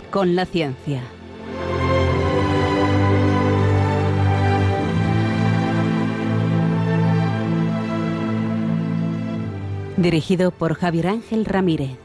Con 0.00 0.34
la 0.34 0.46
ciencia. 0.46 1.02
Dirigido 9.98 10.50
por 10.50 10.74
Javier 10.74 11.08
Ángel 11.08 11.44
Ramírez. 11.44 11.98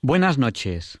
Buenas 0.00 0.38
noches. 0.38 1.00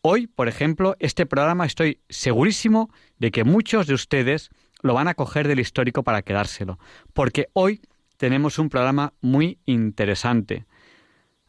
Hoy, 0.03 0.27
por 0.27 0.49
ejemplo, 0.49 0.97
este 0.99 1.27
programa 1.27 1.67
estoy 1.67 2.01
segurísimo 2.09 2.91
de 3.19 3.31
que 3.31 3.45
muchos 3.45 3.87
de 3.87 3.95
ustedes 3.95 4.51
lo 4.83 4.95
van 4.95 5.09
a 5.09 5.15
coger 5.15 5.47
del 5.47 5.61
histórico 5.61 6.03
para 6.03 6.23
quedárselo, 6.23 6.79
porque 7.13 7.49
hoy 7.53 7.83
tenemos 8.17 8.59
un 8.59 8.69
programa 8.69 9.13
muy 9.21 9.59
interesante. 9.67 10.67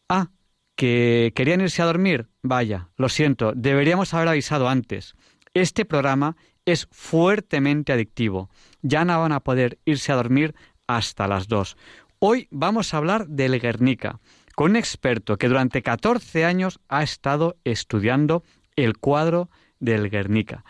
Ah, 0.10 0.30
que 0.76 1.32
querían 1.36 1.62
irse 1.62 1.82
a 1.82 1.86
dormir. 1.86 2.28
Vaya, 2.42 2.90
lo 2.98 3.08
siento, 3.08 3.54
deberíamos 3.56 4.14
haber 4.14 4.30
avisado 4.30 4.68
antes. 4.68 5.16
Este 5.54 5.86
programa 5.86 6.36
es 6.72 6.88
fuertemente 6.92 7.94
adictivo. 7.94 8.50
Ya 8.82 9.06
no 9.06 9.20
van 9.20 9.32
a 9.32 9.42
poder 9.42 9.80
irse 9.86 10.12
a 10.12 10.16
dormir 10.16 10.56
hasta 10.88 11.28
las 11.28 11.48
dos. 11.48 11.78
Hoy 12.20 12.48
vamos 12.52 12.94
a 12.94 12.98
hablar 12.98 13.28
del 13.28 13.60
Guernica, 13.60 14.20
con 14.56 14.72
un 14.72 14.78
experto 14.78 15.38
que 15.38 15.48
durante 15.48 15.82
14 15.82 16.46
años 16.46 16.80
ha 16.88 17.04
estado 17.04 17.58
estudiando 17.64 18.44
el 18.76 18.98
cuadro 18.98 19.50
del 19.80 20.10
Guernica. 20.10 20.64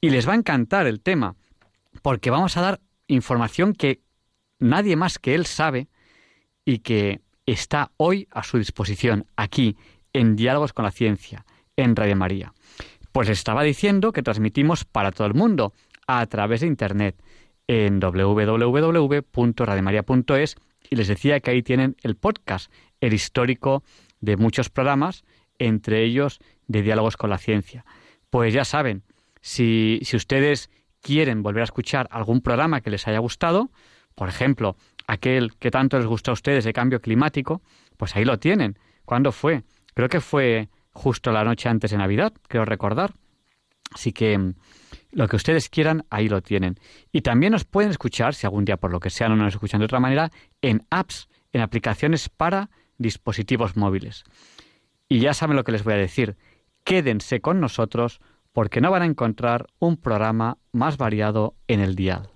Y 0.00 0.10
les 0.10 0.28
va 0.28 0.32
a 0.32 0.36
encantar 0.36 0.86
el 0.86 1.00
tema, 1.00 1.36
porque 2.02 2.30
vamos 2.30 2.56
a 2.56 2.62
dar 2.62 2.80
información 3.06 3.74
que 3.74 4.00
nadie 4.58 4.96
más 4.96 5.18
que 5.18 5.34
él 5.34 5.46
sabe 5.46 5.88
y 6.64 6.78
que 6.78 7.20
está 7.46 7.92
hoy 7.96 8.26
a 8.30 8.42
su 8.42 8.58
disposición 8.58 9.26
aquí 9.36 9.76
en 10.12 10.36
Diálogos 10.36 10.72
con 10.72 10.84
la 10.84 10.90
Ciencia, 10.90 11.44
en 11.76 11.96
Radio 11.96 12.16
María. 12.16 12.54
Pues 13.14 13.28
estaba 13.28 13.62
diciendo 13.62 14.10
que 14.10 14.24
transmitimos 14.24 14.84
para 14.84 15.12
todo 15.12 15.28
el 15.28 15.34
mundo 15.34 15.72
a 16.08 16.26
través 16.26 16.62
de 16.62 16.66
Internet 16.66 17.14
en 17.68 18.00
www.rademaria.es 18.00 20.56
y 20.90 20.96
les 20.96 21.06
decía 21.06 21.38
que 21.38 21.52
ahí 21.52 21.62
tienen 21.62 21.94
el 22.02 22.16
podcast, 22.16 22.72
el 23.00 23.14
histórico 23.14 23.84
de 24.18 24.36
muchos 24.36 24.68
programas, 24.68 25.22
entre 25.60 26.02
ellos 26.02 26.40
de 26.66 26.82
Diálogos 26.82 27.16
con 27.16 27.30
la 27.30 27.38
Ciencia. 27.38 27.84
Pues 28.30 28.52
ya 28.52 28.64
saben, 28.64 29.04
si, 29.40 30.00
si 30.02 30.16
ustedes 30.16 30.68
quieren 31.00 31.44
volver 31.44 31.60
a 31.60 31.66
escuchar 31.66 32.08
algún 32.10 32.40
programa 32.40 32.80
que 32.80 32.90
les 32.90 33.06
haya 33.06 33.20
gustado, 33.20 33.70
por 34.16 34.28
ejemplo, 34.28 34.74
aquel 35.06 35.54
que 35.60 35.70
tanto 35.70 35.98
les 35.98 36.08
gustó 36.08 36.32
a 36.32 36.34
ustedes 36.34 36.64
de 36.64 36.72
cambio 36.72 37.00
climático, 37.00 37.62
pues 37.96 38.16
ahí 38.16 38.24
lo 38.24 38.40
tienen. 38.40 38.76
¿Cuándo 39.04 39.30
fue? 39.30 39.62
Creo 39.94 40.08
que 40.08 40.20
fue 40.20 40.68
justo 40.94 41.32
la 41.32 41.44
noche 41.44 41.68
antes 41.68 41.90
de 41.90 41.98
Navidad, 41.98 42.32
creo 42.48 42.64
recordar. 42.64 43.12
Así 43.92 44.12
que 44.12 44.38
mm, 44.38 44.54
lo 45.12 45.28
que 45.28 45.36
ustedes 45.36 45.68
quieran, 45.68 46.06
ahí 46.10 46.28
lo 46.28 46.40
tienen. 46.40 46.76
Y 47.12 47.20
también 47.20 47.52
nos 47.52 47.64
pueden 47.64 47.90
escuchar, 47.90 48.34
si 48.34 48.46
algún 48.46 48.64
día 48.64 48.76
por 48.76 48.90
lo 48.90 49.00
que 49.00 49.10
sea 49.10 49.28
no 49.28 49.36
nos 49.36 49.54
escuchan 49.54 49.80
de 49.80 49.86
otra 49.86 50.00
manera, 50.00 50.30
en 50.62 50.86
apps, 50.90 51.28
en 51.52 51.60
aplicaciones 51.60 52.28
para 52.28 52.70
dispositivos 52.98 53.76
móviles. 53.76 54.24
Y 55.08 55.20
ya 55.20 55.34
saben 55.34 55.56
lo 55.56 55.64
que 55.64 55.72
les 55.72 55.84
voy 55.84 55.94
a 55.94 55.98
decir. 55.98 56.36
Quédense 56.84 57.40
con 57.40 57.60
nosotros 57.60 58.20
porque 58.52 58.80
no 58.80 58.90
van 58.90 59.02
a 59.02 59.06
encontrar 59.06 59.66
un 59.78 59.96
programa 59.96 60.58
más 60.72 60.96
variado 60.96 61.54
en 61.66 61.80
el 61.80 61.94
dial. 61.96 62.33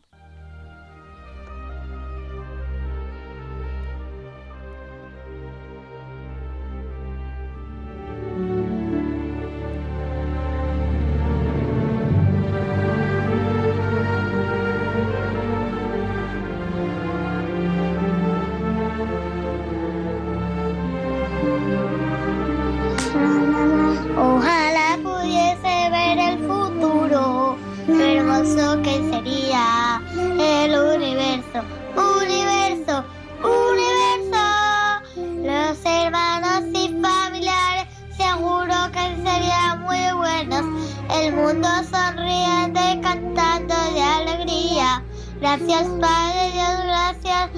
mundo 41.49 41.69
sonriente 41.91 43.01
cantando 43.03 43.75
de 43.95 44.03
alegría. 44.03 45.03
Gracias 45.41 45.87
Padre 45.99 46.53
Dios, 46.53 46.85
gracias 46.85 47.51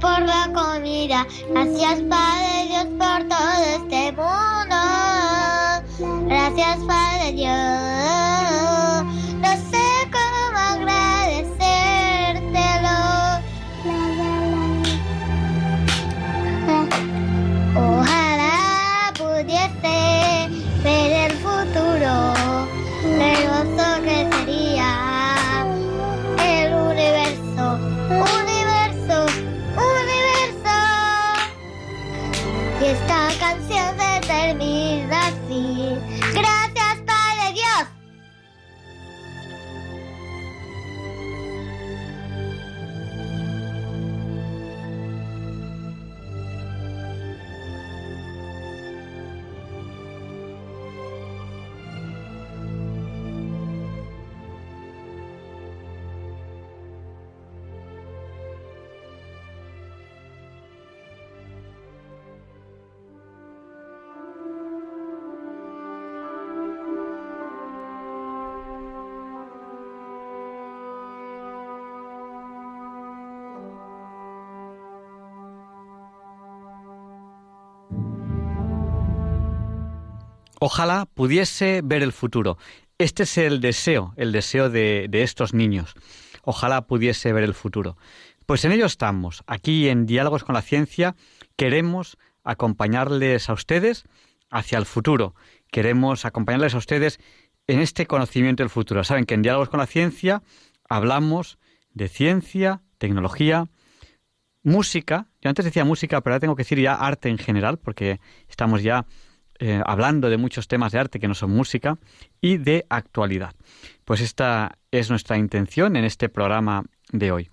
por 0.00 0.20
la 0.22 0.48
comida. 0.54 1.26
Gracias 1.50 2.02
Padre 2.02 2.68
Dios 2.68 2.86
por 2.96 3.28
todo 3.28 3.64
este 3.74 4.12
mundo. 4.12 4.76
Gracias 6.28 6.78
Padre 6.86 7.32
Dios. 7.32 9.23
Ojalá 80.66 81.04
pudiese 81.04 81.82
ver 81.84 82.02
el 82.02 82.10
futuro. 82.10 82.56
Este 82.96 83.24
es 83.24 83.36
el 83.36 83.60
deseo, 83.60 84.14
el 84.16 84.32
deseo 84.32 84.70
de, 84.70 85.10
estos 85.12 85.52
niños. 85.52 85.92
Ojalá 86.42 86.86
pudiese 86.86 87.34
ver 87.34 87.44
el 87.44 87.52
futuro. 87.52 87.98
Pues 88.46 88.64
en 88.64 88.72
ello 88.72 88.86
estamos. 88.86 89.44
Aquí 89.46 89.90
en 89.90 90.06
Diálogos 90.06 90.42
con 90.42 90.54
la 90.54 90.62
Ciencia 90.62 91.16
queremos 91.56 92.16
acompañarles 92.44 93.50
a 93.50 93.52
ustedes 93.52 94.04
hacia 94.48 94.78
el 94.78 94.86
futuro. 94.86 95.34
Queremos 95.70 96.24
acompañarles 96.24 96.74
a 96.74 96.78
ustedes 96.78 97.20
en 97.66 97.80
este 97.80 98.06
conocimiento 98.06 98.62
del 98.62 98.70
futuro. 98.70 99.04
Saben 99.04 99.26
que 99.26 99.34
en 99.34 99.42
Diálogos 99.42 99.68
con 99.68 99.80
la 99.80 99.86
Ciencia 99.86 100.42
hablamos 100.88 101.58
de 101.92 102.08
ciencia, 102.08 102.80
tecnología, 102.96 103.68
música. 104.62 105.26
Yo 105.42 105.50
antes 105.50 105.66
decía 105.66 105.84
música, 105.84 106.22
pero 106.22 106.32
ahora 106.32 106.40
tengo 106.40 106.56
que 106.56 106.62
decir 106.62 106.80
ya 106.80 106.94
arte 106.94 107.28
en 107.28 107.36
general, 107.36 107.76
porque 107.76 108.18
estamos 108.48 108.82
ya 108.82 109.04
eh, 109.58 109.80
hablando 109.84 110.28
de 110.30 110.36
muchos 110.36 110.68
temas 110.68 110.92
de 110.92 110.98
arte 110.98 111.20
que 111.20 111.28
no 111.28 111.34
son 111.34 111.50
música 111.50 111.98
y 112.40 112.56
de 112.56 112.86
actualidad. 112.88 113.54
Pues 114.04 114.20
esta 114.20 114.78
es 114.90 115.10
nuestra 115.10 115.36
intención 115.38 115.96
en 115.96 116.04
este 116.04 116.28
programa 116.28 116.84
de 117.12 117.32
hoy. 117.32 117.50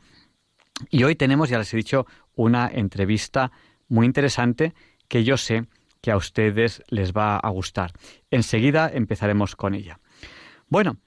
Y 0.90 1.04
hoy 1.04 1.16
tenemos, 1.16 1.50
ya 1.50 1.60
les 1.60 1.74
he 1.74 1.78
dicho, 1.78 2.08
una 2.36 2.68
entrevista 2.68 3.52
muy 3.88 4.06
interesante 4.06 4.74
que 5.08 5.24
yo 5.24 5.38
sé 5.38 5.66
que 6.02 6.12
a 6.12 6.18
ustedes 6.18 6.82
les 6.90 7.14
va 7.14 7.38
a 7.38 7.50
gustar. 7.50 7.92
Enseguida 8.32 8.90
empezaremos 8.92 9.56
con 9.56 9.76
ella. 9.76 10.00
Bueno, 10.68 10.98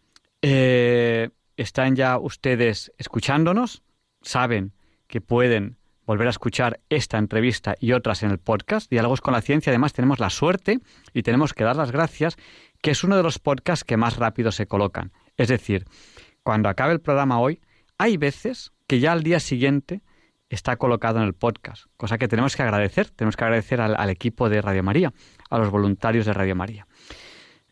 eh, 0.42 1.30
están 1.56 1.96
ya 1.96 2.18
ustedes 2.18 2.92
escuchándonos, 2.98 3.82
saben 4.22 4.72
que 5.06 5.20
pueden 5.20 5.76
volver 6.06 6.26
a 6.26 6.30
escuchar 6.30 6.80
esta 6.88 7.18
entrevista 7.18 7.74
y 7.80 7.92
otras 7.92 8.22
en 8.22 8.30
el 8.30 8.38
podcast. 8.38 8.90
Diálogos 8.90 9.20
con 9.20 9.32
la 9.34 9.42
Ciencia, 9.42 9.70
además 9.70 9.92
tenemos 9.92 10.18
la 10.18 10.30
suerte 10.30 10.80
y 11.12 11.22
tenemos 11.22 11.54
que 11.54 11.64
dar 11.64 11.76
las 11.76 11.92
gracias 11.92 12.36
que 12.82 12.90
es 12.90 13.04
uno 13.04 13.16
de 13.16 13.22
los 13.22 13.38
podcasts 13.38 13.84
que 13.84 13.96
más 13.96 14.16
rápido 14.16 14.52
se 14.52 14.66
colocan. 14.66 15.12
Es 15.36 15.48
decir, 15.48 15.86
cuando 16.42 16.68
acabe 16.68 16.92
el 16.92 17.00
programa 17.00 17.40
hoy, 17.40 17.60
hay 17.98 18.16
veces 18.16 18.72
que 18.86 19.00
ya 19.00 19.12
al 19.12 19.22
día 19.22 19.40
siguiente 19.40 20.02
está 20.50 20.76
colocado 20.76 21.18
en 21.18 21.24
el 21.24 21.34
podcast, 21.34 21.86
cosa 21.96 22.18
que 22.18 22.28
tenemos 22.28 22.56
que 22.56 22.62
agradecer. 22.62 23.08
Tenemos 23.10 23.36
que 23.36 23.44
agradecer 23.44 23.80
al, 23.80 24.10
equipo 24.10 24.48
de 24.48 24.60
Radio 24.60 24.82
María, 24.82 25.12
a 25.50 25.58
los 25.58 25.70
voluntarios 25.70 26.26
de 26.26 26.34
Radio 26.34 26.54
María. 26.54 26.86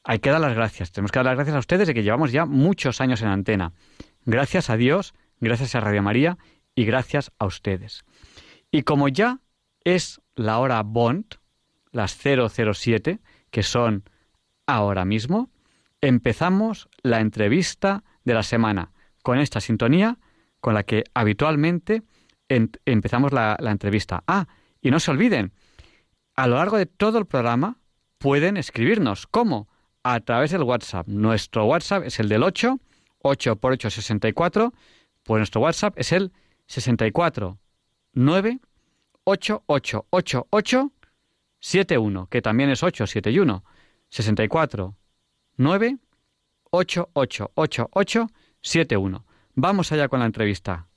Hay 0.04 0.18
que 0.18 0.30
dar 0.30 0.40
las 0.40 0.54
gracias. 0.54 0.90
Tenemos 0.90 1.12
que 1.12 1.18
dar 1.18 1.26
las 1.26 1.36
gracias 1.36 1.56
a 1.56 1.60
ustedes 1.60 1.86
de 1.86 1.94
que 1.94 2.02
llevamos 2.02 2.32
ya 2.32 2.46
muchos 2.46 3.00
años 3.00 3.22
en 3.22 3.28
antena. 3.28 3.72
Gracias 4.24 4.70
a 4.70 4.76
Dios, 4.76 5.14
gracias 5.40 5.74
a 5.74 5.80
Radio 5.80 6.02
María 6.02 6.38
y 6.74 6.84
gracias 6.84 7.32
a 7.38 7.46
ustedes. 7.46 8.04
Y 8.70 8.82
como 8.82 9.08
ya 9.08 9.40
es 9.84 10.20
la 10.34 10.58
hora 10.58 10.82
Bond, 10.82 11.26
las 11.90 12.12
007, 12.12 13.20
que 13.50 13.62
son 13.62 14.04
ahora 14.66 15.04
mismo, 15.04 15.50
empezamos 16.00 16.88
la 17.02 17.20
entrevista 17.20 18.04
de 18.24 18.34
la 18.34 18.42
semana 18.42 18.92
con 19.22 19.38
esta 19.38 19.60
sintonía 19.60 20.18
con 20.60 20.74
la 20.74 20.84
que 20.84 21.04
habitualmente 21.14 22.02
empezamos 22.48 23.32
la, 23.32 23.56
entrevista. 23.60 24.22
Ah, 24.26 24.46
y 24.80 24.90
no 24.90 25.00
se 25.00 25.10
olviden, 25.10 25.52
a 26.34 26.46
lo 26.46 26.56
largo 26.56 26.76
de 26.76 26.86
todo 26.86 27.18
el 27.18 27.26
programa 27.26 27.78
pueden 28.18 28.56
escribirnos. 28.56 29.26
¿Cómo? 29.26 29.68
A 30.02 30.20
través 30.20 30.50
del 30.50 30.62
WhatsApp. 30.62 31.08
Nuestro 31.08 31.66
WhatsApp 31.66 32.04
es 32.04 32.20
el 32.20 32.28
del 32.28 32.42
8, 32.42 32.78
8 33.18 33.56
por 33.56 33.72
8, 33.72 33.90
64. 33.90 34.72
Pues 35.24 35.38
nuestro 35.38 35.60
WhatsApp 35.60 35.94
es 35.96 36.12
el 36.12 36.32
64 36.72 37.58
9 38.14 38.60
8 39.24 39.62
8 39.66 40.06
8 40.08 40.46
8 40.48 40.92
7 41.60 41.98
1, 41.98 42.26
que 42.28 42.40
también 42.40 42.70
es 42.70 42.82
8, 42.82 43.06
7 43.06 43.30
y 43.30 43.38
1. 43.40 43.62
64 44.08 44.96
9 45.58 45.98
8 46.70 47.10
8 47.12 47.50
8 47.54 47.88
8 47.92 48.26
7 48.62 48.96
1. 48.96 49.26
Vamos 49.54 49.92
allá 49.92 50.08
con 50.08 50.20
la 50.20 50.26
entrevista. 50.26 50.88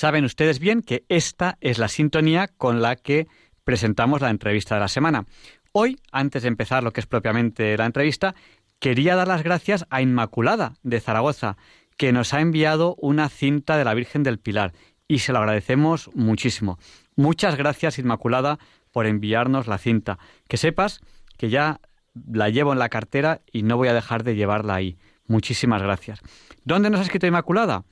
Saben 0.00 0.24
ustedes 0.24 0.60
bien 0.60 0.80
que 0.80 1.04
esta 1.10 1.58
es 1.60 1.76
la 1.76 1.88
sintonía 1.88 2.48
con 2.48 2.80
la 2.80 2.96
que 2.96 3.28
presentamos 3.64 4.22
la 4.22 4.30
entrevista 4.30 4.74
de 4.74 4.80
la 4.80 4.88
semana. 4.88 5.26
Hoy, 5.72 6.00
antes 6.10 6.40
de 6.40 6.48
empezar 6.48 6.82
lo 6.82 6.94
que 6.94 7.00
es 7.00 7.06
propiamente 7.06 7.76
la 7.76 7.84
entrevista, 7.84 8.34
quería 8.78 9.14
dar 9.14 9.28
las 9.28 9.42
gracias 9.42 9.84
a 9.90 10.00
Inmaculada 10.00 10.72
de 10.82 11.00
Zaragoza, 11.00 11.58
que 11.98 12.12
nos 12.12 12.32
ha 12.32 12.40
enviado 12.40 12.94
una 12.96 13.28
cinta 13.28 13.76
de 13.76 13.84
la 13.84 13.92
Virgen 13.92 14.22
del 14.22 14.38
Pilar 14.38 14.72
y 15.06 15.18
se 15.18 15.34
lo 15.34 15.38
agradecemos 15.40 16.08
muchísimo. 16.14 16.78
Muchas 17.14 17.56
gracias, 17.56 17.98
Inmaculada, 17.98 18.58
por 18.92 19.04
enviarnos 19.04 19.66
la 19.66 19.76
cinta. 19.76 20.18
Que 20.48 20.56
sepas 20.56 21.02
que 21.36 21.50
ya 21.50 21.78
la 22.26 22.48
llevo 22.48 22.72
en 22.72 22.78
la 22.78 22.88
cartera 22.88 23.42
y 23.52 23.64
no 23.64 23.76
voy 23.76 23.88
a 23.88 23.92
dejar 23.92 24.24
de 24.24 24.34
llevarla 24.34 24.76
ahí. 24.76 24.96
Muchísimas 25.26 25.82
gracias. 25.82 26.20
¿Dónde 26.64 26.88
nos 26.88 27.00
ha 27.00 27.02
escrito 27.02 27.26
Inmaculada? 27.26 27.84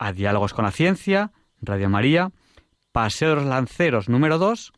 A 0.00 0.12
Diálogos 0.12 0.54
con 0.54 0.64
la 0.64 0.72
Ciencia, 0.72 1.30
Radio 1.62 1.88
María, 1.88 2.30
Paseo 2.92 3.30
de 3.30 3.36
los 3.36 3.46
Lanceros 3.46 4.08
número 4.08 4.38
2. 4.38 4.72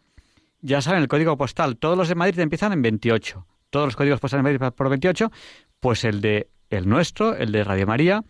Ya 0.61 0.81
saben, 0.81 1.03
el 1.03 1.09
código 1.09 1.37
postal, 1.37 1.76
todos 1.76 1.99
los 1.99 2.09
de 2.09 2.14
Madrid 2.14 2.38
empiezan 2.38 2.73
en 2.73 2.83
28. 2.83 3.47
Todos 3.71 3.87
los 3.87 3.97
códigos 3.97 4.21
postales 4.21 4.45
de 4.45 4.59
Madrid 4.59 4.76
por 4.76 4.88
28, 4.88 5.33
pues 5.81 6.05
el 6.05 6.21
de 6.21 6.49
el 6.71 6.88
nuestro, 6.88 7.35
el 7.35 7.50
de 7.53 7.64
Radio 7.64 7.87
María, 7.87 8.25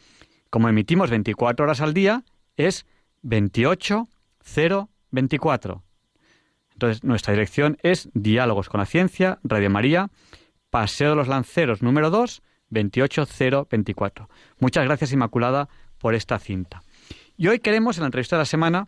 como 0.50 0.68
emitimos 0.68 1.10
24 1.10 1.64
horas 1.64 1.80
al 1.80 1.94
día, 1.94 2.24
es 2.56 2.86
28024. 3.22 5.84
Entonces, 6.72 7.04
nuestra 7.04 7.32
dirección 7.32 7.78
es 7.82 8.08
Diálogos 8.14 8.68
con 8.68 8.80
la 8.80 8.86
Ciencia, 8.86 9.38
Radio 9.44 9.70
María, 9.70 10.10
Paseo 10.70 11.10
de 11.10 11.16
los 11.16 11.28
Lanceros 11.28 11.82
número 11.82 12.10
2, 12.10 12.42
28024. 12.70 14.28
Muchas 14.58 14.84
gracias, 14.84 15.12
Inmaculada, 15.12 15.68
por 15.98 16.14
esta 16.14 16.38
cinta. 16.38 16.83
Y 17.36 17.48
hoy 17.48 17.58
queremos, 17.58 17.96
en 17.96 18.02
la 18.02 18.06
entrevista 18.06 18.36
de 18.36 18.42
la 18.42 18.46
semana, 18.46 18.86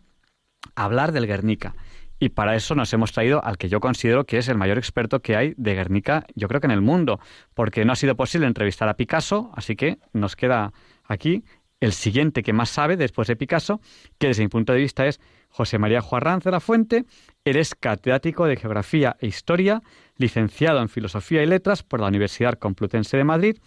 hablar 0.75 1.11
del 1.11 1.27
Guernica. 1.27 1.75
Y 2.17 2.29
para 2.29 2.55
eso 2.55 2.75
nos 2.75 2.91
hemos 2.93 3.11
traído 3.11 3.43
al 3.43 3.57
que 3.57 3.67
yo 3.67 3.81
considero 3.81 4.25
que 4.25 4.37
es 4.37 4.47
el 4.47 4.57
mayor 4.57 4.77
experto 4.77 5.21
que 5.21 5.35
hay 5.35 5.53
de 5.57 5.75
Guernica, 5.75 6.25
yo 6.33 6.47
creo 6.47 6.61
que 6.61 6.67
en 6.67 6.71
el 6.71 6.81
mundo, 6.81 7.19
porque 7.53 7.83
no 7.83 7.91
ha 7.91 7.97
sido 7.97 8.15
posible 8.15 8.47
entrevistar 8.47 8.87
a 8.87 8.95
Picasso, 8.95 9.51
así 9.53 9.75
que 9.75 9.99
nos 10.13 10.35
queda 10.35 10.71
aquí 11.03 11.43
el 11.79 11.91
siguiente 11.91 12.41
que 12.41 12.53
más 12.53 12.69
sabe 12.69 12.95
después 12.95 13.27
de 13.27 13.35
Picasso, 13.35 13.81
que 14.17 14.27
desde 14.27 14.43
mi 14.43 14.47
punto 14.47 14.73
de 14.73 14.79
vista 14.79 15.05
es 15.05 15.19
José 15.49 15.77
María 15.77 16.01
Juarranz 16.01 16.43
de 16.45 16.51
la 16.51 16.59
Fuente. 16.59 17.05
Él 17.43 17.57
es 17.57 17.75
catedrático 17.75 18.45
de 18.45 18.55
Geografía 18.55 19.17
e 19.19 19.27
Historia, 19.27 19.83
licenciado 20.15 20.81
en 20.81 20.89
Filosofía 20.89 21.43
y 21.43 21.45
Letras 21.45 21.83
por 21.83 21.99
la 21.99 22.07
Universidad 22.07 22.57
Complutense 22.57 23.17
de 23.17 23.23
Madrid 23.25 23.57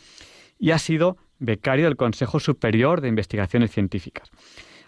y 0.59 0.73
ha 0.73 0.79
sido 0.79 1.19
becario 1.39 1.85
del 1.85 1.97
Consejo 1.97 2.41
Superior 2.41 3.01
de 3.01 3.09
Investigaciones 3.09 3.71
Científicas. 3.71 4.31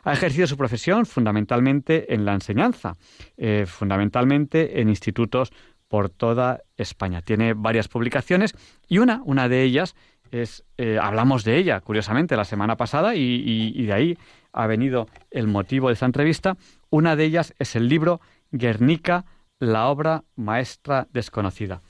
Ha 0.04 0.12
ejercido 0.12 0.46
su 0.46 0.56
profesión 0.56 1.06
fundamentalmente 1.06 2.12
en 2.12 2.24
la 2.24 2.34
enseñanza, 2.34 2.96
eh, 3.36 3.66
fundamentalmente 3.66 4.80
en 4.80 4.88
institutos 4.88 5.52
por 5.86 6.10
toda 6.10 6.62
España. 6.76 7.22
Tiene 7.22 7.54
varias 7.54 7.86
publicaciones 7.86 8.54
y 8.88 8.98
una, 8.98 9.22
una 9.24 9.48
de 9.48 9.62
ellas 9.62 9.94
es, 10.32 10.64
eh, 10.76 10.98
hablamos 11.00 11.44
de 11.44 11.56
ella, 11.56 11.80
curiosamente, 11.80 12.36
la 12.36 12.44
semana 12.44 12.76
pasada 12.76 13.14
y, 13.14 13.84
de 13.84 13.92
ahí 13.92 14.18
ha 14.52 14.66
venido 14.66 15.06
el 15.30 15.46
motivo 15.46 15.88
de 15.88 15.94
esta 15.94 16.06
entrevista. 16.06 16.56
Una 16.90 17.14
de 17.14 17.24
ellas 17.24 17.54
es 17.58 17.76
el 17.76 17.88
libro 17.88 18.20
Guernica, 18.50 19.24
la 19.60 19.86
obra 19.86 20.24
maestra 20.34 21.06
desconocida. 21.12 21.80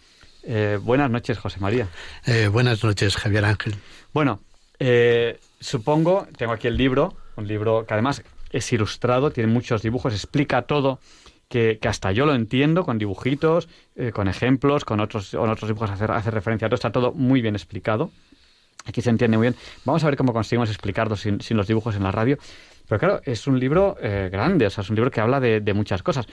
Eh, 0.42 0.78
buenas 0.82 1.10
noches, 1.10 1.38
José 1.38 1.60
María. 1.60 1.88
buenas 2.50 2.82
noches, 2.84 3.16
Javier 3.16 3.44
Ángel. 3.44 3.74
Bueno, 4.12 4.40
supongo, 5.60 6.26
tengo 6.36 6.52
aquí 6.52 6.66
el 6.66 6.76
libro, 6.76 7.16
un 7.36 7.46
libro 7.46 7.86
que 7.86 7.94
además 7.94 8.22
es 8.50 8.72
ilustrado, 8.72 9.30
tiene 9.30 9.52
muchos 9.52 9.82
dibujos, 9.82 10.12
explica 10.12 10.62
todo, 10.62 11.00
que, 11.48 11.78
hasta 11.82 12.12
yo 12.12 12.24
lo 12.24 12.34
entiendo, 12.34 12.84
con 12.84 12.98
dibujitos, 12.98 13.68
eh, 13.96 14.10
con 14.10 14.28
ejemplos, 14.28 14.84
con 14.84 15.00
otros, 15.00 15.34
otros 15.34 15.68
dibujos 15.68 15.90
hace, 15.90 16.04
hace 16.04 16.30
referencia 16.30 16.66
a 16.66 16.68
todo, 16.70 16.76
está 16.76 16.92
todo 16.92 17.12
muy 17.12 17.42
bien 17.42 17.54
explicado. 17.54 18.10
Aquí 18.86 19.02
se 19.02 19.10
entiende 19.10 19.36
muy 19.36 19.48
bien. 19.48 19.56
Vamos 19.84 20.02
a 20.02 20.06
ver 20.06 20.16
cómo 20.16 20.32
conseguimos 20.32 20.68
explicarlo 20.68 21.14
sin, 21.16 21.38
los 21.50 21.66
dibujos 21.66 21.94
en 21.94 22.02
la 22.02 22.10
radio. 22.10 22.38
Pero 22.88 22.98
claro, 22.98 23.20
es 23.24 23.46
un 23.46 23.60
libro 23.60 23.96
eh, 24.00 24.28
grande, 24.32 24.66
o 24.66 24.70
sea, 24.70 24.82
es 24.82 24.90
un 24.90 24.96
libro 24.96 25.10
que 25.10 25.20
habla 25.20 25.40
de, 25.40 25.74
muchas 25.74 26.02
cosas. 26.02 26.26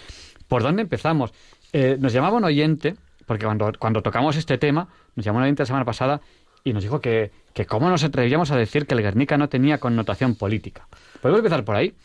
¿Por 0.47 0.63
dónde 0.63 0.81
empezamos? 0.81 1.31
Eh, 1.73 1.97
nos 1.99 2.11
llamaba 2.11 2.37
un 2.37 2.45
oyente, 2.45 2.95
porque 3.25 3.45
cuando, 3.45 3.71
cuando 3.77 4.01
tocamos 4.01 4.35
este 4.35 4.57
tema, 4.57 4.87
nos 5.15 5.25
llamó 5.25 5.37
un 5.37 5.43
oyente 5.43 5.61
la 5.63 5.67
semana 5.67 5.85
pasada 5.85 6.21
y 6.63 6.73
nos 6.73 6.83
dijo 6.83 7.01
que, 7.01 7.31
que 7.53 7.65
cómo 7.65 7.89
nos 7.89 8.03
atrevíamos 8.03 8.51
a 8.51 8.57
decir 8.57 8.85
que 8.85 8.95
el 8.95 9.01
Guernica 9.01 9.37
no 9.37 9.49
tenía 9.49 9.79
connotación 9.79 10.35
política. 10.35 10.87
Podemos 11.21 11.39
empezar 11.39 11.65
por 11.65 11.75
ahí. 11.75 11.95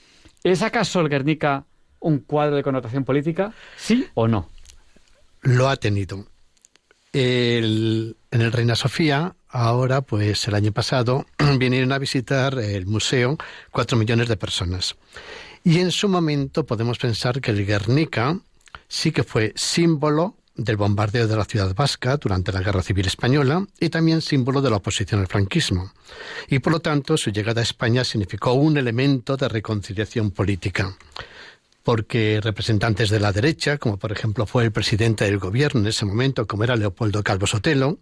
¿Es 0.43 0.63
acaso 0.63 1.01
el 1.01 1.09
Guernica 1.09 1.65
un 2.01 2.19
cuadro 2.21 2.57
de 2.57 2.63
connotación 2.63 3.05
política? 3.05 3.53
¿Sí 3.77 4.07
o 4.15 4.29
no? 4.29 4.51
Lo 5.41 5.69
ha 5.69 5.77
tenido. 5.77 6.27
en 7.13 8.15
el 8.31 8.53
Reina 8.53 8.75
Sofía, 8.75 9.37
ahora, 9.49 10.03
pues 10.03 10.49
el 10.49 10.55
año 10.55 10.73
pasado, 10.73 11.27
vinieron 11.59 11.93
a 11.93 11.99
visitar 11.99 12.59
el 12.59 12.87
museo 12.87 13.39
cuatro 13.71 13.97
millones 13.97 14.29
de 14.29 14.37
personas. 14.37 14.97
Y 15.63 15.79
en 15.79 15.91
su 15.91 16.09
momento 16.09 16.67
podemos 16.67 16.99
pensar 16.99 17.41
que 17.41 17.53
el 17.53 17.65
Guernica 17.65 18.39
sí 18.89 19.13
que 19.13 19.23
fue 19.23 19.53
símbolo 19.57 20.37
del 20.57 20.77
bombardeo 20.77 21.27
de 21.27 21.37
la 21.37 21.45
ciudad 21.45 21.75
vasca 21.75 22.17
durante 22.17 22.53
la 22.53 22.61
Guerra 22.61 22.83
Civil 22.83 23.07
Española 23.07 23.67
y 23.81 23.89
también 23.89 24.23
símbolo 24.23 24.63
de 24.63 24.71
la 24.71 24.77
oposición 24.77 25.21
al 25.21 25.27
franquismo. 25.27 25.93
Y 26.49 26.61
por 26.61 26.73
lo 26.73 26.81
tanto, 26.81 27.17
su 27.17 27.31
llegada 27.31 27.61
a 27.61 27.65
España 27.65 28.05
significó 28.05 28.53
un 28.53 28.77
elemento 28.77 29.37
de 29.37 29.49
reconciliación 29.49 30.31
política 30.31 30.97
porque 31.85 32.41
representantes 32.43 33.11
de 33.11 33.21
la 33.21 33.31
derecha, 33.31 33.77
como 33.77 33.99
por 33.99 34.11
ejemplo 34.11 34.47
fue 34.47 34.65
el 34.65 34.73
presidente 34.73 35.27
del 35.27 35.39
gobierno 35.39 35.83
en 35.83 35.87
ese 35.87 36.07
momento, 36.07 36.47
como 36.47 36.65
era 36.65 36.77
Leopoldo 36.77 37.23
Calvo 37.23 37.47
Sotelo, 37.47 37.99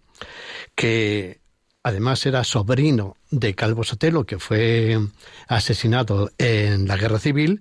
que 0.76 1.41
además 1.82 2.24
era 2.26 2.44
sobrino 2.44 3.16
de 3.30 3.54
Calvo 3.54 3.82
Sotelo, 3.84 4.24
que 4.24 4.38
fue 4.38 4.98
asesinado 5.48 6.30
en 6.38 6.86
la 6.86 6.96
guerra 6.96 7.18
civil, 7.18 7.60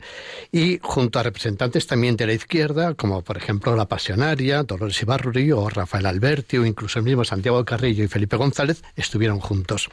y 0.51 0.79
junto 0.81 1.19
a 1.19 1.23
representantes 1.23 1.87
también 1.87 2.17
de 2.17 2.27
la 2.27 2.33
izquierda, 2.33 2.93
como 2.93 3.23
por 3.23 3.37
ejemplo 3.37 3.75
la 3.75 3.87
Pasionaria, 3.87 4.63
Dolores 4.63 5.01
Ibarruri 5.01 5.51
o 5.51 5.69
Rafael 5.69 6.05
Alberti, 6.05 6.57
o 6.57 6.65
incluso 6.65 6.99
el 6.99 7.05
mismo 7.05 7.23
Santiago 7.23 7.63
Carrillo 7.65 8.03
y 8.03 8.07
Felipe 8.07 8.37
González, 8.37 8.83
estuvieron 8.95 9.39
juntos. 9.39 9.89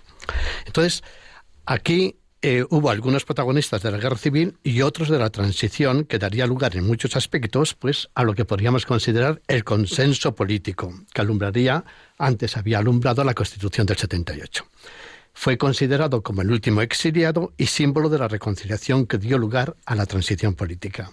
Entonces, 0.66 1.02
aquí 1.64 2.16
eh, 2.40 2.64
hubo 2.70 2.90
algunos 2.90 3.24
protagonistas 3.24 3.82
de 3.82 3.90
la 3.90 3.98
guerra 3.98 4.16
civil 4.16 4.56
y 4.62 4.82
otros 4.82 5.08
de 5.08 5.18
la 5.18 5.30
transición 5.30 6.04
que 6.04 6.20
daría 6.20 6.46
lugar 6.46 6.76
en 6.76 6.86
muchos 6.86 7.16
aspectos 7.16 7.74
pues 7.74 8.10
a 8.14 8.22
lo 8.22 8.34
que 8.34 8.44
podríamos 8.44 8.86
considerar 8.86 9.42
el 9.48 9.64
consenso 9.64 10.36
político 10.36 10.92
que 11.12 11.20
alumbraría 11.20 11.84
antes 12.16 12.56
había 12.56 12.78
alumbrado 12.78 13.24
la 13.24 13.34
Constitución 13.34 13.86
del 13.86 13.96
78. 13.96 14.64
Fue 15.32 15.58
considerado 15.58 16.22
como 16.22 16.42
el 16.42 16.50
último 16.52 16.80
exiliado 16.80 17.52
y 17.56 17.66
símbolo 17.66 18.08
de 18.08 18.18
la 18.18 18.28
reconciliación 18.28 19.06
que 19.06 19.18
dio 19.18 19.36
lugar 19.36 19.76
a 19.84 19.96
la 19.96 20.06
transición 20.06 20.54
política. 20.54 21.10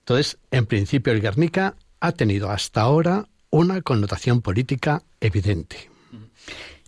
Entonces, 0.00 0.38
en 0.50 0.66
principio, 0.66 1.12
el 1.12 1.20
Guernica 1.20 1.76
ha 2.00 2.12
tenido 2.12 2.50
hasta 2.50 2.80
ahora 2.80 3.28
una 3.50 3.82
connotación 3.82 4.42
política 4.42 5.02
evidente. 5.20 5.90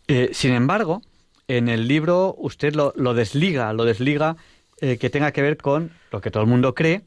Eh, 0.09 0.31
sin 0.33 0.53
embargo, 0.53 1.03
en 1.57 1.69
el 1.69 1.89
libro 1.89 2.35
usted 2.39 2.75
lo, 2.75 2.93
desliga, 3.15 3.73
lo 3.73 3.85
desliga 3.85 4.37
eh, 4.81 4.99
que 4.99 5.11
tenga 5.11 5.33
que 5.33 5.43
ver 5.43 5.57
con 5.57 5.91
lo 6.11 6.21
que 6.21 6.31
todo 6.31 6.43
el 6.43 6.49
mundo 6.49 6.75
cree, 6.75 7.03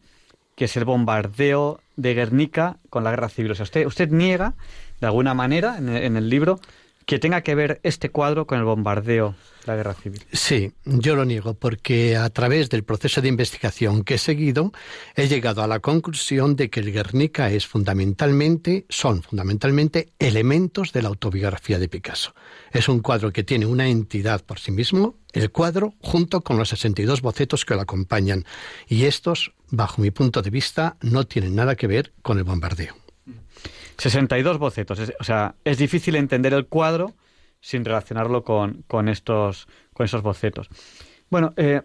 que 0.55 0.65
es 0.65 0.77
el 0.77 0.85
bombardeo 0.85 1.81
de 1.95 2.13
Guernica 2.13 2.77
con 2.89 3.03
la 3.03 3.09
guerra 3.09 3.29
civil. 3.29 3.51
O 3.51 3.55
sea, 3.55 3.63
usted, 3.63 3.85
usted 3.85 4.09
niega, 4.09 4.53
de 5.01 5.07
alguna 5.07 5.33
manera, 5.33 5.77
en 5.77 6.15
el 6.15 6.29
libro, 6.29 6.59
que 7.05 7.19
tenga 7.19 7.41
que 7.41 7.55
ver 7.55 7.79
este 7.83 8.09
cuadro 8.09 8.47
con 8.47 8.59
el 8.59 8.65
bombardeo 8.65 9.35
de 9.61 9.67
la 9.67 9.75
guerra 9.75 9.93
civil. 9.93 10.23
Sí, 10.31 10.73
yo 10.85 11.15
lo 11.15 11.25
niego 11.25 11.53
porque 11.53 12.17
a 12.17 12.29
través 12.29 12.69
del 12.69 12.83
proceso 12.83 13.21
de 13.21 13.27
investigación 13.27 14.03
que 14.03 14.15
he 14.15 14.17
seguido 14.17 14.71
he 15.15 15.27
llegado 15.27 15.61
a 15.61 15.67
la 15.67 15.79
conclusión 15.79 16.55
de 16.55 16.69
que 16.69 16.79
el 16.79 16.91
Guernica 16.91 17.49
es 17.51 17.67
fundamentalmente 17.67 18.85
son 18.89 19.23
fundamentalmente 19.23 20.09
elementos 20.19 20.91
de 20.93 21.01
la 21.01 21.09
autobiografía 21.09 21.79
de 21.79 21.89
Picasso. 21.89 22.33
Es 22.71 22.89
un 22.89 22.99
cuadro 22.99 23.31
que 23.31 23.43
tiene 23.43 23.65
una 23.65 23.87
entidad 23.87 24.43
por 24.43 24.59
sí 24.59 24.71
mismo, 24.71 25.17
el 25.33 25.51
cuadro 25.51 25.93
junto 25.99 26.41
con 26.41 26.57
los 26.57 26.69
62 26.69 27.21
bocetos 27.21 27.65
que 27.65 27.75
lo 27.75 27.81
acompañan 27.81 28.45
y 28.87 29.05
estos, 29.05 29.53
bajo 29.69 30.01
mi 30.01 30.11
punto 30.11 30.41
de 30.41 30.49
vista, 30.49 30.97
no 31.01 31.25
tienen 31.25 31.55
nada 31.55 31.75
que 31.75 31.87
ver 31.87 32.13
con 32.21 32.37
el 32.37 32.43
bombardeo. 32.43 33.04
62 33.97 34.57
bocetos. 34.57 34.99
o 35.19 35.23
sea, 35.23 35.55
es 35.63 35.77
difícil 35.77 36.15
entender 36.15 36.53
el 36.53 36.67
cuadro 36.67 37.13
sin 37.61 37.83
relacionarlo 37.83 38.43
con, 38.43 38.83
con, 38.87 39.09
estos, 39.09 39.67
con 39.93 40.05
esos 40.05 40.21
bocetos. 40.21 40.69
Bueno, 41.29 41.53
eh, 41.57 41.81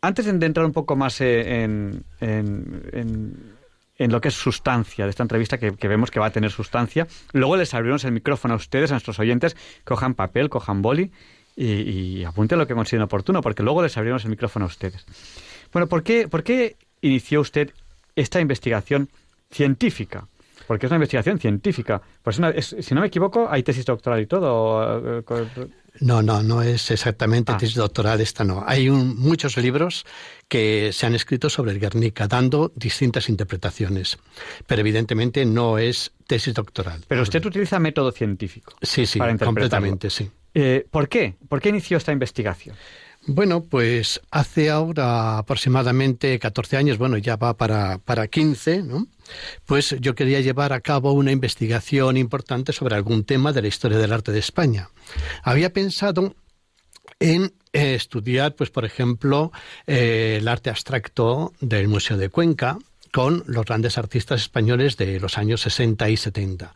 antes 0.00 0.24
de 0.24 0.46
entrar 0.46 0.64
un 0.64 0.72
poco 0.72 0.96
más 0.96 1.20
eh, 1.20 1.62
en, 1.62 2.04
en, 2.20 3.54
en, 3.98 4.12
lo 4.12 4.20
que 4.20 4.28
es 4.28 4.34
sustancia 4.34 5.04
de 5.04 5.10
esta 5.10 5.22
entrevista, 5.22 5.58
que, 5.58 5.88
vemos 5.88 6.10
que 6.10 6.20
va 6.20 6.26
a 6.26 6.30
tener 6.30 6.50
sustancia, 6.50 7.06
luego 7.32 7.56
les 7.56 7.74
abrimos 7.74 8.04
el 8.04 8.12
micrófono 8.12 8.54
a 8.54 8.56
ustedes, 8.56 8.90
a 8.90 8.94
nuestros 8.94 9.18
oyentes, 9.18 9.56
cojan 9.84 10.14
papel, 10.14 10.48
cojan 10.48 10.80
boli 10.80 11.12
y, 11.54 12.24
apunten 12.24 12.58
lo 12.58 12.66
que 12.66 12.74
consideren 12.74 13.04
oportuno, 13.04 13.42
porque 13.42 13.62
luego 13.62 13.82
les 13.82 13.96
abrimos 13.98 14.24
el 14.24 14.30
micrófono 14.30 14.64
a 14.64 14.68
ustedes. 14.68 15.04
Bueno, 15.70 15.86
¿por 15.86 16.02
qué, 16.02 16.28
por 16.28 16.42
qué 16.42 16.76
inició 17.02 17.42
usted 17.42 17.72
esta 18.16 18.40
investigación 18.40 19.10
científica? 19.50 20.26
Porque 20.70 20.86
es 20.86 20.92
una 20.92 20.98
investigación 20.98 21.40
científica. 21.40 22.00
Pues 22.22 22.36
si 22.36 22.94
no 22.94 23.00
me 23.00 23.08
equivoco, 23.08 23.48
hay 23.50 23.64
tesis 23.64 23.84
doctoral 23.84 24.20
y 24.20 24.26
todo. 24.26 25.18
Eh, 25.18 25.24
no, 25.98 26.22
no, 26.22 26.44
no 26.44 26.62
es 26.62 26.92
exactamente 26.92 27.50
ah. 27.50 27.56
tesis 27.56 27.74
doctoral 27.74 28.20
esta 28.20 28.44
no. 28.44 28.62
Hay 28.64 28.88
muchos 28.88 29.56
libros 29.56 30.06
que 30.46 30.92
se 30.92 31.06
han 31.06 31.16
escrito 31.16 31.50
sobre 31.50 31.72
el 31.72 31.80
Guernica, 31.80 32.28
dando 32.28 32.70
distintas 32.76 33.28
interpretaciones, 33.28 34.16
pero 34.68 34.82
evidentemente 34.82 35.44
no 35.44 35.76
es 35.76 36.12
tesis 36.28 36.54
doctoral. 36.54 37.00
Pero 37.08 37.22
usted 37.22 37.44
utiliza 37.44 37.80
método 37.80 38.12
científico. 38.12 38.74
Sí, 38.80 39.06
sí, 39.06 39.18
completamente, 39.18 40.08
sí. 40.08 40.30
Eh, 40.54 40.86
¿Por 40.88 41.08
qué? 41.08 41.34
¿Por 41.48 41.60
qué 41.60 41.70
inició 41.70 41.96
esta 41.96 42.12
investigación? 42.12 42.76
Bueno, 43.26 43.62
pues 43.62 44.20
hace 44.30 44.70
ahora 44.70 45.38
aproximadamente 45.38 46.38
14 46.38 46.78
años, 46.78 46.98
bueno, 46.98 47.18
ya 47.18 47.36
va 47.36 47.56
para, 47.56 47.98
para 47.98 48.28
15, 48.28 48.82
¿no? 48.82 49.06
Pues 49.66 49.94
yo 50.00 50.14
quería 50.14 50.40
llevar 50.40 50.72
a 50.72 50.80
cabo 50.80 51.12
una 51.12 51.30
investigación 51.30 52.16
importante 52.16 52.72
sobre 52.72 52.96
algún 52.96 53.24
tema 53.24 53.52
de 53.52 53.62
la 53.62 53.68
historia 53.68 53.98
del 53.98 54.12
arte 54.12 54.32
de 54.32 54.38
España. 54.38 54.88
Había 55.42 55.72
pensado 55.72 56.34
en 57.18 57.52
eh, 57.72 57.94
estudiar, 57.94 58.54
pues 58.56 58.70
por 58.70 58.86
ejemplo, 58.86 59.52
eh, 59.86 60.38
el 60.40 60.48
arte 60.48 60.70
abstracto 60.70 61.52
del 61.60 61.88
Museo 61.88 62.16
de 62.16 62.30
Cuenca 62.30 62.78
con 63.12 63.44
los 63.46 63.66
grandes 63.66 63.98
artistas 63.98 64.40
españoles 64.40 64.96
de 64.96 65.20
los 65.20 65.36
años 65.36 65.60
60 65.60 66.08
y 66.08 66.16
70. 66.16 66.74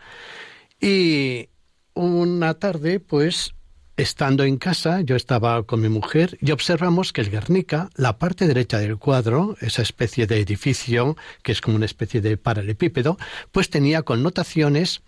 Y 0.81 1.49
una 1.95 2.55
tarde, 2.55 3.01
pues 3.01 3.55
Estando 3.97 4.43
en 4.43 4.57
casa, 4.57 5.03
yo 5.03 5.15
estaba 5.15 5.63
con 5.63 5.81
mi 5.81 5.89
mujer 5.89 6.37
y 6.41 6.51
observamos 6.51 7.13
que 7.13 7.21
el 7.21 7.31
Guernica, 7.31 7.91
la 7.95 8.19
parte 8.19 8.49
derecha 8.49 8.79
del 8.79 8.99
cuadro, 8.99 9.57
esa 9.61 9.83
especie 9.83 10.27
de 10.27 10.41
edificio 10.41 11.17
que 11.43 11.53
es 11.53 11.61
como 11.61 11.77
una 11.77 11.87
especie 11.87 12.21
de 12.21 12.37
paralelepípedo, 12.37 13.17
pues 13.53 13.71
tenía 13.71 14.03
connotaciones 14.03 15.03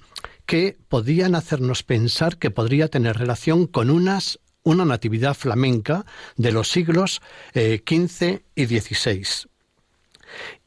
que 0.46 0.76
podían 0.88 1.34
hacernos 1.34 1.82
pensar 1.82 2.38
que 2.38 2.52
podría 2.52 2.86
tener 2.86 3.16
relación 3.16 3.66
con 3.66 3.90
unas 3.90 4.38
una 4.62 4.84
natividad 4.84 5.34
flamenca 5.34 6.04
de 6.36 6.50
los 6.52 6.70
siglos 6.70 7.22
XV 7.54 8.22
eh, 8.22 8.42
y 8.56 8.66
XVI. 8.66 9.48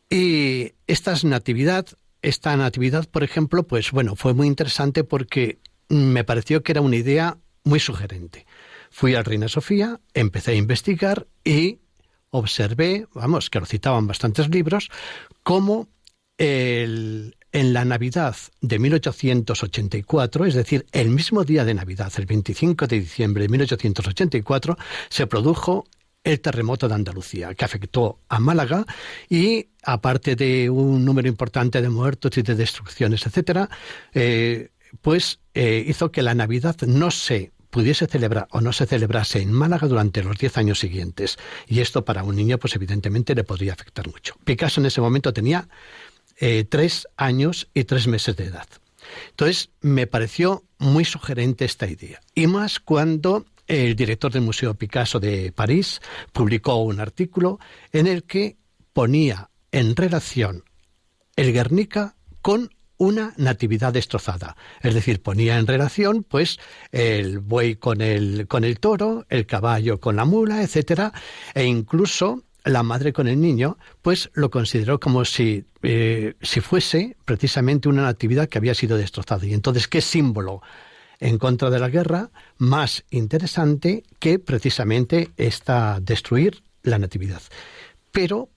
Y 0.10 0.74
esta 0.88 1.16
natividad, 1.24 1.86
esta 2.22 2.56
natividad, 2.56 3.08
por 3.10 3.24
ejemplo, 3.24 3.64
pues 3.64 3.92
bueno, 3.92 4.16
fue 4.16 4.34
muy 4.34 4.48
interesante 4.48 5.04
porque 5.04 5.60
me 5.90 6.24
pareció 6.24 6.64
que 6.64 6.72
era 6.72 6.82
una 6.82 6.96
idea 6.96 7.38
muy 7.64 7.80
sugerente. 7.80 8.46
Fui 8.90 9.16
al 9.16 9.26
Reina 9.26 9.48
Sofía, 9.48 10.00
empecé 10.14 10.52
a 10.52 10.56
investigar 10.56 11.28
y 11.44 11.80
observé, 12.32 13.08
vamos, 13.14 13.50
que 13.50 13.60
lo 13.60 13.66
citaban 13.66 14.08
bastantes 14.08 14.50
libros, 14.50 14.90
cómo 15.44 15.88
el, 16.38 17.36
en 17.52 17.74
la 17.74 17.86
Navidad 17.86 18.36
de 18.62 18.80
1884, 18.80 20.46
es 20.46 20.54
decir, 20.54 20.86
el 20.92 21.10
mismo 21.10 21.44
día 21.44 21.66
de 21.66 21.74
Navidad, 21.74 22.12
el 22.18 22.26
25 22.26 22.88
de 22.88 23.00
diciembre 23.00 23.44
de 23.44 23.50
1884, 23.50 24.78
se 25.10 25.28
produjo 25.28 25.86
el 26.24 26.42
terremoto 26.42 26.88
de 26.88 26.96
Andalucía, 26.96 27.54
que 27.56 27.66
afectó 27.66 28.20
a 28.28 28.40
Málaga 28.40 28.86
y, 29.30 29.70
aparte 29.84 30.36
de 30.36 30.70
un 30.70 31.06
número 31.06 31.28
importante 31.28 31.82
de 31.82 31.90
muertos 31.90 32.38
y 32.38 32.42
de 32.42 32.56
destrucciones, 32.56 33.26
etcétera, 33.26 33.70
eh, 34.14 34.70
pues 35.02 35.40
eh, 35.54 35.84
hizo 35.88 36.12
que 36.12 36.22
la 36.22 36.36
Navidad 36.36 36.76
no 36.86 37.12
se 37.12 37.52
pudiese 37.70 38.08
celebrar 38.08 38.48
o 38.52 38.62
no 38.62 38.74
se 38.74 38.86
celebrase 38.86 39.42
en 39.42 39.52
Málaga 39.52 39.88
durante 39.88 40.24
los 40.24 40.38
diez 40.38 40.58
años 40.58 40.80
siguientes. 40.80 41.38
Y 41.68 41.82
esto 41.82 42.04
para 42.04 42.24
un 42.24 42.36
niño, 42.36 42.58
pues 42.58 42.76
evidentemente 42.76 43.36
le 43.36 43.44
podría 43.44 43.74
afectar 43.74 44.08
mucho. 44.08 44.36
Picasso 44.44 44.82
en 44.82 44.88
ese 44.88 45.02
momento 45.02 45.34
tenía 45.34 45.68
eh, 46.40 46.66
tres 46.68 47.08
años 47.18 47.70
y 47.74 47.84
tres 47.84 48.08
meses 48.08 48.36
de 48.36 48.46
edad. 48.46 48.68
Entonces, 49.32 49.70
me 49.82 50.08
pareció 50.08 50.64
muy 50.78 51.06
sugerente 51.06 51.66
esta 51.66 51.88
idea. 51.88 52.20
Y 52.36 52.48
más 52.48 52.80
cuando 52.80 53.46
el 53.68 53.96
director 53.96 54.32
del 54.32 54.42
Museo 54.42 54.74
Picasso 54.74 55.20
de 55.20 55.52
París 55.52 56.02
publicó 56.34 56.76
un 56.78 57.00
artículo 57.00 57.60
en 57.92 58.08
el 58.08 58.24
que 58.24 58.58
ponía 58.94 59.50
en 59.72 59.96
relación 59.96 60.64
el 61.36 61.54
Guernica 61.54 62.16
con 62.42 62.70
una 63.00 63.34
natividad 63.38 63.94
destrozada. 63.94 64.56
Es 64.82 64.94
decir, 64.94 65.24
ponía 65.24 65.58
en 65.58 65.66
relación, 65.66 66.24
pues, 66.24 66.60
el 66.92 67.40
buey 67.40 67.76
con 67.76 68.02
el, 68.02 68.46
con 68.48 68.64
el 68.64 68.80
toro, 68.80 69.26
el 69.30 69.48
caballo 69.48 70.00
con 70.00 70.18
la 70.18 70.26
mula, 70.26 70.62
etcétera, 70.62 71.12
e 71.56 71.64
incluso 71.64 72.44
la 72.66 72.84
madre 72.84 73.14
con 73.14 73.28
el 73.28 73.40
niño, 73.40 73.78
pues 74.02 74.30
lo 74.34 74.52
consideró 74.52 75.00
como 75.00 75.24
si, 75.26 75.66
eh, 75.82 76.36
si 76.42 76.60
fuese 76.60 77.16
precisamente 77.26 77.90
una 77.90 78.04
natividad 78.04 78.50
que 78.50 78.58
había 78.58 78.76
sido 78.76 78.98
destrozada. 78.98 79.46
Y 79.46 79.54
entonces, 79.54 79.88
¿qué 79.88 80.02
símbolo 80.02 80.62
en 81.20 81.38
contra 81.38 81.70
de 81.70 81.80
la 81.80 81.90
guerra 81.90 82.32
más 82.58 83.06
interesante 83.10 84.04
que 84.20 84.40
precisamente 84.40 85.32
esta 85.38 86.00
destruir 86.02 86.64
la 86.84 87.00
natividad? 87.00 87.42
Pero 88.12 88.50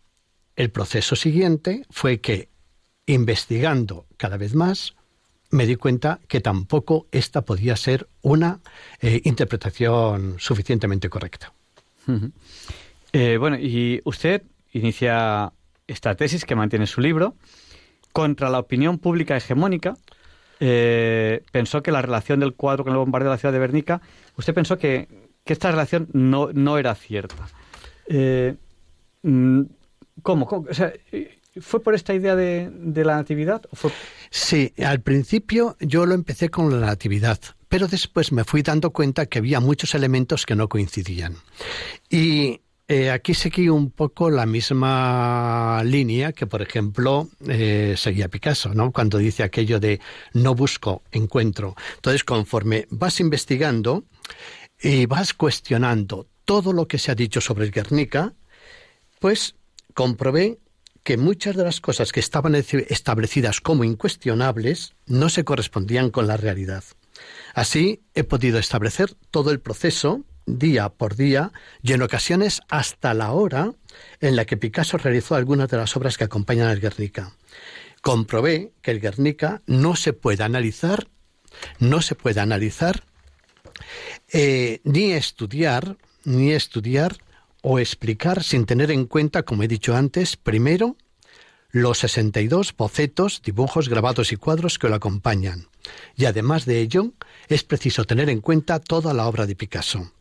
el 0.56 0.70
proceso 0.70 1.14
siguiente 1.14 1.84
fue 1.90 2.20
que 2.20 2.51
investigando 3.06 4.06
cada 4.16 4.37
vez 4.37 4.54
más, 4.54 4.94
me 5.52 5.66
di 5.66 5.76
cuenta 5.76 6.18
que 6.28 6.40
tampoco 6.40 7.06
esta 7.12 7.42
podía 7.42 7.76
ser 7.76 8.09
una 8.23 8.61
eh, 9.00 9.21
interpretación 9.25 10.37
suficientemente 10.38 11.09
correcta. 11.09 11.52
Eh, 13.12 13.37
bueno, 13.38 13.59
y 13.59 14.00
usted 14.04 14.42
inicia 14.73 15.53
esta 15.87 16.14
tesis 16.14 16.44
que 16.44 16.57
mantiene 16.57 16.87
su 16.87 17.00
libro 17.00 17.37
contra 18.12 18.48
la 18.48 18.59
opinión 18.59 18.98
pública 18.98 19.37
hegemónica. 19.37 19.94
Eh, 20.59 21.42
pensó 21.53 21.83
que 21.83 21.92
la 21.92 22.03
relación 22.03 22.40
del 22.40 22.55
cuadro 22.55 22.85
con 22.85 22.92
el 22.92 22.98
bombardeo 22.98 23.31
de 23.31 23.35
la 23.35 23.38
ciudad 23.38 23.53
de 23.53 23.59
Bernica, 23.59 24.00
usted 24.37 24.55
pensó 24.55 24.79
que, 24.79 25.09
esta 25.44 25.70
relación 25.70 26.09
no, 26.12 26.50
no 26.55 26.79
era 26.79 26.94
cierta. 26.94 27.46
Mm, 29.22 29.62
¿Cómo? 30.22 30.46
¿Cómo? 30.46 30.66
O 30.70 30.74
sea, 30.74 30.92
¿Fue 31.60 31.82
por 31.82 31.94
esta 31.94 32.14
idea 32.14 32.34
de, 32.34 32.70
la 33.04 33.16
natividad? 33.16 33.62
Sí, 34.30 34.72
al 34.84 35.02
principio 35.02 35.76
yo 35.80 36.06
lo 36.06 36.14
empecé 36.14 36.48
con 36.48 36.70
la 36.70 36.86
natividad, 36.86 37.38
pero 37.68 37.88
después 37.88 38.32
me 38.32 38.44
fui 38.44 38.62
dando 38.62 38.90
cuenta 38.90 39.26
que 39.26 39.38
había 39.38 39.60
muchos 39.60 39.94
elementos 39.94 40.46
que 40.46 40.56
no 40.56 40.68
coincidían. 40.68 41.36
Y 42.08 42.62
eh, 42.88 43.10
aquí 43.10 43.34
seguí 43.34 43.68
un 43.68 43.90
poco 43.90 44.30
la 44.30 44.46
misma 44.46 45.82
línea 45.84 46.32
que, 46.32 46.46
por 46.46 46.62
ejemplo, 46.62 47.28
eh, 47.46 47.94
seguía 47.98 48.28
Picasso, 48.28 48.72
¿no? 48.72 48.90
Cuando 48.90 49.18
dice 49.18 49.42
aquello 49.42 49.78
de 49.78 50.00
no 50.32 50.54
busco, 50.54 51.02
encuentro. 51.12 51.74
Entonces, 51.96 52.24
conforme 52.24 52.86
vas 52.88 53.20
investigando 53.20 54.04
y 54.80 55.04
vas 55.04 55.34
cuestionando 55.34 56.28
todo 56.46 56.72
lo 56.72 56.88
que 56.88 56.98
se 56.98 57.12
ha 57.12 57.14
dicho 57.14 57.42
sobre 57.42 57.66
el 57.66 57.72
Guernica, 57.72 58.32
pues 59.20 59.54
comprobé 59.94 60.58
que 61.02 61.16
muchas 61.16 61.56
de 61.56 61.64
las 61.64 61.80
cosas 61.80 62.12
que 62.12 62.20
estaban 62.20 62.54
establecidas 62.54 63.60
como 63.60 63.84
incuestionables 63.84 64.94
no 65.06 65.28
se 65.28 65.44
correspondían 65.44 66.10
con 66.10 66.26
la 66.26 66.36
realidad. 66.36 66.84
Así 67.54 68.02
he 68.14 68.24
podido 68.24 68.58
establecer 68.58 69.14
todo 69.30 69.50
el 69.50 69.60
proceso 69.60 70.22
día 70.46 70.88
por 70.88 71.16
día 71.16 71.52
y 71.82 71.92
en 71.92 72.02
ocasiones 72.02 72.60
hasta 72.68 73.14
la 73.14 73.32
hora 73.32 73.72
en 74.20 74.36
la 74.36 74.44
que 74.44 74.56
Picasso 74.56 74.96
realizó 74.98 75.34
algunas 75.34 75.68
de 75.68 75.76
las 75.76 75.96
obras 75.96 76.16
que 76.16 76.24
acompañan 76.24 76.68
al 76.68 76.80
Guernica. 76.80 77.32
Comprobé 78.00 78.72
que 78.82 78.90
el 78.90 79.00
Guernica 79.00 79.62
no 79.66 79.94
se 79.94 80.12
puede 80.12 80.42
analizar, 80.42 81.08
no 81.78 82.02
se 82.02 82.14
puede 82.14 82.40
analizar 82.40 83.04
eh, 84.32 84.80
ni 84.84 85.12
estudiar, 85.12 85.96
ni 86.24 86.52
estudiar 86.52 87.16
o 87.62 87.79
explicar 87.79 88.42
sin 88.42 88.66
tener 88.66 88.90
en 88.90 89.07
cuenta, 89.07 89.44
como 89.44 89.62
he 89.62 89.68
dicho 89.68 89.96
antes, 89.96 90.37
primero 90.37 90.96
los 91.70 91.98
62 91.98 92.77
bocetos, 92.77 93.40
dibujos, 93.42 93.88
grabados 93.88 94.31
y 94.31 94.37
cuadros 94.37 94.79
que 94.79 94.88
lo 94.88 94.94
acompañan. 94.94 95.68
Y 96.14 96.27
además 96.27 96.66
de 96.66 96.81
ello, 96.81 97.12
es 97.48 97.64
preciso 97.64 98.05
tener 98.05 98.29
en 98.29 98.42
cuenta 98.42 98.79
toda 98.79 99.14
la 99.14 99.27
obra 99.27 99.46
de 99.46 99.57
Picasso. 99.57 100.12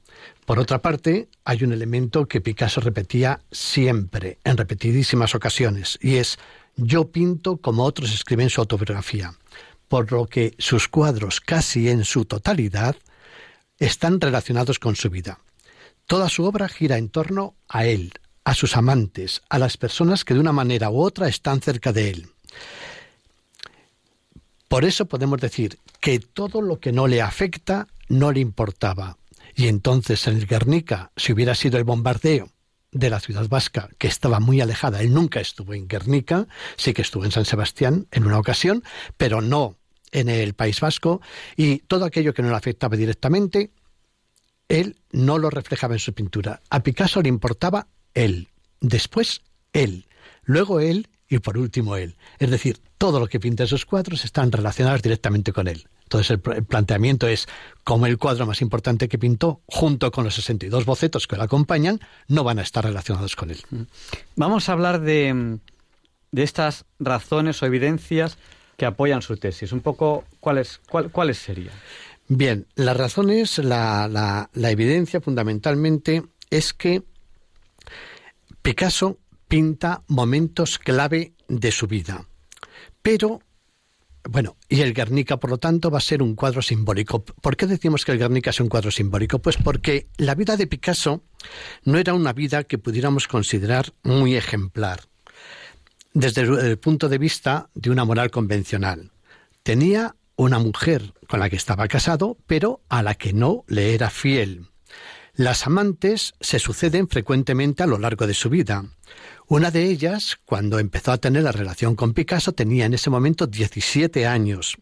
Por 0.46 0.60
otra 0.60 0.82
parte, 0.82 1.28
hay 1.44 1.64
un 1.64 1.74
elemento 1.74 2.28
que 2.28 2.42
Picasso 2.42 2.80
repetía 2.80 3.42
siempre, 3.52 4.40
en 4.44 4.56
repetidísimas 4.56 5.36
ocasiones, 5.36 6.00
y 6.02 6.16
es 6.16 6.40
yo 6.78 7.12
pinto 7.12 7.58
como 7.58 7.84
otros 7.84 8.14
escriben 8.14 8.50
su 8.50 8.62
autobiografía, 8.62 9.34
por 9.90 10.12
lo 10.12 10.28
que 10.28 10.56
sus 10.58 10.88
cuadros 10.88 11.42
casi 11.42 11.90
en 11.90 12.06
su 12.06 12.24
totalidad 12.24 12.96
están 13.78 14.22
relacionados 14.22 14.80
con 14.80 14.96
su 14.96 15.10
vida. 15.10 15.40
Toda 16.12 16.28
su 16.28 16.44
obra 16.44 16.68
gira 16.68 16.98
en 16.98 17.08
torno 17.08 17.56
a 17.70 17.86
él, 17.86 18.12
a 18.44 18.54
sus 18.54 18.76
amantes, 18.76 19.42
a 19.48 19.58
las 19.58 19.78
personas 19.78 20.26
que 20.26 20.34
de 20.34 20.42
una 20.42 20.52
manera 20.52 20.90
u 20.90 21.00
otra 21.00 21.30
están 21.30 21.62
cerca 21.62 21.94
de 21.94 22.10
él. 22.10 22.28
Por 24.68 24.84
eso 24.84 25.06
podemos 25.06 25.40
decir 25.40 25.80
que 26.02 26.20
todo 26.20 26.62
lo 26.62 26.82
que 26.82 26.92
no 26.92 27.08
le 27.08 27.22
afecta 27.22 27.88
no 28.10 28.34
le 28.34 28.42
importaba. 28.42 29.20
Y 29.56 29.68
entonces 29.70 30.28
en 30.28 30.36
el 30.36 30.48
Guernica, 30.48 31.14
si 31.16 31.32
hubiera 31.32 31.56
sido 31.56 31.78
el 31.78 31.86
bombardeo 31.86 32.50
de 32.92 33.10
la 33.10 33.22
ciudad 33.22 33.48
vasca, 33.48 33.88
que 33.98 34.10
estaba 34.10 34.42
muy 34.42 34.60
alejada, 34.60 35.00
él 35.00 35.14
nunca 35.14 35.40
estuvo 35.40 35.74
en 35.74 35.88
Guernica, 35.88 36.46
sí 36.76 36.94
que 36.94 37.04
estuvo 37.04 37.24
en 37.24 37.32
San 37.32 37.46
Sebastián 37.46 38.08
en 38.12 38.26
una 38.26 38.38
ocasión, 38.38 38.84
pero 39.16 39.40
no 39.40 39.78
en 40.12 40.28
el 40.28 40.56
País 40.56 40.82
Vasco, 40.82 41.22
y 41.56 41.78
todo 41.78 42.04
aquello 42.04 42.34
que 42.34 42.42
no 42.42 42.50
le 42.50 42.58
afectaba 42.58 42.98
directamente, 42.98 43.72
él 44.72 44.96
no 45.12 45.38
lo 45.38 45.50
reflejaba 45.50 45.96
en 45.96 46.00
su 46.00 46.14
pintura. 46.14 46.62
A 46.70 46.82
Picasso 46.82 47.22
le 47.22 47.30
importaba 47.30 47.88
él, 48.14 48.50
después 48.80 49.42
él, 49.74 50.08
luego 50.44 50.80
él 50.80 51.10
y 51.28 51.40
por 51.40 51.58
último 51.58 51.98
él. 51.98 52.16
Es 52.40 52.50
decir, 52.50 52.80
todo 52.98 53.20
lo 53.20 53.28
que 53.28 53.40
pinta 53.40 53.66
esos 53.66 53.86
cuadros 53.86 54.24
están 54.24 54.52
relacionados 54.52 55.02
directamente 55.02 55.52
con 55.52 55.68
él. 55.68 55.88
Entonces 56.04 56.30
el, 56.32 56.40
planteamiento 56.40 57.28
es 57.28 57.48
como 57.84 58.06
el 58.06 58.18
cuadro 58.18 58.46
más 58.46 58.62
importante 58.62 59.08
que 59.08 59.18
pintó, 59.18 59.62
junto 59.66 60.12
con 60.12 60.24
los 60.24 60.36
62 60.36 60.86
bocetos 60.86 61.28
que 61.28 61.38
lo 61.38 61.44
acompañan, 61.44 62.00
no 62.28 62.44
van 62.44 62.60
a 62.60 62.64
estar 62.64 62.84
relacionados 62.84 63.36
con 63.36 63.52
él. 63.52 63.62
Mm. 63.70 63.82
Vamos 64.36 64.68
a 64.68 64.74
hablar 64.74 65.02
de, 65.02 65.60
de 66.32 66.44
estas 66.44 66.86
razones 67.00 67.62
o 67.62 67.66
evidencias 67.66 68.38
que 68.78 68.86
apoyan 68.86 69.22
su 69.22 69.38
tesis. 69.38 69.72
Un 69.72 69.82
poco, 69.82 70.26
¿cuáles, 70.40 70.82
cuáles 71.12 71.38
serían? 71.38 71.74
Bien, 72.34 72.66
las 72.76 72.96
razones, 72.96 73.58
la, 73.58 74.08
la, 74.08 74.72
evidencia 74.72 75.20
fundamentalmente 75.20 76.24
es 76.50 76.74
que 76.74 77.04
Picasso 78.62 79.20
pinta 79.50 80.04
momentos 80.08 80.80
clave 80.80 81.34
de 81.50 81.72
su 81.74 81.88
vida. 81.88 82.26
Pero, 83.02 83.42
bueno, 84.24 84.56
y 84.70 84.80
el 84.80 84.94
Guernica, 84.94 85.42
por 85.42 85.50
lo 85.50 85.58
tanto, 85.58 85.92
va 85.92 85.98
a 85.98 86.02
ser 86.02 86.24
un 86.24 86.36
cuadro 86.36 86.62
simbólico. 86.62 87.22
¿Por 87.22 87.58
qué 87.58 87.68
decimos 87.68 88.06
que 88.06 88.14
el 88.14 88.20
Guernica 88.20 88.52
es 88.52 88.62
un 88.62 88.70
cuadro 88.70 88.92
simbólico? 88.92 89.40
Pues 89.40 89.58
porque 89.58 90.08
la 90.16 90.34
vida 90.34 90.56
de 90.56 90.68
Picasso 90.68 91.26
no 91.84 91.98
era 91.98 92.14
una 92.14 92.32
vida 92.32 92.64
que 92.64 92.78
pudiéramos 92.78 93.28
considerar 93.28 93.92
muy 94.04 94.38
ejemplar 94.38 95.02
desde 96.14 96.44
el 96.44 96.80
punto 96.80 97.10
de 97.10 97.18
vista 97.18 97.70
de 97.74 97.90
una 97.90 98.06
moral 98.06 98.32
convencional. 98.32 99.12
Tenía 99.64 100.16
una 100.42 100.58
mujer 100.58 101.14
con 101.28 101.40
la 101.40 101.52
que 101.52 101.56
estaba 101.56 101.88
casado, 101.88 102.36
pero 102.48 102.82
a 102.90 103.04
la 103.04 103.14
que 103.14 103.32
no 103.32 103.64
le 103.68 103.94
era 103.94 104.10
fiel. 104.10 104.70
Las 105.36 105.68
amantes 105.68 106.34
se 106.42 106.58
suceden 106.58 107.08
frecuentemente 107.08 107.84
a 107.84 107.88
lo 107.88 108.00
largo 108.00 108.26
de 108.26 108.34
su 108.34 108.50
vida. 108.50 108.86
Una 109.48 109.70
de 109.70 109.84
ellas, 109.84 110.40
cuando 110.46 110.80
empezó 110.80 111.12
a 111.12 111.20
tener 111.20 111.44
la 111.44 111.52
relación 111.52 111.96
con 111.96 112.14
Picasso, 112.14 112.54
tenía 112.54 112.86
en 112.86 112.96
ese 112.96 113.12
momento 113.12 113.46
17 113.46 114.26
años 114.26 114.78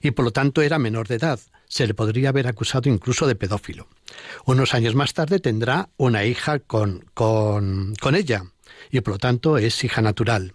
y 0.00 0.12
por 0.12 0.24
lo 0.24 0.30
tanto 0.30 0.62
era 0.62 0.78
menor 0.78 1.08
de 1.08 1.16
edad. 1.16 1.40
Se 1.66 1.88
le 1.88 1.94
podría 1.94 2.28
haber 2.28 2.46
acusado 2.46 2.88
incluso 2.88 3.26
de 3.26 3.34
pedófilo. 3.34 3.88
Unos 4.44 4.74
años 4.74 4.94
más 4.94 5.12
tarde 5.12 5.40
tendrá 5.40 5.88
una 5.96 6.24
hija 6.24 6.60
con, 6.60 7.04
con, 7.14 7.94
con 8.00 8.14
ella 8.14 8.44
y 8.92 9.00
por 9.00 9.14
lo 9.14 9.18
tanto 9.18 9.58
es 9.58 9.82
hija 9.82 10.02
natural. 10.02 10.54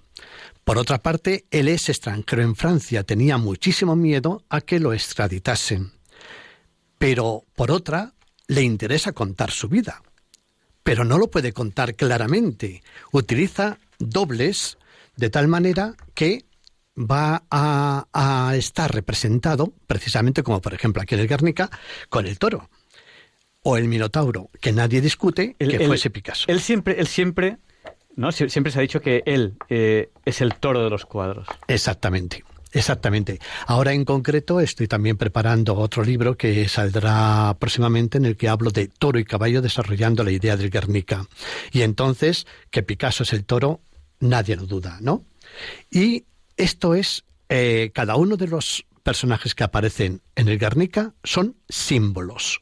Por 0.65 0.79
otra 0.79 0.97
parte, 0.97 1.45
él 1.51 1.67
es 1.67 1.89
extranjero 1.89 2.41
en 2.41 2.55
Francia, 2.55 3.03
tenía 3.03 3.37
muchísimo 3.37 3.95
miedo 3.95 4.43
a 4.49 4.61
que 4.61 4.79
lo 4.79 4.93
extraditasen. 4.93 5.91
Pero, 6.97 7.43
por 7.55 7.69
otra, 7.69 8.13
le 8.47 8.63
interesa 8.63 9.11
contar 9.11 9.51
su 9.51 9.69
vida. 9.69 10.01
Pero 10.81 11.05
no 11.05 11.19
lo 11.19 11.29
puede 11.29 11.53
contar 11.53 11.93
claramente. 11.93 12.81
Utiliza 13.11 13.77
dobles 13.99 14.79
de 15.15 15.29
tal 15.29 15.47
manera 15.47 15.93
que 16.15 16.45
va 16.97 17.43
a, 17.51 18.53
estar 18.55 18.91
representado, 18.91 19.71
precisamente 19.85 20.41
como 20.41 20.61
por 20.61 20.73
ejemplo 20.73 21.03
aquí 21.03 21.13
en 21.13 21.21
el 21.21 21.27
Guernica, 21.27 21.69
con 22.09 22.25
el 22.25 22.39
toro 22.39 22.69
o 23.61 23.77
el 23.77 23.87
minotauro, 23.87 24.49
que 24.61 24.71
nadie 24.71 25.01
discute 25.01 25.55
que 25.59 25.85
fuese 25.85 26.09
Picasso. 26.09 26.45
Él 26.47 26.59
siempre, 26.59 26.99
él 26.99 27.07
siempre, 27.07 27.57
¿no? 28.15 28.31
siempre 28.31 28.71
se 28.71 28.79
ha 28.79 28.81
dicho 28.81 29.01
que 29.01 29.23
él 29.25 29.55
eh, 29.69 30.09
es 30.25 30.41
el 30.41 30.55
toro 30.55 30.83
de 30.83 30.89
los 30.89 31.05
cuadros. 31.05 31.47
Exactamente. 31.67 32.43
Exactamente. 32.75 33.39
Ahora 33.67 33.93
en 33.93 34.03
concreto 34.03 34.59
estoy 34.59 34.89
también 34.89 35.15
preparando 35.15 35.75
otro 35.75 36.03
libro 36.03 36.35
que 36.35 36.67
saldrá 36.67 37.55
próximamente 37.57 38.17
en 38.17 38.25
el 38.25 38.35
que 38.35 38.49
hablo 38.49 38.69
de 38.69 38.89
toro 38.89 39.17
y 39.17 39.23
caballo 39.23 39.61
desarrollando 39.61 40.25
la 40.25 40.31
idea 40.31 40.57
del 40.57 40.69
Guernica. 40.69 41.25
Y 41.71 41.83
entonces 41.83 42.45
que 42.71 42.83
Picasso 42.83 43.23
es 43.23 43.31
el 43.31 43.45
toro, 43.45 43.79
nadie 44.19 44.57
lo 44.57 44.65
duda, 44.65 44.97
¿no? 44.99 45.23
Y 45.89 46.25
esto 46.57 46.95
es, 46.95 47.23
eh, 47.47 47.91
cada 47.93 48.17
uno 48.17 48.35
de 48.35 48.47
los 48.47 48.85
personajes 49.03 49.55
que 49.55 49.63
aparecen 49.63 50.21
en 50.35 50.49
el 50.49 50.59
Guernica 50.59 51.13
son 51.23 51.55
símbolos. 51.69 52.59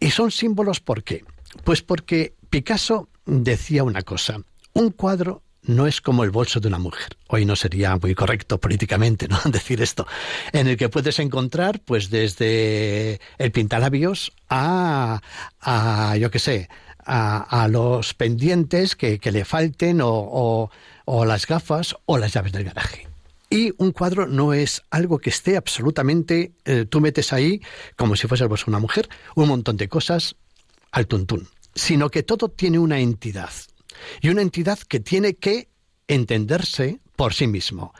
¿Y 0.00 0.10
son 0.10 0.30
símbolos 0.30 0.80
por 0.80 1.04
qué? 1.04 1.22
Pues 1.64 1.82
porque 1.82 2.34
Picasso 2.48 3.10
decía 3.26 3.84
una 3.84 4.02
cosa, 4.02 4.38
un 4.72 4.90
cuadro 4.90 5.42
no 5.64 5.86
es 5.86 6.00
como 6.00 6.24
el 6.24 6.30
bolso 6.30 6.60
de 6.60 6.68
una 6.68 6.78
mujer. 6.78 7.16
Hoy 7.28 7.44
no 7.44 7.54
sería 7.56 7.96
muy 7.96 8.14
correcto 8.14 8.58
políticamente, 8.58 9.28
¿no? 9.28 9.38
decir 9.50 9.80
esto, 9.80 10.06
en 10.52 10.66
el 10.66 10.76
que 10.76 10.88
puedes 10.88 11.18
encontrar, 11.18 11.80
pues, 11.80 12.10
desde 12.10 13.20
el 13.38 13.52
pintalabios 13.52 14.32
a, 14.48 15.20
a 15.60 16.16
yo 16.16 16.30
qué 16.30 16.38
sé, 16.38 16.68
a, 17.04 17.68
los 17.70 18.14
pendientes 18.14 18.96
que, 18.96 19.18
le 19.24 19.44
falten 19.44 20.00
o, 20.02 20.70
o, 21.04 21.24
las 21.24 21.46
gafas 21.46 21.96
o 22.06 22.18
las 22.18 22.32
llaves 22.32 22.52
del 22.52 22.64
garaje. 22.64 23.08
Y 23.50 23.72
un 23.76 23.92
cuadro 23.92 24.26
no 24.26 24.54
es 24.54 24.82
algo 24.90 25.18
que 25.18 25.30
esté 25.30 25.56
absolutamente, 25.56 26.52
eh, 26.64 26.86
tú 26.88 27.00
metes 27.00 27.32
ahí, 27.32 27.60
como 27.96 28.16
si 28.16 28.26
fuese 28.26 28.44
el 28.44 28.48
bolso 28.48 28.66
de 28.66 28.70
una 28.70 28.78
mujer, 28.78 29.08
un 29.34 29.48
montón 29.48 29.76
de 29.76 29.88
cosas 29.88 30.36
al 30.90 31.06
tuntún, 31.06 31.48
sino 31.74 32.10
que 32.10 32.22
todo 32.22 32.48
tiene 32.48 32.78
una 32.78 33.00
entidad 33.00 33.50
y 34.20 34.28
una 34.28 34.42
entidad 34.42 34.78
que 34.78 35.00
tiene 35.00 35.34
que 35.34 35.68
entenderse 36.08 37.00
por 37.16 37.34
sí 37.34 37.46
mismo. 37.46 37.92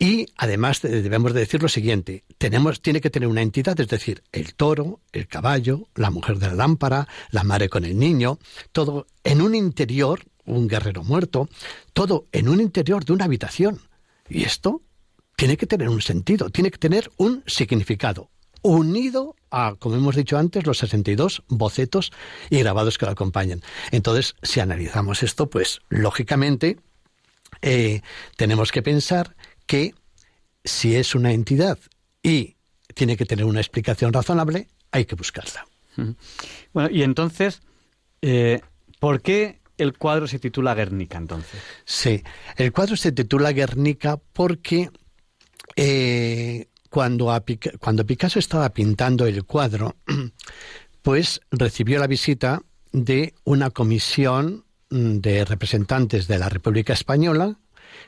Y 0.00 0.26
además 0.36 0.80
debemos 0.82 1.34
de 1.34 1.40
decir 1.40 1.60
lo 1.60 1.68
siguiente, 1.68 2.24
tenemos, 2.38 2.80
tiene 2.80 3.00
que 3.00 3.10
tener 3.10 3.28
una 3.28 3.42
entidad, 3.42 3.78
es 3.80 3.88
decir, 3.88 4.22
el 4.30 4.54
toro, 4.54 5.00
el 5.10 5.26
caballo, 5.26 5.88
la 5.96 6.10
mujer 6.10 6.38
de 6.38 6.46
la 6.46 6.54
lámpara, 6.54 7.08
la 7.30 7.42
madre 7.42 7.68
con 7.68 7.84
el 7.84 7.98
niño, 7.98 8.38
todo 8.70 9.08
en 9.24 9.42
un 9.42 9.56
interior, 9.56 10.24
un 10.44 10.68
guerrero 10.68 11.02
muerto, 11.02 11.48
todo 11.92 12.28
en 12.30 12.48
un 12.48 12.60
interior 12.60 13.04
de 13.04 13.12
una 13.12 13.24
habitación. 13.24 13.80
Y 14.28 14.44
esto 14.44 14.82
tiene 15.34 15.56
que 15.56 15.66
tener 15.66 15.88
un 15.88 16.00
sentido, 16.00 16.48
tiene 16.50 16.70
que 16.70 16.78
tener 16.78 17.10
un 17.16 17.42
significado, 17.46 18.30
unido 18.62 19.36
a, 19.50 19.74
como 19.78 19.96
hemos 19.96 20.16
dicho 20.16 20.38
antes, 20.38 20.66
los 20.66 20.78
62 20.78 21.42
bocetos 21.48 22.12
y 22.50 22.58
grabados 22.58 22.98
que 22.98 23.06
lo 23.06 23.12
acompañan. 23.12 23.62
Entonces, 23.90 24.36
si 24.42 24.60
analizamos 24.60 25.22
esto, 25.22 25.48
pues 25.48 25.80
lógicamente 25.88 26.78
eh, 27.62 28.02
tenemos 28.36 28.72
que 28.72 28.82
pensar 28.82 29.36
que 29.66 29.94
si 30.64 30.96
es 30.96 31.14
una 31.14 31.32
entidad 31.32 31.78
y 32.22 32.56
tiene 32.94 33.16
que 33.16 33.26
tener 33.26 33.44
una 33.44 33.60
explicación 33.60 34.12
razonable, 34.12 34.68
hay 34.90 35.04
que 35.04 35.14
buscarla. 35.14 35.66
Bueno, 36.72 36.90
y 36.90 37.02
entonces, 37.02 37.60
eh, 38.22 38.60
¿por 39.00 39.20
qué 39.20 39.60
el 39.78 39.96
cuadro 39.96 40.26
se 40.28 40.38
titula 40.38 40.74
Guernica 40.74 41.18
entonces? 41.18 41.60
Sí, 41.84 42.22
el 42.56 42.72
cuadro 42.72 42.96
se 42.96 43.12
titula 43.12 43.52
Guernica 43.52 44.18
porque 44.32 44.90
eh, 45.76 46.68
cuando, 46.88 47.32
cuando 47.78 48.06
Picasso 48.06 48.38
estaba 48.38 48.70
pintando 48.70 49.26
el 49.26 49.44
cuadro, 49.44 49.96
pues 51.02 51.40
recibió 51.50 51.98
la 51.98 52.06
visita 52.06 52.62
de 52.92 53.34
una 53.44 53.70
comisión 53.70 54.64
mm, 54.90 55.18
de 55.18 55.44
representantes 55.44 56.28
de 56.28 56.38
la 56.38 56.48
República 56.48 56.92
Española, 56.92 57.58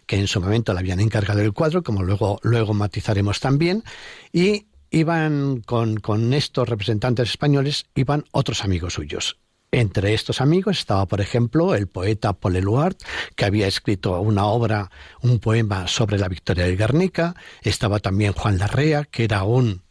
que 0.07 0.17
en 0.17 0.27
su 0.27 0.41
momento 0.41 0.73
le 0.73 0.81
habían 0.81 1.01
encargado 1.01 1.41
el 1.41 1.53
cuadro, 1.53 1.83
como 1.83 2.03
luego, 2.03 2.39
luego 2.43 2.75
matizaremos 2.75 3.41
también, 3.41 3.85
y 4.33 4.67
iban 4.91 5.61
con, 5.61 5.97
con 5.97 6.33
estos 6.33 6.69
representantes 6.69 7.31
españoles, 7.31 7.87
iban 7.95 8.25
otros 8.33 8.65
amigos 8.65 8.95
suyos. 8.95 9.39
Entre 9.73 10.15
estos 10.15 10.41
amigos 10.41 10.79
estaba, 10.79 11.07
por 11.07 11.21
ejemplo, 11.21 11.77
el 11.77 11.87
poeta 11.87 12.33
Paul 12.33 12.57
Eluard, 12.57 12.97
que 13.37 13.45
había 13.45 13.69
escrito 13.69 14.21
una 14.21 14.47
obra, 14.47 14.91
un 15.23 15.39
poema 15.39 15.87
sobre 15.87 16.19
la 16.19 16.29
victoria 16.29 16.65
de 16.65 16.75
Guernica. 16.75 17.37
Estaba 17.63 18.01
también 18.01 18.33
Juan 18.33 18.59
Larrea, 18.59 19.05
que 19.05 19.23
era 19.23 19.45
un, 19.45 19.83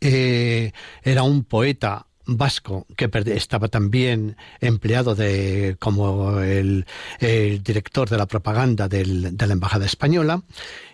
eh, 0.00 0.72
era 1.02 1.24
un 1.24 1.44
poeta 1.44 2.06
vasco 2.26 2.86
que 2.96 3.08
estaba 3.26 3.68
también 3.68 4.36
empleado 4.60 5.14
de 5.14 5.76
como 5.78 6.40
el, 6.40 6.86
director 7.20 8.08
de 8.08 8.18
la 8.18 8.26
propaganda 8.26 8.88
de 8.88 9.04
la 9.06 9.52
embajada 9.52 9.86
española 9.86 10.42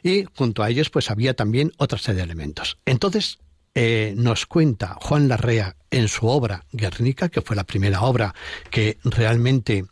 y 0.02 0.24
junto 0.36 0.62
a 0.62 0.68
ellos 0.68 0.90
pues 0.90 1.10
había 1.10 1.34
también 1.34 1.72
otra 1.78 1.98
serie 1.98 2.18
de 2.18 2.24
elementos 2.24 2.76
entonces 2.84 3.38
eh, 3.74 4.14
nos 4.16 4.46
cuenta 4.46 4.98
Juan 5.00 5.28
Larrea 5.28 5.76
en 5.90 6.08
su 6.08 6.26
obra 6.26 6.64
Guernica, 6.72 7.28
que 7.28 7.40
fue 7.40 7.56
la 7.56 7.64
primera 7.64 8.02
obra 8.02 8.34
que 8.70 8.98
realmente 9.04 9.84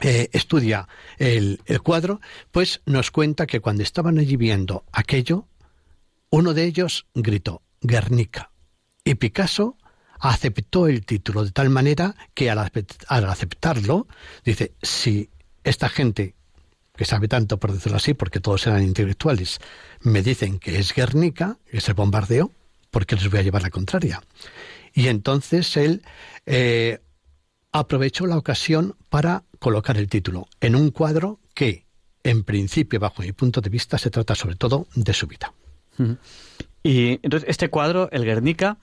eh, 0.00 0.28
estudia 0.32 0.88
el, 1.18 1.60
cuadro, 1.82 2.20
pues 2.50 2.80
nos 2.86 3.10
cuenta 3.10 3.46
que 3.46 3.60
cuando 3.60 3.82
estaban 3.82 4.18
allí 4.18 4.36
viendo 4.36 4.84
aquello, 4.92 5.46
uno 6.30 6.54
de 6.54 6.64
ellos 6.64 7.06
gritó 7.14 7.62
Guernica. 7.80 8.50
Y 9.04 9.14
Picasso 9.14 9.76
aceptó 10.18 10.88
el 10.88 11.04
título 11.04 11.44
de 11.44 11.52
tal 11.52 11.70
manera 11.70 12.16
que 12.34 12.50
al, 12.50 12.58
al 13.08 13.24
aceptarlo, 13.28 14.08
dice, 14.44 14.72
si 14.82 15.30
esta 15.62 15.88
gente 15.88 16.34
que 16.96 17.04
sabe 17.04 17.28
tanto, 17.28 17.58
por 17.58 17.72
decirlo 17.72 17.96
así, 17.96 18.14
porque 18.14 18.40
todos 18.40 18.66
eran 18.66 18.82
intelectuales, 18.82 19.58
me 20.00 20.22
dicen 20.22 20.58
que 20.58 20.78
es 20.78 20.94
Guernica, 20.94 21.58
que 21.70 21.78
es 21.78 21.88
el 21.88 21.94
bombardeo, 21.94 22.50
porque 22.94 23.16
les 23.16 23.28
voy 23.28 23.40
a 23.40 23.42
llevar 23.42 23.62
la 23.62 23.70
contraria. 23.70 24.22
Y 24.92 25.08
entonces 25.08 25.76
él 25.76 26.02
eh, 26.46 27.00
aprovechó 27.72 28.24
la 28.24 28.38
ocasión 28.38 28.94
para 29.08 29.42
colocar 29.58 29.96
el 29.96 30.08
título 30.08 30.46
en 30.60 30.76
un 30.76 30.92
cuadro 30.92 31.40
que, 31.54 31.86
en 32.22 32.44
principio, 32.44 33.00
bajo 33.00 33.22
mi 33.22 33.32
punto 33.32 33.60
de 33.60 33.68
vista, 33.68 33.98
se 33.98 34.10
trata 34.10 34.36
sobre 34.36 34.54
todo 34.54 34.86
de 34.94 35.12
su 35.12 35.26
vida. 35.26 35.52
Y 36.84 37.18
entonces 37.24 37.48
este 37.48 37.68
cuadro, 37.68 38.08
el 38.12 38.24
Guernica, 38.24 38.76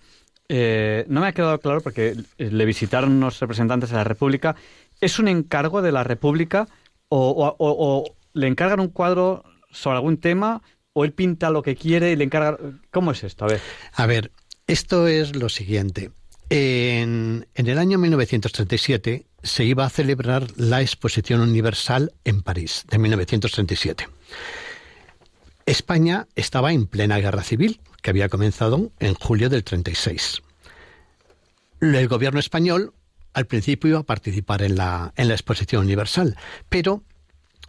eh, 0.50 1.06
no 1.08 1.22
me 1.22 1.28
ha 1.28 1.32
quedado 1.32 1.58
claro 1.62 1.80
porque 1.80 2.18
le 2.38 2.66
visitaron 2.66 3.14
unos 3.14 3.40
representantes 3.40 3.92
de 3.92 3.96
la 3.96 4.04
República. 4.04 4.58
¿Es 5.00 5.20
un 5.20 5.30
encargo 5.30 5.82
de 5.82 5.94
la 5.94 6.04
República 6.04 6.68
o 7.08 8.04
le 8.34 8.48
encargan 8.48 8.82
un 8.82 8.90
cuadro 8.90 9.46
sobre 9.72 9.96
algún 9.96 10.18
tema 10.18 10.62
o 10.94 11.06
él 11.06 11.14
pinta 11.14 11.50
lo 11.50 11.62
que 11.62 11.76
quiere 11.76 12.12
y 12.12 12.16
le 12.16 12.24
encarga. 12.24 12.58
¿Cómo 12.92 13.12
es 13.12 13.24
esto? 13.24 13.46
A 13.46 13.50
ver. 13.50 13.62
A 13.94 14.06
ver, 14.06 14.32
esto 14.68 15.08
es 15.08 15.36
lo 15.36 15.50
siguiente. 15.50 16.12
En, 16.50 17.48
el 17.56 17.78
año 17.78 17.98
1937 17.98 19.26
se 19.42 19.64
iba 19.64 19.86
a 19.86 19.90
celebrar 19.90 20.48
la 20.58 20.82
Exposición 20.82 21.40
Universal 21.40 22.12
en 22.26 22.42
París, 22.42 22.84
de 22.90 22.98
1937. 22.98 24.08
España 25.66 26.28
estaba 26.36 26.74
en 26.74 26.88
plena 26.88 27.20
guerra 27.20 27.44
civil, 27.44 27.80
que 28.02 28.10
había 28.10 28.30
comenzado 28.30 28.92
en 29.00 29.14
julio 29.14 29.50
del 29.50 29.64
36. 29.64 30.42
El 31.80 32.08
gobierno 32.08 32.40
español 32.40 32.94
al 33.34 33.48
principio 33.48 33.92
iba 33.92 34.00
a 34.00 34.04
participar 34.04 34.62
en 34.62 34.76
la, 34.76 35.14
en 35.16 35.30
la 35.30 35.36
Exposición 35.36 35.86
Universal, 35.86 36.36
pero 36.68 37.04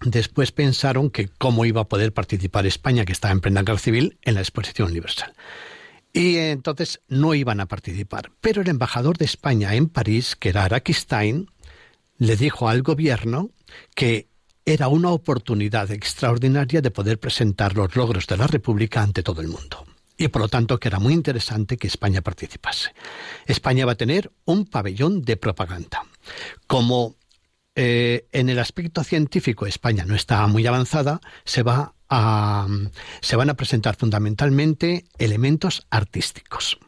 Después 0.04 0.52
pensaron 0.52 1.10
que 1.10 1.28
cómo 1.28 1.64
iba 1.64 1.82
a 1.82 1.88
poder 1.88 2.12
participar 2.12 2.66
España, 2.66 3.04
que 3.04 3.12
estaba 3.12 3.32
en 3.32 3.40
plena 3.40 3.62
guerra 3.62 3.78
civil, 3.78 4.18
en 4.22 4.34
la 4.34 4.40
exposición 4.40 4.90
universal. 4.90 5.32
Y 6.12 6.36
entonces 6.36 7.00
no 7.08 7.34
iban 7.34 7.60
a 7.60 7.66
participar. 7.66 8.32
Pero 8.40 8.62
el 8.62 8.68
embajador 8.68 9.16
de 9.16 9.24
España 9.24 9.74
en 9.74 9.88
París, 9.88 10.36
que 10.36 10.50
era 10.50 10.64
Araquistain, 10.64 11.50
le 12.18 12.36
dijo 12.36 12.68
al 12.68 12.82
gobierno 12.82 13.50
que 13.94 14.28
era 14.64 14.88
una 14.88 15.10
oportunidad 15.10 15.90
extraordinaria 15.90 16.80
de 16.80 16.90
poder 16.90 17.18
presentar 17.18 17.76
los 17.76 17.96
logros 17.96 18.26
de 18.26 18.36
la 18.36 18.46
República 18.46 19.02
ante 19.02 19.22
todo 19.22 19.40
el 19.40 19.48
mundo. 19.48 19.86
Y 20.16 20.28
por 20.28 20.42
lo 20.42 20.48
tanto 20.48 20.78
que 20.78 20.88
era 20.88 21.00
muy 21.00 21.14
interesante 21.14 21.76
que 21.76 21.88
España 21.88 22.20
participase. 22.20 22.90
España 23.46 23.86
va 23.86 23.92
a 23.92 23.96
tener 23.96 24.30
un 24.44 24.66
pabellón 24.66 25.22
de 25.22 25.36
propaganda. 25.36 26.04
Como 26.66 27.16
eh, 27.74 28.26
en 28.32 28.48
el 28.48 28.58
aspecto 28.58 29.02
científico 29.02 29.66
España 29.66 30.04
no 30.04 30.14
está 30.14 30.46
muy 30.46 30.66
avanzada, 30.66 31.20
se 31.44 31.62
van 31.62 31.90
a 32.08 33.54
presentar 33.56 33.96
fundamentalmente 33.96 35.04
elementos 35.18 35.86
artísticos. 35.90 36.78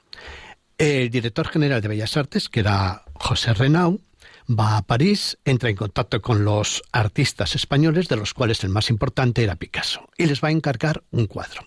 El 0.77 1.11
director 1.11 1.49
general 1.49 1.81
de 1.81 1.89
Bellas 1.89 2.17
Artes, 2.17 2.49
que 2.49 2.61
era 2.61 3.05
José 3.15 3.55
Renau, 3.55 4.01
va 4.49 4.77
a 4.77 4.83
París, 4.83 5.39
entra 5.45 5.71
en 5.71 5.77
contacto 5.77 6.21
con 6.21 6.45
los 6.45 6.83
artistas 6.93 7.55
españoles, 7.55 8.09
de 8.09 8.17
los 8.17 8.35
cuales 8.35 8.63
el 8.65 8.71
más 8.71 8.91
importante 8.91 9.43
era 9.43 9.57
Picasso, 9.57 10.09
y 10.17 10.27
les 10.27 10.43
va 10.43 10.49
a 10.49 10.53
encargar 10.53 11.03
un 11.11 11.27
cuadro. 11.27 11.63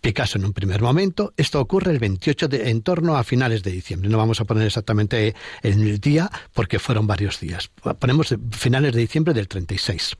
Picasso 0.00 0.38
en 0.38 0.44
un 0.44 0.52
primer 0.52 0.82
momento, 0.82 1.32
esto 1.36 1.60
ocurre 1.60 1.92
el 1.92 1.98
28 1.98 2.48
de, 2.48 2.70
en 2.70 2.82
torno 2.82 3.16
a 3.16 3.24
finales 3.24 3.62
de 3.62 3.72
diciembre, 3.72 4.08
no 4.08 4.18
vamos 4.18 4.40
a 4.40 4.44
poner 4.44 4.66
exactamente 4.66 5.34
en 5.62 5.80
el 5.82 5.98
día 5.98 6.30
porque 6.52 6.78
fueron 6.78 7.06
varios 7.06 7.40
días, 7.40 7.70
ponemos 7.98 8.34
finales 8.50 8.92
de 8.94 9.00
diciembre 9.00 9.34
del 9.34 9.48
36. 9.48 10.16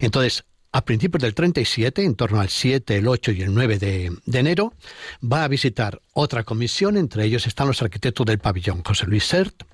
Entonces, 0.00 0.44
a 0.72 0.84
principios 0.84 1.22
del 1.22 1.34
37, 1.34 2.04
en 2.04 2.14
torno 2.14 2.40
al 2.40 2.48
7, 2.48 2.96
el 2.96 3.08
8 3.08 3.32
y 3.32 3.42
el 3.42 3.52
9 3.52 3.78
de, 3.78 4.16
de, 4.24 4.38
enero, 4.38 4.72
va 5.20 5.42
a 5.42 5.48
visitar 5.48 6.00
otra 6.12 6.44
comisión, 6.44 6.96
entre 6.96 7.24
ellos 7.24 7.46
están 7.48 7.66
los 7.66 7.82
arquitectos 7.82 8.24
del 8.24 8.38
pabellón, 8.38 8.84
José 8.84 9.06
Luis 9.06 9.24
Sert, 9.24 9.64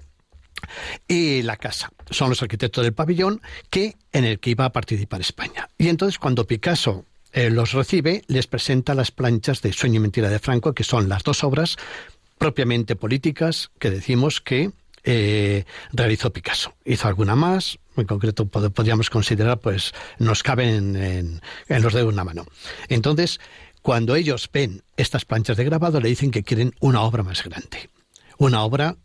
y 1.08 1.42
la 1.42 1.56
casa. 1.56 1.90
Son 2.10 2.30
los 2.30 2.42
arquitectos 2.42 2.84
del 2.84 2.94
pabellón 2.94 3.40
que 3.70 3.96
en 4.12 4.24
el 4.24 4.40
que 4.40 4.50
iba 4.50 4.64
a 4.64 4.72
participar 4.72 5.20
España. 5.20 5.68
Y 5.78 5.88
entonces 5.88 6.18
cuando 6.18 6.46
Picasso 6.46 7.04
eh, 7.32 7.50
los 7.50 7.72
recibe, 7.72 8.22
les 8.28 8.46
presenta 8.46 8.94
las 8.94 9.10
planchas 9.10 9.62
de 9.62 9.72
Sueño 9.72 9.96
y 9.96 10.00
Mentira 10.00 10.30
de 10.30 10.38
Franco, 10.38 10.72
que 10.72 10.84
son 10.84 11.08
las 11.08 11.22
dos 11.22 11.44
obras 11.44 11.76
propiamente 12.38 12.96
políticas 12.96 13.70
que 13.78 13.90
decimos 13.90 14.40
que 14.40 14.70
eh, 15.04 15.64
realizó 15.92 16.32
Picasso. 16.32 16.74
Hizo 16.84 17.08
alguna 17.08 17.36
más, 17.36 17.78
en 17.96 18.06
concreto 18.06 18.46
podríamos 18.46 19.10
considerar, 19.10 19.60
pues 19.60 19.92
nos 20.18 20.42
caben 20.42 20.96
en, 20.96 21.40
en 21.68 21.82
los 21.82 21.92
dedos 21.92 22.08
de 22.08 22.14
una 22.14 22.24
mano. 22.24 22.46
Entonces, 22.88 23.38
cuando 23.82 24.16
ellos 24.16 24.50
ven 24.52 24.82
estas 24.96 25.24
planchas 25.24 25.56
de 25.56 25.64
grabado, 25.64 26.00
le 26.00 26.08
dicen 26.08 26.32
que 26.32 26.42
quieren 26.42 26.74
una 26.80 27.02
obra 27.02 27.22
más 27.22 27.44
grande. 27.44 27.88
Una 28.36 28.64
obra 28.64 28.96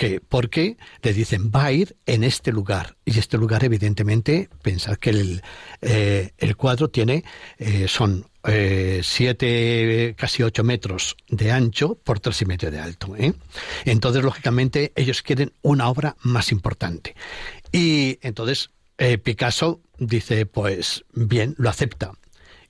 que 0.00 0.18
porque 0.18 0.78
le 1.02 1.12
dicen 1.12 1.52
va 1.54 1.66
a 1.66 1.72
ir 1.72 1.94
en 2.06 2.24
este 2.24 2.52
lugar 2.52 2.96
y 3.04 3.18
este 3.18 3.36
lugar 3.36 3.64
evidentemente 3.64 4.48
pensad 4.62 4.96
que 4.96 5.10
el, 5.10 5.42
eh, 5.82 6.30
el 6.38 6.56
cuadro 6.56 6.88
tiene 6.88 7.22
eh, 7.58 7.86
son 7.86 8.26
eh, 8.44 9.02
siete 9.04 10.14
casi 10.16 10.42
ocho 10.42 10.64
metros 10.64 11.18
de 11.28 11.52
ancho 11.52 11.96
por 11.96 12.18
tres 12.18 12.40
y 12.40 12.46
medio 12.46 12.70
de 12.70 12.80
alto 12.80 13.14
entonces 13.84 14.24
lógicamente 14.24 14.94
ellos 14.96 15.20
quieren 15.20 15.52
una 15.60 15.90
obra 15.90 16.16
más 16.22 16.50
importante. 16.50 17.14
Y 17.70 18.18
entonces 18.22 18.70
Picasso 19.22 19.82
dice 19.98 20.46
pues 20.46 21.04
bien 21.12 21.54
lo 21.58 21.68
acepta 21.68 22.12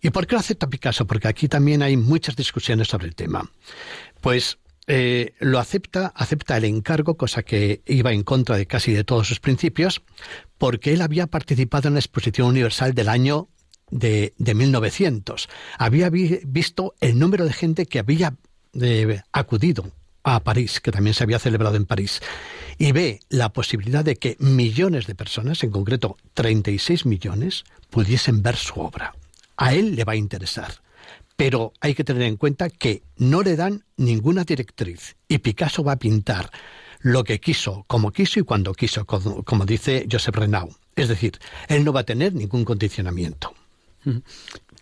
¿Y 0.03 0.11
por 0.11 0.27
qué 0.27 0.35
lo 0.35 0.41
acepta 0.41 0.67
Picasso? 0.67 1.07
Porque 1.07 1.29
aquí 1.29 1.47
también 1.47 1.83
hay 1.83 1.97
muchas 1.97 2.35
discusiones 2.35 2.89
sobre 2.89 3.07
el 3.07 3.15
tema. 3.15 3.51
Pues 4.21 4.59
eh, 4.93 5.35
lo 5.39 5.61
acepta, 5.61 6.13
acepta 6.17 6.57
el 6.57 6.65
encargo, 6.65 7.17
cosa 7.17 7.45
que 7.45 7.81
iba 7.87 8.13
en 8.13 8.25
contra 8.25 8.57
de 8.57 8.67
casi 8.67 8.93
de 8.93 9.05
todos 9.05 9.29
sus 9.29 9.39
principios, 9.39 10.03
porque 10.59 10.93
él 10.93 11.01
había 11.01 11.29
participado 11.29 11.87
en 11.87 11.95
la 11.95 12.01
Exposición 12.01 12.49
Universal 12.49 12.93
del 12.93 13.09
año 13.09 13.47
de, 13.93 14.35
de 14.37 14.55
1900. 14.57 15.49
Había 15.79 16.11
visto 16.11 16.97
el 17.01 17.21
número 17.21 17.45
de 17.45 17.53
gente 17.53 17.87
que 17.87 18.01
había 18.01 18.35
eh, 18.81 19.23
acudido 19.31 19.93
a 20.25 20.41
París, 20.41 20.81
que 20.81 20.91
también 20.91 21.15
se 21.15 21.23
había 21.23 21.39
celebrado 21.39 21.77
en 21.77 21.87
París, 21.87 22.21
y 22.77 22.91
ve 22.91 23.21
la 23.29 23.53
posibilidad 23.53 24.05
de 24.05 24.17
que 24.17 24.37
millones 24.41 25.07
de 25.07 25.15
personas, 25.15 25.63
en 25.63 25.71
concreto 25.71 26.17
36 26.35 27.07
millones, 27.07 27.63
pudiesen 27.91 28.43
ver 28.43 28.57
su 28.57 28.81
obra. 28.81 29.15
A 29.57 29.73
él 29.73 29.95
le 29.95 30.03
va 30.03 30.15
a 30.15 30.17
interesar. 30.17 30.83
Pero 31.41 31.73
hay 31.81 31.95
que 31.95 32.05
tener 32.05 32.25
en 32.25 32.37
cuenta 32.37 32.69
que 32.69 33.03
no 33.17 33.43
le 33.43 33.57
dan 33.57 33.87
ninguna 33.97 34.45
directriz 34.45 35.17
y 35.27 35.39
Picasso 35.39 35.83
va 35.83 35.93
a 35.93 35.99
pintar 35.99 36.51
lo 37.01 37.25
que 37.25 37.41
quiso, 37.41 37.87
como 37.87 38.13
quiso 38.13 38.41
y 38.41 38.43
cuando 38.43 38.75
quiso, 38.75 39.07
como, 39.07 39.65
dice 39.65 40.07
Joseph 40.13 40.37
Renau. 40.37 40.69
Es 40.97 41.09
decir, 41.09 41.39
él 41.69 41.83
no 41.83 41.95
va 41.95 42.01
a 42.01 42.05
tener 42.05 42.35
ningún 42.35 42.67
condicionamiento. 42.67 43.55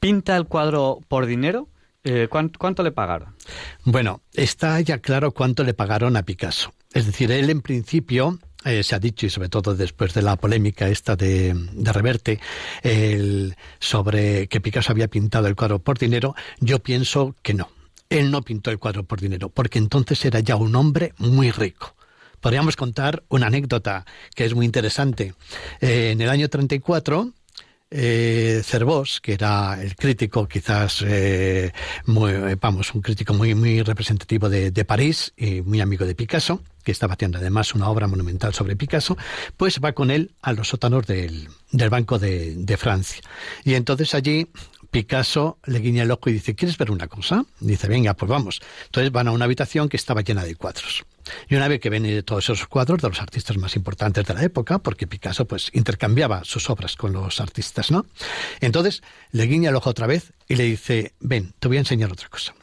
¿Pinta 0.00 0.36
el 0.36 0.46
cuadro 0.46 0.98
por 1.06 1.26
dinero? 1.26 1.68
Eh, 2.02 2.26
¿cuánto, 2.28 2.82
le 2.82 2.90
pagaron? 2.90 3.36
Bueno, 3.84 4.22
está 4.32 4.80
ya 4.80 4.98
claro 4.98 5.30
cuánto 5.30 5.62
le 5.62 5.74
pagaron 5.74 6.16
a 6.16 6.24
Picasso. 6.24 6.72
Es 6.92 7.06
decir, 7.06 7.30
él 7.30 7.50
en 7.50 7.60
principio 7.62 8.36
eh, 8.64 8.82
se 8.82 8.94
ha 8.94 8.98
dicho, 8.98 9.26
y 9.26 9.30
sobre 9.30 9.48
todo 9.48 9.74
después 9.74 10.14
de 10.14 10.22
la 10.22 10.36
polémica 10.36 10.88
esta 10.88 11.16
de, 11.16 11.54
de 11.54 11.92
Reverte, 11.92 12.40
sobre 13.78 14.48
que 14.48 14.60
Picasso 14.60 14.92
había 14.92 15.08
pintado 15.08 15.46
el 15.46 15.56
cuadro 15.56 15.78
por 15.78 15.98
dinero, 15.98 16.34
yo 16.60 16.80
pienso 16.80 17.34
que 17.42 17.54
no. 17.54 17.70
Él 18.10 18.30
no 18.30 18.42
pintó 18.42 18.70
el 18.70 18.78
cuadro 18.78 19.04
por 19.04 19.20
dinero, 19.20 19.48
porque 19.50 19.78
entonces 19.78 20.24
era 20.24 20.40
ya 20.40 20.56
un 20.56 20.74
hombre 20.74 21.12
muy 21.18 21.50
rico. 21.50 21.94
Podríamos 22.40 22.76
contar 22.76 23.24
una 23.28 23.48
anécdota 23.48 24.06
que 24.34 24.44
es 24.44 24.54
muy 24.54 24.64
interesante. 24.64 25.34
Eh, 25.80 26.10
en 26.12 26.20
el 26.20 26.30
año 26.30 26.48
34, 26.48 27.32
eh, 27.90 28.62
Cervós, 28.64 29.20
que 29.20 29.32
era 29.32 29.80
el 29.82 29.96
crítico 29.96 30.46
quizás, 30.46 31.02
eh, 31.06 31.72
muy, 32.06 32.32
vamos, 32.60 32.94
un 32.94 33.02
crítico 33.02 33.34
muy, 33.34 33.54
muy 33.54 33.82
representativo 33.82 34.48
de, 34.48 34.84
París 34.84 35.32
y 35.36 35.60
muy 35.62 35.80
amigo 35.80 36.06
de 36.06 36.14
Picasso, 36.14 36.62
que 36.82 36.92
estaba 36.92 37.14
haciendo 37.14 37.38
además 37.38 37.74
una 37.74 37.88
obra 37.88 38.06
monumental 38.06 38.54
sobre 38.54 38.76
Picasso, 38.76 39.16
pues 39.56 39.80
va 39.84 39.92
con 39.92 40.10
él 40.10 40.32
a 40.42 40.52
los 40.52 40.68
sótanos 40.68 41.06
del, 41.06 41.48
del 41.72 41.90
Banco 41.90 42.18
de, 42.18 42.54
de 42.56 42.76
Francia. 42.76 43.22
Y 43.64 43.74
entonces 43.74 44.14
allí 44.14 44.48
Picasso 44.90 45.58
le 45.66 45.80
guiña 45.80 46.04
el 46.04 46.10
ojo 46.10 46.30
y 46.30 46.34
dice, 46.34 46.54
¿quieres 46.54 46.78
ver 46.78 46.90
una 46.90 47.08
cosa? 47.08 47.44
Dice, 47.60 47.88
venga, 47.88 48.14
pues 48.14 48.30
vamos. 48.30 48.60
Entonces 48.86 49.12
van 49.12 49.28
a 49.28 49.32
una 49.32 49.44
habitación 49.44 49.88
que 49.88 49.96
estaba 49.96 50.22
llena 50.22 50.44
de 50.44 50.54
cuadros. 50.56 51.04
Y 51.48 51.54
una 51.54 51.68
vez 51.68 51.80
que 51.80 51.90
ven 51.90 52.22
todos 52.24 52.44
esos 52.44 52.66
cuadros 52.66 53.02
de 53.02 53.08
los 53.08 53.20
artistas 53.20 53.56
más 53.56 53.76
importantes 53.76 54.24
de 54.26 54.34
la 54.34 54.42
época, 54.42 54.78
porque 54.78 55.06
Picasso 55.06 55.46
pues 55.46 55.70
intercambiaba 55.72 56.44
sus 56.44 56.70
obras 56.70 56.96
con 56.96 57.12
los 57.12 57.40
artistas, 57.40 57.90
¿no? 57.90 58.06
Entonces 58.60 59.02
le 59.30 59.44
guiña 59.44 59.70
el 59.70 59.76
ojo 59.76 59.90
otra 59.90 60.06
vez 60.06 60.32
y 60.48 60.56
le 60.56 60.64
dice, 60.64 61.14
ven, 61.20 61.54
te 61.58 61.68
voy 61.68 61.76
a 61.76 61.80
enseñar 61.80 62.12
otra 62.12 62.28
cosa. 62.28 62.54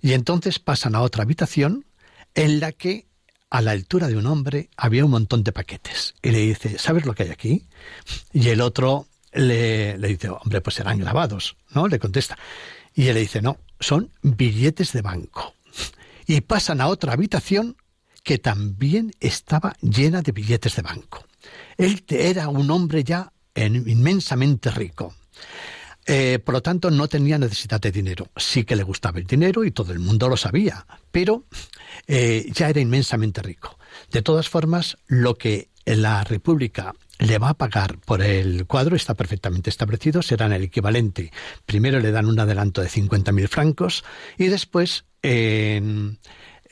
Y 0.00 0.12
entonces 0.12 0.58
pasan 0.58 0.94
a 0.94 1.02
otra 1.02 1.22
habitación 1.22 1.84
en 2.34 2.60
la 2.60 2.72
que 2.72 3.06
a 3.50 3.60
la 3.62 3.72
altura 3.72 4.06
de 4.06 4.16
un 4.16 4.26
hombre 4.26 4.70
había 4.76 5.04
un 5.04 5.10
montón 5.10 5.42
de 5.42 5.52
paquetes. 5.52 6.14
Y 6.22 6.30
le 6.30 6.38
dice, 6.38 6.78
¿sabes 6.78 7.04
lo 7.04 7.14
que 7.14 7.24
hay 7.24 7.30
aquí? 7.30 7.66
Y 8.32 8.48
el 8.48 8.60
otro 8.60 9.06
le, 9.32 9.98
le 9.98 10.08
dice, 10.08 10.28
hombre, 10.30 10.60
pues 10.60 10.76
serán 10.76 10.98
grabados, 10.98 11.56
¿no? 11.70 11.88
Le 11.88 11.98
contesta. 11.98 12.38
Y 12.94 13.08
él 13.08 13.14
le 13.14 13.20
dice, 13.20 13.42
no, 13.42 13.58
son 13.80 14.10
billetes 14.22 14.92
de 14.92 15.02
banco. 15.02 15.54
Y 16.26 16.40
pasan 16.42 16.80
a 16.80 16.86
otra 16.86 17.12
habitación 17.12 17.76
que 18.30 18.38
también 18.38 19.10
estaba 19.18 19.74
llena 19.80 20.22
de 20.22 20.30
billetes 20.30 20.76
de 20.76 20.82
banco. 20.82 21.26
Él 21.76 22.04
era 22.08 22.48
un 22.48 22.70
hombre 22.70 23.02
ya 23.02 23.32
inmensamente 23.56 24.70
rico. 24.70 25.16
Eh, 26.06 26.38
por 26.38 26.54
lo 26.54 26.62
tanto, 26.62 26.92
no 26.92 27.08
tenía 27.08 27.38
necesidad 27.38 27.80
de 27.80 27.90
dinero. 27.90 28.28
Sí 28.36 28.62
que 28.62 28.76
le 28.76 28.84
gustaba 28.84 29.18
el 29.18 29.26
dinero 29.26 29.64
y 29.64 29.72
todo 29.72 29.92
el 29.92 29.98
mundo 29.98 30.28
lo 30.28 30.36
sabía, 30.36 30.86
pero 31.10 31.46
eh, 32.06 32.46
ya 32.54 32.68
era 32.68 32.78
inmensamente 32.78 33.42
rico. 33.42 33.76
De 34.12 34.22
todas 34.22 34.48
formas, 34.48 34.96
lo 35.08 35.34
que 35.34 35.70
la 35.84 36.22
República 36.22 36.94
le 37.18 37.38
va 37.38 37.48
a 37.48 37.54
pagar 37.54 37.98
por 37.98 38.22
el 38.22 38.64
cuadro 38.68 38.94
está 38.94 39.14
perfectamente 39.14 39.70
establecido, 39.70 40.22
serán 40.22 40.52
el 40.52 40.62
equivalente. 40.62 41.32
Primero 41.66 41.98
le 41.98 42.12
dan 42.12 42.26
un 42.26 42.38
adelanto 42.38 42.80
de 42.80 42.90
50.000 42.90 43.48
francos 43.48 44.04
y 44.38 44.46
después 44.46 45.04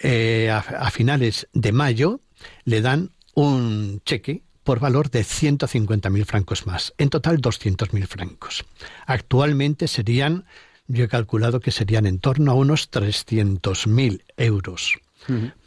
eh, 0.00 0.50
a, 0.50 0.90
finales 0.90 1.48
de 1.52 1.72
mayo 1.72 2.20
le 2.64 2.80
dan 2.80 3.10
un 3.34 4.00
cheque 4.04 4.42
por 4.64 4.80
valor 4.80 5.10
de 5.10 5.22
150.000 5.22 6.24
francos 6.24 6.66
más. 6.66 6.94
En 6.98 7.10
total, 7.10 7.40
200.000 7.40 8.06
francos. 8.06 8.64
Actualmente 9.06 9.88
serían, 9.88 10.44
yo 10.86 11.04
he 11.04 11.08
calculado 11.08 11.60
que 11.60 11.70
serían 11.70 12.06
en 12.06 12.18
torno 12.18 12.52
a 12.52 12.54
unos 12.54 12.90
300.000 12.90 14.22
euros 14.36 14.98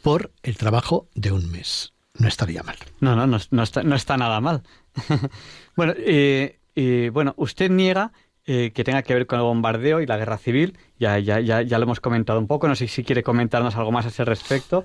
por 0.02 0.32
el 0.42 0.56
trabajo 0.56 1.08
de 1.14 1.32
un 1.32 1.50
mes. 1.50 1.92
No 2.14 2.28
estaría 2.28 2.62
mal. 2.62 2.76
No, 3.00 3.16
no, 3.16 3.26
no, 3.26 3.62
está, 3.62 4.16
nada 4.16 4.40
mal. 4.40 4.62
bueno, 5.76 5.94
eh, 5.96 7.10
bueno, 7.12 7.34
usted 7.36 7.70
niega 7.70 8.12
eh, 8.46 8.72
que 8.74 8.84
tenga 8.84 9.02
que 9.02 9.14
ver 9.14 9.26
con 9.26 9.38
el 9.38 9.44
bombardeo 9.44 10.00
y 10.00 10.06
la 10.06 10.16
guerra 10.16 10.38
civil. 10.38 10.76
Ya, 10.98 11.18
ya, 11.18 11.40
ya, 11.40 11.62
ya 11.62 11.78
lo 11.78 11.84
hemos 11.84 12.00
comentado 12.00 12.38
un 12.38 12.46
poco. 12.46 12.68
No 12.68 12.74
sé 12.74 12.88
si 12.88 13.04
quiere 13.04 13.22
comentarnos 13.22 13.76
algo 13.76 13.92
más 13.92 14.04
a 14.04 14.08
ese 14.08 14.24
respecto. 14.24 14.84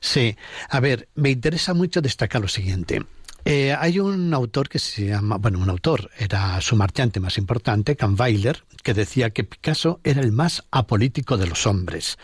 Sí, 0.00 0.36
a 0.68 0.80
ver, 0.80 1.08
me 1.14 1.30
interesa 1.30 1.74
mucho 1.74 2.00
destacar 2.00 2.40
lo 2.40 2.48
siguiente. 2.48 3.02
Eh, 3.44 3.72
hay 3.78 4.00
un 4.00 4.34
autor 4.34 4.68
que 4.68 4.80
se 4.80 5.06
llama, 5.06 5.36
bueno, 5.36 5.60
un 5.60 5.70
autor, 5.70 6.10
era 6.18 6.60
su 6.60 6.74
marchante 6.74 7.20
más 7.20 7.38
importante, 7.38 7.94
Kahnweiler, 7.94 8.64
que 8.82 8.92
decía 8.92 9.30
que 9.30 9.44
Picasso 9.44 10.00
era 10.02 10.20
el 10.20 10.32
más 10.32 10.64
apolítico 10.72 11.36
de 11.36 11.46
los 11.46 11.64
hombres. 11.64 12.18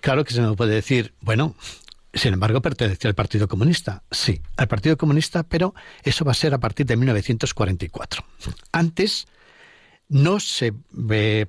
Claro 0.00 0.24
que 0.24 0.34
se 0.34 0.40
me 0.40 0.56
puede 0.56 0.74
decir, 0.74 1.14
bueno, 1.20 1.54
sin 2.12 2.32
embargo, 2.32 2.60
pertenecía 2.60 3.08
al 3.08 3.14
Partido 3.14 3.46
Comunista. 3.46 4.02
Sí, 4.10 4.42
al 4.56 4.66
Partido 4.66 4.96
Comunista, 4.96 5.44
pero 5.44 5.72
eso 6.02 6.24
va 6.24 6.32
a 6.32 6.34
ser 6.34 6.52
a 6.52 6.58
partir 6.58 6.84
de 6.84 6.96
1944. 6.96 8.24
Antes, 8.72 9.28
no 10.10 10.40
se 10.40 10.74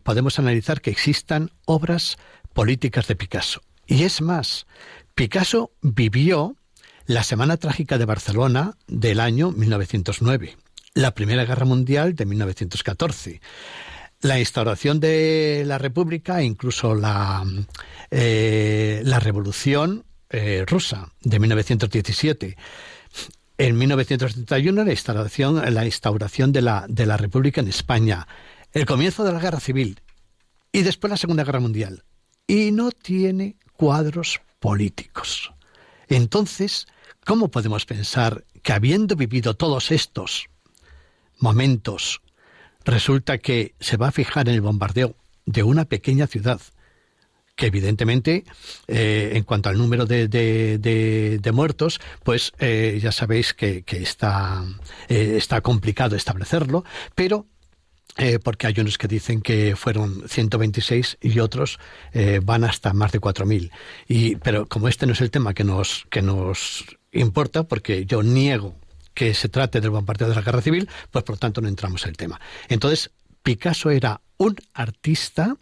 podemos 0.04 0.40
analizar 0.40 0.82
que 0.82 0.92
existan 0.92 1.52
obras 1.66 2.18
políticas 2.54 3.08
de 3.08 3.16
Picasso. 3.18 3.62
Y 3.86 4.04
es 4.04 4.22
más, 4.22 4.68
Picasso 5.16 5.72
vivió 5.82 6.56
la 7.06 7.24
Semana 7.24 7.58
Trágica 7.58 7.98
de 7.98 8.06
Barcelona 8.06 8.78
del 8.88 9.20
año 9.20 9.52
1909, 9.52 10.58
la 10.94 11.14
Primera 11.14 11.44
Guerra 11.44 11.66
Mundial 11.66 12.16
de 12.16 12.26
1914, 12.26 13.42
la 14.22 14.40
instauración 14.40 15.00
de 15.00 15.64
la 15.66 15.78
República 15.78 16.40
e 16.40 16.46
incluso 16.46 16.94
la, 16.94 17.44
eh, 18.12 19.02
la 19.04 19.20
Revolución 19.20 20.06
eh, 20.30 20.64
Rusa 20.68 21.12
de 21.22 21.40
1917. 21.40 22.56
En 23.58 23.78
1931 23.78 24.84
la 24.84 24.92
instauración, 24.92 25.74
la 25.74 25.86
instauración 25.86 26.52
de, 26.52 26.62
la, 26.62 26.86
de 26.88 27.06
la 27.06 27.18
República 27.18 27.62
en 27.62 27.68
España, 27.68 28.28
el 28.74 28.86
comienzo 28.86 29.24
de 29.24 29.34
la 29.34 29.40
Guerra 29.40 29.60
Civil 29.60 30.00
y 30.72 30.84
después 30.84 31.12
la 31.12 31.18
Segunda 31.18 31.44
Guerra 31.44 31.60
Mundial. 31.60 32.04
Y 32.48 32.72
no 32.72 32.92
tiene 32.92 33.58
cuadros 33.76 34.42
políticos. 34.60 35.54
Entonces, 36.08 36.88
¿cómo 37.26 37.50
podemos 37.50 37.86
pensar 37.86 38.46
que 38.62 38.74
habiendo 38.74 39.16
vivido 39.16 39.56
todos 39.56 39.92
estos 39.92 40.50
momentos, 41.40 42.22
resulta 42.86 43.40
que 43.40 43.76
se 43.80 43.98
va 43.98 44.10
a 44.10 44.12
fijar 44.12 44.48
en 44.48 44.56
el 44.56 44.62
bombardeo 44.62 45.16
de 45.46 45.64
una 45.64 45.86
pequeña 45.86 46.28
ciudad, 46.28 46.62
que 47.56 47.66
evidentemente, 47.68 48.46
eh, 48.88 49.32
en 49.34 49.44
cuanto 49.44 49.70
al 49.70 49.78
número 49.78 50.06
de, 50.06 50.28
de, 50.28 51.52
muertos, 51.52 52.00
pues 52.24 52.54
eh, 52.60 53.00
ya 53.02 53.12
sabéis 53.12 53.54
que, 53.54 53.84
está, 53.88 54.64
eh, 55.10 55.36
está 55.38 55.62
complicado 55.62 56.16
establecerlo, 56.16 56.86
pero 57.16 57.48
eh, 58.18 58.40
porque 58.40 58.68
hay 58.68 58.74
unos 58.78 58.98
que 58.98 59.08
dicen 59.08 59.42
que 59.42 59.76
fueron 59.76 60.28
126 60.28 61.18
y 61.22 61.40
otros 61.40 61.80
eh, 62.14 62.40
van 62.44 62.64
hasta 62.64 62.94
más 62.94 63.12
de 63.12 63.22
4.000. 63.22 63.72
Y, 64.08 64.36
pero 64.38 64.68
como 64.68 64.88
este 64.88 65.06
no 65.06 65.14
es 65.14 65.22
el 65.22 65.32
tema 65.32 65.54
que 65.54 65.64
nos, 65.64 66.06
que 66.10 66.22
nos 66.22 66.86
importa, 67.12 67.64
porque 67.64 68.06
yo 68.06 68.24
niego 68.24 68.76
que 69.14 69.34
se 69.34 69.50
trate 69.50 69.82
del 69.82 69.92
bombardeo 69.92 70.30
de 70.30 70.36
la 70.36 70.42
guerra 70.42 70.62
civil, 70.62 70.90
pues 71.10 71.24
por 71.24 71.36
lo 71.36 71.40
tanto 71.40 71.62
no 71.62 71.68
entramos 71.68 72.04
en 72.04 72.10
el 72.10 72.18
tema. 72.18 72.40
Entonces, 72.70 73.12
Picasso 73.44 73.90
era 73.90 74.22
un 74.38 74.56
artista 74.74 75.58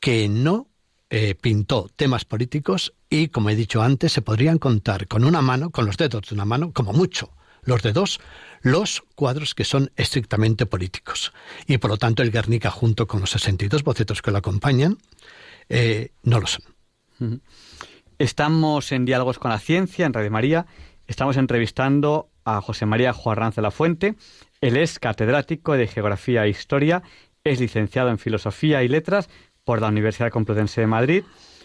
que 0.00 0.28
no 0.28 0.68
eh, 1.10 1.34
pintó 1.34 1.90
temas 1.94 2.24
políticos 2.24 2.94
y, 3.08 3.28
como 3.28 3.50
he 3.50 3.56
dicho 3.56 3.82
antes, 3.82 4.12
se 4.12 4.22
podrían 4.22 4.58
contar 4.58 5.06
con 5.06 5.24
una 5.24 5.40
mano, 5.42 5.70
con 5.70 5.86
los 5.86 5.96
dedos 5.96 6.22
de 6.28 6.34
una 6.34 6.44
mano, 6.44 6.72
como 6.72 6.92
mucho, 6.92 7.30
los 7.64 7.82
de 7.82 7.92
dos, 7.92 8.20
los 8.62 9.02
cuadros 9.14 9.54
que 9.54 9.64
son 9.64 9.90
estrictamente 9.96 10.66
políticos. 10.66 11.32
Y 11.66 11.78
por 11.78 11.90
lo 11.90 11.96
tanto 11.96 12.22
el 12.22 12.30
Guernica, 12.30 12.70
junto 12.70 13.06
con 13.06 13.20
los 13.20 13.30
62 13.30 13.84
bocetos 13.84 14.22
que 14.22 14.30
lo 14.30 14.38
acompañan, 14.38 14.98
eh, 15.68 16.10
no 16.22 16.40
lo 16.40 16.46
son. 16.46 16.62
Estamos 18.18 18.92
en 18.92 19.04
Diálogos 19.04 19.38
con 19.38 19.50
la 19.50 19.58
Ciencia, 19.58 20.06
en 20.06 20.12
Radio 20.12 20.30
María. 20.30 20.66
Estamos 21.06 21.36
entrevistando 21.36 22.30
a 22.44 22.60
José 22.60 22.86
María 22.86 23.12
Juarranz 23.12 23.56
de 23.56 23.62
la 23.62 23.70
Fuente. 23.70 24.14
Él 24.60 24.76
es 24.76 24.98
catedrático 24.98 25.74
de 25.74 25.86
Geografía 25.86 26.44
e 26.44 26.48
Historia, 26.48 27.02
es 27.44 27.60
licenciado 27.60 28.08
en 28.08 28.18
Filosofía 28.18 28.82
y 28.82 28.88
Letras 28.88 29.28
por 29.64 29.80
la 29.80 29.88
Universidad 29.88 30.30
Complutense 30.30 30.80
de 30.80 30.86
Madrid 30.86 31.24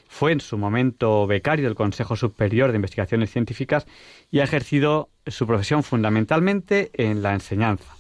fue 0.10 0.32
en 0.32 0.42
su 0.42 0.58
momento 0.58 1.28
becario 1.28 1.66
del 1.66 1.76
Consejo 1.76 2.16
Superior 2.16 2.72
de 2.72 2.78
Investigaciones 2.78 3.32
Científicas 3.32 3.86
y 4.32 4.40
ha 4.40 4.44
ejercido 4.44 5.08
su 5.28 5.46
profesión 5.46 5.84
fundamentalmente 5.84 6.90
en 6.94 7.22
la 7.22 7.34
enseñanza, 7.34 7.96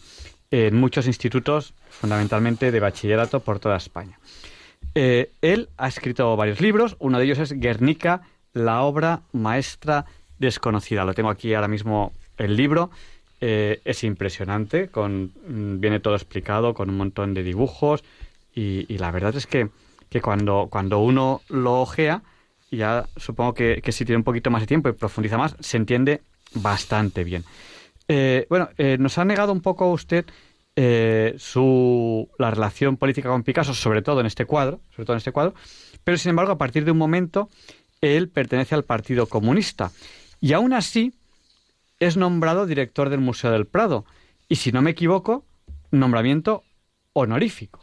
en 0.50 0.76
muchos 0.76 1.06
institutos, 1.06 1.76
fundamentalmente 1.89 2.72
de 2.72 2.80
bachillerato 2.80 3.41
por 3.41 3.60
toda 3.60 3.78
España. 3.78 4.19
Eh, 4.95 5.32
él 5.41 5.69
ha 5.78 5.88
escrito 5.88 6.36
varios 6.36 6.60
libros, 6.62 6.98
uno 7.00 7.19
de 7.19 7.26
ellos 7.26 7.38
es 7.38 7.54
Guernica, 7.54 8.24
la 8.54 8.82
obra 8.82 9.22
maestra 9.32 10.06
desconocida. 10.39 11.06
Lo 11.06 11.13
tengo 11.13 11.30
aquí 11.30 11.54
ahora 11.54 11.67
mismo 11.67 12.12
el 12.39 12.56
libro. 12.58 12.89
Eh, 13.39 13.82
es 13.86 14.04
impresionante, 14.04 14.89
mm, 14.91 15.80
viene 15.80 16.00
todo 16.00 16.15
explicado 16.15 16.74
con 16.74 16.89
un 16.89 16.98
montón 16.98 17.36
de 17.36 17.43
dibujos 17.43 18.04
y 18.54 18.98
la 18.98 19.10
verdad 19.12 19.38
es 19.38 19.48
que 19.48 19.69
que 20.10 20.22
cuando, 20.22 20.67
cuando 20.69 21.00
uno 21.00 21.41
lo 21.50 21.82
ojea, 21.82 22.24
ya 22.72 23.08
supongo 23.15 23.54
que, 23.54 23.82
si 23.91 24.06
tiene 24.06 24.17
un 24.17 24.24
poquito 24.24 24.50
más 24.50 24.62
de 24.62 24.67
tiempo 24.67 24.89
y 24.89 24.93
profundiza 24.93 25.38
más, 25.38 25.56
se 25.60 25.78
entiende 25.78 26.22
bastante 26.54 27.24
bien. 27.24 27.43
Eh, 28.08 28.48
bueno, 28.50 28.69
eh, 28.78 28.98
nos 29.00 29.17
ha 29.17 29.26
negado 29.26 29.52
un 29.52 29.62
poco 29.62 29.91
usted 29.91 30.26
eh, 30.76 31.36
su, 31.38 32.30
la 32.38 32.52
relación 32.52 32.98
política 32.98 33.30
con 33.30 33.43
Picasso, 33.43 33.74
sobre 33.74 34.02
todo 34.02 34.19
en 34.19 34.26
este 34.26 34.45
cuadro, 34.45 34.82
sobre 34.91 35.06
todo 35.06 35.15
en 35.15 35.19
este 35.19 35.32
cuadro, 35.32 35.54
pero 36.04 36.17
sin 36.17 36.32
embargo, 36.32 36.52
a 36.52 36.58
partir 36.58 36.86
de 36.86 36.91
un 36.91 36.98
momento, 36.98 37.50
él 38.02 38.30
pertenece 38.30 38.76
al 38.76 38.84
Partido 38.84 39.28
Comunista. 39.28 39.91
Y 40.41 40.54
aún 40.54 40.74
así, 40.74 41.13
es 42.00 42.17
nombrado 42.17 42.65
director 42.65 43.10
del 43.10 43.19
Museo 43.19 43.52
del 43.52 43.67
Prado. 43.67 44.06
Y 44.48 44.56
si 44.56 44.72
no 44.72 44.82
me 44.82 44.91
equivoco, 44.91 45.45
nombramiento 45.91 46.63
honorífico. 47.13 47.82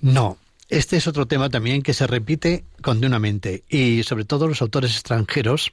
No, 0.00 0.36
este 0.68 0.96
es 0.96 1.06
otro 1.06 1.26
tema 1.26 1.48
también 1.48 1.82
que 1.82 1.94
se 1.94 2.06
repite 2.06 2.64
continuamente 2.82 3.64
y 3.68 4.02
sobre 4.02 4.24
todo 4.24 4.48
los 4.48 4.62
autores 4.62 4.92
extranjeros, 4.92 5.72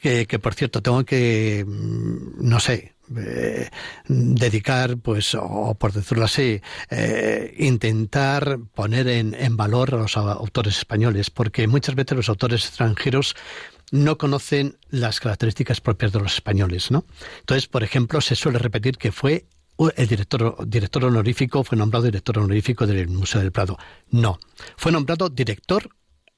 que, 0.00 0.38
por 0.38 0.54
cierto 0.54 0.80
tengo 0.82 1.04
que, 1.04 1.64
mm, 1.66 2.48
no 2.48 2.60
sé, 2.60 2.94
eh, 3.16 3.68
dedicar, 4.06 4.98
pues, 4.98 5.34
o 5.34 5.74
por 5.78 5.92
decirlo 5.92 6.24
así, 6.24 6.60
eh, 6.90 7.54
intentar 7.58 8.58
poner 8.74 9.08
en, 9.08 9.34
en 9.34 9.56
valor 9.56 9.94
a 9.94 9.98
los 9.98 10.16
autores 10.16 10.78
españoles, 10.78 11.30
porque 11.30 11.66
muchas 11.66 11.94
veces 11.94 12.16
los 12.16 12.28
autores 12.28 12.66
extranjeros 12.66 13.34
no 13.90 14.18
conocen 14.18 14.76
las 14.90 15.20
características 15.20 15.80
propias 15.80 16.12
de 16.12 16.20
los 16.20 16.34
españoles, 16.34 16.90
¿no? 16.90 17.04
Entonces, 17.40 17.66
por 17.66 17.82
ejemplo, 17.82 18.20
se 18.20 18.34
suele 18.34 18.58
repetir 18.58 18.98
que 18.98 19.12
fue 19.12 19.46
el 19.96 20.08
director, 20.08 21.04
honorífico 21.04 21.62
fue 21.62 21.78
nombrado 21.78 22.06
director 22.06 22.38
honorífico 22.38 22.86
del 22.86 23.08
Museo 23.08 23.40
del 23.40 23.52
Prado. 23.52 23.78
No, 24.10 24.38
fue 24.76 24.90
nombrado 24.90 25.28
director 25.28 25.90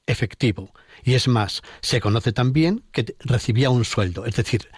efectivo. 0.06 0.74
Y 1.02 1.14
es 1.14 1.28
más, 1.28 1.62
se 1.80 2.00
conoce 2.00 2.32
también 2.32 2.84
que 2.92 3.14
recibía 3.20 3.70
un 3.70 3.84
sueldo, 3.84 4.26
es 4.26 4.36
decir, 4.36 4.68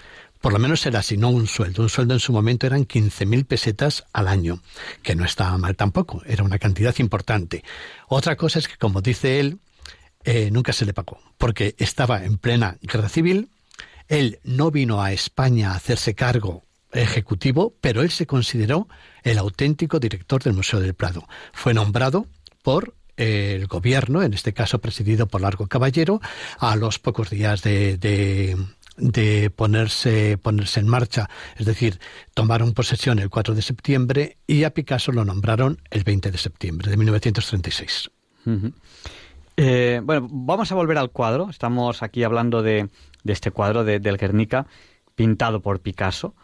por 0.40 0.52
lo 0.52 0.58
menos 0.58 0.80
se 0.80 0.90
le 0.90 0.98
asignó 0.98 1.30
un 1.30 1.46
sueldo. 1.46 1.82
Un 1.82 1.88
sueldo 1.88 2.14
en 2.14 2.20
su 2.20 2.32
momento 2.32 2.66
eran 2.66 2.86
15.000 2.86 3.46
pesetas 3.46 4.04
al 4.12 4.28
año, 4.28 4.60
que 5.02 5.14
no 5.14 5.24
estaba 5.24 5.56
mal 5.58 5.76
tampoco, 5.76 6.22
era 6.26 6.44
una 6.44 6.58
cantidad 6.58 6.94
importante. 6.98 7.64
Otra 8.08 8.36
cosa 8.36 8.58
es 8.58 8.68
que, 8.68 8.76
como 8.76 9.00
dice 9.00 9.40
él, 9.40 9.58
eh, 10.24 10.50
nunca 10.52 10.72
se 10.72 10.84
le 10.84 10.94
pagó, 10.94 11.18
porque 11.38 11.74
estaba 11.78 12.24
en 12.24 12.38
plena 12.38 12.76
guerra 12.82 13.08
civil, 13.08 13.50
él 14.08 14.38
no 14.44 14.70
vino 14.70 15.02
a 15.02 15.12
España 15.12 15.72
a 15.72 15.76
hacerse 15.76 16.14
cargo 16.14 16.64
ejecutivo, 16.92 17.74
pero 17.80 18.02
él 18.02 18.10
se 18.10 18.26
consideró 18.26 18.88
el 19.22 19.38
auténtico 19.38 19.98
director 19.98 20.42
del 20.42 20.54
Museo 20.54 20.80
del 20.80 20.94
Prado. 20.94 21.26
Fue 21.52 21.74
nombrado 21.74 22.26
por 22.62 22.94
el 23.16 23.66
gobierno, 23.66 24.22
en 24.22 24.34
este 24.34 24.52
caso 24.52 24.80
presidido 24.80 25.26
por 25.26 25.40
Largo 25.40 25.66
Caballero, 25.66 26.20
a 26.58 26.76
los 26.76 26.98
pocos 26.98 27.30
días 27.30 27.62
de, 27.62 28.56
ponerse, 29.54 30.38
ponerse 30.38 30.80
en 30.80 30.88
marcha. 30.88 31.28
Es 31.56 31.66
decir, 31.66 31.98
tomaron 32.34 32.72
posesión 32.72 33.18
el 33.18 33.30
4 33.30 33.54
de 33.54 33.62
septiembre 33.62 34.38
y 34.46 34.64
a 34.64 34.74
Picasso 34.74 35.12
lo 35.12 35.24
nombraron 35.24 35.80
el 35.90 36.04
20 36.04 36.30
de 36.30 36.38
septiembre 36.38 36.90
de 36.90 36.96
1936. 36.96 38.10
Eh, 39.56 40.00
bueno, 40.02 40.26
vamos 40.30 40.72
a 40.72 40.74
volver 40.74 40.98
al 40.98 41.10
cuadro. 41.10 41.50
Estamos 41.50 42.02
aquí 42.02 42.24
hablando 42.24 42.62
de, 42.62 42.88
de 43.22 43.32
este 43.32 43.50
cuadro 43.50 43.84
de, 43.84 44.00
del 44.00 44.16
Guernica, 44.16 44.66
pintado 45.14 45.60
por 45.60 45.80
Picasso. 45.80 46.34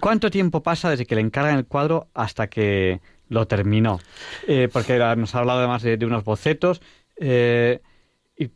¿Cuánto 0.00 0.30
tiempo 0.30 0.62
pasa 0.62 0.90
desde 0.90 1.06
que 1.06 1.14
le 1.14 1.20
encargan 1.20 1.56
el 1.56 1.66
cuadro 1.66 2.08
hasta 2.14 2.48
que 2.48 3.00
lo 3.28 3.46
terminó? 3.46 4.00
Eh, 4.46 4.68
porque 4.72 4.98
nos 5.16 5.34
ha 5.34 5.38
hablado 5.38 5.60
además 5.60 5.82
de, 5.82 5.98
unos 6.04 6.24
bocetos. 6.24 6.82
Eh, 7.16 7.80
y 8.36 8.50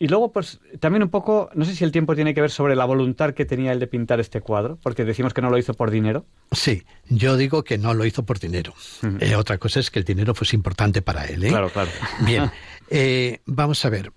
y 0.00 0.06
luego, 0.06 0.30
pues 0.30 0.60
también 0.78 1.02
un 1.02 1.08
poco, 1.08 1.50
no 1.54 1.64
sé 1.64 1.74
si 1.74 1.82
el 1.82 1.90
tiempo 1.90 2.14
tiene 2.14 2.32
que 2.32 2.40
ver 2.40 2.52
sobre 2.52 2.76
la 2.76 2.84
voluntad 2.84 3.34
que 3.34 3.44
tenía 3.44 3.72
él 3.72 3.80
de 3.80 3.88
pintar 3.88 4.20
este 4.20 4.40
cuadro, 4.40 4.78
porque 4.80 5.04
decimos 5.04 5.34
que 5.34 5.42
no 5.42 5.50
lo 5.50 5.58
hizo 5.58 5.74
por 5.74 5.90
dinero. 5.90 6.24
Sí, 6.52 6.84
yo 7.08 7.36
digo 7.36 7.64
que 7.64 7.78
no 7.78 7.94
lo 7.94 8.04
hizo 8.04 8.24
por 8.24 8.38
dinero. 8.38 8.74
Eh, 9.18 9.34
otra 9.34 9.58
cosa 9.58 9.80
es 9.80 9.90
que 9.90 9.98
el 9.98 10.04
dinero 10.04 10.34
fuese 10.34 10.54
importante 10.54 11.02
para 11.02 11.24
él. 11.24 11.42
¿eh? 11.44 11.48
Claro, 11.48 11.70
claro. 11.70 11.90
Bien, 12.20 12.48
eh, 12.90 13.40
vamos 13.46 13.84
a 13.84 13.90
ver. 13.90 14.12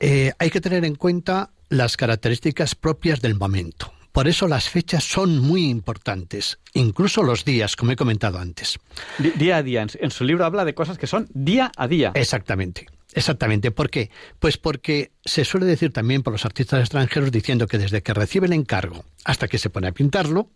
hay 0.00 0.50
que 0.50 0.60
tener 0.60 0.84
en 0.84 0.96
cuenta 0.96 1.52
las 1.68 1.96
características 1.96 2.74
propias 2.74 3.20
del 3.20 3.36
momento. 3.36 3.92
Por 4.12 4.28
eso 4.28 4.48
las 4.48 4.68
fechas 4.68 5.04
son 5.04 5.38
muy 5.38 5.68
importantes, 5.68 6.58
incluso 6.72 7.22
los 7.22 7.44
días, 7.44 7.76
como 7.76 7.92
he 7.92 7.96
comentado 7.96 8.38
antes. 8.38 8.78
Día 9.18 9.58
a 9.58 9.62
día. 9.62 9.86
En 9.94 10.10
su 10.10 10.24
libro 10.24 10.44
habla 10.44 10.64
de 10.64 10.74
cosas 10.74 10.98
que 10.98 11.06
son 11.06 11.28
día 11.32 11.70
a 11.76 11.86
día. 11.86 12.12
Exactamente. 12.14 12.86
Exactamente. 13.12 13.70
¿Por 13.70 13.90
qué? 13.90 14.10
Pues 14.38 14.56
porque 14.56 15.12
se 15.24 15.44
suele 15.44 15.66
decir 15.66 15.92
también 15.92 16.22
por 16.22 16.32
los 16.32 16.44
artistas 16.44 16.80
extranjeros 16.80 17.32
diciendo 17.32 17.66
que 17.66 17.78
desde 17.78 18.02
que 18.02 18.14
recibe 18.14 18.46
el 18.46 18.52
encargo 18.52 19.04
hasta 19.24 19.48
que 19.48 19.58
se 19.58 19.70
pone 19.70 19.88
a 19.88 19.92
pintarlo, 19.92 20.50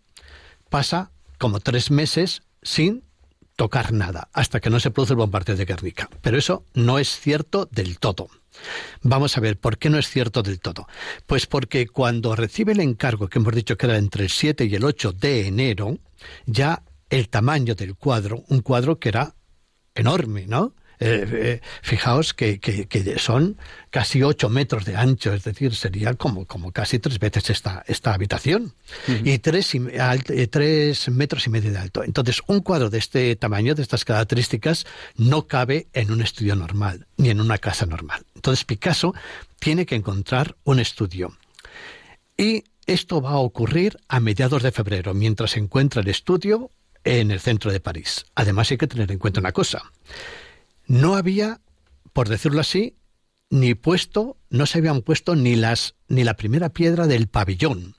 pasa 0.69 1.11
como 1.37 1.59
tres 1.59 1.91
meses 1.91 2.43
sin 2.61 3.03
tocar 3.55 3.93
nada, 3.93 4.29
hasta 4.33 4.59
que 4.59 4.69
no 4.69 4.79
se 4.79 4.91
produce 4.91 5.13
el 5.13 5.17
bombardeo 5.17 5.55
de 5.55 5.65
Guernica. 5.65 6.09
Pero 6.21 6.37
eso 6.37 6.65
no 6.73 6.99
es 6.99 7.19
cierto 7.19 7.67
del 7.71 7.99
todo. 7.99 8.29
Vamos 9.01 9.37
a 9.37 9.41
ver, 9.41 9.57
¿por 9.57 9.77
qué 9.77 9.89
no 9.89 9.97
es 9.97 10.09
cierto 10.09 10.41
del 10.43 10.59
todo? 10.59 10.87
Pues 11.25 11.45
porque 11.45 11.87
cuando 11.87 12.35
recibe 12.35 12.73
el 12.73 12.79
encargo, 12.79 13.27
que 13.27 13.39
hemos 13.39 13.53
dicho 13.53 13.77
que 13.77 13.85
era 13.85 13.97
entre 13.97 14.23
el 14.23 14.29
7 14.29 14.65
y 14.65 14.75
el 14.75 14.83
8 14.83 15.13
de 15.13 15.47
enero, 15.47 15.97
ya 16.45 16.83
el 17.09 17.29
tamaño 17.29 17.75
del 17.75 17.95
cuadro, 17.95 18.43
un 18.49 18.61
cuadro 18.61 18.99
que 18.99 19.09
era 19.09 19.35
enorme, 19.93 20.45
¿no? 20.47 20.73
Eh, 20.99 21.27
eh, 21.29 21.61
fijaos 21.81 22.33
que, 22.33 22.87
son 23.17 23.57
casi 23.89 24.23
ocho 24.23 24.49
metros 24.49 24.85
de 24.85 24.95
ancho, 24.95 25.33
es 25.33 25.43
decir, 25.43 25.75
sería 25.75 26.13
como, 26.13 26.45
como 26.45 26.71
casi 26.71 26.99
tres 26.99 27.19
veces 27.19 27.49
esta, 27.49 27.83
esta 27.87 28.13
habitación, 28.13 28.73
y 29.07 29.37
tres, 29.39 29.75
y, 29.75 29.85
eh, 29.91 30.47
tres 30.47 31.09
metros 31.09 31.47
y 31.47 31.49
medio 31.49 31.71
de 31.71 31.79
alto. 31.79 32.03
Entonces, 32.03 32.41
un 32.47 32.61
cuadro 32.61 32.89
de 32.89 32.99
este 32.99 33.35
tamaño, 33.35 33.75
de 33.75 33.81
estas 33.81 34.05
características, 34.05 34.85
no 35.17 35.47
cabe 35.47 35.87
en 35.93 36.11
un 36.11 36.21
estudio 36.21 36.55
normal, 36.55 37.07
ni 37.17 37.29
en 37.29 37.41
una 37.41 37.57
casa 37.57 37.85
normal. 37.85 38.23
Entonces, 38.45 38.65
Picasso 38.65 39.13
tiene 39.59 39.85
que 39.85 39.95
encontrar 39.95 40.55
un 40.63 40.79
estudio. 40.79 41.35
Y 42.37 42.63
esto 42.85 43.21
va 43.21 43.31
a 43.31 43.37
ocurrir 43.39 43.97
a 44.07 44.19
mediados 44.19 44.61
de 44.61 44.71
febrero, 44.71 45.13
mientras 45.13 45.51
se 45.51 45.59
encuentra 45.59 46.01
el 46.01 46.07
estudio 46.07 46.69
en 47.03 47.31
el 47.31 47.39
centro 47.39 47.71
de 47.71 47.79
París. 47.79 48.25
Además, 48.35 48.69
hay 48.71 48.77
que 48.77 48.87
tener 48.87 49.11
en 49.11 49.19
cuenta 49.19 49.39
una 49.39 49.51
cosa 49.51 49.91
no 50.87 51.15
había, 51.15 51.61
por 52.13 52.29
decirlo 52.29 52.61
así, 52.61 52.95
ni 53.49 53.75
puesto, 53.75 54.37
no 54.49 54.65
se 54.65 54.79
habían 54.79 55.01
puesto 55.01 55.35
ni 55.35 55.55
las 55.55 55.95
ni 56.07 56.23
la 56.23 56.35
primera 56.35 56.69
piedra 56.69 57.07
del 57.07 57.27
pabellón. 57.27 57.94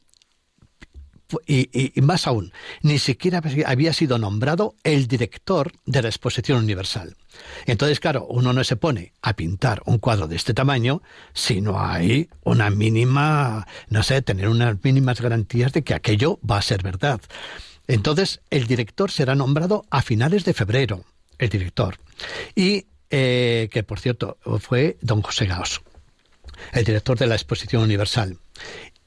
Y, 1.47 1.93
más 2.03 2.27
aún, 2.27 2.53
ni 2.83 2.99
siquiera 2.99 3.43
había 3.67 3.93
sido 3.93 4.19
nombrado 4.19 4.77
el 4.85 5.09
director 5.09 5.73
de 5.85 6.03
la 6.03 6.09
exposición 6.09 6.59
universal. 6.63 7.17
Entonces, 7.67 7.99
claro, 7.99 8.27
uno 8.29 8.53
no 8.53 8.63
se 8.63 8.77
pone 8.77 9.13
a 9.23 9.35
pintar 9.35 9.83
un 9.87 9.99
cuadro 9.99 10.29
de 10.29 10.37
este 10.37 10.55
tamaño 10.55 11.03
si 11.35 11.61
no 11.61 11.81
hay 11.81 12.29
una 12.45 12.71
mínima, 12.71 13.67
no 13.89 14.03
sé, 14.03 14.23
tener 14.23 14.49
unas 14.49 14.83
mínimas 14.85 15.21
garantías 15.21 15.73
de 15.73 15.83
que 15.83 15.95
aquello 15.95 16.39
va 16.49 16.59
a 16.59 16.63
ser 16.63 16.83
verdad. 16.83 17.21
Entonces, 17.89 18.41
el 18.51 18.67
director 18.67 19.11
será 19.11 19.35
nombrado 19.35 19.85
a 19.91 20.03
finales 20.03 20.45
de 20.45 20.55
febrero, 20.55 21.05
el 21.39 21.49
director. 21.49 21.99
Y 22.55 22.87
eh, 23.11 23.69
que, 23.73 23.83
por 23.83 24.01
cierto, 24.01 24.39
fue 24.61 24.97
don 25.01 25.23
José 25.23 25.47
Gaos, 25.47 25.83
el 26.73 26.85
director 26.85 27.19
de 27.19 27.27
la 27.27 27.35
Exposición 27.35 27.83
Universal. 27.83 28.39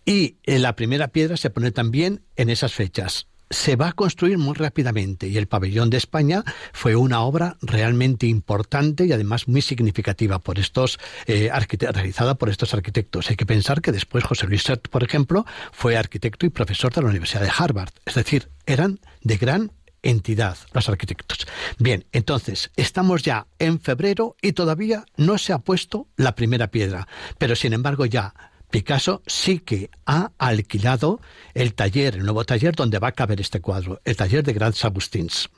Y 0.10 0.38
eh, 0.43 0.57
la 0.57 0.76
primera 0.76 1.10
piedra 1.10 1.38
se 1.38 1.51
pone 1.51 1.70
también 1.70 2.24
en 2.36 2.49
esas 2.49 2.74
fechas. 2.74 3.28
Se 3.51 3.76
va 3.76 3.89
a 3.89 3.91
construir 3.91 4.39
muy 4.39 4.55
rápidamente 4.55 5.28
y 5.28 5.38
el 5.38 5.47
pabellón 5.47 5.91
de 5.91 5.97
España 5.97 6.43
fue 6.74 6.95
una 6.95 7.22
obra 7.22 7.57
realmente 7.62 8.26
importante 8.26 9.05
y 9.05 9.12
además 9.12 9.47
muy 9.47 9.62
significativa 9.62 10.39
por 10.39 10.57
estos 10.57 10.97
eh, 11.28 11.51
realizada 11.91 12.34
por 12.34 12.49
estos 12.49 12.74
arquitectos. 12.74 13.30
Hay 13.30 13.36
que 13.36 13.45
pensar 13.45 13.84
que 13.84 13.91
después 13.91 14.24
José 14.24 14.47
Luis 14.47 14.64
Sert, 14.64 14.88
por 14.88 15.03
ejemplo, 15.03 15.45
fue 15.72 15.95
arquitecto 15.95 16.47
y 16.47 16.49
profesor 16.49 16.91
de 16.91 17.03
la 17.03 17.10
Universidad 17.10 17.41
de 17.41 17.51
Harvard. 17.55 17.93
Es 18.07 18.16
decir, 18.16 18.49
eran 18.66 18.99
de 19.22 19.38
gran 19.38 19.72
entidad, 20.01 20.57
los 20.74 20.89
arquitectos. 20.89 21.45
Bien, 21.78 22.05
entonces, 22.14 22.72
estamos 22.78 23.22
ya 23.22 23.45
en 23.60 23.80
febrero 23.80 24.36
y 24.41 24.53
todavía 24.53 25.05
no 25.18 25.38
se 25.38 25.53
ha 25.53 25.60
puesto 25.60 26.07
la 26.16 26.34
primera 26.34 26.72
piedra, 26.72 27.07
pero 27.38 27.55
sin 27.55 27.74
embargo 27.74 28.07
ya 28.07 28.34
Picasso 28.70 29.22
sí 29.26 29.59
que 29.59 29.89
ha 30.05 30.32
alquilado 30.38 31.20
el 31.53 31.74
taller, 31.74 32.15
el 32.15 32.24
nuevo 32.24 32.45
taller 32.45 32.76
donde 32.76 32.99
va 32.99 33.09
a 33.09 33.13
caber 33.13 33.41
este 33.41 33.61
cuadro, 33.61 33.99
el 34.05 34.15
taller 34.15 34.43
de 34.43 34.53
Grands 34.53 34.86
Agustins. 34.86 35.49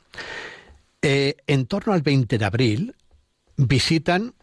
Eh, 1.02 1.36
en 1.46 1.66
torno 1.66 1.92
al 1.92 2.02
20 2.02 2.38
de 2.38 2.44
abril 2.44 2.94
visitan 3.56 4.34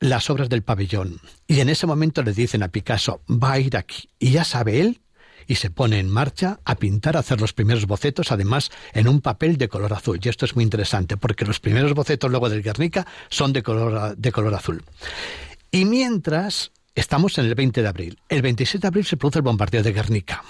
las 0.00 0.30
obras 0.30 0.48
del 0.48 0.62
pabellón 0.62 1.20
y 1.46 1.60
en 1.60 1.68
ese 1.68 1.86
momento 1.86 2.22
le 2.22 2.32
dicen 2.32 2.62
a 2.62 2.68
Picasso, 2.68 3.20
va 3.28 3.52
a 3.52 3.60
ir 3.60 3.76
aquí. 3.76 4.08
Y 4.18 4.30
ya 4.30 4.44
sabe 4.44 4.80
él 4.80 5.00
y 5.46 5.56
se 5.56 5.70
pone 5.70 5.98
en 5.98 6.08
marcha 6.08 6.60
a 6.64 6.76
pintar, 6.76 7.16
a 7.16 7.20
hacer 7.20 7.40
los 7.40 7.52
primeros 7.52 7.86
bocetos, 7.86 8.32
además 8.32 8.70
en 8.92 9.08
un 9.08 9.20
papel 9.20 9.56
de 9.56 9.68
color 9.68 9.92
azul. 9.92 10.20
Y 10.22 10.28
esto 10.28 10.44
es 10.44 10.54
muy 10.54 10.64
interesante 10.64 11.16
porque 11.16 11.44
los 11.44 11.60
primeros 11.60 11.94
bocetos 11.94 12.30
luego 12.30 12.48
del 12.48 12.62
Guernica 12.62 13.06
son 13.28 13.52
de 13.52 13.62
color, 13.62 14.16
de 14.16 14.32
color 14.32 14.54
azul. 14.54 14.84
Y 15.70 15.84
mientras 15.84 16.72
estamos 16.98 17.38
en 17.38 17.46
el 17.46 17.54
20 17.54 17.82
de 17.82 17.88
abril, 17.88 18.18
el 18.28 18.42
27 18.42 18.82
de 18.82 18.88
abril 18.88 19.04
se 19.04 19.16
produce 19.16 19.38
el 19.38 19.44
bombardeo 19.44 19.82
de 19.82 19.92
Guernica. 19.92 20.42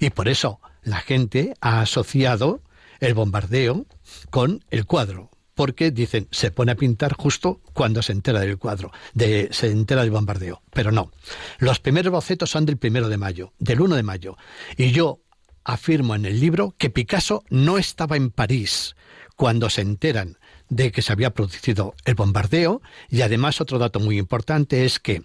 Y 0.00 0.10
por 0.10 0.28
eso 0.28 0.60
la 0.82 0.98
gente 0.98 1.54
ha 1.60 1.80
asociado 1.80 2.62
el 3.00 3.14
bombardeo 3.14 3.86
con 4.30 4.64
el 4.70 4.86
cuadro 4.86 5.30
porque 5.56 5.90
dicen 5.90 6.28
se 6.30 6.50
pone 6.50 6.72
a 6.72 6.76
pintar 6.76 7.14
justo 7.14 7.60
cuando 7.72 8.02
se 8.02 8.12
entera 8.12 8.40
del 8.40 8.58
cuadro, 8.58 8.92
de, 9.14 9.48
se 9.50 9.70
entera 9.70 10.02
del 10.02 10.10
bombardeo. 10.10 10.62
Pero 10.72 10.92
no. 10.92 11.10
Los 11.58 11.80
primeros 11.80 12.12
bocetos 12.12 12.50
son 12.50 12.66
del 12.66 12.76
primero 12.76 13.08
de 13.08 13.16
mayo, 13.16 13.52
del 13.58 13.80
1 13.80 13.96
de 13.96 14.02
mayo. 14.02 14.36
Y 14.76 14.92
yo 14.92 15.22
afirmo 15.64 16.14
en 16.14 16.26
el 16.26 16.38
libro 16.38 16.74
que 16.78 16.90
Picasso 16.90 17.42
no 17.48 17.78
estaba 17.78 18.16
en 18.16 18.30
París 18.30 18.94
cuando 19.34 19.70
se 19.70 19.80
enteran 19.80 20.38
de 20.68 20.92
que 20.92 21.02
se 21.02 21.12
había 21.12 21.32
producido 21.32 21.94
el 22.04 22.14
bombardeo. 22.14 22.82
Y 23.08 23.22
además 23.22 23.60
otro 23.60 23.78
dato 23.78 23.98
muy 23.98 24.18
importante 24.18 24.84
es 24.84 25.00
que 25.00 25.24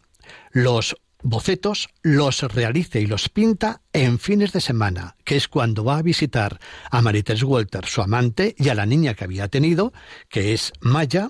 los 0.51 0.95
bocetos 1.23 1.89
los 2.01 2.41
realiza 2.41 2.99
y 2.99 3.05
los 3.05 3.29
pinta 3.29 3.81
en 3.93 4.19
fines 4.19 4.53
de 4.53 4.61
semana, 4.61 5.15
que 5.23 5.35
es 5.35 5.47
cuando 5.47 5.83
va 5.83 5.97
a 5.97 6.01
visitar 6.01 6.59
a 6.89 7.01
Marites 7.01 7.43
Walter, 7.43 7.85
su 7.85 8.01
amante, 8.01 8.55
y 8.57 8.69
a 8.69 8.75
la 8.75 8.85
niña 8.85 9.13
que 9.13 9.23
había 9.23 9.47
tenido, 9.47 9.93
que 10.29 10.53
es 10.53 10.73
Maya, 10.81 11.29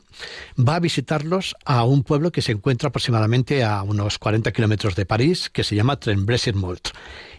va 0.57 0.75
a 0.75 0.79
visitarlos 0.79 1.55
a 1.65 1.83
un 1.83 2.03
pueblo 2.03 2.31
que 2.31 2.41
se 2.41 2.53
encuentra 2.53 2.89
aproximadamente 2.89 3.63
a 3.63 3.83
unos 3.83 4.17
40 4.17 4.51
kilómetros 4.51 4.95
de 4.95 5.05
París, 5.05 5.49
que 5.49 5.63
se 5.63 5.75
llama 5.75 5.99
Tremblay-sur-Mort. 5.99 6.89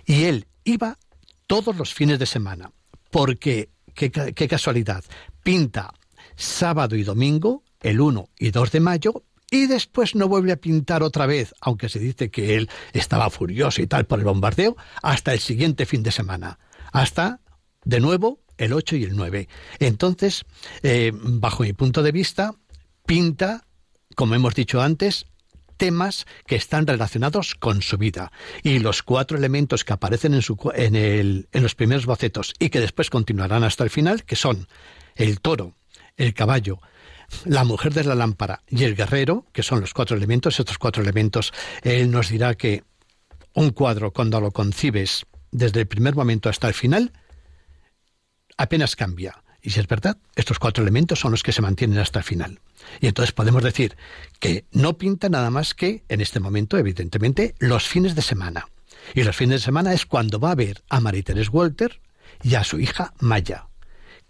Y 0.05 0.25
él 0.25 0.47
iba 0.65 0.99
todos 1.47 1.77
los 1.77 1.95
fines 1.95 2.19
de 2.19 2.27
semana, 2.27 2.71
porque, 3.11 3.71
qué, 3.95 4.11
qué 4.11 4.49
casualidad, 4.49 5.05
pinta 5.43 5.93
sábado 6.37 6.97
y 6.97 7.05
domingo, 7.05 7.63
el 7.81 8.01
1 8.01 8.29
y 8.39 8.51
2 8.51 8.73
de 8.73 8.81
mayo, 8.81 9.25
y 9.53 9.67
después 9.67 10.15
no 10.15 10.29
vuelve 10.29 10.51
a 10.51 10.57
pintar 10.57 11.03
otra 11.03 11.27
vez, 11.27 11.55
aunque 11.61 11.91
se 11.91 11.99
dice 11.99 12.31
que 12.31 12.57
él 12.57 12.71
estaba 12.95 13.29
furioso 13.29 13.83
y 13.83 13.87
tal 13.87 14.07
por 14.07 14.19
el 14.19 14.25
bombardeo, 14.25 14.79
hasta 15.03 15.35
el 15.35 15.41
siguiente 15.41 15.85
fin 15.85 16.03
de 16.03 16.11
semana, 16.11 16.59
hasta, 16.91 17.41
de 17.85 18.01
nuevo, 18.01 18.41
el 18.57 18.73
8 18.73 18.97
y 18.97 19.05
el 19.05 19.15
9. 19.15 19.49
Entonces, 19.79 20.47
eh, 20.83 21.13
bajo 21.15 21.65
mi 21.65 21.75
punto 21.75 22.03
de 22.03 22.13
vista, 22.13 22.55
pinta, 23.05 23.67
como 24.17 24.35
hemos 24.35 24.55
dicho 24.55 24.81
antes, 24.81 25.27
temas 25.77 26.25
que 26.47 26.57
están 26.57 26.87
relacionados 26.87 27.55
con 27.55 27.83
su 27.83 27.99
vida. 27.99 28.33
Y 28.63 28.79
los 28.79 29.03
cuatro 29.03 29.37
elementos 29.37 29.85
que 29.85 29.93
aparecen 29.93 30.33
en, 30.33 30.41
su, 30.41 30.57
en, 30.75 30.97
el, 30.97 31.49
en 31.53 31.63
los 31.63 31.75
primeros 31.75 32.07
bocetos 32.07 32.55
y 32.59 32.71
que 32.71 32.81
después 32.81 33.11
continuarán 33.11 33.65
hasta 33.65 33.85
el 33.85 33.91
final, 33.91 34.25
que 34.25 34.37
son 34.37 34.67
el 35.15 35.41
toro, 35.41 35.75
el 36.17 36.33
caballo, 36.33 36.81
la 37.45 37.65
mujer 37.65 37.93
de 37.93 38.05
la 38.05 38.15
lámpara 38.15 38.63
y 38.69 38.85
el 38.85 38.95
guerrero, 38.95 39.47
que 39.53 39.63
son 39.63 39.81
los 39.81 39.95
cuatro 39.95 40.17
elementos, 40.17 40.59
estos 40.59 40.79
cuatro 40.79 41.03
elementos, 41.03 41.53
él 41.83 42.11
nos 42.11 42.29
dirá 42.29 42.55
que 42.55 42.85
un 43.55 43.71
cuadro, 43.71 44.13
cuando 44.13 44.41
lo 44.41 44.51
concibes 44.51 45.27
desde 45.51 45.81
el 45.81 45.87
primer 45.87 46.15
momento 46.15 46.49
hasta 46.49 46.69
el 46.69 46.75
final, 46.75 47.13
apenas 48.57 48.97
cambia. 48.97 49.43
Y 49.61 49.71
si 49.71 49.81
es 49.81 49.87
verdad, 49.87 50.19
estos 50.35 50.59
cuatro 50.59 50.83
elementos 50.83 51.21
son 51.21 51.31
los 51.31 51.43
que 51.43 51.53
se 51.53 51.63
mantienen 51.63 51.99
hasta 51.99 52.19
el 52.21 52.25
final. 52.25 52.61
Y 53.01 53.07
entonces 53.07 53.33
podemos 53.33 53.63
decir 53.63 53.97
que 54.41 54.65
no 54.73 54.99
pinta 54.99 55.29
nada 55.29 55.51
más 55.51 55.75
que, 55.75 56.05
en 56.09 56.21
este 56.21 56.41
momento, 56.41 56.79
evidentemente, 56.79 57.55
los 57.59 57.87
fines 57.87 58.17
de 58.17 58.23
semana. 58.23 58.69
Y 59.15 59.23
los 59.23 59.37
fines 59.37 59.61
de 59.61 59.65
semana 59.65 59.93
es 59.93 60.07
cuando 60.07 60.41
va 60.41 60.51
a 60.51 60.57
ver 60.57 60.83
a 60.89 61.01
Marie 61.01 61.25
Walter 61.53 62.01
y 62.43 62.57
a 62.57 62.65
su 62.65 62.81
hija 62.81 63.15
Maya 63.21 63.67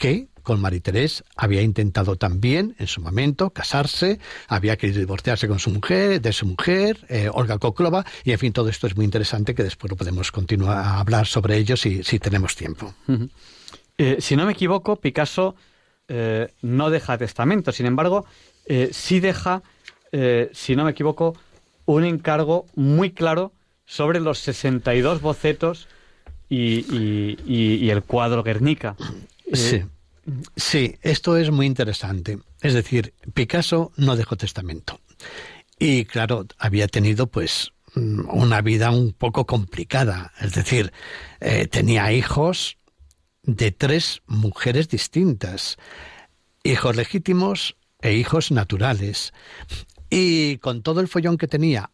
que 0.02 0.28
con 0.42 0.60
Marie-Thérèse 0.60 1.24
había 1.36 1.62
intentado 1.62 2.16
también 2.16 2.74
en 2.78 2.86
su 2.86 3.00
momento 3.00 3.50
casarse, 3.50 4.18
había 4.48 4.76
querido 4.76 5.00
divorciarse 5.00 5.48
con 5.48 5.58
su 5.58 5.70
mujer, 5.70 6.20
de 6.20 6.32
su 6.32 6.46
mujer, 6.46 6.98
eh, 7.08 7.28
Olga 7.32 7.58
Koklova, 7.58 8.04
y 8.24 8.32
en 8.32 8.38
fin, 8.38 8.52
todo 8.52 8.68
esto 8.68 8.86
es 8.86 8.96
muy 8.96 9.04
interesante 9.04 9.54
que 9.54 9.62
después 9.62 9.90
lo 9.90 9.96
podemos 9.96 10.32
continuar 10.32 10.78
a 10.78 11.00
hablar 11.00 11.26
sobre 11.26 11.56
ello 11.56 11.76
si, 11.76 12.02
si 12.02 12.18
tenemos 12.18 12.56
tiempo. 12.56 12.94
Eh, 13.98 14.16
si 14.20 14.36
no 14.36 14.46
me 14.46 14.52
equivoco, 14.52 14.96
Picasso 14.96 15.54
eh, 16.08 16.52
no 16.62 16.90
deja 16.90 17.18
testamento, 17.18 17.72
sin 17.72 17.86
embargo, 17.86 18.26
sí 18.92 19.18
deja, 19.18 19.62
si 20.52 20.76
no 20.76 20.84
me 20.84 20.92
equivoco, 20.92 21.36
un 21.84 22.04
encargo 22.04 22.66
muy 22.76 23.10
claro 23.10 23.52
sobre 23.84 24.20
los 24.20 24.38
62 24.38 25.20
bocetos 25.20 25.88
y, 26.48 26.84
y 27.44 27.90
el 27.90 28.02
cuadro 28.02 28.44
Guernica. 28.44 28.94
Sí. 29.52 29.82
Sí, 30.56 30.96
esto 31.02 31.36
es 31.36 31.50
muy 31.50 31.66
interesante. 31.66 32.38
Es 32.60 32.74
decir, 32.74 33.14
Picasso 33.34 33.92
no 33.96 34.16
dejó 34.16 34.36
testamento. 34.36 35.00
Y 35.78 36.04
claro, 36.04 36.46
había 36.58 36.86
tenido 36.86 37.26
pues 37.26 37.72
mm, 37.94 38.28
una 38.30 38.60
vida 38.60 38.90
un 38.90 39.12
poco 39.12 39.46
complicada. 39.46 40.32
Es 40.40 40.54
decir, 40.54 40.92
eh, 41.40 41.66
tenía 41.66 42.12
hijos 42.12 42.78
de 43.42 43.72
tres 43.72 44.22
mujeres 44.26 44.88
distintas. 44.88 45.76
Hijos 46.62 46.94
legítimos 46.94 47.76
e 48.00 48.14
hijos 48.14 48.52
naturales. 48.52 49.32
Y 50.08 50.58
con 50.58 50.82
todo 50.82 51.00
el 51.00 51.08
follón 51.08 51.36
que 51.36 51.48
tenía 51.48 51.90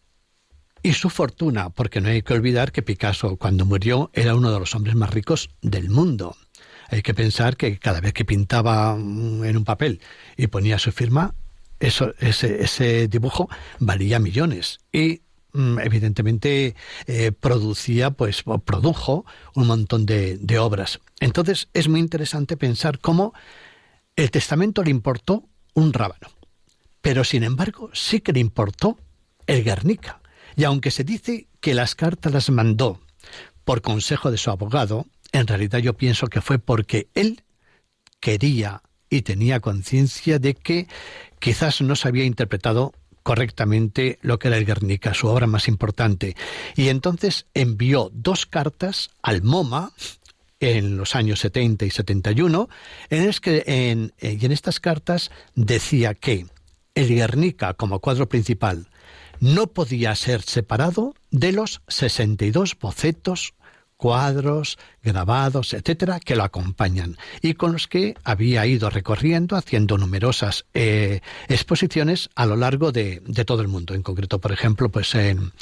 y 0.83 0.93
su 0.93 1.11
fortuna, 1.11 1.71
porque 1.71 2.01
no 2.01 2.09
hay 2.09 2.23
que 2.23 2.35
olvidar 2.35 2.73
que 2.73 2.83
Picasso 2.83 3.37
cuando 3.37 3.65
murió 3.65 4.11
era 4.13 4.35
uno 4.35 4.53
de 4.53 4.61
los 4.61 4.75
hombres 4.75 4.95
más 4.95 5.11
ricos 5.11 5.51
del 5.63 5.91
mundo. 5.91 6.37
Hay 6.89 7.03
que 7.03 7.15
pensar 7.15 7.57
que 7.57 7.79
cada 7.79 8.01
vez 8.01 8.13
que 8.13 8.25
pintaba 8.25 8.95
en 8.95 9.57
un 9.57 9.65
papel 9.65 10.01
y 10.37 10.47
ponía 10.47 10.79
su 10.79 10.91
firma, 10.91 11.35
eso, 11.81 12.15
ese, 12.19 12.63
ese 12.63 13.09
dibujo 13.09 13.49
valía 13.79 14.19
millones. 14.19 14.81
Y 14.91 15.21
mm, 15.53 15.79
evidentemente 15.81 16.75
eh, 17.07 17.33
producía, 17.33 18.11
pues 18.11 18.43
produjo 18.65 19.27
un 19.55 19.67
montón 19.67 20.07
de, 20.07 20.39
de 20.39 20.59
obras. 20.59 20.99
Entonces 21.21 21.69
es 21.75 21.89
muy 21.89 22.01
interesante 22.01 22.57
pensar 22.57 22.99
cómo 22.99 23.35
el 24.17 24.31
testamento 24.31 24.83
le 24.83 24.91
importó 24.91 25.45
un 25.75 25.93
rábano, 25.93 26.29
pero 27.01 27.23
sin 27.23 27.45
embargo 27.45 27.91
sí 27.93 28.21
que 28.21 28.33
le 28.33 28.41
importó 28.41 28.99
el 29.47 29.63
Guernica. 29.63 30.21
Y 30.57 30.65
aunque 30.65 30.91
se 30.91 31.05
dice 31.05 31.47
que 31.61 31.75
las 31.75 31.95
cartas 31.95 32.33
las 32.33 32.51
mandó 32.51 33.01
por 33.65 33.83
consejo 33.83 34.31
de 34.31 34.39
su 34.39 34.51
abogado, 34.51 35.07
en 35.33 35.47
realidad 35.47 35.79
yo 35.79 35.95
pienso 35.95 36.29
que 36.29 36.41
fue 36.41 36.59
porque 36.59 37.09
él 37.15 37.43
quería 38.21 38.83
y 39.11 39.23
tenía 39.23 39.61
conciencia 39.61 40.39
de 40.39 40.55
que 40.55 40.87
quizás 41.39 41.81
no 41.81 41.97
se 41.97 42.09
había 42.09 42.25
interpretado 42.25 42.93
correctamente 43.23 44.19
lo 44.23 44.39
que 44.39 44.49
era 44.49 44.57
el 44.57 44.65
Guernica, 44.65 45.15
su 45.15 45.29
obra 45.29 45.47
más 45.47 45.69
importante. 45.69 46.35
Y 46.77 46.89
entonces 46.89 47.47
envió 47.55 48.11
dos 48.15 48.47
cartas 48.47 49.11
al 49.23 49.43
MoMA 49.43 49.93
en 50.61 50.97
los 50.97 51.15
años 51.15 51.41
70 51.41 51.85
y 51.85 51.91
71, 51.91 52.69
en 53.11 53.31
que 53.41 53.65
en, 53.67 54.13
en 54.19 54.53
estas 54.53 54.81
cartas 54.81 55.31
decía 55.55 56.15
que 56.15 56.47
el 56.95 57.09
Guernica 57.09 57.75
como 57.75 58.01
cuadro 58.01 58.29
principal 58.29 58.89
no 59.41 59.69
podía 59.69 60.15
ser 60.15 60.43
separado 60.43 61.15
de 61.31 61.53
los 61.53 61.83
62 61.87 62.77
bocetos 62.79 63.55
cuadros, 63.99 64.79
grabados, 65.03 65.75
etcétera, 65.75 66.21
que 66.21 66.37
lo 66.37 66.45
acompañan 66.45 67.19
y 67.43 67.55
con 67.55 67.73
los 67.73 67.89
que 67.89 68.15
había 68.25 68.65
ido 68.65 68.89
recorriendo, 68.89 69.57
haciendo 69.57 69.99
numerosas 69.99 70.65
eh, 70.73 71.21
exposiciones 71.49 72.31
a 72.37 72.47
lo 72.47 72.57
largo 72.57 72.93
de, 72.93 73.21
todo 73.45 73.61
el 73.61 73.69
mundo. 73.69 73.95
En 73.95 74.03
concreto, 74.03 74.41
por 74.41 74.53
ejemplo, 74.53 74.89
pues 74.89 75.15
en, 75.17 75.53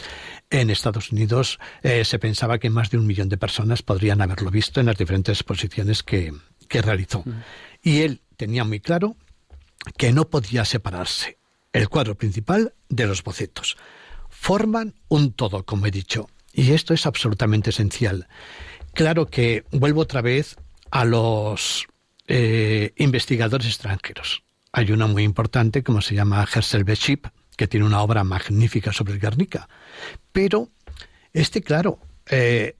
en 0.50 0.70
Estados 0.70 1.10
Unidos 1.10 1.58
eh, 1.82 2.04
se 2.04 2.18
pensaba 2.18 2.58
que 2.58 2.70
más 2.70 2.90
de 2.90 2.98
un 2.98 3.06
millón 3.06 3.30
de 3.30 3.38
personas 3.38 3.82
podrían 3.82 4.20
haberlo 4.20 4.50
visto 4.50 4.80
en 4.80 4.86
las 4.86 4.98
diferentes 4.98 5.38
exposiciones 5.38 6.02
que, 6.02 6.32
que 6.68 6.82
realizó. 6.82 7.24
Y 7.82 8.02
él 8.02 8.20
tenía 8.36 8.64
muy 8.64 8.80
claro 8.80 9.16
que 9.96 10.12
no 10.12 10.28
podía 10.28 10.66
separarse 10.66 11.38
el 11.72 11.88
cuadro 11.88 12.16
principal 12.16 12.74
de 12.90 13.06
los 13.06 13.22
bocetos. 13.22 13.78
Forman 14.28 14.94
un 15.08 15.32
todo, 15.32 15.64
como 15.64 15.86
he 15.86 15.90
dicho, 15.90 16.28
y 16.56 16.72
esto 16.72 16.94
es 16.94 17.06
absolutamente 17.06 17.70
esencial. 17.70 18.26
Claro 18.94 19.26
que 19.26 19.64
vuelvo 19.70 20.00
otra 20.00 20.22
vez 20.22 20.56
a 20.90 21.04
los 21.04 21.86
eh, 22.26 22.94
investigadores 22.96 23.68
extranjeros. 23.68 24.42
Hay 24.72 24.90
uno 24.90 25.06
muy 25.06 25.22
importante, 25.22 25.82
como 25.82 26.00
se 26.00 26.14
llama 26.14 26.48
Hersel 26.52 26.84
Beship, 26.84 27.26
que 27.56 27.68
tiene 27.68 27.84
una 27.84 28.00
obra 28.00 28.24
magnífica 28.24 28.92
sobre 28.92 29.12
el 29.12 29.20
Guernica. 29.20 29.68
Pero 30.32 30.70
este, 31.34 31.60
claro, 31.60 31.98
eh, 32.30 32.76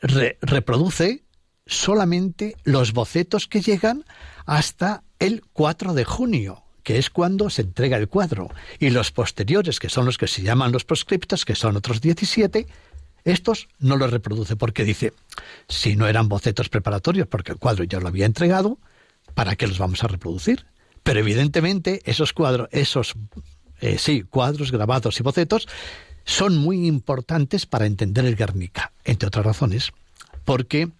reproduce 0.00 1.24
solamente 1.66 2.56
los 2.64 2.94
bocetos 2.94 3.46
que 3.46 3.60
llegan 3.60 4.06
hasta 4.46 5.02
el 5.18 5.42
4 5.52 5.92
de 5.92 6.04
junio, 6.06 6.64
que 6.82 6.96
es 6.96 7.10
cuando 7.10 7.50
se 7.50 7.60
entrega 7.60 7.98
el 7.98 8.08
cuadro, 8.08 8.48
y 8.78 8.88
los 8.88 9.12
posteriores, 9.12 9.78
que 9.78 9.90
son 9.90 10.06
los 10.06 10.16
que 10.16 10.28
se 10.28 10.40
llaman 10.40 10.72
los 10.72 10.86
proscriptos, 10.86 11.44
que 11.44 11.54
son 11.54 11.76
otros 11.76 12.00
17, 12.00 12.66
estos 13.24 13.68
no 13.78 13.96
los 13.96 14.10
reproduce 14.10 14.56
porque 14.56 14.84
dice, 14.84 15.12
si 15.68 15.96
no 15.96 16.06
eran 16.06 16.28
bocetos 16.28 16.68
preparatorios 16.68 17.26
porque 17.28 17.52
el 17.52 17.58
cuadro 17.58 17.84
ya 17.84 18.00
lo 18.00 18.08
había 18.08 18.26
entregado, 18.26 18.78
¿para 19.34 19.56
qué 19.56 19.66
los 19.66 19.78
vamos 19.78 20.02
a 20.04 20.08
reproducir? 20.08 20.66
Pero 21.02 21.20
evidentemente 21.20 22.02
esos 22.04 22.32
cuadros, 22.32 22.68
esos 22.72 23.14
eh, 23.80 23.98
sí, 23.98 24.22
cuadros 24.22 24.72
grabados 24.72 25.18
y 25.20 25.22
bocetos 25.22 25.68
son 26.24 26.58
muy 26.58 26.86
importantes 26.86 27.66
para 27.66 27.86
entender 27.86 28.26
el 28.26 28.36
Guernica, 28.36 28.92
entre 29.04 29.28
otras 29.28 29.46
razones, 29.46 29.92
porque 30.44 30.90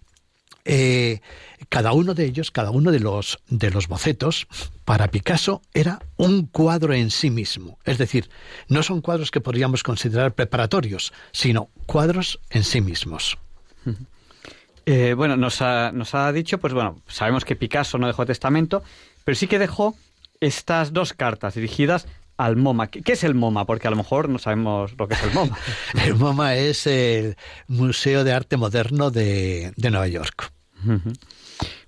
eh, 0.65 1.21
cada 1.69 1.93
uno 1.93 2.13
de 2.13 2.25
ellos, 2.25 2.51
cada 2.51 2.71
uno 2.71 2.91
de 2.91 2.99
los, 2.99 3.39
de 3.49 3.71
los 3.71 3.87
bocetos, 3.87 4.47
para 4.85 5.09
Picasso 5.09 5.61
era 5.73 5.99
un 6.17 6.47
cuadro 6.47 6.93
en 6.93 7.11
sí 7.11 7.29
mismo. 7.29 7.77
Es 7.85 7.97
decir, 7.97 8.29
no 8.67 8.83
son 8.83 9.01
cuadros 9.01 9.31
que 9.31 9.41
podríamos 9.41 9.83
considerar 9.83 10.33
preparatorios, 10.33 11.13
sino 11.31 11.69
cuadros 11.85 12.39
en 12.49 12.63
sí 12.63 12.81
mismos. 12.81 13.37
Eh, 14.85 15.13
bueno, 15.15 15.37
nos 15.37 15.61
ha, 15.61 15.91
nos 15.91 16.15
ha 16.15 16.31
dicho, 16.31 16.57
pues 16.57 16.73
bueno, 16.73 17.01
sabemos 17.07 17.45
que 17.45 17.55
Picasso 17.55 17.97
no 17.97 18.07
dejó 18.07 18.25
testamento, 18.25 18.83
pero 19.23 19.35
sí 19.35 19.47
que 19.47 19.59
dejó 19.59 19.95
estas 20.39 20.93
dos 20.93 21.13
cartas 21.13 21.55
dirigidas 21.55 22.07
al 22.39 22.55
MoMA. 22.55 22.87
¿Qué 22.87 23.11
es 23.11 23.25
el 23.25 23.35
MoMA? 23.35 23.65
Porque 23.65 23.89
a 23.89 23.91
lo 23.91 23.97
mejor 23.97 24.29
no 24.29 24.39
sabemos 24.39 24.95
lo 24.97 25.09
que 25.09 25.13
es 25.13 25.23
el 25.23 25.33
MoMA. 25.33 25.57
el 26.05 26.15
MoMA 26.15 26.55
es 26.55 26.87
el 26.87 27.35
Museo 27.67 28.23
de 28.23 28.31
Arte 28.31 28.55
Moderno 28.55 29.11
de, 29.11 29.73
Nueva 29.75 30.07
York. 30.07 30.53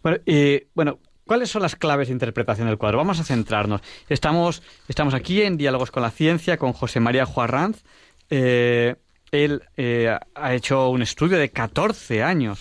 Bueno, 0.03 0.17
y, 0.25 0.63
bueno, 0.75 0.99
¿cuáles 1.25 1.49
son 1.49 1.61
las 1.61 1.77
claves 1.77 2.09
de 2.09 2.13
interpretación 2.13 2.67
del 2.67 2.77
cuadro? 2.77 2.97
Vamos 2.97 3.21
a 3.21 3.23
centrarnos. 3.23 3.79
Estamos, 4.09 4.61
estamos 4.89 5.13
aquí 5.13 5.41
en 5.41 5.55
Diálogos 5.55 5.89
con 5.89 6.03
la 6.03 6.11
Ciencia 6.11 6.57
con 6.57 6.73
José 6.73 6.99
María 6.99 7.25
Juarranz. 7.25 7.83
Eh, 8.29 8.95
él 9.31 9.63
eh, 9.77 10.13
ha 10.35 10.53
hecho 10.53 10.89
un 10.89 11.01
estudio 11.01 11.37
de 11.37 11.49
14 11.49 12.23
años, 12.23 12.59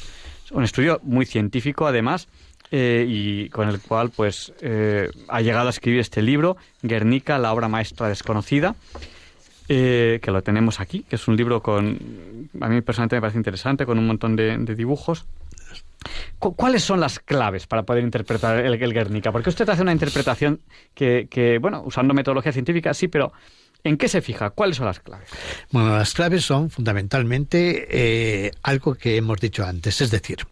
un 0.53 0.62
estudio 0.62 1.01
muy 1.03 1.26
científico 1.26 1.88
además, 1.88 2.28
eh, 2.72 3.04
y 3.08 3.48
con 3.48 3.68
el 3.68 3.80
cual 3.80 4.10
pues 4.10 4.52
eh, 4.60 5.10
ha 5.26 5.40
llegado 5.40 5.66
a 5.66 5.70
escribir 5.70 5.98
este 5.98 6.22
libro, 6.22 6.56
Guernica, 6.82 7.36
la 7.38 7.52
obra 7.52 7.66
maestra 7.66 8.08
desconocida, 8.08 8.76
eh, 9.68 10.20
que 10.22 10.30
lo 10.30 10.42
tenemos 10.42 10.78
aquí, 10.78 11.02
que 11.02 11.16
es 11.16 11.26
un 11.26 11.36
libro 11.36 11.62
con, 11.62 11.98
a 12.60 12.68
mí 12.68 12.80
personalmente 12.80 13.16
me 13.16 13.20
parece 13.22 13.38
interesante, 13.38 13.84
con 13.84 13.98
un 13.98 14.06
montón 14.06 14.36
de, 14.36 14.56
dibujos. 14.76 15.26
¿Cuáles 16.38 16.84
son 16.84 17.00
las 17.00 17.18
claves 17.18 17.66
para 17.66 17.82
poder 17.82 18.04
interpretar 18.04 18.64
el, 18.64 18.78
Guernica? 18.78 19.32
Porque 19.32 19.50
usted 19.50 19.68
hace 19.68 19.82
una 19.82 19.92
interpretación 19.92 20.60
que, 20.94 21.26
que, 21.28 21.58
bueno, 21.58 21.82
usando 21.84 22.14
metodología 22.14 22.52
científica, 22.52 22.94
sí, 22.94 23.08
pero 23.08 23.32
¿En 23.82 23.96
qué 23.96 24.08
se 24.08 24.20
fija? 24.20 24.50
¿Cuáles 24.50 24.76
son 24.76 24.84
las 24.84 25.00
claves? 25.00 25.26
Bueno, 25.70 25.96
las 25.96 26.12
claves 26.12 26.44
son 26.44 26.68
fundamentalmente 26.68 28.52
algo 28.62 28.94
que 28.94 29.16
hemos 29.16 29.40
dicho 29.40 29.64
antes, 29.64 30.02
es 30.02 30.10
decir, 30.10 30.46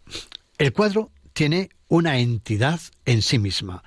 el 0.57 0.73
cuadro 0.73 1.11
tiene 1.33 1.69
una 1.89 2.19
entidad 2.19 2.79
en 3.05 3.21
sí 3.21 3.39
misma, 3.39 3.83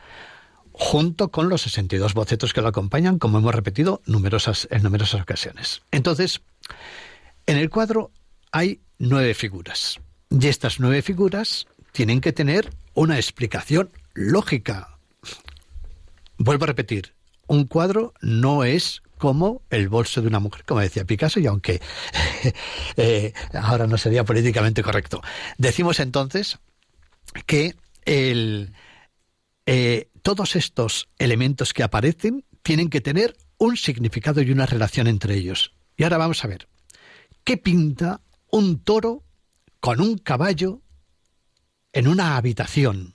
junto 0.73 1.31
con 1.31 1.49
los 1.49 1.63
62 1.63 2.13
bocetos 2.13 2.53
que 2.53 2.61
lo 2.61 2.69
acompañan, 2.69 3.19
como 3.19 3.39
hemos 3.39 3.55
repetido 3.55 4.03
numerosas, 4.05 4.69
en 4.71 4.83
numerosas 4.83 5.23
ocasiones. 5.23 5.83
Entonces, 5.91 6.43
en 7.47 7.57
el 7.57 7.71
cuadro 7.71 8.11
hay 8.51 8.81
nueve 8.99 9.33
figuras, 9.33 9.99
y 10.29 10.49
estas 10.49 10.81
nueve 10.81 11.01
figuras 11.03 11.67
tienen 11.93 12.21
que 12.21 12.33
tener 12.33 12.71
una 12.95 13.17
explicación 13.17 13.91
lógica. 14.15 14.99
Vuelvo 16.39 16.65
a 16.65 16.69
repetir, 16.69 17.15
un 17.47 17.67
cuadro 17.67 18.15
no 18.21 18.65
es 18.65 19.03
como 19.19 19.63
el 19.71 19.89
bolso 19.89 20.21
de 20.21 20.27
una 20.27 20.41
mujer, 20.41 20.65
como 20.65 20.81
decía 20.81 21.05
Picasso, 21.05 21.39
y 21.39 21.47
aunque 21.47 21.81
eh, 22.97 23.33
ahora 23.55 23.87
no 23.87 23.97
sería 23.97 24.25
políticamente 24.25 24.83
correcto. 24.83 25.23
Decimos 25.59 26.01
entonces 26.01 26.59
que 27.47 27.77
el, 28.05 28.73
eh, 29.67 30.11
todos 30.23 30.57
estos 30.57 31.09
elementos 31.19 31.73
que 31.73 31.83
aparecen 31.83 32.45
tienen 32.63 32.89
que 32.89 33.01
tener 33.01 33.37
un 33.59 33.77
significado 33.77 34.43
y 34.43 34.51
una 34.51 34.67
relación 34.67 35.07
entre 35.07 35.35
ellos. 35.35 35.75
Y 35.97 36.05
ahora 36.05 36.19
vamos 36.19 36.45
a 36.45 36.49
ver, 36.49 36.69
¿qué 37.45 37.57
pinta 37.57 38.21
un 38.51 38.83
toro 38.83 39.25
con 39.81 40.01
un 40.01 40.19
caballo 40.19 40.83
en 41.93 42.09
una 42.09 42.37
habitación, 42.37 43.15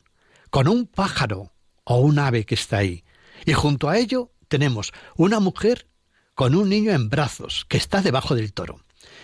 con 0.50 0.68
un 0.68 0.86
pájaro 0.86 1.54
o 1.84 2.00
un 2.00 2.20
ave 2.20 2.46
que 2.46 2.56
está 2.56 2.78
ahí? 2.78 3.04
Y 3.46 3.54
junto 3.54 3.90
a 3.90 3.98
ello 3.98 4.32
tenemos 4.48 4.94
una 5.16 5.40
mujer 5.40 5.88
con 6.34 6.56
un 6.56 6.70
niño 6.70 6.92
en 6.92 7.10
brazos 7.10 7.66
que 7.68 7.78
está 7.78 8.02
debajo 8.02 8.36
del 8.36 8.54
toro. 8.54 8.82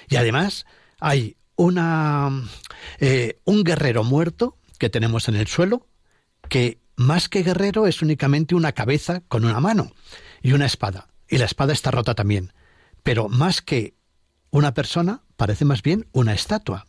Y 0.10 0.16
además 0.16 0.66
hay 1.00 1.38
una, 1.56 2.32
eh, 3.00 3.40
un 3.46 3.64
guerrero 3.64 4.04
muerto 4.04 4.58
que 4.84 4.90
tenemos 4.90 5.30
en 5.30 5.36
el 5.36 5.48
suelo, 5.48 5.88
que 6.50 6.78
más 6.98 7.30
que 7.30 7.42
guerrero 7.42 7.88
es 7.88 8.02
únicamente 8.02 8.54
una 8.54 8.74
cabeza 8.74 9.22
con 9.30 9.46
una 9.46 9.62
mano 9.62 9.94
y 10.42 10.52
una 10.52 10.66
espada. 10.66 11.08
Y 11.30 11.38
la 11.38 11.46
espada 11.46 11.72
está 11.72 11.90
rota 11.90 12.16
también. 12.16 12.52
Pero 13.02 13.30
más 13.30 13.62
que 13.62 13.96
una 14.52 14.74
persona, 14.74 15.22
parece 15.38 15.64
más 15.64 15.84
bien 15.84 16.10
una 16.12 16.34
estatua. 16.34 16.86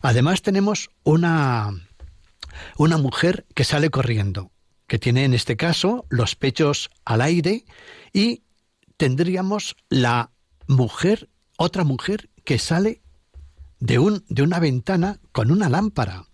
Además 0.00 0.40
tenemos 0.40 0.88
una, 1.02 1.90
una 2.78 2.96
mujer 2.96 3.44
que 3.54 3.64
sale 3.64 3.90
corriendo, 3.90 4.50
que 4.86 4.98
tiene 4.98 5.26
en 5.26 5.34
este 5.34 5.58
caso 5.58 6.06
los 6.08 6.36
pechos 6.36 6.88
al 7.04 7.20
aire 7.20 7.66
y 8.14 8.44
tendríamos 8.96 9.76
la 9.90 10.30
mujer, 10.68 11.28
otra 11.58 11.84
mujer 11.84 12.30
que 12.44 12.58
sale 12.58 13.02
de, 13.78 13.98
un, 13.98 14.24
de 14.30 14.40
una 14.40 14.58
ventana 14.58 15.20
con 15.32 15.50
una 15.50 15.68
lámpara, 15.68 16.24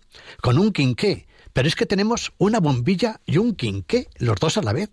con 0.41 0.59
un 0.59 0.73
quinqué. 0.73 1.27
Pero 1.53 1.69
es 1.69 1.75
que 1.75 1.87
tenemos 1.87 2.33
una 2.39 2.61
bombilla 2.61 3.21
y 3.25 3.39
un 3.39 3.55
quinqué, 3.55 4.09
los 4.19 4.39
dos 4.39 4.59
a 4.59 4.62
la 4.62 4.73
vez. 4.73 4.91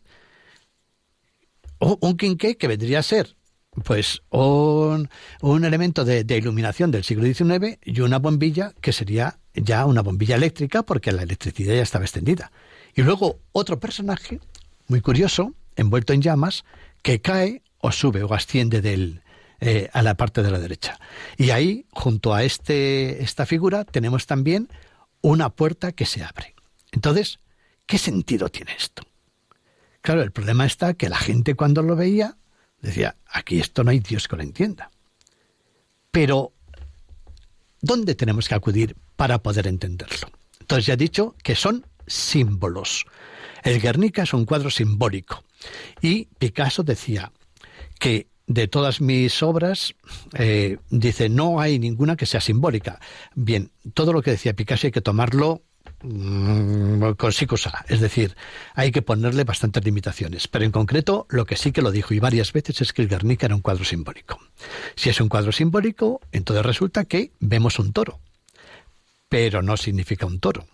O 1.79 1.97
un 2.01 2.17
quinqué 2.17 2.57
que 2.57 2.67
vendría 2.67 2.99
a 2.99 3.03
ser 3.03 3.35
pues 3.83 4.21
un, 4.29 5.09
un 5.41 5.65
elemento 5.65 6.05
de, 6.05 6.25
iluminación 6.37 6.91
del 6.91 7.03
siglo 7.03 7.25
XIX 7.25 7.79
y 7.83 8.01
una 8.01 8.19
bombilla 8.19 8.73
que 8.81 8.93
sería 8.93 9.39
ya 9.55 9.85
una 9.85 10.01
bombilla 10.01 10.35
eléctrica 10.35 10.83
porque 10.83 11.11
la 11.11 11.23
electricidad 11.23 11.75
ya 11.75 11.81
estaba 11.81 12.05
extendida. 12.05 12.51
Y 12.95 13.01
luego 13.01 13.39
otro 13.51 13.79
personaje 13.79 14.39
muy 14.87 15.01
curioso, 15.01 15.53
envuelto 15.75 16.13
en 16.13 16.21
llamas, 16.21 16.65
que 17.01 17.21
cae 17.21 17.63
o 17.79 17.91
sube 17.91 18.23
o 18.23 18.33
asciende 18.33 18.81
del, 18.81 19.23
eh, 19.59 19.89
a 19.93 20.01
la 20.03 20.15
parte 20.15 20.43
de 20.43 20.51
la 20.51 20.59
derecha. 20.59 20.99
Y 21.37 21.49
ahí, 21.49 21.85
junto 21.91 22.33
a 22.33 22.43
este, 22.43 23.23
esta 23.23 23.45
figura, 23.45 23.85
tenemos 23.85 24.27
también 24.27 24.69
una 25.23 25.49
puerta 25.49 25.93
que 25.93 26.05
se 26.05 26.23
abre. 26.23 26.53
Entonces, 26.91 27.39
¿qué 27.87 27.97
sentido 27.97 28.49
tiene 28.49 28.75
esto? 28.77 29.03
Claro, 30.01 30.21
el 30.21 30.31
problema 30.31 30.65
está 30.65 30.93
que 30.93 31.09
la 31.09 31.17
gente 31.17 31.55
cuando 31.55 31.81
lo 31.81 31.95
veía 31.95 32.37
decía, 32.81 33.15
aquí 33.25 33.59
esto 33.59 33.83
no 33.83 33.91
hay 33.91 33.99
Dios 33.99 34.27
que 34.27 34.35
lo 34.35 34.43
entienda. 34.43 34.91
Pero, 36.11 36.53
¿dónde 37.81 38.13
tenemos 38.13 38.47
que 38.47 38.55
acudir 38.55 38.95
para 39.15 39.41
poder 39.41 39.65
entenderlo? 39.65 40.29
Entonces 40.59 40.85
ya 40.85 40.93
he 40.93 40.97
dicho 40.97 41.35
que 41.41 41.55
son 41.55 41.87
símbolos. 42.05 43.05
El 43.63 43.79
Guernica 43.79 44.23
es 44.23 44.33
un 44.33 44.45
cuadro 44.45 44.69
simbólico. 44.69 45.45
Y 46.01 46.25
Picasso 46.37 46.83
decía 46.83 47.31
que 47.97 48.27
de 48.47 48.67
todas 48.67 49.01
mis 49.01 49.41
obras, 49.41 49.95
eh, 50.33 50.77
dice, 50.89 51.29
no 51.29 51.59
hay 51.59 51.79
ninguna 51.79 52.15
que 52.15 52.25
sea 52.25 52.41
simbólica. 52.41 52.99
Bien, 53.35 53.71
todo 53.93 54.13
lo 54.13 54.21
que 54.21 54.31
decía 54.31 54.53
Picasso 54.53 54.87
hay 54.87 54.91
que 54.91 55.01
tomarlo 55.01 55.61
mm, 56.01 57.11
con 57.13 57.31
psicosa, 57.31 57.85
es 57.87 58.01
decir, 58.01 58.35
hay 58.75 58.91
que 58.91 59.01
ponerle 59.01 59.43
bastantes 59.43 59.83
limitaciones. 59.85 60.47
Pero 60.47 60.65
en 60.65 60.71
concreto, 60.71 61.25
lo 61.29 61.45
que 61.45 61.55
sí 61.55 61.71
que 61.71 61.81
lo 61.81 61.91
dijo 61.91 62.13
y 62.13 62.19
varias 62.19 62.51
veces 62.51 62.81
es 62.81 62.93
que 62.93 63.01
el 63.01 63.07
Guernica 63.07 63.45
era 63.45 63.55
un 63.55 63.61
cuadro 63.61 63.85
simbólico. 63.85 64.39
Si 64.95 65.09
es 65.09 65.21
un 65.21 65.29
cuadro 65.29 65.51
simbólico, 65.51 66.19
entonces 66.31 66.65
resulta 66.65 67.05
que 67.05 67.31
vemos 67.39 67.79
un 67.79 67.93
toro, 67.93 68.19
pero 69.29 69.61
no 69.61 69.77
significa 69.77 70.25
un 70.25 70.39
toro. 70.39 70.65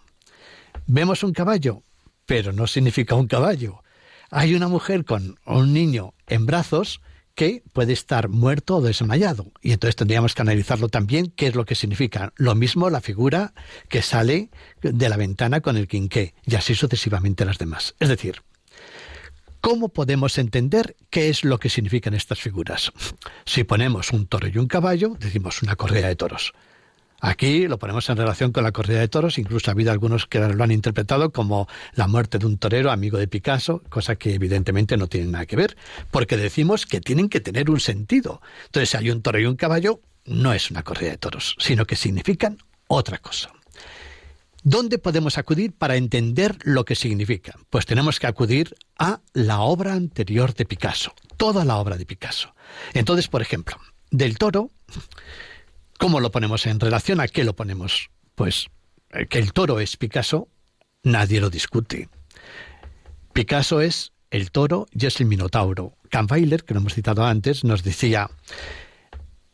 Vemos 0.87 1.23
un 1.23 1.33
caballo, 1.33 1.83
pero 2.25 2.51
no 2.51 2.65
significa 2.65 3.15
un 3.15 3.27
caballo. 3.27 3.83
Hay 4.31 4.55
una 4.55 4.67
mujer 4.67 5.05
con 5.05 5.39
un 5.45 5.73
niño 5.73 6.13
en 6.27 6.45
brazos, 6.45 7.01
puede 7.73 7.93
estar 7.93 8.29
muerto 8.29 8.77
o 8.77 8.81
desmayado. 8.81 9.51
Y 9.61 9.71
entonces 9.71 9.95
tendríamos 9.95 10.35
que 10.35 10.41
analizarlo 10.41 10.89
también, 10.89 11.31
qué 11.35 11.47
es 11.47 11.55
lo 11.55 11.65
que 11.65 11.75
significa. 11.75 12.33
Lo 12.35 12.55
mismo 12.55 12.89
la 12.89 13.01
figura 13.01 13.53
que 13.87 14.01
sale 14.01 14.49
de 14.81 15.09
la 15.09 15.17
ventana 15.17 15.61
con 15.61 15.77
el 15.77 15.87
quinqué, 15.87 16.33
y 16.45 16.55
así 16.55 16.75
sucesivamente 16.75 17.45
las 17.45 17.57
demás. 17.57 17.95
Es 17.99 18.09
decir, 18.09 18.41
¿cómo 19.61 19.89
podemos 19.89 20.37
entender 20.37 20.95
qué 21.09 21.29
es 21.29 21.43
lo 21.43 21.59
que 21.59 21.69
significan 21.69 22.13
estas 22.13 22.39
figuras? 22.39 22.91
Si 23.45 23.63
ponemos 23.63 24.11
un 24.11 24.27
toro 24.27 24.47
y 24.47 24.57
un 24.57 24.67
caballo, 24.67 25.15
decimos 25.19 25.61
una 25.61 25.75
correa 25.75 26.07
de 26.07 26.15
toros. 26.15 26.53
Aquí 27.21 27.67
lo 27.67 27.77
ponemos 27.79 28.09
en 28.09 28.17
relación 28.17 28.51
con 28.51 28.63
la 28.63 28.71
corrida 28.71 28.99
de 28.99 29.07
toros, 29.07 29.37
incluso 29.37 29.69
ha 29.69 29.73
habido 29.73 29.91
algunos 29.91 30.25
que 30.25 30.39
lo 30.39 30.63
han 30.63 30.71
interpretado 30.71 31.31
como 31.31 31.67
la 31.93 32.07
muerte 32.07 32.37
de 32.37 32.45
un 32.45 32.57
torero 32.57 32.91
amigo 32.91 33.17
de 33.17 33.27
Picasso, 33.27 33.81
cosa 33.89 34.15
que 34.15 34.33
evidentemente 34.33 34.95
no 34.95 35.07
tiene 35.07 35.27
nada 35.27 35.45
que 35.45 35.55
ver, 35.55 35.77
porque 36.11 36.37
decimos 36.37 36.85
que 36.85 37.01
tienen 37.01 37.29
que 37.29 37.41
tener 37.41 37.69
un 37.69 37.79
sentido. 37.79 38.41
Entonces, 38.65 38.89
si 38.89 38.97
hay 38.97 39.09
un 39.11 39.21
toro 39.21 39.39
y 39.39 39.45
un 39.45 39.55
caballo, 39.55 40.01
no 40.25 40.53
es 40.53 40.71
una 40.71 40.83
corrida 40.83 41.11
de 41.11 41.17
toros, 41.17 41.55
sino 41.59 41.85
que 41.85 41.95
significan 41.95 42.57
otra 42.87 43.17
cosa. 43.17 43.51
¿Dónde 44.63 44.97
podemos 44.97 45.37
acudir 45.37 45.73
para 45.73 45.95
entender 45.95 46.57
lo 46.63 46.83
que 46.83 46.95
significa? 46.95 47.57
Pues 47.69 47.85
tenemos 47.85 48.19
que 48.19 48.27
acudir 48.27 48.75
a 48.97 49.21
la 49.33 49.61
obra 49.61 49.93
anterior 49.93 50.53
de 50.53 50.65
Picasso, 50.65 51.13
toda 51.37 51.63
la 51.63 51.77
obra 51.77 51.97
de 51.97 52.05
Picasso. 52.05 52.53
Entonces, 52.93 53.29
por 53.29 53.41
ejemplo, 53.41 53.77
del 54.11 54.37
toro 54.37 54.69
¿Cómo 55.99 56.21
lo 56.21 56.31
ponemos 56.31 56.65
en 56.65 56.79
relación 56.79 57.19
a 57.19 57.27
qué 57.27 57.43
lo 57.43 57.57
ponemos? 57.57 58.09
Pues 58.33 58.67
eh, 59.09 59.27
que 59.27 59.37
el 59.37 59.51
toro 59.51 59.81
es 59.81 59.97
Picasso, 59.97 60.47
nadie 61.03 61.41
lo 61.41 61.49
discute. 61.49 62.07
Picasso 63.33 63.81
es 63.81 64.13
el 64.31 64.49
toro 64.49 64.87
y 64.93 65.05
es 65.05 65.19
el 65.19 65.25
minotauro. 65.25 65.97
Kahnweiler, 66.09 66.63
que 66.63 66.73
lo 66.73 66.79
hemos 66.79 66.93
citado 66.93 67.25
antes, 67.25 67.65
nos 67.65 67.83
decía, 67.83 68.29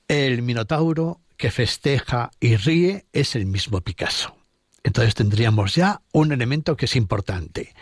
el 0.08 0.44
minotauro 0.44 1.20
que 1.36 1.50
festeja 1.50 2.30
y 2.40 2.58
ríe 2.58 3.08
es 3.12 3.36
el 3.36 3.48
mismo 3.48 3.82
Picasso. 3.82 4.38
Entonces 4.84 5.16
tendríamos 5.16 5.74
ya 5.74 6.04
un 6.12 6.32
elemento 6.32 6.78
que 6.78 6.86
es 6.86 6.96
importante. 6.96 7.74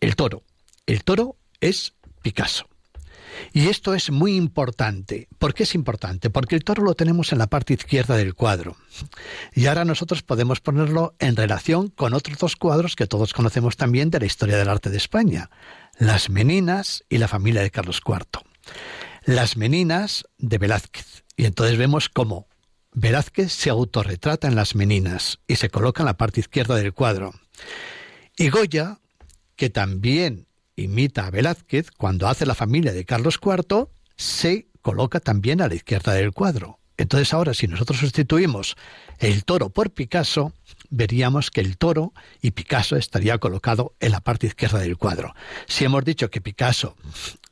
El 0.00 0.16
toro. 0.16 0.42
El 0.86 1.04
toro 1.04 1.36
es 1.60 1.94
Picasso. 2.20 2.68
Y 3.52 3.68
esto 3.68 3.94
es 3.94 4.10
muy 4.10 4.36
importante. 4.36 5.28
¿Por 5.38 5.54
qué 5.54 5.64
es 5.64 5.74
importante? 5.74 6.30
Porque 6.30 6.54
el 6.54 6.64
toro 6.64 6.82
lo 6.82 6.94
tenemos 6.94 7.32
en 7.32 7.38
la 7.38 7.48
parte 7.48 7.74
izquierda 7.74 8.16
del 8.16 8.34
cuadro. 8.34 8.76
Y 9.54 9.66
ahora 9.66 9.84
nosotros 9.84 10.22
podemos 10.22 10.60
ponerlo 10.60 11.14
en 11.18 11.36
relación 11.36 11.88
con 11.88 12.14
otros 12.14 12.38
dos 12.38 12.56
cuadros 12.56 12.96
que 12.96 13.06
todos 13.06 13.32
conocemos 13.32 13.76
también 13.76 14.10
de 14.10 14.20
la 14.20 14.26
historia 14.26 14.56
del 14.56 14.68
arte 14.68 14.90
de 14.90 14.96
España. 14.96 15.50
Las 15.98 16.30
Meninas 16.30 17.04
y 17.08 17.18
la 17.18 17.28
familia 17.28 17.62
de 17.62 17.70
Carlos 17.70 18.00
IV. 18.06 18.42
Las 19.24 19.56
Meninas 19.56 20.24
de 20.38 20.58
Velázquez. 20.58 21.24
Y 21.36 21.44
entonces 21.44 21.78
vemos 21.78 22.08
cómo 22.08 22.48
Velázquez 22.92 23.52
se 23.52 23.70
autorretrata 23.70 24.48
en 24.48 24.56
las 24.56 24.74
Meninas 24.74 25.40
y 25.46 25.56
se 25.56 25.70
coloca 25.70 26.02
en 26.02 26.06
la 26.06 26.16
parte 26.16 26.40
izquierda 26.40 26.74
del 26.74 26.92
cuadro. 26.92 27.32
Y 28.36 28.48
Goya, 28.48 28.98
que 29.56 29.70
también 29.70 30.48
imita 30.80 31.26
a 31.26 31.30
Velázquez, 31.30 31.90
cuando 31.90 32.28
hace 32.28 32.46
la 32.46 32.54
familia 32.54 32.92
de 32.92 33.04
Carlos 33.04 33.38
IV, 33.42 33.88
se 34.16 34.68
coloca 34.82 35.20
también 35.20 35.60
a 35.60 35.68
la 35.68 35.74
izquierda 35.74 36.12
del 36.14 36.32
cuadro. 36.32 36.80
Entonces 37.00 37.32
ahora 37.32 37.54
si 37.54 37.66
nosotros 37.66 37.98
sustituimos 37.98 38.76
el 39.18 39.44
toro 39.44 39.70
por 39.70 39.90
Picasso, 39.90 40.52
veríamos 40.90 41.50
que 41.50 41.62
el 41.62 41.78
toro 41.78 42.12
y 42.42 42.50
Picasso 42.50 42.96
estaría 42.96 43.38
colocado 43.38 43.94
en 44.00 44.12
la 44.12 44.20
parte 44.20 44.48
izquierda 44.48 44.80
del 44.80 44.98
cuadro. 44.98 45.34
Si 45.66 45.86
hemos 45.86 46.04
dicho 46.04 46.28
que 46.28 46.42
Picasso, 46.42 46.96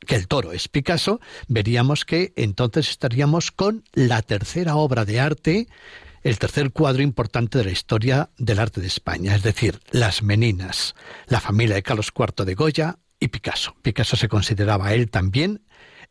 que 0.05 0.13
el 0.13 0.27
toro 0.27 0.51
es 0.51 0.67
Picasso, 0.67 1.19
veríamos 1.47 2.05
que 2.05 2.31
entonces 2.35 2.91
estaríamos 2.91 3.51
con 3.51 3.83
la 3.93 4.21
tercera 4.21 4.75
obra 4.75 5.03
de 5.03 5.19
arte, 5.19 5.67
el 6.21 6.37
tercer 6.37 6.71
cuadro 6.71 7.01
importante 7.01 7.57
de 7.57 7.65
la 7.65 7.71
historia 7.71 8.29
del 8.37 8.59
arte 8.59 8.81
de 8.81 8.87
España, 8.87 9.35
es 9.35 9.41
decir, 9.41 9.79
Las 9.89 10.21
Meninas, 10.21 10.93
la 11.25 11.39
familia 11.39 11.73
de 11.73 11.81
Carlos 11.81 12.11
IV 12.15 12.45
de 12.45 12.53
Goya, 12.53 12.99
y 13.19 13.27
Picasso. 13.27 13.75
Picasso 13.81 14.15
se 14.15 14.29
consideraba 14.29 14.93
él 14.93 15.09
también 15.09 15.61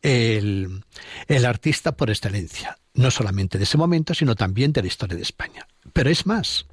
el, 0.01 0.83
el, 1.27 1.45
artista 1.45 1.93
por 1.93 2.09
excelencia, 2.09 2.77
no 2.93 3.11
solamente 3.11 3.57
de 3.57 3.65
ese 3.65 3.77
momento, 3.77 4.13
sino 4.13 4.35
también 4.35 4.71
de 4.71 4.81
la 4.81 4.87
historia 4.87 5.15
de 5.15 5.23
España. 5.23 5.67
Pero 5.93 6.09
es 6.09 6.25
más, 6.25 6.67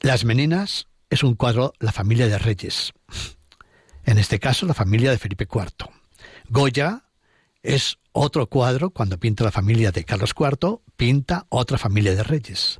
Las 0.00 0.24
Meninas 0.24 0.86
es 1.10 1.22
un 1.22 1.34
cuadro, 1.34 1.72
la 1.80 1.92
familia 1.92 2.28
de 2.28 2.38
reyes, 2.38 2.92
en 4.04 4.18
este 4.18 4.38
caso 4.38 4.66
la 4.66 4.74
familia 4.74 5.10
de 5.10 5.18
Felipe 5.18 5.48
IV. 5.52 5.90
Goya 6.48 7.04
es 7.62 7.98
otro 8.12 8.48
cuadro, 8.48 8.90
cuando 8.90 9.18
pinta 9.18 9.42
la 9.42 9.50
familia 9.50 9.90
de 9.90 10.04
Carlos 10.04 10.32
IV, 10.38 10.80
pinta 10.96 11.46
otra 11.48 11.76
familia 11.76 12.14
de 12.14 12.22
reyes. 12.22 12.78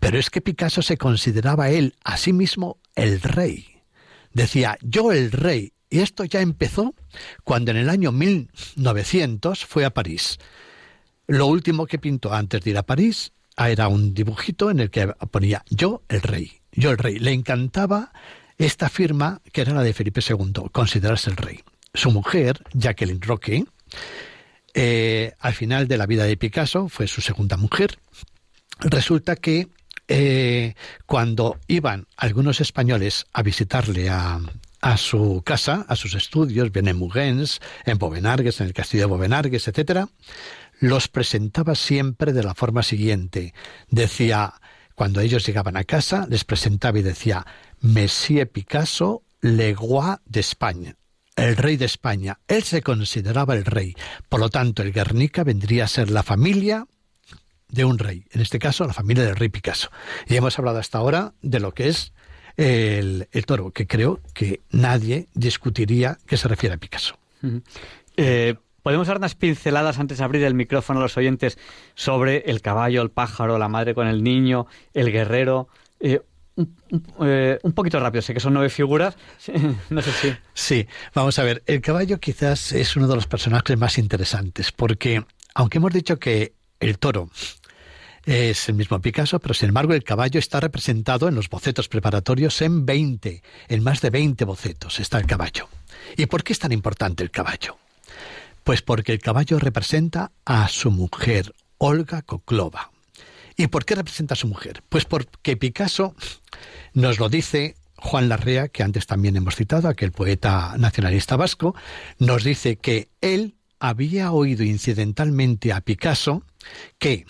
Pero 0.00 0.18
es 0.18 0.30
que 0.30 0.40
Picasso 0.40 0.80
se 0.80 0.96
consideraba 0.96 1.68
él 1.68 1.94
a 2.02 2.16
sí 2.16 2.32
mismo 2.32 2.80
el 2.94 3.20
rey 3.20 3.71
Decía, 4.34 4.78
yo 4.82 5.12
el 5.12 5.32
rey. 5.32 5.72
Y 5.90 6.00
esto 6.00 6.24
ya 6.24 6.40
empezó 6.40 6.94
cuando 7.44 7.70
en 7.70 7.76
el 7.76 7.90
año 7.90 8.12
1900 8.12 9.64
fue 9.66 9.84
a 9.84 9.90
París. 9.90 10.38
Lo 11.26 11.46
último 11.46 11.86
que 11.86 11.98
pintó 11.98 12.32
antes 12.32 12.62
de 12.62 12.70
ir 12.70 12.78
a 12.78 12.82
París 12.82 13.32
era 13.56 13.88
un 13.88 14.14
dibujito 14.14 14.70
en 14.70 14.80
el 14.80 14.90
que 14.90 15.08
ponía 15.30 15.62
yo 15.68 16.02
el 16.08 16.22
rey, 16.22 16.60
yo 16.72 16.90
el 16.90 16.98
rey. 16.98 17.18
Le 17.18 17.32
encantaba 17.32 18.12
esta 18.58 18.88
firma 18.88 19.40
que 19.52 19.60
era 19.60 19.74
la 19.74 19.82
de 19.82 19.92
Felipe 19.92 20.20
II, 20.26 20.70
considerarse 20.72 21.30
el 21.30 21.36
rey. 21.36 21.60
Su 21.94 22.10
mujer, 22.10 22.62
Jacqueline 22.72 23.20
Roque, 23.20 23.64
eh, 24.74 25.34
al 25.38 25.52
final 25.52 25.88
de 25.88 25.98
la 25.98 26.06
vida 26.06 26.24
de 26.24 26.36
Picasso, 26.36 26.88
fue 26.88 27.06
su 27.06 27.20
segunda 27.20 27.56
mujer. 27.56 27.98
Resulta 28.80 29.36
que 29.36 29.68
eh, 30.14 30.74
cuando 31.06 31.58
iban 31.68 32.06
algunos 32.18 32.60
españoles 32.60 33.24
a 33.32 33.42
visitarle 33.42 34.10
a, 34.10 34.40
su 34.98 35.42
casa, 35.42 35.86
a 35.88 35.96
sus 35.96 36.14
estudios, 36.14 36.70
bien 36.70 36.88
en 36.88 36.98
Mugens, 36.98 37.60
en 37.86 37.96
Bovenargues, 37.96 38.60
en 38.60 38.66
el 38.66 38.74
castillo 38.74 39.04
de 39.04 39.14
Bovenargues, 39.14 39.68
etcétera, 39.68 40.10
los 40.80 41.08
presentaba 41.08 41.74
siempre 41.74 42.34
de 42.34 42.42
la 42.42 42.54
forma 42.54 42.82
siguiente. 42.82 43.54
Decía, 43.88 44.52
cuando 44.94 45.20
ellos 45.20 45.46
llegaban 45.46 45.78
a 45.78 45.84
casa, 45.84 46.26
les 46.28 46.44
presentaba 46.44 46.98
y 46.98 47.02
decía, 47.02 47.46
Monsieur 47.80 48.50
Picasso, 48.50 49.22
le 49.40 49.72
roi 49.72 50.16
de 50.26 50.40
España, 50.40 50.96
el 51.36 51.56
rey 51.56 51.78
de 51.78 51.86
España. 51.86 52.38
Él 52.48 52.64
se 52.64 52.82
consideraba 52.82 53.54
el 53.54 53.64
rey. 53.64 53.94
Por 54.28 54.40
lo 54.40 54.50
tanto, 54.50 54.82
el 54.82 54.92
Guernica 54.92 55.42
vendría 55.42 55.84
a 55.84 55.88
ser 55.88 56.10
la 56.10 56.22
familia 56.22 56.86
de 57.72 57.84
un 57.84 57.98
rey, 57.98 58.24
en 58.30 58.40
este 58.40 58.60
caso 58.60 58.86
la 58.86 58.92
familia 58.92 59.24
del 59.24 59.34
rey 59.34 59.48
Picasso. 59.48 59.90
Y 60.28 60.36
hemos 60.36 60.56
hablado 60.58 60.78
hasta 60.78 60.98
ahora 60.98 61.32
de 61.42 61.58
lo 61.58 61.72
que 61.72 61.88
es 61.88 62.12
el, 62.56 63.26
toro, 63.46 63.72
que 63.72 63.88
creo 63.88 64.20
que 64.34 64.60
nadie 64.70 65.26
discutiría 65.34 66.18
que 66.26 66.36
se 66.36 66.46
refiere 66.46 66.76
a 66.76 66.78
Picasso. 66.78 67.18
eh, 68.16 68.54
Podemos 68.82 69.06
dar 69.06 69.16
unas 69.16 69.34
pinceladas 69.36 69.98
antes 69.98 70.18
de 70.18 70.24
abrir 70.24 70.42
el 70.42 70.54
micrófono 70.54 70.98
a 70.98 71.02
los 71.02 71.16
oyentes 71.16 71.56
sobre 71.94 72.38
el 72.50 72.60
caballo, 72.60 73.02
el 73.02 73.10
pájaro, 73.10 73.58
la 73.58 73.68
madre 73.68 73.94
con 73.94 74.08
el 74.08 74.24
niño, 74.24 74.66
el 74.92 75.12
guerrero. 75.12 75.68
Eh, 76.00 76.20
eh, 77.24 77.58
un, 77.62 77.72
poquito 77.72 78.00
rápido, 78.00 78.22
sé 78.22 78.34
que 78.34 78.40
son 78.40 78.54
nueve 78.54 78.70
figuras. 78.70 79.16
no 79.90 80.02
sé 80.02 80.12
si. 80.12 80.34
Sí, 80.52 80.86
vamos 81.14 81.38
a 81.38 81.44
ver. 81.44 81.62
El 81.66 81.80
caballo 81.80 82.18
quizás 82.18 82.72
es 82.72 82.96
uno 82.96 83.06
de 83.06 83.14
los 83.14 83.28
personajes 83.28 83.78
más 83.78 83.98
interesantes, 83.98 84.72
porque 84.72 85.24
aunque 85.54 85.78
hemos 85.78 85.92
dicho 85.92 86.18
que 86.18 86.54
el 86.80 86.98
toro 86.98 87.30
es 88.24 88.68
el 88.68 88.74
mismo 88.76 89.00
Picasso, 89.00 89.38
pero 89.40 89.54
sin 89.54 89.68
embargo 89.68 89.94
el 89.94 90.04
caballo 90.04 90.38
está 90.38 90.60
representado 90.60 91.28
en 91.28 91.34
los 91.34 91.48
bocetos 91.48 91.88
preparatorios 91.88 92.62
en 92.62 92.86
20, 92.86 93.42
en 93.68 93.82
más 93.82 94.00
de 94.00 94.10
20 94.10 94.44
bocetos 94.44 95.00
está 95.00 95.18
el 95.18 95.26
caballo. 95.26 95.68
¿Y 96.16 96.26
por 96.26 96.44
qué 96.44 96.52
es 96.52 96.58
tan 96.58 96.72
importante 96.72 97.22
el 97.22 97.30
caballo? 97.30 97.76
Pues 98.64 98.82
porque 98.82 99.12
el 99.12 99.20
caballo 99.20 99.58
representa 99.58 100.30
a 100.44 100.68
su 100.68 100.90
mujer, 100.90 101.52
Olga 101.78 102.22
Koklova. 102.22 102.92
¿Y 103.56 103.66
por 103.66 103.84
qué 103.84 103.96
representa 103.96 104.34
a 104.34 104.36
su 104.36 104.46
mujer? 104.46 104.82
Pues 104.88 105.04
porque 105.04 105.56
Picasso 105.56 106.14
nos 106.94 107.18
lo 107.18 107.28
dice 107.28 107.76
Juan 107.96 108.28
Larrea, 108.28 108.68
que 108.68 108.82
antes 108.82 109.06
también 109.06 109.36
hemos 109.36 109.56
citado, 109.56 109.88
aquel 109.88 110.12
poeta 110.12 110.74
nacionalista 110.78 111.36
vasco, 111.36 111.74
nos 112.18 112.44
dice 112.44 112.76
que 112.76 113.08
él 113.20 113.54
había 113.78 114.32
oído 114.32 114.62
incidentalmente 114.62 115.72
a 115.72 115.80
Picasso 115.80 116.44
que 116.98 117.26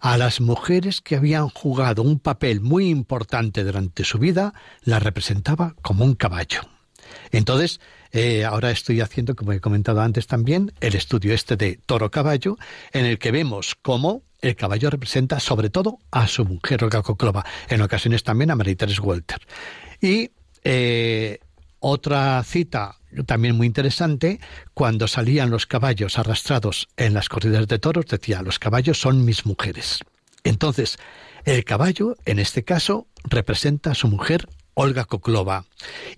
a 0.00 0.16
las 0.16 0.40
mujeres 0.40 1.00
que 1.00 1.16
habían 1.16 1.48
jugado 1.48 2.02
un 2.02 2.18
papel 2.18 2.60
muy 2.60 2.88
importante 2.88 3.64
durante 3.64 4.04
su 4.04 4.18
vida 4.18 4.54
las 4.82 5.02
representaba 5.02 5.74
como 5.82 6.04
un 6.04 6.14
caballo. 6.14 6.60
Entonces, 7.30 7.80
eh, 8.12 8.44
ahora 8.44 8.70
estoy 8.70 9.00
haciendo, 9.00 9.34
como 9.34 9.52
he 9.52 9.60
comentado 9.60 10.00
antes 10.00 10.26
también, 10.26 10.72
el 10.80 10.94
estudio 10.94 11.34
este 11.34 11.56
de 11.56 11.78
toro-caballo, 11.86 12.56
en 12.92 13.04
el 13.04 13.18
que 13.18 13.30
vemos 13.30 13.74
cómo 13.80 14.22
el 14.40 14.56
caballo 14.56 14.90
representa 14.90 15.40
sobre 15.40 15.70
todo 15.70 15.98
a 16.10 16.28
su 16.28 16.44
mujer, 16.44 16.84
Olga 16.84 17.02
Koklova, 17.02 17.44
en 17.68 17.82
ocasiones 17.82 18.22
también 18.22 18.50
a 18.50 18.56
María 18.56 18.76
Teresa 18.76 19.02
Walter. 19.02 19.40
Y 20.00 20.30
eh, 20.62 21.38
otra 21.80 22.42
cita 22.44 22.96
también 23.24 23.56
muy 23.56 23.66
interesante, 23.66 24.40
cuando 24.74 25.08
salían 25.08 25.50
los 25.50 25.66
caballos 25.66 26.18
arrastrados 26.18 26.88
en 26.96 27.14
las 27.14 27.28
corridas 27.28 27.66
de 27.68 27.78
toros, 27.78 28.06
decía, 28.06 28.42
los 28.42 28.58
caballos 28.58 29.00
son 29.00 29.24
mis 29.24 29.46
mujeres. 29.46 30.00
Entonces, 30.44 30.98
el 31.44 31.64
caballo, 31.64 32.16
en 32.24 32.38
este 32.38 32.64
caso, 32.64 33.06
representa 33.24 33.92
a 33.92 33.94
su 33.94 34.08
mujer 34.08 34.48
Olga 34.74 35.06
Koklova, 35.06 35.64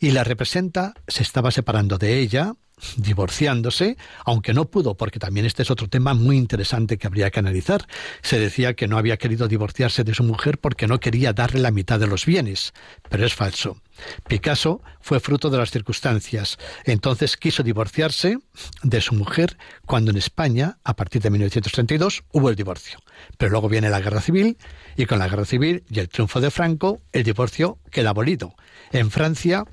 y 0.00 0.10
la 0.10 0.24
representa, 0.24 0.94
se 1.06 1.22
estaba 1.22 1.52
separando 1.52 1.96
de 1.96 2.18
ella, 2.18 2.54
divorciándose, 2.96 3.96
aunque 4.24 4.54
no 4.54 4.66
pudo, 4.66 4.96
porque 4.96 5.18
también 5.18 5.46
este 5.46 5.62
es 5.62 5.70
otro 5.70 5.88
tema 5.88 6.14
muy 6.14 6.36
interesante 6.36 6.98
que 6.98 7.06
habría 7.06 7.30
que 7.30 7.40
analizar. 7.40 7.86
Se 8.22 8.38
decía 8.38 8.74
que 8.74 8.88
no 8.88 8.98
había 8.98 9.16
querido 9.16 9.48
divorciarse 9.48 10.04
de 10.04 10.14
su 10.14 10.24
mujer 10.24 10.58
porque 10.58 10.86
no 10.86 11.00
quería 11.00 11.32
darle 11.32 11.60
la 11.60 11.70
mitad 11.70 11.98
de 11.98 12.06
los 12.06 12.26
bienes, 12.26 12.72
pero 13.08 13.24
es 13.26 13.34
falso. 13.34 13.80
Picasso 14.28 14.80
fue 15.00 15.20
fruto 15.20 15.50
de 15.50 15.58
las 15.58 15.70
circunstancias. 15.70 16.58
Entonces 16.84 17.36
quiso 17.36 17.62
divorciarse 17.62 18.38
de 18.82 19.00
su 19.00 19.14
mujer 19.14 19.56
cuando 19.86 20.10
en 20.10 20.16
España, 20.16 20.78
a 20.84 20.94
partir 20.94 21.22
de 21.22 21.30
1932, 21.30 22.24
hubo 22.32 22.50
el 22.50 22.56
divorcio. 22.56 22.98
Pero 23.36 23.52
luego 23.52 23.68
viene 23.68 23.90
la 23.90 24.00
guerra 24.00 24.20
civil 24.20 24.56
y 24.96 25.06
con 25.06 25.18
la 25.18 25.28
guerra 25.28 25.44
civil 25.44 25.84
y 25.90 26.00
el 26.00 26.08
triunfo 26.08 26.40
de 26.40 26.50
Franco, 26.50 27.00
el 27.12 27.24
divorcio 27.24 27.78
queda 27.90 28.10
abolido. 28.10 28.54
En 28.92 29.10
Francia 29.10 29.64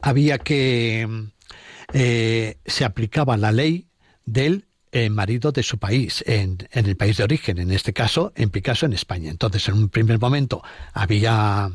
había 0.00 0.38
que... 0.38 1.28
Eh, 1.92 2.58
se 2.66 2.84
aplicaba 2.84 3.36
la 3.36 3.52
ley 3.52 3.88
del 4.24 4.66
eh, 4.92 5.10
marido 5.10 5.52
de 5.52 5.62
su 5.62 5.78
país, 5.78 6.22
en, 6.26 6.58
el 6.72 6.96
país 6.96 7.16
de 7.16 7.24
origen, 7.24 7.58
en 7.58 7.70
este 7.70 7.92
caso, 7.92 8.32
en 8.36 8.50
Picasso, 8.50 8.86
en 8.86 8.92
España. 8.92 9.30
Entonces, 9.30 9.68
en 9.68 9.74
un 9.74 9.88
primer 9.88 10.18
momento 10.18 10.62
había, 10.92 11.70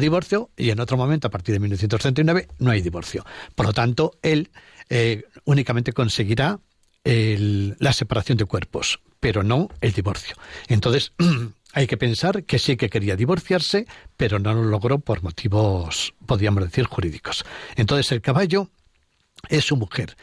divorcio 0.00 0.50
y 0.56 0.70
en 0.70 0.80
otro 0.80 0.96
momento, 0.96 1.28
a 1.28 1.30
partir 1.30 1.52
de 1.52 1.60
1939, 1.60 2.48
no 2.58 2.70
hay 2.70 2.80
divorcio. 2.80 3.24
Por 3.54 3.66
lo 3.66 3.72
tanto, 3.72 4.12
él 4.22 4.50
eh, 4.88 5.24
únicamente 5.44 5.92
conseguirá 5.92 6.60
la 7.06 7.92
separación 7.92 8.38
de 8.38 8.46
cuerpos, 8.46 9.00
pero 9.20 9.42
no 9.42 9.68
el 9.82 9.92
divorcio. 9.92 10.36
Entonces, 10.68 11.12
hay 11.74 11.86
que 11.86 11.96
pensar 11.96 12.44
que 12.44 12.58
sí 12.58 12.76
que 12.76 12.88
quería 12.88 13.14
divorciarse, 13.14 13.86
pero 14.16 14.38
no 14.38 14.54
lo 14.54 14.62
logró 14.62 15.00
por 15.00 15.22
motivos, 15.22 16.14
podríamos 16.24 16.64
decir, 16.64 16.86
jurídicos. 16.86 17.44
Entonces, 17.76 18.10
el 18.12 18.22
caballo 18.22 18.70
es 19.48 19.64
su 19.64 19.76
mujer. 19.76 20.16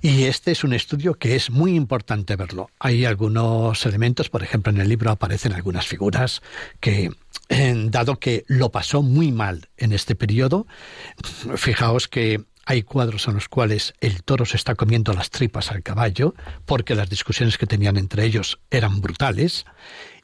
Y 0.00 0.24
este 0.24 0.52
es 0.52 0.64
un 0.64 0.74
estudio 0.74 1.14
que 1.14 1.34
es 1.34 1.50
muy 1.50 1.74
importante 1.74 2.36
verlo. 2.36 2.70
Hay 2.78 3.04
algunos 3.04 3.86
elementos, 3.86 4.28
por 4.28 4.42
ejemplo, 4.42 4.70
en 4.72 4.80
el 4.80 4.88
libro 4.88 5.10
aparecen 5.10 5.52
algunas 5.52 5.86
figuras 5.86 6.42
que, 6.80 7.10
dado 7.48 8.18
que 8.18 8.44
lo 8.46 8.70
pasó 8.70 9.02
muy 9.02 9.32
mal 9.32 9.68
en 9.76 9.92
este 9.92 10.14
periodo, 10.14 10.66
fijaos 11.56 12.08
que 12.08 12.44
hay 12.66 12.82
cuadros 12.82 13.28
en 13.28 13.34
los 13.34 13.48
cuales 13.48 13.94
el 14.00 14.22
toro 14.22 14.46
se 14.46 14.56
está 14.56 14.74
comiendo 14.74 15.12
las 15.12 15.30
tripas 15.30 15.70
al 15.70 15.82
caballo, 15.82 16.34
porque 16.64 16.94
las 16.94 17.10
discusiones 17.10 17.58
que 17.58 17.66
tenían 17.66 17.96
entre 17.96 18.24
ellos 18.24 18.60
eran 18.70 19.00
brutales, 19.00 19.66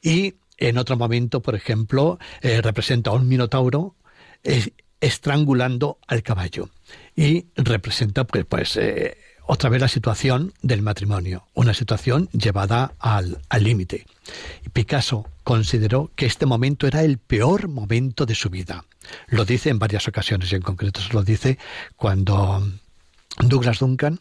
y 0.01 0.35
en 0.57 0.77
otro 0.77 0.97
momento, 0.97 1.41
por 1.41 1.55
ejemplo, 1.55 2.19
eh, 2.41 2.61
representa 2.61 3.11
a 3.11 3.13
un 3.13 3.27
minotauro 3.27 3.95
eh, 4.43 4.69
estrangulando 5.01 5.97
al 6.07 6.23
caballo 6.23 6.69
y 7.15 7.47
representa 7.55 8.23
pues, 8.23 8.45
pues 8.45 8.77
eh, 8.77 9.17
otra 9.45 9.69
vez 9.69 9.81
la 9.81 9.87
situación 9.87 10.53
del 10.61 10.81
matrimonio, 10.81 11.45
una 11.53 11.73
situación 11.73 12.29
llevada 12.31 12.93
al 12.99 13.41
límite. 13.59 14.05
Picasso 14.71 15.27
consideró 15.43 16.11
que 16.15 16.25
este 16.25 16.45
momento 16.45 16.87
era 16.87 17.03
el 17.03 17.17
peor 17.17 17.67
momento 17.67 18.25
de 18.25 18.35
su 18.35 18.49
vida. 18.49 18.85
Lo 19.27 19.43
dice 19.43 19.69
en 19.69 19.79
varias 19.79 20.07
ocasiones 20.07 20.51
y 20.51 20.55
en 20.55 20.61
concreto 20.61 21.01
se 21.01 21.11
lo 21.13 21.23
dice 21.23 21.57
cuando 21.97 22.65
Douglas 23.39 23.79
Duncan, 23.79 24.19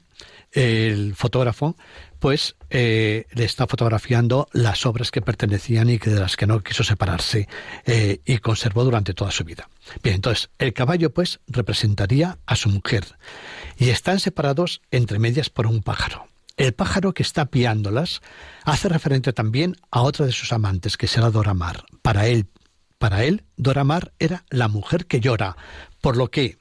el 0.53 1.15
fotógrafo, 1.15 1.77
pues 2.21 2.55
le 2.69 3.27
está 3.35 3.67
fotografiando 3.67 4.47
las 4.53 4.87
obras 4.87 5.11
que 5.11 5.23
pertenecían 5.23 5.91
y 5.91 5.99
que 5.99 6.11
de 6.11 6.21
las 6.21 6.37
que 6.37 6.47
no 6.47 6.63
quiso 6.63 6.85
separarse 6.85 7.49
eh, 7.87 8.21
y 8.25 8.39
conservó 8.39 8.85
durante 8.85 9.15
toda 9.15 9.33
su 9.33 9.43
vida. 9.43 9.69
Bien, 10.03 10.17
entonces 10.17 10.51
el 10.59 10.73
caballo 10.73 11.13
pues 11.13 11.41
representaría 11.49 12.39
a 12.47 12.55
su 12.55 12.69
mujer 12.69 13.17
y 13.77 13.89
están 13.89 14.21
separados 14.21 14.83
entre 14.91 15.19
medias 15.19 15.51
por 15.51 15.67
un 15.67 15.83
pájaro. 15.83 16.27
El 16.57 16.75
pájaro 16.75 17.15
que 17.15 17.23
está 17.23 17.47
piándolas 17.47 18.21
hace 18.65 18.89
referencia 18.91 19.33
también 19.33 19.77
a 19.91 20.03
otra 20.03 20.27
de 20.27 20.33
sus 20.33 20.53
amantes, 20.53 20.99
que 20.99 21.07
será 21.07 21.31
Dora 21.31 21.55
Mar. 21.55 21.85
Para 22.03 22.27
él, 22.27 22.47
para 22.99 23.25
él, 23.25 23.45
Dora 23.57 23.83
Mar 23.83 24.13
era 24.19 24.45
la 24.51 24.69
mujer 24.69 25.07
que 25.07 25.21
llora, 25.21 25.57
por 26.03 26.19
lo 26.19 26.31
que 26.31 26.59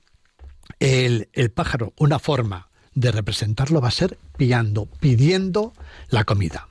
el, 0.80 1.28
el 1.34 1.52
pájaro, 1.52 1.94
una 1.98 2.18
forma 2.18 2.69
de 3.00 3.12
representarlo 3.12 3.82
va 3.82 3.88
a 3.88 3.92
ser 3.92 4.18
pillando, 4.38 4.86
pidiendo 5.00 5.74
la 6.10 6.26
comida. 6.26 6.68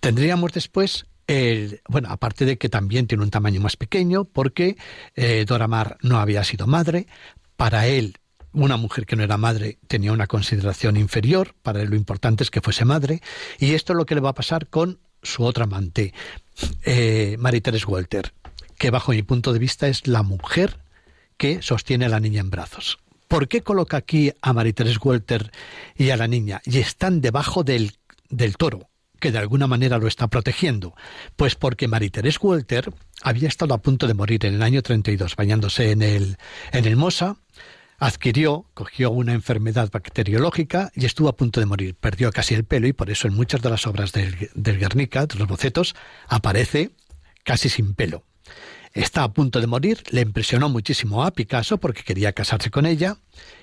Tendríamos 0.00 0.52
después 0.52 1.06
el, 1.26 1.80
bueno, 1.88 2.08
aparte 2.10 2.44
de 2.44 2.58
que 2.58 2.68
también 2.68 3.06
tiene 3.06 3.24
un 3.24 3.30
tamaño 3.30 3.60
más 3.60 3.76
pequeño, 3.76 4.24
porque 4.24 4.76
eh, 5.14 5.44
Dora 5.46 5.68
Mar 5.68 5.96
no 6.02 6.18
había 6.18 6.44
sido 6.44 6.66
madre, 6.66 7.06
para 7.56 7.86
él 7.86 8.18
una 8.52 8.76
mujer 8.76 9.06
que 9.06 9.16
no 9.16 9.22
era 9.22 9.36
madre 9.36 9.78
tenía 9.86 10.12
una 10.12 10.26
consideración 10.26 10.96
inferior, 10.96 11.54
para 11.62 11.80
él 11.80 11.90
lo 11.90 11.96
importante 11.96 12.42
es 12.42 12.50
que 12.50 12.60
fuese 12.60 12.84
madre, 12.84 13.20
y 13.58 13.74
esto 13.74 13.92
es 13.92 13.96
lo 13.96 14.06
que 14.06 14.16
le 14.16 14.20
va 14.20 14.30
a 14.30 14.34
pasar 14.34 14.66
con 14.66 14.98
su 15.22 15.44
otra 15.44 15.64
amante, 15.64 16.12
eh, 16.84 17.36
Marie 17.38 17.60
Therese 17.60 17.86
Walter, 17.86 18.32
que 18.76 18.90
bajo 18.90 19.12
mi 19.12 19.22
punto 19.22 19.52
de 19.52 19.58
vista 19.58 19.86
es 19.88 20.06
la 20.06 20.22
mujer 20.22 20.80
que 21.36 21.62
sostiene 21.62 22.06
a 22.06 22.08
la 22.08 22.20
niña 22.20 22.40
en 22.40 22.50
brazos. 22.50 22.98
¿Por 23.30 23.46
qué 23.46 23.62
coloca 23.62 23.96
aquí 23.96 24.32
a 24.42 24.52
Marie 24.52 24.72
Therese 24.72 24.98
Walter 25.00 25.52
y 25.94 26.10
a 26.10 26.16
la 26.16 26.26
niña? 26.26 26.60
Y 26.64 26.78
están 26.78 27.20
debajo 27.20 27.62
del, 27.62 27.92
del 28.28 28.56
toro, 28.56 28.90
que 29.20 29.30
de 29.30 29.38
alguna 29.38 29.68
manera 29.68 29.98
lo 29.98 30.08
está 30.08 30.26
protegiendo. 30.26 30.96
Pues 31.36 31.54
porque 31.54 31.86
Marie 31.86 32.10
Therese 32.10 32.40
Walter 32.42 32.92
había 33.22 33.46
estado 33.46 33.72
a 33.72 33.78
punto 33.78 34.08
de 34.08 34.14
morir 34.14 34.44
en 34.46 34.54
el 34.54 34.62
año 34.64 34.82
32 34.82 35.36
bañándose 35.36 35.92
en 35.92 36.02
el, 36.02 36.38
en 36.72 36.86
el 36.86 36.96
Mosa, 36.96 37.36
adquirió, 37.98 38.66
cogió 38.74 39.12
una 39.12 39.32
enfermedad 39.32 39.92
bacteriológica 39.92 40.90
y 40.96 41.06
estuvo 41.06 41.28
a 41.28 41.36
punto 41.36 41.60
de 41.60 41.66
morir. 41.66 41.94
Perdió 41.94 42.32
casi 42.32 42.54
el 42.54 42.64
pelo 42.64 42.88
y 42.88 42.92
por 42.92 43.10
eso 43.10 43.28
en 43.28 43.34
muchas 43.34 43.62
de 43.62 43.70
las 43.70 43.86
obras 43.86 44.10
del, 44.10 44.50
del 44.56 44.78
Guernica, 44.80 45.26
de 45.26 45.36
los 45.36 45.46
bocetos, 45.46 45.94
aparece 46.26 46.90
casi 47.44 47.68
sin 47.68 47.94
pelo. 47.94 48.24
Está 48.92 49.22
a 49.22 49.32
punto 49.32 49.60
de 49.60 49.66
morir, 49.66 50.02
le 50.10 50.22
impresionó 50.22 50.68
muchísimo 50.68 51.22
a 51.24 51.30
Picasso 51.30 51.78
porque 51.78 52.02
quería 52.02 52.32
casarse 52.32 52.70
con 52.70 52.86
ella 52.86 53.16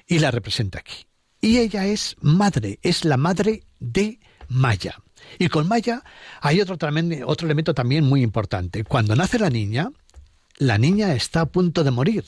y 0.08 0.20
la 0.20 0.32
representa 0.32 0.80
aquí. 0.80 1.06
Y 1.42 1.58
ella 1.58 1.86
es 1.86 2.16
madre, 2.22 2.80
es 2.82 3.06
la 3.06 3.18
madre 3.18 3.64
de 3.80 4.20
Maya. 4.48 5.02
Y 5.38 5.50
con 5.50 5.68
Maya 5.68 6.04
hay 6.42 6.62
otro, 6.62 6.78
otro 7.26 7.46
elemento 7.46 7.74
también 7.74 8.06
muy 8.06 8.22
importante. 8.22 8.84
Cuando 8.84 9.16
nace 9.16 9.38
la 9.38 9.50
niña, 9.50 9.92
la 10.58 10.78
niña 10.78 11.14
está 11.14 11.42
a 11.42 11.46
punto 11.46 11.84
de 11.84 11.92
morir. 11.92 12.24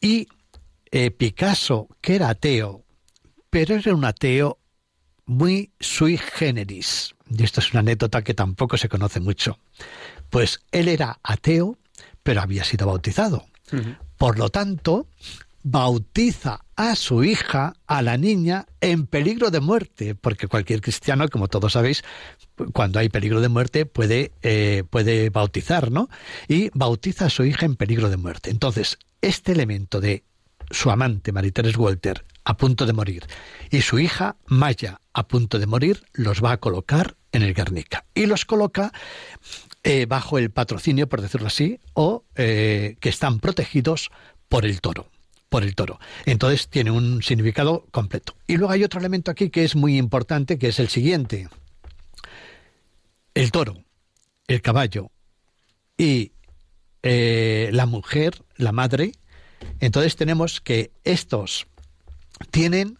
Y 0.00 0.28
eh, 0.90 1.10
Picasso, 1.10 1.88
que 2.00 2.16
era 2.16 2.30
ateo, 2.30 2.84
pero 3.50 3.74
era 3.74 3.94
un 3.94 4.04
ateo 4.04 4.58
muy 5.26 5.72
sui 5.78 6.16
generis. 6.16 7.14
Y 7.30 7.44
esto 7.44 7.60
es 7.60 7.72
una 7.72 7.80
anécdota 7.80 8.22
que 8.22 8.34
tampoco 8.34 8.78
se 8.78 8.88
conoce 8.88 9.20
mucho. 9.20 9.58
Pues 10.30 10.60
él 10.72 10.88
era 10.88 11.20
ateo, 11.22 11.78
pero 12.28 12.42
había 12.42 12.62
sido 12.62 12.86
bautizado. 12.86 13.46
Por 14.18 14.38
lo 14.38 14.50
tanto, 14.50 15.06
bautiza 15.62 16.60
a 16.76 16.94
su 16.94 17.24
hija, 17.24 17.72
a 17.86 18.02
la 18.02 18.18
niña, 18.18 18.66
en 18.82 19.06
peligro 19.06 19.50
de 19.50 19.60
muerte, 19.60 20.14
porque 20.14 20.46
cualquier 20.46 20.82
cristiano, 20.82 21.26
como 21.28 21.48
todos 21.48 21.72
sabéis, 21.72 22.04
cuando 22.74 22.98
hay 22.98 23.08
peligro 23.08 23.40
de 23.40 23.48
muerte 23.48 23.86
puede, 23.86 24.32
eh, 24.42 24.84
puede 24.90 25.30
bautizar, 25.30 25.90
¿no? 25.90 26.10
Y 26.48 26.68
bautiza 26.74 27.24
a 27.24 27.30
su 27.30 27.46
hija 27.46 27.64
en 27.64 27.76
peligro 27.76 28.10
de 28.10 28.18
muerte. 28.18 28.50
Entonces, 28.50 28.98
este 29.22 29.52
elemento 29.52 29.98
de 29.98 30.22
su 30.70 30.90
amante, 30.90 31.32
Mariteres 31.32 31.78
Walter, 31.78 32.26
a 32.44 32.58
punto 32.58 32.84
de 32.84 32.92
morir, 32.92 33.24
y 33.70 33.80
su 33.80 33.98
hija, 33.98 34.36
Maya, 34.44 35.00
a 35.14 35.26
punto 35.26 35.58
de 35.58 35.66
morir, 35.66 36.04
los 36.12 36.44
va 36.44 36.52
a 36.52 36.60
colocar 36.60 37.16
en 37.32 37.42
el 37.42 37.54
Guernica. 37.54 38.04
Y 38.14 38.26
los 38.26 38.44
coloca 38.44 38.92
eh, 39.84 40.06
bajo 40.06 40.38
el 40.38 40.50
patrocinio, 40.50 41.08
por 41.08 41.20
decirlo 41.22 41.46
así, 41.46 41.80
o 41.94 42.24
eh, 42.34 42.96
que 43.00 43.08
están 43.08 43.40
protegidos 43.40 44.10
por 44.48 44.64
el 44.64 44.80
toro 44.80 45.10
por 45.48 45.62
el 45.62 45.74
toro. 45.74 45.98
Entonces 46.26 46.68
tiene 46.68 46.90
un 46.90 47.22
significado 47.22 47.86
completo. 47.90 48.36
Y 48.46 48.56
luego 48.56 48.72
hay 48.72 48.84
otro 48.84 49.00
elemento 49.00 49.30
aquí 49.30 49.50
que 49.50 49.64
es 49.64 49.76
muy 49.76 49.96
importante, 49.96 50.58
que 50.58 50.68
es 50.68 50.78
el 50.78 50.88
siguiente. 50.88 51.48
El 53.34 53.50
toro, 53.50 53.82
el 54.46 54.60
caballo 54.62 55.10
y 55.96 56.32
eh, 57.02 57.70
la 57.72 57.86
mujer, 57.86 58.42
la 58.56 58.72
madre, 58.72 59.12
entonces 59.80 60.16
tenemos 60.16 60.60
que 60.60 60.90
estos 61.04 61.66
tienen 62.50 62.98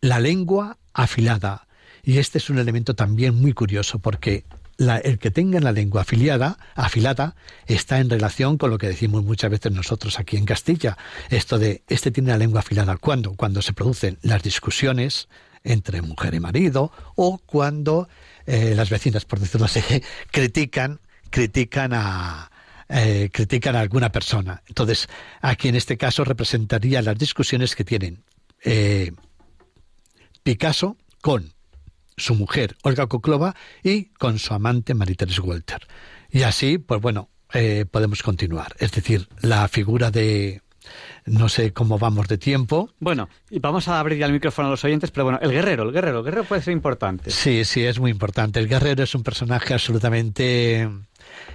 la 0.00 0.20
lengua 0.20 0.78
afilada. 0.92 1.66
Y 2.02 2.18
este 2.18 2.38
es 2.38 2.48
un 2.48 2.58
elemento 2.58 2.94
también 2.94 3.34
muy 3.34 3.52
curioso 3.52 3.98
porque 3.98 4.44
el 4.80 5.18
que 5.18 5.30
tenga 5.30 5.60
la 5.60 5.72
lengua 5.72 6.02
afiliada, 6.02 6.58
afilada 6.74 7.36
está 7.66 7.98
en 7.98 8.08
relación 8.08 8.56
con 8.56 8.70
lo 8.70 8.78
que 8.78 8.88
decimos 8.88 9.24
muchas 9.24 9.50
veces 9.50 9.72
nosotros 9.72 10.18
aquí 10.18 10.36
en 10.36 10.46
Castilla. 10.46 10.96
Esto 11.28 11.58
de 11.58 11.82
este 11.88 12.10
tiene 12.10 12.30
la 12.30 12.38
lengua 12.38 12.60
afilada. 12.60 12.96
¿Cuándo? 12.96 13.34
Cuando 13.34 13.62
se 13.62 13.72
producen 13.72 14.18
las 14.22 14.42
discusiones 14.42 15.28
entre 15.64 16.00
mujer 16.00 16.34
y 16.34 16.40
marido 16.40 16.90
o 17.16 17.38
cuando 17.38 18.08
eh, 18.46 18.74
las 18.74 18.88
vecinas, 18.88 19.24
por 19.26 19.40
decirlo 19.40 19.66
así, 19.66 19.80
critican, 20.30 21.00
critican 21.28 21.92
a, 21.92 22.50
eh, 22.88 23.28
critican 23.32 23.76
a 23.76 23.80
alguna 23.80 24.10
persona. 24.10 24.62
Entonces, 24.66 25.08
aquí 25.42 25.68
en 25.68 25.76
este 25.76 25.98
caso 25.98 26.24
representaría 26.24 27.02
las 27.02 27.18
discusiones 27.18 27.76
que 27.76 27.84
tienen 27.84 28.24
eh, 28.64 29.12
Picasso 30.42 30.96
con 31.20 31.52
su 32.20 32.34
mujer 32.34 32.76
Olga 32.82 33.06
Koklova 33.06 33.54
y 33.82 34.06
con 34.06 34.38
su 34.38 34.54
amante 34.54 34.94
Marie-Thérèse 34.94 35.40
Walter. 35.40 35.86
Y 36.30 36.42
así, 36.42 36.78
pues 36.78 37.00
bueno, 37.00 37.28
eh, 37.52 37.84
podemos 37.90 38.22
continuar. 38.22 38.74
Es 38.78 38.92
decir, 38.92 39.28
la 39.40 39.66
figura 39.68 40.10
de, 40.10 40.62
no 41.24 41.48
sé 41.48 41.72
cómo 41.72 41.98
vamos 41.98 42.28
de 42.28 42.38
tiempo. 42.38 42.90
Bueno, 43.00 43.28
y 43.50 43.58
vamos 43.58 43.88
a 43.88 43.98
abrir 43.98 44.18
ya 44.18 44.26
el 44.26 44.32
micrófono 44.32 44.68
a 44.68 44.70
los 44.70 44.84
oyentes, 44.84 45.10
pero 45.10 45.24
bueno, 45.24 45.38
el 45.42 45.50
guerrero, 45.50 45.84
el 45.84 45.92
guerrero, 45.92 46.18
el 46.18 46.24
guerrero 46.24 46.44
puede 46.44 46.62
ser 46.62 46.72
importante. 46.72 47.30
Sí, 47.30 47.64
sí, 47.64 47.84
es 47.84 47.98
muy 47.98 48.10
importante. 48.10 48.60
El 48.60 48.68
guerrero 48.68 49.02
es 49.02 49.14
un 49.14 49.22
personaje 49.22 49.74
absolutamente 49.74 50.88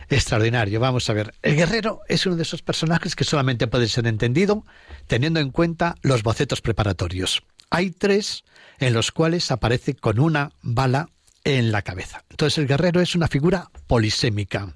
extraordinario. 0.09 0.79
Vamos 0.79 1.09
a 1.09 1.13
ver, 1.13 1.33
el 1.41 1.55
guerrero 1.55 2.01
es 2.07 2.25
uno 2.25 2.35
de 2.35 2.43
esos 2.43 2.61
personajes 2.61 3.15
que 3.15 3.23
solamente 3.23 3.67
puede 3.67 3.87
ser 3.87 4.07
entendido 4.07 4.63
teniendo 5.07 5.39
en 5.39 5.51
cuenta 5.51 5.95
los 6.01 6.23
bocetos 6.23 6.61
preparatorios. 6.61 7.43
Hay 7.69 7.91
tres 7.91 8.43
en 8.79 8.93
los 8.93 9.11
cuales 9.11 9.51
aparece 9.51 9.95
con 9.95 10.19
una 10.19 10.51
bala 10.61 11.09
en 11.43 11.71
la 11.71 11.81
cabeza. 11.81 12.23
Entonces 12.29 12.57
el 12.57 12.67
guerrero 12.67 13.01
es 13.01 13.15
una 13.15 13.27
figura 13.27 13.69
polisémica. 13.87 14.73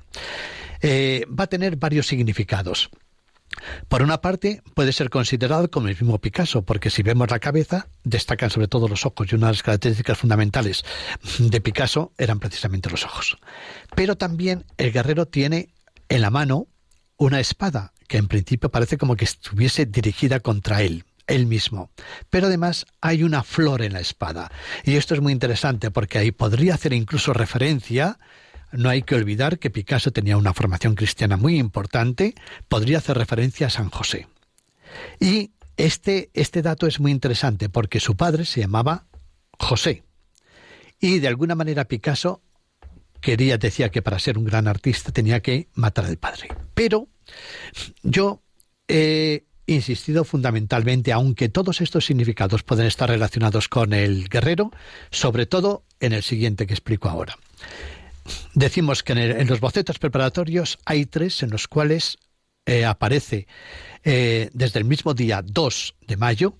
Eh, 0.81 1.25
va 1.27 1.45
a 1.45 1.47
tener 1.47 1.75
varios 1.75 2.07
significados. 2.07 2.89
Por 3.87 4.03
una 4.03 4.21
parte, 4.21 4.61
puede 4.75 4.93
ser 4.93 5.09
considerado 5.09 5.69
como 5.69 5.87
el 5.87 5.95
mismo 5.95 6.19
Picasso, 6.19 6.61
porque 6.61 6.91
si 6.91 7.01
vemos 7.01 7.31
la 7.31 7.39
cabeza, 7.39 7.87
destacan 8.03 8.51
sobre 8.51 8.67
todo 8.67 8.87
los 8.87 9.05
ojos, 9.05 9.27
y 9.31 9.35
una 9.35 9.47
de 9.47 9.53
las 9.53 9.63
características 9.63 10.19
fundamentales 10.19 10.85
de 11.39 11.59
Picasso 11.59 12.13
eran 12.17 12.39
precisamente 12.39 12.89
los 12.89 13.03
ojos. 13.03 13.37
Pero 13.95 14.15
también 14.17 14.65
el 14.77 14.91
guerrero 14.91 15.27
tiene 15.27 15.73
en 16.09 16.21
la 16.21 16.29
mano 16.29 16.67
una 17.17 17.39
espada, 17.39 17.93
que 18.07 18.17
en 18.17 18.27
principio 18.27 18.69
parece 18.69 18.97
como 18.97 19.15
que 19.15 19.25
estuviese 19.25 19.85
dirigida 19.85 20.39
contra 20.39 20.83
él 20.83 21.03
él 21.29 21.45
mismo. 21.45 21.89
Pero 22.29 22.47
además 22.47 22.85
hay 23.01 23.23
una 23.23 23.43
flor 23.43 23.81
en 23.81 23.93
la 23.93 23.99
espada. 24.01 24.51
Y 24.83 24.95
esto 24.97 25.13
es 25.13 25.21
muy 25.21 25.31
interesante 25.31 25.91
porque 25.91 26.17
ahí 26.17 26.31
podría 26.31 26.73
hacer 26.73 26.93
incluso 26.93 27.33
referencia 27.33 28.17
no 28.71 28.89
hay 28.89 29.01
que 29.01 29.15
olvidar 29.15 29.59
que 29.59 29.69
Picasso 29.69 30.11
tenía 30.11 30.37
una 30.37 30.53
formación 30.53 30.95
cristiana 30.95 31.37
muy 31.37 31.57
importante, 31.57 32.35
podría 32.67 32.99
hacer 32.99 33.17
referencia 33.17 33.67
a 33.67 33.71
San 33.71 33.89
José. 33.89 34.27
Y 35.19 35.51
este, 35.77 36.29
este 36.33 36.61
dato 36.61 36.87
es 36.87 36.99
muy 36.99 37.11
interesante 37.11 37.69
porque 37.69 37.99
su 37.99 38.15
padre 38.15 38.45
se 38.45 38.61
llamaba 38.61 39.05
José. 39.57 40.03
Y 40.99 41.19
de 41.19 41.27
alguna 41.27 41.55
manera 41.55 41.85
Picasso 41.85 42.41
quería, 43.21 43.57
decía 43.57 43.89
que 43.89 44.01
para 44.01 44.19
ser 44.19 44.37
un 44.37 44.45
gran 44.45 44.67
artista 44.67 45.11
tenía 45.11 45.41
que 45.41 45.69
matar 45.73 46.05
al 46.05 46.17
padre. 46.17 46.49
Pero 46.73 47.07
yo 48.03 48.43
he 48.87 49.45
insistido 49.75 50.23
fundamentalmente, 50.23 51.11
aunque 51.11 51.49
todos 51.49 51.81
estos 51.81 52.05
significados 52.05 52.63
pueden 52.63 52.87
estar 52.87 53.09
relacionados 53.09 53.69
con 53.69 53.93
el 53.93 54.27
guerrero, 54.29 54.71
sobre 55.11 55.45
todo 55.45 55.83
en 55.99 56.13
el 56.13 56.23
siguiente 56.23 56.67
que 56.67 56.73
explico 56.73 57.09
ahora. 57.09 57.37
Decimos 58.53 59.03
que 59.03 59.13
en, 59.13 59.47
los 59.47 59.59
bocetos 59.59 59.99
preparatorios 59.99 60.79
hay 60.85 61.05
tres 61.05 61.41
en 61.43 61.49
los 61.49 61.67
cuales 61.67 62.17
eh, 62.65 62.85
aparece 62.85 63.47
eh, 64.03 64.49
desde 64.53 64.79
el 64.79 64.85
mismo 64.85 65.13
día 65.13 65.41
2 65.43 65.95
de 66.07 66.17
mayo, 66.17 66.55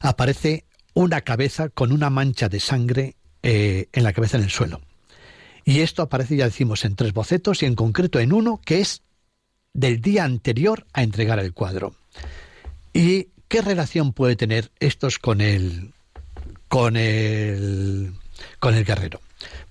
aparece 0.00 0.64
una 0.94 1.22
cabeza 1.22 1.68
con 1.68 1.92
una 1.92 2.10
mancha 2.10 2.48
de 2.48 2.60
sangre 2.60 3.16
eh, 3.42 3.88
en 3.92 4.04
la 4.04 4.12
cabeza 4.12 4.36
en 4.36 4.44
el 4.44 4.50
suelo. 4.50 4.80
Y 5.64 5.80
esto 5.80 6.02
aparece, 6.02 6.36
ya 6.36 6.44
decimos, 6.44 6.84
en 6.84 6.96
tres 6.96 7.12
bocetos 7.12 7.62
y 7.62 7.66
en 7.66 7.74
concreto 7.74 8.18
en 8.18 8.32
uno 8.32 8.60
que 8.64 8.80
es 8.80 9.02
del 9.74 10.00
día 10.00 10.24
anterior 10.24 10.86
a 10.92 11.02
entregar 11.02 11.38
el 11.38 11.54
cuadro. 11.54 11.94
¿Y 12.92 13.28
qué 13.48 13.62
relación 13.62 14.12
puede 14.12 14.36
tener 14.36 14.70
estos 14.80 15.18
con 15.18 15.40
el, 15.40 15.92
con 16.68 16.96
el, 16.96 18.12
con 18.58 18.74
el 18.74 18.84
guerrero? 18.84 19.20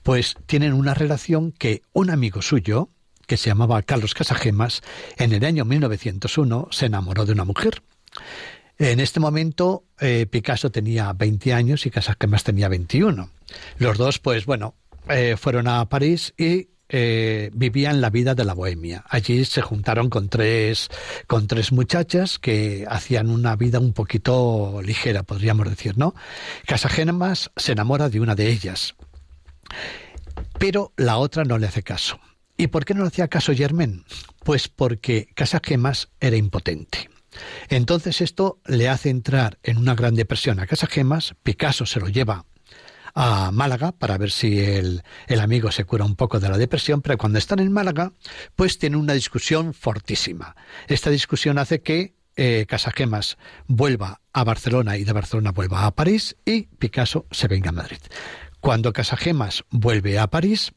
pues 0.03 0.35
tienen 0.45 0.73
una 0.73 0.93
relación 0.93 1.51
que 1.51 1.83
un 1.93 2.09
amigo 2.09 2.41
suyo, 2.41 2.89
que 3.27 3.37
se 3.37 3.49
llamaba 3.49 3.81
Carlos 3.81 4.13
Casagemas, 4.13 4.81
en 5.17 5.33
el 5.33 5.45
año 5.45 5.65
1901 5.65 6.67
se 6.71 6.87
enamoró 6.87 7.25
de 7.25 7.33
una 7.33 7.45
mujer. 7.45 7.81
En 8.77 8.99
este 8.99 9.19
momento 9.19 9.85
eh, 9.99 10.25
Picasso 10.25 10.71
tenía 10.71 11.13
20 11.13 11.53
años 11.53 11.85
y 11.85 11.91
Casagemas 11.91 12.43
tenía 12.43 12.67
21. 12.67 13.29
Los 13.77 13.97
dos, 13.97 14.19
pues 14.19 14.45
bueno, 14.45 14.75
eh, 15.07 15.35
fueron 15.37 15.67
a 15.67 15.87
París 15.87 16.33
y 16.37 16.69
eh, 16.93 17.49
vivían 17.53 18.01
la 18.01 18.09
vida 18.09 18.35
de 18.35 18.43
la 18.43 18.53
bohemia. 18.53 19.05
Allí 19.07 19.45
se 19.45 19.61
juntaron 19.61 20.09
con 20.09 20.27
tres, 20.27 20.89
con 21.25 21.47
tres 21.47 21.71
muchachas 21.71 22.37
que 22.37 22.85
hacían 22.89 23.29
una 23.29 23.55
vida 23.55 23.79
un 23.79 23.93
poquito 23.93 24.81
ligera, 24.83 25.23
podríamos 25.23 25.69
decir, 25.69 25.97
¿no? 25.97 26.13
Casagemas 26.65 27.49
se 27.55 27.71
enamora 27.71 28.09
de 28.09 28.19
una 28.19 28.35
de 28.35 28.49
ellas, 28.49 28.95
pero 30.59 30.91
la 30.97 31.17
otra 31.17 31.45
no 31.45 31.57
le 31.57 31.67
hace 31.67 31.81
caso. 31.81 32.19
¿Y 32.57 32.67
por 32.67 32.83
qué 32.83 32.93
no 32.93 33.03
le 33.03 33.07
hacía 33.07 33.29
caso 33.29 33.53
Germain? 33.55 34.03
Pues 34.43 34.67
porque 34.67 35.29
Casagemas 35.33 36.09
era 36.19 36.35
impotente. 36.35 37.09
Entonces 37.69 38.19
esto 38.19 38.59
le 38.65 38.89
hace 38.89 39.09
entrar 39.09 39.57
en 39.63 39.77
una 39.77 39.95
gran 39.95 40.15
depresión 40.15 40.59
a 40.59 40.67
Casagemas, 40.67 41.35
Picasso 41.41 41.85
se 41.85 42.01
lo 42.01 42.09
lleva 42.09 42.45
a 43.13 43.51
Málaga 43.51 43.91
para 43.91 44.17
ver 44.17 44.31
si 44.31 44.59
el, 44.59 45.03
amigo 45.39 45.71
se 45.71 45.85
cura 45.85 46.05
un 46.05 46.15
poco 46.15 46.39
de 46.39 46.49
la 46.49 46.57
depresión, 46.57 47.01
pero 47.01 47.17
cuando 47.17 47.39
están 47.39 47.59
en 47.59 47.71
Málaga, 47.71 48.11
pues 48.55 48.77
tienen 48.77 48.99
una 48.99 49.13
discusión 49.13 49.73
fortísima. 49.73 50.55
Esta 50.87 51.09
discusión 51.09 51.57
hace 51.57 51.81
que 51.81 52.15
eh, 52.35 52.65
Casagemas 52.67 53.37
vuelva 53.67 54.21
a 54.33 54.43
Barcelona 54.43 54.97
y 54.97 55.03
de 55.03 55.13
Barcelona 55.13 55.51
vuelva 55.51 55.85
a 55.85 55.91
París 55.91 56.37
y 56.45 56.63
Picasso 56.63 57.25
se 57.31 57.47
venga 57.47 57.69
a 57.69 57.73
Madrid. 57.73 57.99
Cuando 58.59 58.93
Casagemas 58.93 59.63
vuelve 59.69 60.19
a 60.19 60.27
París, 60.27 60.71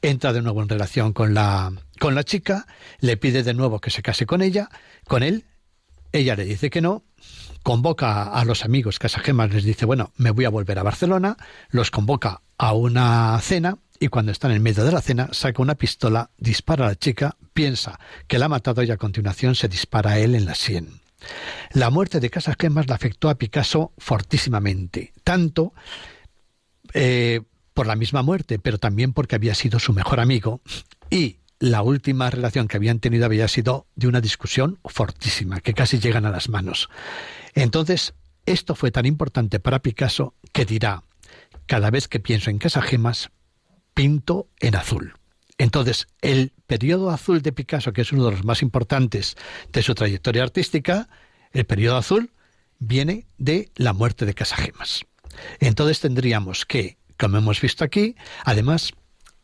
entra 0.00 0.32
de 0.32 0.42
nuevo 0.42 0.62
en 0.62 0.68
relación 0.68 1.12
con 1.12 1.34
la, 1.34 1.72
con 2.00 2.14
la 2.14 2.24
chica, 2.24 2.66
le 2.98 3.16
pide 3.16 3.42
de 3.42 3.54
nuevo 3.54 3.80
que 3.80 3.90
se 3.90 4.02
case 4.02 4.26
con 4.26 4.42
ella, 4.42 4.68
con 5.06 5.22
él, 5.22 5.44
ella 6.12 6.36
le 6.36 6.44
dice 6.44 6.70
que 6.70 6.80
no, 6.80 7.04
convoca 7.62 8.24
a 8.24 8.44
los 8.44 8.64
amigos 8.64 8.98
Casagemas, 8.98 9.52
les 9.52 9.64
dice, 9.64 9.86
bueno, 9.86 10.12
me 10.16 10.30
voy 10.30 10.44
a 10.44 10.50
volver 10.50 10.78
a 10.78 10.82
Barcelona, 10.82 11.36
los 11.70 11.90
convoca 11.90 12.42
a 12.58 12.72
una 12.72 13.38
cena 13.40 13.78
y 13.98 14.08
cuando 14.08 14.32
están 14.32 14.50
en 14.50 14.62
medio 14.62 14.84
de 14.84 14.92
la 14.92 15.00
cena 15.00 15.28
saca 15.32 15.62
una 15.62 15.76
pistola, 15.76 16.30
dispara 16.36 16.86
a 16.86 16.88
la 16.88 16.96
chica, 16.96 17.36
piensa 17.52 17.98
que 18.26 18.38
la 18.38 18.46
ha 18.46 18.48
matado 18.48 18.82
y 18.82 18.90
a 18.90 18.96
continuación 18.96 19.54
se 19.54 19.68
dispara 19.68 20.12
a 20.12 20.18
él 20.18 20.34
en 20.34 20.44
la 20.44 20.54
sien. 20.54 21.00
La 21.72 21.90
muerte 21.90 22.18
de 22.18 22.30
Casagemas 22.30 22.88
la 22.88 22.96
afectó 22.96 23.30
a 23.30 23.36
Picasso 23.36 23.92
fortísimamente, 23.96 25.12
tanto 25.22 25.72
eh, 26.94 27.42
por 27.74 27.86
la 27.86 27.96
misma 27.96 28.22
muerte, 28.22 28.58
pero 28.58 28.78
también 28.78 29.12
porque 29.12 29.36
había 29.36 29.54
sido 29.54 29.78
su 29.78 29.92
mejor 29.92 30.20
amigo 30.20 30.60
y 31.10 31.38
la 31.62 31.82
última 31.82 32.28
relación 32.28 32.66
que 32.66 32.76
habían 32.76 32.98
tenido 32.98 33.24
había 33.24 33.46
sido 33.46 33.86
de 33.94 34.08
una 34.08 34.20
discusión 34.20 34.80
fortísima, 34.84 35.60
que 35.60 35.74
casi 35.74 36.00
llegan 36.00 36.26
a 36.26 36.30
las 36.30 36.48
manos. 36.48 36.88
Entonces, 37.54 38.14
esto 38.46 38.74
fue 38.74 38.90
tan 38.90 39.06
importante 39.06 39.60
para 39.60 39.82
Picasso 39.82 40.34
que 40.52 40.64
dirá, 40.64 41.04
cada 41.66 41.90
vez 41.90 42.08
que 42.08 42.20
pienso 42.20 42.50
en 42.50 42.58
Casagemas, 42.58 43.30
pinto 43.94 44.48
en 44.60 44.76
azul. 44.76 45.14
Entonces, 45.58 46.08
el 46.20 46.52
periodo 46.66 47.10
azul 47.10 47.42
de 47.42 47.52
Picasso, 47.52 47.92
que 47.92 48.00
es 48.02 48.12
uno 48.12 48.24
de 48.24 48.32
los 48.32 48.44
más 48.44 48.62
importantes 48.62 49.36
de 49.72 49.82
su 49.82 49.94
trayectoria 49.94 50.42
artística, 50.42 51.08
el 51.52 51.66
periodo 51.66 51.98
azul 51.98 52.32
viene 52.78 53.26
de 53.38 53.70
la 53.76 53.92
muerte 53.92 54.26
de 54.26 54.34
Casagemas. 54.34 55.04
Entonces 55.60 56.00
tendríamos 56.00 56.66
que, 56.66 56.96
como 57.18 57.38
hemos 57.38 57.60
visto 57.60 57.84
aquí, 57.84 58.16
además 58.44 58.92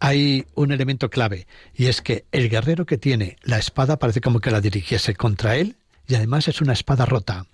hay 0.01 0.47
un 0.55 0.73
elemento 0.73 1.11
clave, 1.11 1.47
y 1.75 1.87
es 1.87 2.03
que 2.03 2.25
el 2.33 2.49
guerrero 2.49 2.87
que 2.87 2.99
tiene 2.99 3.37
la 3.43 3.59
espada 3.59 3.99
parece 3.99 4.21
como 4.21 4.41
que 4.41 4.51
la 4.51 4.61
dirigiese 4.61 5.15
contra 5.15 5.57
él, 5.57 5.77
y 6.07 6.15
además 6.15 6.49
es 6.49 6.61
una 6.61 6.73
espada 6.73 7.05
rota. 7.05 7.47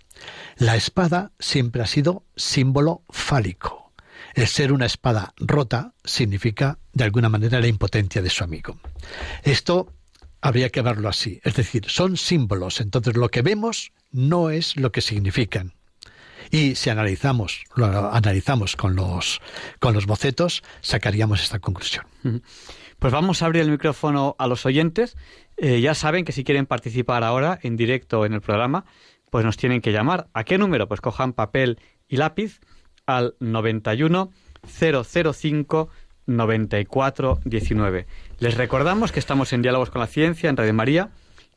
La 0.56 0.76
espada 0.76 1.32
siempre 1.38 1.82
ha 1.82 1.86
sido 1.86 2.24
símbolo 2.36 3.02
fálico. 3.10 3.92
El 4.34 4.46
ser 4.46 4.72
una 4.72 4.86
espada 4.86 5.32
rota 5.36 5.94
significa, 6.04 6.78
de 6.92 7.04
alguna 7.04 7.28
manera, 7.28 7.60
la 7.60 7.68
impotencia 7.68 8.22
de 8.22 8.30
su 8.30 8.42
amigo. 8.44 8.78
Esto 9.42 9.92
habría 10.40 10.70
que 10.70 10.82
verlo 10.82 11.08
así. 11.08 11.40
Es 11.42 11.54
decir, 11.54 11.84
son 11.88 12.16
símbolos. 12.16 12.80
Entonces 12.80 13.16
lo 13.16 13.30
que 13.30 13.42
vemos 13.42 13.92
no 14.10 14.50
es 14.50 14.76
lo 14.76 14.92
que 14.92 15.00
significan. 15.00 15.72
Y 16.50 16.74
si 16.74 16.90
analizamos, 16.90 17.64
lo 17.74 17.86
analizamos 18.12 18.76
con 18.76 18.94
los, 18.94 19.40
con 19.80 19.94
los 19.94 20.06
bocetos, 20.06 20.62
sacaríamos 20.82 21.42
esta 21.42 21.58
conclusión. 21.58 22.04
Pues 22.98 23.12
vamos 23.12 23.42
a 23.42 23.46
abrir 23.46 23.62
el 23.62 23.70
micrófono 23.70 24.36
a 24.38 24.46
los 24.46 24.66
oyentes. 24.66 25.16
Eh, 25.56 25.80
ya 25.80 25.94
saben 25.94 26.24
que 26.24 26.32
si 26.32 26.44
quieren 26.44 26.66
participar 26.66 27.24
ahora 27.24 27.58
en 27.62 27.76
directo 27.76 28.26
en 28.26 28.34
el 28.34 28.40
programa, 28.40 28.84
pues 29.34 29.44
nos 29.44 29.56
tienen 29.56 29.80
que 29.80 29.90
llamar. 29.90 30.28
¿A 30.32 30.44
qué 30.44 30.58
número? 30.58 30.86
Pues 30.86 31.00
cojan 31.00 31.32
papel 31.32 31.80
y 32.06 32.18
lápiz 32.18 32.60
al 33.04 33.34
91 33.40 34.30
005 34.62 35.88
94 36.26 37.40
19. 37.44 38.06
Les 38.38 38.56
recordamos 38.56 39.10
que 39.10 39.18
estamos 39.18 39.52
en 39.52 39.60
Diálogos 39.62 39.90
con 39.90 40.00
la 40.00 40.06
Ciencia 40.06 40.48
en 40.48 40.56
Radio 40.56 40.72
María. 40.72 41.10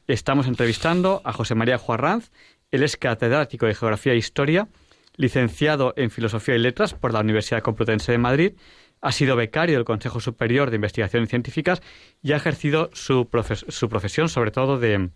Estamos 0.08 0.48
entrevistando 0.48 1.22
a 1.24 1.34
José 1.34 1.54
María 1.54 1.78
Juarranz. 1.78 2.32
Él 2.72 2.82
es 2.82 2.98
catedrático 2.98 3.68
de 3.68 3.76
Geografía 3.76 4.14
e 4.14 4.18
Historia, 4.18 4.70
licenciado 5.16 5.94
en 5.98 6.10
Filosofía 6.10 6.56
y 6.56 6.60
Letras 6.60 6.96
por 6.96 7.14
la 7.14 7.20
Universidad 7.20 7.62
Complutense 7.62 8.12
de 8.12 8.18
Madrid. 8.18 8.54
Ha 9.02 9.12
sido 9.12 9.36
becario 9.36 9.76
del 9.76 9.86
Consejo 9.86 10.20
Superior 10.20 10.72
de 10.72 10.78
Investigaciones 10.78 11.30
Científicas 11.30 11.84
y 12.24 12.32
ha 12.32 12.38
ejercido 12.38 12.90
su 12.94 13.30
profesión, 13.30 14.30
sobre 14.30 14.50
todo 14.50 14.80
de, 14.80 15.12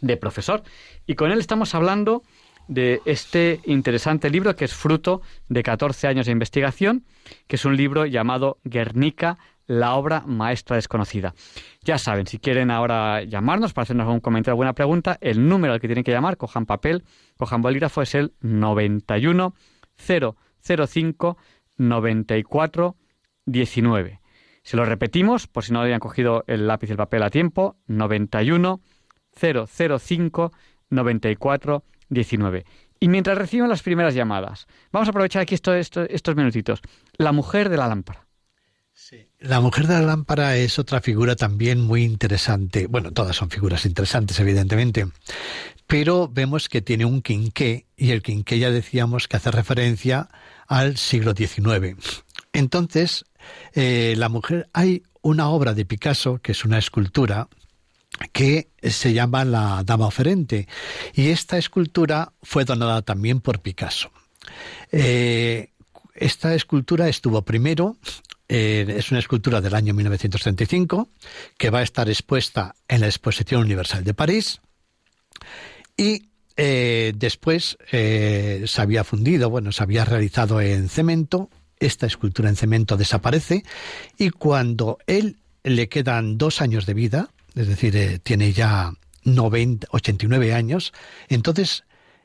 de 0.00 0.16
profesor. 0.16 0.62
Y 1.06 1.14
con 1.14 1.30
él 1.30 1.38
estamos 1.38 1.74
hablando 1.74 2.22
de 2.68 3.00
este 3.06 3.60
interesante 3.64 4.30
libro 4.30 4.54
que 4.54 4.66
es 4.66 4.74
fruto 4.74 5.22
de 5.48 5.62
14 5.62 6.06
años 6.06 6.26
de 6.26 6.32
investigación, 6.32 7.04
que 7.46 7.56
es 7.56 7.64
un 7.64 7.76
libro 7.76 8.06
llamado 8.06 8.58
Guernica, 8.64 9.38
la 9.66 9.94
obra 9.94 10.22
maestra 10.26 10.76
desconocida. 10.76 11.34
Ya 11.82 11.98
saben, 11.98 12.26
si 12.26 12.38
quieren 12.38 12.70
ahora 12.70 13.22
llamarnos 13.22 13.72
para 13.72 13.84
hacernos 13.84 14.06
algún 14.06 14.20
comentario, 14.20 14.52
alguna 14.52 14.74
pregunta, 14.74 15.18
el 15.20 15.46
número 15.48 15.74
al 15.74 15.80
que 15.80 15.88
tienen 15.88 16.04
que 16.04 16.12
llamar, 16.12 16.36
cojan 16.36 16.66
papel, 16.66 17.04
cojan 17.36 17.62
bolígrafo, 17.62 18.02
es 18.02 18.14
el 18.14 18.32
91 18.40 19.54
005 19.96 21.36
94 21.76 22.96
19. 23.44 24.20
Se 24.62 24.76
lo 24.76 24.84
repetimos, 24.84 25.46
por 25.46 25.64
si 25.64 25.72
no 25.72 25.80
habían 25.80 26.00
cogido 26.00 26.44
el 26.46 26.66
lápiz 26.66 26.88
y 26.88 26.92
el 26.92 26.98
papel 26.98 27.22
a 27.22 27.30
tiempo, 27.30 27.76
91 27.86 28.80
005 28.80 28.97
94 30.90 31.84
19. 32.10 32.64
Y 33.00 33.08
mientras 33.08 33.38
reciben 33.38 33.68
las 33.68 33.82
primeras 33.82 34.14
llamadas, 34.14 34.66
vamos 34.90 35.08
a 35.08 35.10
aprovechar 35.10 35.42
aquí 35.42 35.54
estos 35.54 36.36
minutitos. 36.36 36.80
La 37.16 37.32
mujer 37.32 37.68
de 37.68 37.76
la 37.76 37.88
lámpara. 37.88 38.26
La 39.38 39.60
mujer 39.60 39.86
de 39.86 39.94
la 39.94 40.02
lámpara 40.02 40.56
es 40.56 40.78
otra 40.80 41.00
figura 41.00 41.36
también 41.36 41.80
muy 41.80 42.02
interesante. 42.02 42.88
Bueno, 42.88 43.12
todas 43.12 43.36
son 43.36 43.48
figuras 43.48 43.86
interesantes, 43.86 44.40
evidentemente. 44.40 45.06
Pero 45.86 46.28
vemos 46.28 46.68
que 46.68 46.82
tiene 46.82 47.04
un 47.04 47.22
quinqué, 47.22 47.86
y 47.96 48.10
el 48.10 48.22
quinqué 48.22 48.58
ya 48.58 48.70
decíamos 48.70 49.28
que 49.28 49.36
hace 49.36 49.52
referencia 49.52 50.28
al 50.66 50.96
siglo 50.96 51.32
XIX. 51.34 51.96
Entonces, 52.52 53.24
eh, 53.74 54.14
la 54.16 54.28
mujer, 54.28 54.68
hay 54.72 55.04
una 55.22 55.48
obra 55.48 55.74
de 55.74 55.84
Picasso, 55.84 56.38
que 56.38 56.52
es 56.52 56.64
una 56.64 56.78
escultura, 56.78 57.48
que 58.32 58.68
se 58.82 59.12
llama 59.12 59.44
La 59.44 59.82
Dama 59.84 60.06
Oferente. 60.06 60.68
Y 61.14 61.28
esta 61.28 61.58
escultura 61.58 62.32
fue 62.42 62.64
donada 62.64 63.02
también 63.02 63.40
por 63.40 63.60
Picasso. 63.60 64.10
Eh, 64.92 65.72
esta 66.14 66.54
escultura 66.54 67.08
estuvo 67.08 67.42
primero, 67.42 67.96
eh, 68.48 68.94
es 68.96 69.10
una 69.10 69.20
escultura 69.20 69.60
del 69.60 69.74
año 69.74 69.94
1935, 69.94 71.08
que 71.56 71.70
va 71.70 71.80
a 71.80 71.82
estar 71.82 72.08
expuesta 72.08 72.74
en 72.88 73.00
la 73.00 73.06
Exposición 73.06 73.62
Universal 73.62 74.04
de 74.04 74.14
París. 74.14 74.60
Y 75.96 76.30
eh, 76.56 77.12
después 77.14 77.78
se 77.90 78.80
había 78.80 79.04
fundido, 79.04 79.50
bueno, 79.50 79.70
se 79.70 79.82
había 79.82 80.04
realizado 80.04 80.60
en 80.60 80.88
cemento. 80.88 81.50
Esta 81.78 82.06
escultura 82.06 82.48
en 82.48 82.56
cemento 82.56 82.96
desaparece 82.96 83.62
y 84.16 84.30
cuando 84.30 84.98
él 85.06 85.36
le 85.62 85.88
quedan 85.88 86.36
dos 86.36 86.60
años 86.60 86.86
de 86.86 86.94
vida, 86.94 87.30
es 87.58 87.66
decir, 87.66 87.96
eh, 87.96 88.20
tiene 88.20 88.52
ya 88.52 88.92
90, 89.24 89.88
89 89.90 90.54
años, 90.54 90.92
entonces 91.28 91.84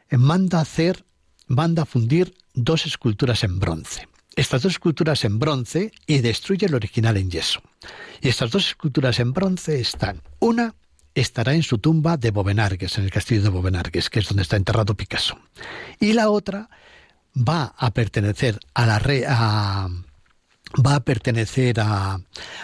eh, 0.10 0.18
manda 0.18 0.60
hacer, 0.60 1.06
manda 1.48 1.86
fundir 1.86 2.36
dos 2.54 2.86
esculturas 2.86 3.44
en 3.44 3.60
bronce. 3.60 4.08
Estas 4.36 4.62
dos 4.62 4.74
esculturas 4.74 5.26
en 5.26 5.40
bronce 5.40 5.92
y 6.06 6.20
destruye 6.20 6.68
el 6.68 6.76
original 6.76 7.18
en 7.18 7.32
yeso. 7.32 7.62
Y 8.22 8.30
estas 8.30 8.52
dos 8.52 8.68
esculturas 8.68 9.20
en 9.20 9.34
bronce 9.34 9.80
están, 9.80 10.22
una 10.40 10.76
estará 11.16 11.54
en 11.54 11.64
su 11.64 11.80
tumba 11.80 12.18
de 12.18 12.32
Bobenargues, 12.32 12.98
en 13.00 13.06
el 13.06 13.12
castillo 13.12 13.42
de 13.42 13.50
Bobenargues, 13.50 14.10
que 14.10 14.20
es 14.20 14.28
donde 14.28 14.44
está 14.44 14.56
enterrado 14.56 14.96
Picasso. 14.96 15.40
Y 16.00 16.14
la 16.14 16.30
otra 16.30 16.70
va 17.36 17.74
a 17.76 17.92
pertenecer 17.92 18.60
a 18.76 18.86
la 18.86 19.00
re, 19.00 19.26
a, 19.28 19.88
va 20.86 20.96
a 20.96 21.04
pertenecer 21.04 21.80
a, 21.80 22.20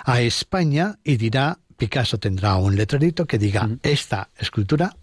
a 0.05 0.21
España 0.21 0.99
y 1.03 1.17
dirá 1.17 1.59
Picasso 1.79 2.19
tendrá 2.19 2.57
un 2.57 2.75
letrerito 2.75 3.25
que 3.25 3.39
diga 3.39 3.67
esta 3.81 4.29
escultura 4.37 4.95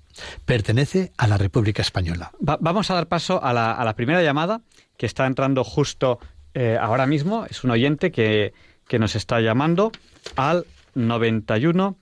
pertenece 0.44 1.12
a 1.16 1.26
la 1.26 1.38
República 1.38 1.82
Española. 1.82 2.30
vamos 2.38 2.90
a 2.90 2.94
dar 2.94 3.06
paso 3.08 3.42
a 3.42 3.52
la, 3.52 3.94
primera 3.96 4.22
llamada 4.22 4.60
que 4.96 5.06
está 5.06 5.26
entrando 5.26 5.64
justo 5.64 6.18
eh, 6.54 6.78
ahora 6.80 7.06
mismo. 7.06 7.46
Es 7.46 7.64
un 7.64 7.70
oyente 7.70 8.12
que, 8.12 8.52
nos 8.98 9.16
está 9.16 9.40
llamando 9.40 9.90
al 10.36 10.66
91 10.94 11.96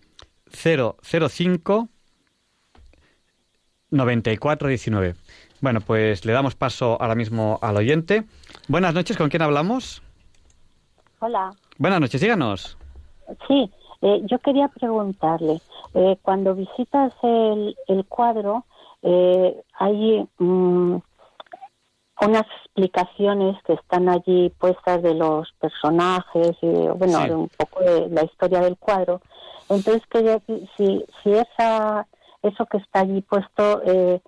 005 0.51 1.89
9419. 3.91 5.14
Bueno, 5.61 5.81
pues 5.81 6.25
le 6.25 6.33
damos 6.33 6.57
paso 6.57 7.01
ahora 7.01 7.14
mismo 7.14 7.59
al 7.62 7.77
oyente. 7.77 8.25
Buenas 8.68 8.93
noches, 8.93 9.16
¿con 9.16 9.31
quién 9.31 9.43
hablamos? 9.43 10.03
Hola. 11.20 11.53
Buenas 11.79 12.01
noches, 12.01 12.20
díganos. 12.20 12.77
Sí, 13.49 13.70
eh, 14.05 14.20
yo 14.30 14.38
quería 14.38 14.68
preguntarle, 14.68 15.61
eh, 15.94 16.16
cuando 16.22 16.55
visitas 16.55 17.12
el, 17.22 17.74
el 17.88 18.05
cuadro, 18.05 18.64
eh, 19.02 19.61
hay 19.78 20.26
mm, 20.38 20.96
unas 22.20 22.46
explicaciones 22.64 23.57
que 23.64 23.72
están 23.74 24.09
allí 24.09 24.50
puestas 24.59 25.02
de 25.02 25.14
los 25.14 25.52
personajes 25.61 26.57
y, 26.62 26.66
bueno, 26.68 27.18
Sí. 27.22 27.28
de 27.28 27.34
un 27.34 27.48
poco 27.48 27.80
de 27.82 28.09
la 28.11 28.24
historia 28.24 28.61
del 28.61 28.76
cuadro. 28.76 29.20
Entonces, 29.68 30.02
quería 30.11 30.38
que- 30.40 30.66
si, 30.76 31.05
si 31.22 31.32
esa, 31.32 32.07
eso 32.42 32.66
que 32.66 32.76
está 32.78 33.00
allí 33.00 33.20
puesto 33.22 33.82
eh, 33.84 34.20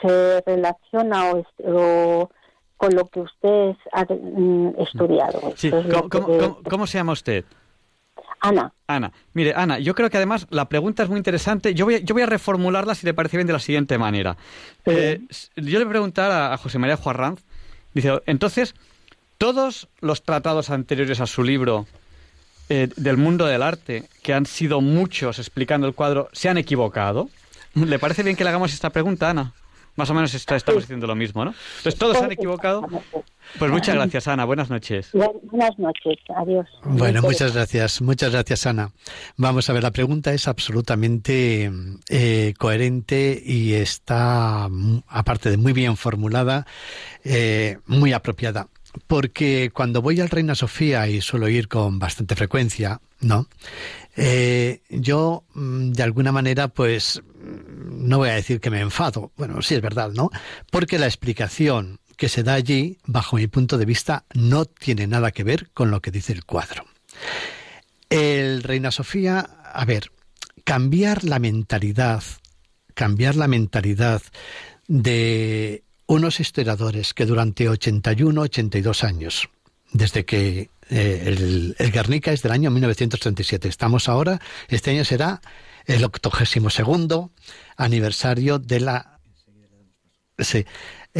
se 0.00 0.42
relaciona 0.46 1.32
o, 1.32 1.44
o 1.64 2.30
con 2.76 2.94
lo 2.94 3.04
que 3.08 3.20
usted 3.20 3.76
ha 3.92 4.04
mm, 4.04 4.74
estudiado. 4.78 5.52
Sí, 5.56 5.68
Entonces, 5.68 5.92
¿cómo, 5.94 6.08
cómo- 6.08 6.26
cómo- 6.38 6.58
cómo 6.68 6.86
se 6.86 6.98
llama 6.98 7.12
usted? 7.12 7.44
Ana. 8.40 8.72
Ana. 8.86 9.12
Mire, 9.34 9.52
Ana, 9.54 9.78
yo 9.78 9.94
creo 9.94 10.10
que 10.10 10.16
además 10.16 10.46
la 10.50 10.68
pregunta 10.68 11.02
es 11.02 11.08
muy 11.08 11.18
interesante. 11.18 11.74
Yo 11.74 11.84
voy, 11.84 11.96
a- 11.96 11.98
yo 11.98 12.14
voy 12.14 12.22
a 12.22 12.26
reformularla, 12.26 12.94
si 12.94 13.06
le 13.06 13.14
parece 13.14 13.36
bien, 13.36 13.46
de 13.46 13.52
la 13.52 13.58
siguiente 13.58 13.98
manera. 13.98 14.36
Sí. 14.84 14.92
Eh, 14.94 15.20
yo 15.56 15.78
le 15.78 15.84
voy 15.84 15.90
a 15.90 15.90
preguntar 15.90 16.30
a, 16.30 16.52
a 16.54 16.56
José 16.56 16.78
María 16.78 16.96
Juarranz, 16.96 17.40
dice, 17.94 18.20
entonces, 18.26 18.74
¿todos 19.38 19.88
los 20.00 20.22
tratados 20.22 20.70
anteriores 20.70 21.20
a 21.20 21.26
su 21.26 21.42
libro 21.42 21.86
eh, 22.68 22.88
del 22.96 23.16
mundo 23.16 23.46
del 23.46 23.62
arte, 23.62 24.04
que 24.22 24.34
han 24.34 24.46
sido 24.46 24.80
muchos 24.80 25.38
explicando 25.38 25.86
el 25.86 25.94
cuadro, 25.94 26.28
se 26.32 26.48
han 26.48 26.58
equivocado? 26.58 27.28
¿Le 27.74 27.98
parece 27.98 28.22
bien 28.22 28.36
que 28.36 28.44
le 28.44 28.50
hagamos 28.50 28.72
esta 28.72 28.90
pregunta, 28.90 29.30
Ana? 29.30 29.52
Más 29.96 30.08
o 30.10 30.14
menos 30.14 30.32
está- 30.34 30.54
estamos 30.56 30.82
diciendo 30.82 31.06
lo 31.06 31.14
mismo, 31.16 31.44
¿no? 31.44 31.54
Entonces, 31.78 31.98
¿todos 31.98 32.16
se 32.18 32.24
han 32.24 32.30
equivocado? 32.32 32.86
Pues 33.58 33.70
muchas 33.70 33.94
gracias, 33.94 34.28
Ana. 34.28 34.44
Buenas 34.44 34.70
noches. 34.70 35.10
Buenas 35.12 35.78
noches, 35.78 36.18
adiós. 36.36 36.66
Bueno, 36.84 37.22
muchas 37.22 37.54
gracias, 37.54 38.00
muchas 38.00 38.32
gracias 38.32 38.66
Ana. 38.66 38.90
Vamos 39.36 39.68
a 39.68 39.72
ver, 39.72 39.82
la 39.82 39.90
pregunta 39.90 40.32
es 40.32 40.48
absolutamente 40.48 41.70
eh, 42.08 42.54
coherente 42.58 43.40
y 43.44 43.74
está, 43.74 44.68
mm, 44.70 45.02
aparte 45.08 45.50
de 45.50 45.56
muy 45.56 45.72
bien 45.72 45.96
formulada, 45.96 46.66
eh, 47.24 47.78
muy 47.86 48.12
apropiada. 48.12 48.68
Porque 49.06 49.70
cuando 49.72 50.02
voy 50.02 50.20
al 50.20 50.30
Reina 50.30 50.54
Sofía 50.54 51.08
y 51.08 51.20
suelo 51.20 51.48
ir 51.48 51.68
con 51.68 51.98
bastante 51.98 52.34
frecuencia, 52.34 53.00
¿no? 53.20 53.46
Eh, 54.16 54.80
yo, 54.90 55.44
mm, 55.54 55.92
de 55.92 56.02
alguna 56.02 56.32
manera, 56.32 56.68
pues, 56.68 57.22
mm, 57.22 58.08
no 58.08 58.18
voy 58.18 58.30
a 58.30 58.34
decir 58.34 58.60
que 58.60 58.70
me 58.70 58.80
enfado. 58.80 59.30
Bueno, 59.36 59.62
sí 59.62 59.74
es 59.74 59.80
verdad, 59.80 60.10
¿no? 60.12 60.30
Porque 60.70 60.98
la 60.98 61.06
explicación 61.06 62.00
que 62.18 62.28
se 62.28 62.42
da 62.42 62.54
allí, 62.54 62.98
bajo 63.06 63.36
mi 63.36 63.46
punto 63.46 63.78
de 63.78 63.86
vista, 63.86 64.24
no 64.34 64.66
tiene 64.66 65.06
nada 65.06 65.30
que 65.30 65.44
ver 65.44 65.70
con 65.72 65.90
lo 65.90 66.02
que 66.02 66.10
dice 66.10 66.34
el 66.34 66.44
cuadro. 66.44 66.84
El 68.10 68.62
Reina 68.62 68.90
Sofía, 68.90 69.38
a 69.72 69.84
ver, 69.86 70.10
cambiar 70.64 71.24
la 71.24 71.38
mentalidad, 71.38 72.22
cambiar 72.92 73.36
la 73.36 73.48
mentalidad 73.48 74.20
de 74.88 75.84
unos 76.06 76.40
historiadores 76.40 77.14
que 77.14 77.24
durante 77.24 77.68
81, 77.68 78.40
82 78.42 79.04
años, 79.04 79.48
desde 79.92 80.24
que 80.24 80.70
eh, 80.90 81.22
el, 81.24 81.76
el 81.78 81.92
Guernica 81.92 82.32
es 82.32 82.42
del 82.42 82.52
año 82.52 82.70
1937, 82.70 83.68
estamos 83.68 84.08
ahora, 84.08 84.40
este 84.68 84.90
año 84.90 85.04
será 85.04 85.40
el 85.86 86.04
82 86.04 87.30
aniversario 87.76 88.58
de 88.58 88.80
la. 88.80 89.20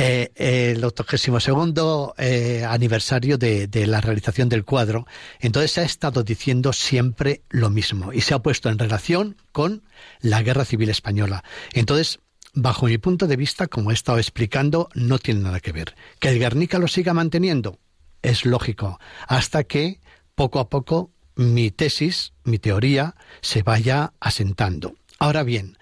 Eh, 0.01 0.30
el 0.36 0.84
82 0.84 2.12
eh, 2.18 2.64
aniversario 2.64 3.36
de, 3.36 3.66
de 3.66 3.86
la 3.88 4.01
realización 4.01 4.49
del 4.49 4.64
cuadro. 4.64 5.07
Entonces 5.40 5.72
se 5.72 5.80
ha 5.80 5.84
estado 5.84 6.22
diciendo 6.22 6.72
siempre 6.72 7.42
lo 7.49 7.68
mismo 7.68 8.12
y 8.12 8.20
se 8.20 8.34
ha 8.34 8.38
puesto 8.38 8.68
en 8.68 8.78
relación 8.78 9.36
con 9.51 9.82
la 10.20 10.42
Guerra 10.42 10.64
Civil 10.64 10.88
Española. 10.90 11.42
Entonces, 11.72 12.20
bajo 12.55 12.86
mi 12.86 12.99
punto 12.99 13.26
de 13.26 13.36
vista, 13.36 13.66
como 13.66 13.90
he 13.90 13.94
estado 13.94 14.18
explicando, 14.18 14.88
no 14.94 15.18
tiene 15.18 15.40
nada 15.40 15.59
que 15.59 15.72
ver. 15.72 15.96
Que 16.20 16.28
el 16.28 16.38
Guernica 16.38 16.78
lo 16.78 16.86
siga 16.86 17.12
manteniendo 17.12 17.80
es 18.22 18.44
lógico, 18.44 18.99
hasta 19.26 19.64
que 19.64 20.01
poco 20.34 20.61
a 20.61 20.68
poco 20.68 21.11
mi 21.36 21.70
tesis, 21.70 22.32
mi 22.44 22.59
teoría, 22.59 23.14
se 23.40 23.62
vaya 23.62 24.12
asentando. 24.20 24.94
Ahora 25.18 25.42
bien, 25.42 25.78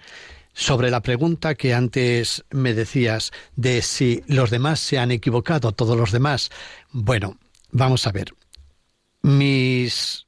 sobre 0.57 0.89
la 0.89 1.01
pregunta 1.01 1.53
que 1.53 1.75
antes 1.75 2.43
me 2.49 2.73
decías 2.73 3.31
de 3.55 3.83
si 3.83 4.23
los 4.25 4.49
demás 4.49 4.79
se 4.79 4.97
han 4.97 5.11
equivocado, 5.11 5.71
todos 5.71 5.95
los 5.95 6.11
demás, 6.11 6.49
bueno, 6.91 7.37
vamos 7.71 8.07
a 8.07 8.11
ver. 8.11 8.33
Mis 9.21 10.25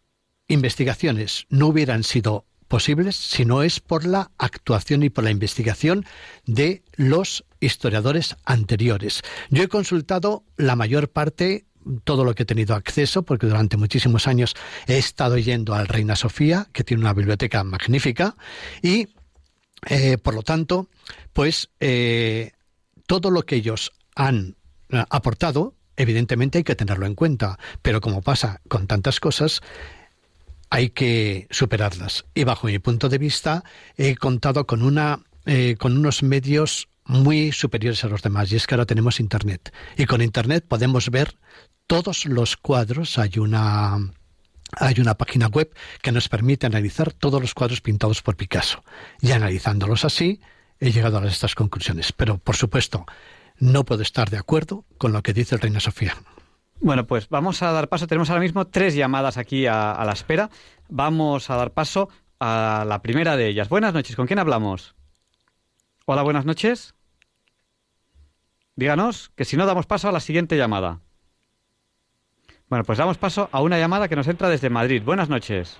investigaciones 0.47 1.47
no 1.49 1.67
hubieran 1.67 2.03
sido 2.03 2.45
posibles 2.67 3.15
si 3.15 3.43
no 3.43 3.63
es 3.63 3.79
por 3.79 4.05
la 4.05 4.29
actuación 4.37 5.01
y 5.01 5.09
por 5.09 5.23
la 5.23 5.31
investigación 5.31 6.05
de 6.45 6.83
los 6.95 7.43
historiadores 7.59 8.35
anteriores. 8.45 9.23
Yo 9.49 9.63
he 9.63 9.67
consultado 9.67 10.43
la 10.57 10.75
mayor 10.75 11.09
parte 11.09 11.65
todo 12.03 12.23
lo 12.23 12.35
que 12.35 12.43
he 12.43 12.45
tenido 12.45 12.75
acceso, 12.75 13.23
porque 13.23 13.47
durante 13.47 13.77
muchísimos 13.77 14.27
años 14.27 14.53
he 14.85 14.99
estado 14.99 15.39
yendo 15.39 15.73
al 15.73 15.87
Reina 15.87 16.15
Sofía, 16.15 16.67
que 16.71 16.83
tiene 16.83 17.01
una 17.01 17.13
biblioteca 17.13 17.63
magnífica, 17.63 18.35
y 18.83 19.07
eh, 19.87 20.17
por 20.17 20.33
lo 20.33 20.43
tanto, 20.43 20.89
pues 21.33 21.69
eh, 21.79 22.51
todo 23.07 23.31
lo 23.31 23.45
que 23.45 23.55
ellos 23.55 23.91
han 24.15 24.55
eh, 24.89 25.03
aportado, 25.09 25.75
evidentemente 25.97 26.59
hay 26.59 26.63
que 26.63 26.75
tenerlo 26.75 27.05
en 27.05 27.15
cuenta, 27.15 27.59
pero 27.81 28.01
como 28.01 28.21
pasa 28.21 28.61
con 28.67 28.87
tantas 28.87 29.19
cosas, 29.19 29.61
hay 30.69 30.89
que 30.89 31.47
superarlas. 31.49 32.25
Y 32.33 32.43
bajo 32.43 32.67
mi 32.67 32.79
punto 32.79 33.09
de 33.09 33.17
vista, 33.17 33.63
he 33.97 34.15
contado 34.15 34.67
con 34.67 34.83
una 34.83 35.21
eh, 35.45 35.77
con 35.79 35.97
unos 35.97 36.21
medios 36.21 36.89
muy 37.05 37.51
superiores 37.51 38.03
a 38.03 38.07
los 38.07 38.21
demás, 38.21 38.51
y 38.51 38.55
es 38.55 38.67
que 38.67 38.75
ahora 38.75 38.85
tenemos 38.85 39.19
Internet. 39.19 39.73
Y 39.97 40.05
con 40.05 40.21
Internet 40.21 40.65
podemos 40.67 41.09
ver 41.09 41.37
todos 41.87 42.25
los 42.25 42.55
cuadros. 42.55 43.17
Hay 43.17 43.39
una 43.39 43.97
hay 44.77 44.99
una 44.99 45.15
página 45.15 45.47
web 45.47 45.73
que 46.01 46.11
nos 46.11 46.29
permite 46.29 46.67
analizar 46.67 47.13
todos 47.13 47.41
los 47.41 47.53
cuadros 47.53 47.81
pintados 47.81 48.21
por 48.21 48.35
Picasso. 48.35 48.83
Y 49.21 49.31
analizándolos 49.31 50.05
así, 50.05 50.41
he 50.79 50.91
llegado 50.91 51.17
a 51.17 51.27
estas 51.27 51.55
conclusiones. 51.55 52.11
Pero, 52.11 52.37
por 52.37 52.55
supuesto, 52.55 53.05
no 53.57 53.83
puedo 53.85 54.01
estar 54.01 54.29
de 54.29 54.37
acuerdo 54.37 54.85
con 54.97 55.11
lo 55.11 55.23
que 55.23 55.33
dice 55.33 55.55
el 55.55 55.61
Reina 55.61 55.79
Sofía. 55.79 56.15
Bueno, 56.81 57.07
pues 57.07 57.27
vamos 57.29 57.61
a 57.61 57.71
dar 57.71 57.89
paso. 57.89 58.07
Tenemos 58.07 58.29
ahora 58.29 58.41
mismo 58.41 58.67
tres 58.67 58.95
llamadas 58.95 59.37
aquí 59.37 59.65
a, 59.65 59.91
a 59.91 60.05
la 60.05 60.13
espera. 60.13 60.49
Vamos 60.87 61.49
a 61.49 61.55
dar 61.55 61.73
paso 61.73 62.09
a 62.39 62.85
la 62.87 63.01
primera 63.01 63.35
de 63.35 63.47
ellas. 63.47 63.69
Buenas 63.69 63.93
noches. 63.93 64.15
¿Con 64.15 64.27
quién 64.27 64.39
hablamos? 64.39 64.95
Hola, 66.05 66.23
buenas 66.23 66.45
noches. 66.45 66.95
Díganos 68.75 69.29
que 69.35 69.43
si 69.43 69.57
no 69.57 69.65
damos 69.65 69.87
paso 69.87 70.07
a 70.07 70.11
la 70.13 70.21
siguiente 70.21 70.55
llamada. 70.55 71.01
Bueno, 72.69 72.83
pues 72.83 72.99
damos 72.99 73.17
paso 73.17 73.49
a 73.51 73.61
una 73.61 73.79
llamada 73.79 74.07
que 74.07 74.15
nos 74.15 74.27
entra 74.27 74.47
desde 74.47 74.69
Madrid. 74.69 75.01
Buenas 75.03 75.27
noches. 75.27 75.79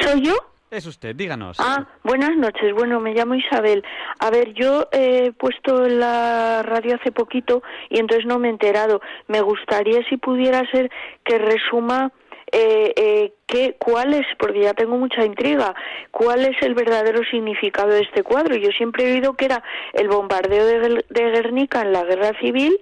¿Soy 0.00 0.22
yo? 0.22 0.34
Es 0.70 0.86
usted, 0.86 1.16
díganos. 1.16 1.58
Ah, 1.58 1.84
buenas 2.04 2.36
noches. 2.36 2.72
Bueno, 2.72 3.00
me 3.00 3.12
llamo 3.12 3.34
Isabel. 3.34 3.82
A 4.20 4.30
ver, 4.30 4.54
yo 4.54 4.86
he 4.92 5.32
puesto 5.32 5.88
la 5.88 6.62
radio 6.62 6.94
hace 6.94 7.10
poquito 7.10 7.64
y 7.88 7.98
entonces 7.98 8.26
no 8.26 8.38
me 8.38 8.46
he 8.46 8.52
enterado. 8.52 9.00
Me 9.26 9.40
gustaría 9.40 10.04
si 10.08 10.16
pudiera 10.16 10.62
ser 10.70 10.88
que 11.24 11.38
resuma 11.38 12.12
eh, 12.52 12.92
eh, 12.96 13.32
qué, 13.46 13.76
cuál 13.78 14.14
es, 14.14 14.26
porque 14.38 14.60
ya 14.60 14.74
tengo 14.74 14.96
mucha 14.96 15.24
intriga, 15.24 15.74
cuál 16.10 16.44
es 16.44 16.56
el 16.62 16.74
verdadero 16.74 17.22
significado 17.30 17.88
de 17.90 18.00
este 18.02 18.22
cuadro. 18.22 18.56
Yo 18.56 18.70
siempre 18.70 19.04
he 19.08 19.12
oído 19.14 19.34
que 19.34 19.46
era 19.46 19.62
el 19.94 20.08
bombardeo 20.08 20.66
de, 20.66 20.80
Guer- 20.80 21.04
de 21.08 21.30
Guernica 21.30 21.82
en 21.82 21.92
la 21.92 22.04
guerra 22.04 22.32
civil 22.40 22.78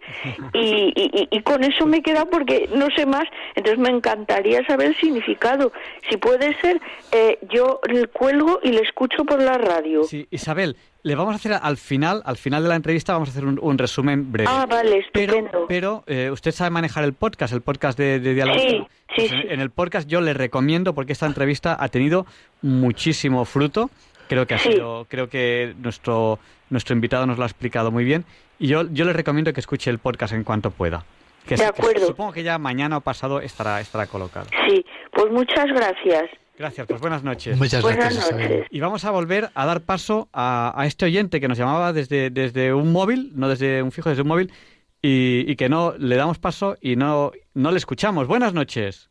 y, 0.53 0.93
y- 0.95 1.29
y- 1.31 1.43
con 1.43 1.65
eso 1.65 1.87
me 1.87 2.03
queda 2.03 2.25
porque 2.27 2.69
no 2.75 2.89
sé 2.97 3.07
más. 3.07 3.25
Entonces 3.55 3.79
me 3.79 3.89
encantaría 3.91 4.65
saber 4.67 4.89
el 4.89 4.97
significado. 4.97 5.73
Si 6.11 6.17
puede 6.17 6.55
ser, 6.61 6.81
eh, 7.13 7.39
yo 7.51 7.81
le 7.91 8.07
cuelgo 8.09 8.61
y 8.63 8.73
le 8.73 8.81
escucho 8.83 9.25
por 9.25 9.43
la 9.43 9.59
radio. 9.59 10.05
Sí, 10.05 10.27
Isabel, 10.31 10.77
le 11.09 11.15
vamos 11.17 11.33
a 11.33 11.37
hacer 11.37 11.53
al 11.61 11.77
final, 11.77 12.23
al 12.25 12.37
final 12.37 12.63
de 12.63 12.69
la 12.69 12.77
entrevista, 12.77 13.15
vamos 13.15 13.31
a 13.31 13.33
hacer 13.33 13.45
un, 13.45 13.59
un 13.61 13.79
resumen 13.79 14.31
breve. 14.31 14.49
Ah, 14.53 14.67
vale, 14.69 14.99
estupendo. 14.99 15.67
pero 15.67 16.05
eh, 16.07 16.31
usted 16.31 16.53
sabe 16.53 16.71
manejar 16.71 17.03
el 17.05 17.15
podcast, 17.15 17.53
el 17.53 17.63
podcast 17.63 17.99
de, 17.99 18.21
de 18.21 18.35
Diálogo. 18.35 18.59
Sí, 18.61 18.69
sí, 18.69 18.87
Pues 19.17 19.33
en, 19.33 19.41
sí. 19.43 19.47
en 19.51 19.61
el 19.61 19.71
podcast 19.71 20.09
yo 20.09 20.21
le 20.21 20.35
recomiendo 20.35 20.95
porque 20.95 21.13
esta 21.13 21.27
entrevista 21.27 21.77
ha 21.79 21.89
tenido 21.89 22.27
muchísimo 22.63 23.45
fruto. 23.45 23.91
Creo 24.29 24.47
que 24.47 24.55
ha 24.55 24.59
Sí. 24.59 24.73
sido, 24.73 25.07
creo 25.09 25.29
que 25.29 25.75
nuestro 25.79 26.39
nuestro 26.71 26.95
invitado 26.95 27.25
nos 27.27 27.39
lo 27.39 27.45
ha 27.45 27.47
explicado 27.47 27.91
muy 27.91 28.05
bien 28.05 28.25
y 28.59 28.67
yo 28.69 28.83
yo 28.93 29.07
le 29.07 29.15
recomiendo 29.15 29.53
que 29.55 29.61
escuche 29.61 29.91
el 29.91 29.99
podcast 29.99 30.35
en 30.35 30.45
cuanto 30.45 30.71
pueda. 30.71 31.05
Que 31.47 31.55
De 31.55 31.57
se- 31.57 31.63
que 31.63 31.69
acuerdo. 31.81 32.07
supongo 32.07 32.33
que 32.33 32.43
ya 32.43 32.59
mañana 32.59 32.99
o 32.99 33.01
pasado 33.01 33.41
estará 33.41 33.81
estará 33.81 34.07
colocado. 34.07 34.47
Sí, 34.69 34.85
pues 35.13 35.33
muchas 35.33 35.65
gracias. 35.75 36.25
Gracias, 36.59 36.89
pues 36.89 37.01
buenas 37.01 37.23
noches. 37.23 37.57
Muchas 37.57 37.83
Buenas 37.83 38.13
gracias, 38.13 38.33
noches. 38.33 38.47
Isabel. 38.47 38.67
Y 38.71 38.81
vamos 38.81 39.05
a 39.05 39.13
volver 39.13 39.51
a 39.55 39.65
dar 39.65 39.83
paso 39.83 40.29
a, 40.33 40.75
a 40.77 40.87
este 40.87 41.05
oyente 41.05 41.41
que 41.41 41.47
nos 41.47 41.57
llamaba 41.57 41.93
desde, 41.93 42.31
desde 42.31 42.75
un 42.75 42.91
móvil, 42.91 43.31
no 43.37 43.49
desde 43.49 43.81
un 43.81 43.93
fijo, 43.93 44.09
desde 44.09 44.23
un 44.23 44.29
móvil, 44.29 44.53
y, 45.01 45.45
y 45.49 45.55
que 45.55 45.69
no 45.69 45.95
le 45.97 46.17
damos 46.17 46.41
paso 46.41 46.77
y 46.81 46.97
no, 46.97 47.31
no 47.55 47.71
le 47.71 47.79
escuchamos. 47.79 48.27
Buenas 48.27 48.55
noches. 48.55 49.09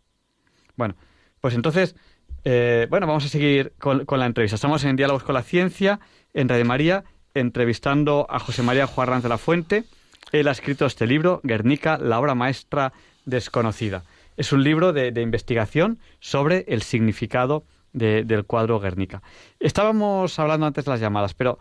Bueno, 0.76 0.95
pues 1.40 1.56
entonces, 1.56 1.95
eh, 2.44 2.86
bueno, 2.90 3.07
vamos 3.07 3.24
a 3.24 3.30
seguir 3.30 3.72
con, 3.80 4.03
con 4.03 4.19
la 4.19 4.26
entrevista. 4.26 4.56
Estamos 4.56 4.84
en 4.84 4.98
Diálogos 4.98 5.24
con 5.24 5.34
la 5.34 5.44
Ciencia, 5.44 6.02
en 6.34 6.49
Radio 6.49 6.65
María, 6.65 7.06
entrevistando 7.34 8.28
a 8.30 8.40
José 8.40 8.61
María 8.61 8.88
Juan 8.88 9.07
Ranz 9.07 9.24
de 9.24 9.30
la 9.30 9.38
Fuente. 9.38 9.86
Él 10.34 10.49
ha 10.49 10.52
escrito 10.52 10.86
este 10.86 11.07
libro, 11.07 11.40
Guernica, 11.44 11.98
la 11.98 12.19
obra 12.19 12.36
maestra 12.36 12.91
desconocida. 13.24 14.03
Es 14.38 14.53
un 14.53 14.64
libro 14.64 14.93
de, 14.93 15.07
investigación 15.22 15.99
sobre 16.19 16.64
el 16.68 16.81
significado 16.84 17.65
de- 17.91 18.23
del 18.23 18.45
cuadro 18.45 18.80
Guernica. 18.80 19.22
Estábamos 19.59 20.38
hablando 20.39 20.65
antes 20.68 20.85
de 20.85 20.91
las 20.91 20.99
llamadas, 20.99 21.34
pero 21.34 21.59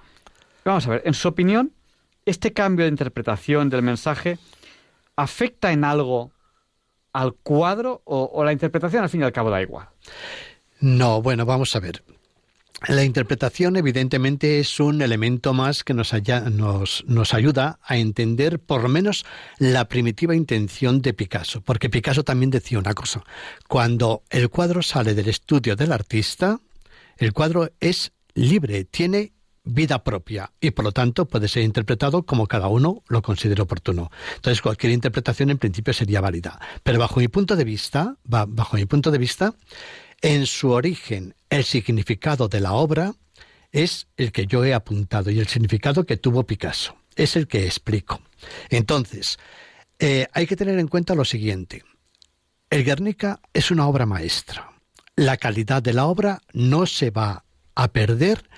vamos 0.64 0.86
a 0.86 0.90
ver, 0.90 1.02
en 1.04 1.14
su 1.14 1.28
opinión, 1.28 1.72
¿este 2.26 2.52
cambio 2.52 2.84
de 2.84 2.90
interpretación 2.90 3.70
del 3.70 3.82
mensaje 3.82 4.38
afecta 5.16 5.72
en 5.72 5.84
algo 5.84 6.32
al 7.12 7.32
cuadro 7.32 8.02
o, 8.04 8.30
o 8.32 8.44
la 8.44 8.52
interpretación 8.52 9.02
al 9.02 9.08
fin 9.08 9.22
y 9.22 9.24
al 9.24 9.32
cabo 9.32 9.50
da 9.50 9.62
igual? 9.62 9.88
No, 10.80 11.22
bueno, 11.22 11.46
vamos 11.46 11.74
a 11.74 11.80
ver. 11.80 12.02
La 12.88 13.04
interpretación 13.04 13.76
evidentemente 13.76 14.60
es 14.60 14.80
un 14.80 15.00
elemento 15.00 15.54
más 15.54 15.82
que 15.82 15.94
nos, 15.94 16.12
haya- 16.12 16.42
nos, 16.50 17.04
ayuda 17.32 17.78
a 17.82 17.96
entender 17.96 18.60
por 18.60 18.82
lo 18.82 18.88
menos 18.88 19.24
la 19.58 19.88
primitiva 19.88 20.36
intención 20.36 21.00
de 21.00 21.14
Picasso, 21.14 21.62
porque 21.62 21.88
Picasso 21.88 22.22
también 22.22 22.50
decía 22.50 22.78
una 22.78 22.92
cosa, 22.92 23.22
cuando 23.66 24.22
el 24.28 24.50
cuadro 24.50 24.82
sale 24.82 25.14
del 25.14 25.28
estudio 25.28 25.74
del 25.74 25.90
artista, 25.90 26.60
el 27.16 27.32
cuadro 27.32 27.70
es 27.80 28.12
libre, 28.34 28.84
tiene 28.84 29.32
vida 29.64 30.04
propia 30.04 30.52
y 30.60 30.70
por 30.72 30.84
lo 30.84 30.92
tanto 30.92 31.24
puede 31.26 31.48
ser 31.48 31.62
interpretado 31.64 32.24
como 32.24 32.46
cada 32.46 32.68
uno 32.68 33.02
lo 33.08 33.22
considere 33.22 33.62
oportuno. 33.62 34.10
Entonces 34.36 34.60
cualquier 34.60 34.92
interpretación 34.92 35.48
en 35.50 35.58
principio 35.58 35.94
sería 35.94 36.20
válida, 36.20 36.60
pero 36.82 36.98
bajo 37.00 37.20
mi 37.20 37.28
punto 37.28 37.56
de 37.56 37.64
vista, 37.64 38.16
ba- 38.22 38.44
bajo 38.46 38.76
mi 38.76 38.84
punto 38.84 39.10
de 39.10 39.18
vista, 39.18 39.54
en 40.22 40.46
su 40.46 40.70
origen, 40.70 41.34
el 41.50 41.64
significado 41.64 42.48
de 42.48 42.60
la 42.60 42.72
obra 42.72 43.14
es 43.72 44.06
el 44.16 44.32
que 44.32 44.46
yo 44.46 44.64
he 44.64 44.74
apuntado 44.74 45.30
y 45.30 45.38
el 45.38 45.48
significado 45.48 46.04
que 46.04 46.16
tuvo 46.16 46.44
Picasso. 46.44 46.96
Es 47.14 47.36
el 47.36 47.46
que 47.46 47.64
explico. 47.64 48.20
Entonces, 48.68 49.38
eh, 49.98 50.26
hay 50.32 50.46
que 50.46 50.56
tener 50.56 50.78
en 50.78 50.88
cuenta 50.88 51.14
lo 51.14 51.24
siguiente. 51.24 51.82
El 52.70 52.84
Guernica 52.84 53.40
es 53.52 53.70
una 53.70 53.86
obra 53.86 54.06
maestra. 54.06 54.70
La 55.14 55.36
calidad 55.36 55.82
de 55.82 55.94
la 55.94 56.06
obra 56.06 56.42
no 56.52 56.86
se 56.86 57.10
va 57.10 57.44
a 57.74 57.88
perder 57.88 58.48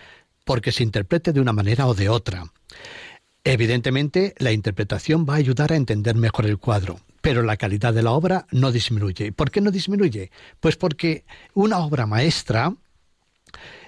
porque 0.44 0.72
se 0.72 0.82
interprete 0.82 1.32
de 1.32 1.40
una 1.40 1.52
manera 1.52 1.86
o 1.86 1.94
de 1.94 2.08
otra. 2.08 2.44
Evidentemente, 3.48 4.34
la 4.36 4.52
interpretación 4.52 5.24
va 5.26 5.34
a 5.34 5.38
ayudar 5.38 5.72
a 5.72 5.76
entender 5.76 6.16
mejor 6.16 6.44
el 6.44 6.58
cuadro, 6.58 7.00
pero 7.22 7.42
la 7.42 7.56
calidad 7.56 7.94
de 7.94 8.02
la 8.02 8.10
obra 8.10 8.46
no 8.50 8.70
disminuye. 8.72 9.32
¿Por 9.32 9.50
qué 9.50 9.62
no 9.62 9.70
disminuye? 9.70 10.30
Pues 10.60 10.76
porque 10.76 11.24
una 11.54 11.78
obra 11.78 12.04
maestra, 12.04 12.74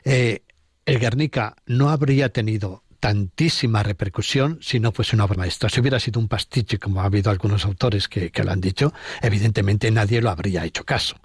eh, 0.03 0.45
el 0.87 0.99
Guernica 0.99 1.57
no 1.67 1.91
habría 1.91 2.31
tenido 2.31 2.85
tantísima 3.01 3.83
repercusión 3.83 4.59
si 4.63 4.81
no 4.81 4.93
fuese 4.93 5.15
una 5.15 5.27
obra 5.27 5.37
maestra. 5.37 5.69
Si 5.69 5.79
hubiera 5.79 6.01
sido 6.01 6.21
un 6.21 6.29
pastiche, 6.29 6.79
como 6.79 7.03
ha 7.03 7.05
habido 7.05 7.31
algunos 7.31 7.67
autores 7.67 8.09
que, 8.09 8.33
lo 8.43 8.53
han 8.53 8.63
dicho, 8.63 8.95
evidentemente 9.21 9.91
nadie 9.91 10.23
lo 10.23 10.31
habría 10.31 10.65
hecho 10.65 10.85
caso. 10.85 11.17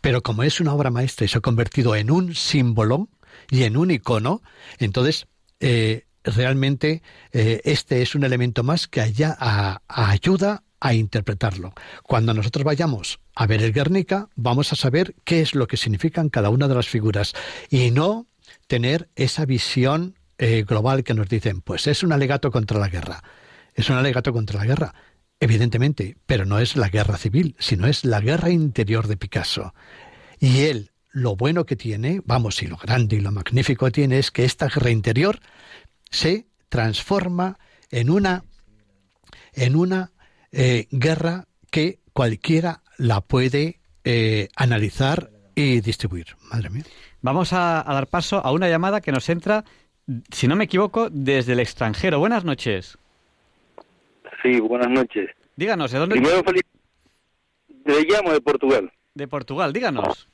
Pero 0.00 0.22
como 0.22 0.44
es 0.44 0.60
una 0.60 0.72
obra 0.72 0.90
maestra 0.90 1.26
y 1.26 1.28
se 1.28 1.36
ha 1.36 1.42
convertido 1.42 1.94
en 1.94 2.10
un 2.10 2.34
símbolo 2.34 3.10
y 3.50 3.64
en 3.64 3.76
un 3.76 3.90
icono, 3.90 4.40
entonces 4.78 5.26
eh, 5.60 6.06
realmente 6.24 7.02
eh, 7.32 7.60
este 7.64 8.02
es 8.02 8.14
un 8.14 8.24
elemento 8.24 8.62
más 8.62 8.88
que 8.88 9.00
a 9.00 9.80
ayuda 9.88 10.62
a 10.82 10.94
interpretarlo. 10.94 11.74
Cuando 12.02 12.34
nosotros 12.34 12.64
vayamos 12.64 13.20
a 13.36 13.46
ver 13.46 13.62
el 13.62 13.72
Guernica, 13.72 14.28
vamos 14.34 14.72
a 14.72 14.76
saber 14.76 15.14
qué 15.24 15.40
es 15.40 15.54
lo 15.54 15.68
que 15.68 15.76
significan 15.76 16.28
cada 16.28 16.50
una 16.50 16.66
de 16.66 16.74
las 16.74 16.88
figuras 16.88 17.34
y 17.70 17.92
no 17.92 18.26
tener 18.66 19.08
esa 19.14 19.46
visión 19.46 20.18
eh, 20.38 20.64
global 20.66 21.04
que 21.04 21.14
nos 21.14 21.28
dicen, 21.28 21.60
pues 21.60 21.86
es 21.86 22.02
un 22.02 22.12
alegato 22.12 22.50
contra 22.50 22.80
la 22.80 22.88
guerra. 22.88 23.22
Es 23.74 23.90
un 23.90 23.96
alegato 23.96 24.32
contra 24.32 24.58
la 24.58 24.66
guerra, 24.66 24.94
evidentemente, 25.38 26.16
pero 26.26 26.46
no 26.46 26.58
es 26.58 26.76
la 26.76 26.88
guerra 26.88 27.16
civil, 27.16 27.54
sino 27.60 27.86
es 27.86 28.04
la 28.04 28.20
guerra 28.20 28.50
interior 28.50 29.06
de 29.06 29.16
Picasso. 29.16 29.74
Y 30.40 30.62
él, 30.62 30.90
lo 31.10 31.36
bueno 31.36 31.64
que 31.64 31.76
tiene, 31.76 32.22
vamos, 32.24 32.60
y 32.60 32.66
lo 32.66 32.76
grande 32.76 33.16
y 33.16 33.20
lo 33.20 33.30
magnífico 33.30 33.86
que 33.86 33.92
tiene, 33.92 34.18
es 34.18 34.32
que 34.32 34.44
esta 34.44 34.66
guerra 34.66 34.90
interior 34.90 35.38
se 36.12 36.46
transforma 36.68 37.58
en 37.90 38.08
una, 38.10 38.44
en 39.54 39.74
una 39.76 40.12
eh, 40.52 40.86
guerra 40.92 41.46
que 41.70 41.98
cualquiera 42.12 42.82
la 42.98 43.20
puede 43.20 43.80
eh, 44.04 44.48
analizar 44.56 45.30
y 45.54 45.80
distribuir. 45.80 46.26
Madre 46.50 46.70
mía. 46.70 46.84
Vamos 47.20 47.52
a, 47.52 47.80
a 47.88 47.94
dar 47.94 48.06
paso 48.06 48.44
a 48.44 48.52
una 48.52 48.68
llamada 48.68 49.00
que 49.00 49.12
nos 49.12 49.28
entra, 49.28 49.64
si 50.30 50.46
no 50.48 50.54
me 50.56 50.64
equivoco, 50.64 51.08
desde 51.10 51.52
el 51.54 51.60
extranjero. 51.60 52.18
Buenas 52.18 52.44
noches. 52.44 52.96
Sí, 54.42 54.60
buenas 54.60 54.88
noches. 54.88 55.30
Díganos, 55.56 55.90
¿de 55.92 55.98
dónde? 55.98 56.16
Primero, 56.16 56.42
feliz. 56.42 56.62
Le 57.84 58.02
llamo 58.04 58.32
de 58.32 58.40
Portugal. 58.40 58.92
De 59.14 59.28
Portugal, 59.28 59.72
díganos. 59.72 60.28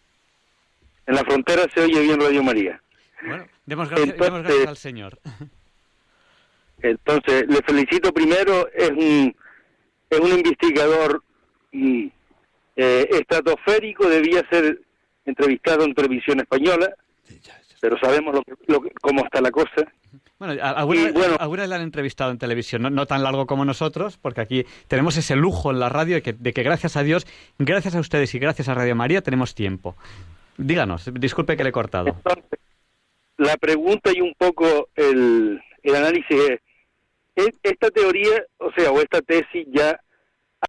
En 1.06 1.14
la 1.14 1.22
frontera 1.24 1.64
se 1.74 1.80
oye 1.80 2.00
bien 2.02 2.20
Radio 2.20 2.42
María. 2.42 2.80
Bueno, 3.26 3.46
demos 3.66 3.88
gracias, 3.88 4.10
Entonces- 4.10 4.32
demos 4.32 4.42
gracias 4.46 4.68
al 4.68 4.76
Señor. 4.76 5.20
Entonces, 6.82 7.46
le 7.48 7.60
felicito 7.62 8.12
primero. 8.12 8.68
Es 8.72 8.90
un, 8.90 9.34
es 10.10 10.20
un 10.20 10.30
investigador 10.32 11.22
mm, 11.72 12.06
eh, 12.76 13.08
estratosférico. 13.10 14.08
Debía 14.08 14.42
ser 14.50 14.80
entrevistado 15.24 15.84
en 15.84 15.94
televisión 15.94 16.40
española, 16.40 16.94
pero 17.80 17.98
sabemos 17.98 18.34
lo 18.34 18.42
que- 18.42 18.54
lo 18.66 18.80
cómo 19.00 19.24
está 19.24 19.40
la 19.40 19.50
cosa. 19.50 19.86
Bueno, 20.38 20.54
a- 20.62 20.70
alguna, 20.70 21.00
Y 21.00 21.04
vez- 21.04 21.12
bueno- 21.14 21.66
le 21.66 21.74
han 21.74 21.82
entrevistado 21.82 22.30
en 22.30 22.38
televisión, 22.38 22.80
no, 22.82 22.90
no 22.90 23.06
tan 23.06 23.22
largo 23.24 23.46
como 23.46 23.64
nosotros, 23.64 24.16
porque 24.16 24.40
aquí 24.40 24.64
tenemos 24.86 25.16
ese 25.16 25.34
lujo 25.36 25.70
en 25.72 25.80
la 25.80 25.88
radio 25.88 26.14
de 26.14 26.22
que, 26.22 26.32
de 26.32 26.52
que 26.52 26.62
gracias 26.62 26.96
a 26.96 27.02
Dios, 27.02 27.26
gracias 27.58 27.96
a 27.96 28.00
ustedes 28.00 28.32
y 28.34 28.38
gracias 28.38 28.68
a 28.68 28.74
Radio 28.74 28.94
María 28.94 29.20
tenemos 29.20 29.54
tiempo. 29.56 29.96
Díganos, 30.56 31.10
disculpe 31.12 31.56
que 31.56 31.64
le 31.64 31.70
he 31.70 31.72
cortado. 31.72 32.06
Entonces, 32.08 32.44
la 33.36 33.56
pregunta 33.56 34.10
y 34.14 34.20
un 34.20 34.32
poco 34.38 34.88
el, 34.94 35.60
el 35.82 35.94
análisis 35.94 36.30
¿es- 36.30 36.60
esta 37.62 37.90
teoría, 37.90 38.44
o 38.58 38.70
sea, 38.72 38.90
o 38.90 39.00
esta 39.00 39.20
tesis 39.22 39.66
ya, 39.68 40.00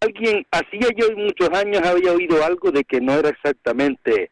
alguien, 0.01 0.45
hacía 0.51 0.89
yo 0.95 1.15
muchos 1.15 1.49
años 1.49 1.81
había 1.83 2.13
oído 2.13 2.43
algo 2.43 2.71
de 2.71 2.83
que 2.83 3.01
no 3.01 3.13
era 3.13 3.29
exactamente 3.29 4.31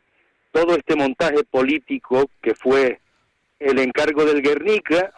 todo 0.52 0.76
este 0.76 0.96
montaje 0.96 1.44
político 1.50 2.30
que 2.42 2.56
fue 2.56 3.00
el 3.60 3.80
encargo 3.80 4.26
del 4.26 4.42
Guernica, 4.42 5.14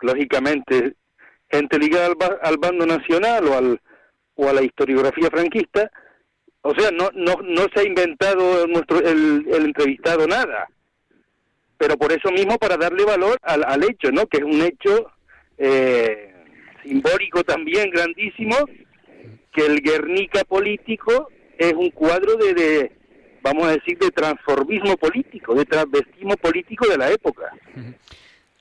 lógicamente 0.00 0.94
gente 1.50 1.78
ligada 1.78 2.06
al, 2.06 2.16
al 2.42 2.56
bando 2.58 2.86
nacional 2.86 3.46
o 3.48 3.56
al 3.56 3.80
o 4.34 4.48
a 4.48 4.52
la 4.54 4.62
historiografía 4.62 5.28
franquista, 5.30 5.90
o 6.62 6.74
sea, 6.74 6.90
no 6.90 7.10
no 7.14 7.36
no 7.42 7.66
se 7.74 7.80
ha 7.80 7.84
inventado 7.84 8.66
nuestro 8.66 8.98
el, 8.98 9.46
el 9.48 9.66
entrevistado 9.66 10.26
nada 10.26 10.68
pero 11.82 11.96
por 11.96 12.12
eso 12.12 12.30
mismo 12.30 12.58
para 12.58 12.76
darle 12.76 13.04
valor 13.04 13.36
al, 13.42 13.64
al 13.64 13.82
hecho, 13.82 14.12
¿no? 14.12 14.28
Que 14.28 14.36
es 14.36 14.44
un 14.44 14.62
hecho 14.62 15.10
eh, 15.58 16.31
simbólico 16.82 17.42
también 17.44 17.90
grandísimo, 17.90 18.56
que 19.52 19.66
el 19.66 19.80
Guernica 19.80 20.44
político 20.44 21.28
es 21.58 21.72
un 21.74 21.90
cuadro 21.90 22.36
de, 22.36 22.54
de, 22.54 22.92
vamos 23.42 23.64
a 23.64 23.72
decir, 23.72 23.98
de 23.98 24.10
transformismo 24.10 24.96
político, 24.96 25.54
de 25.54 25.64
transvestismo 25.64 26.36
político 26.36 26.86
de 26.88 26.98
la 26.98 27.10
época. 27.10 27.52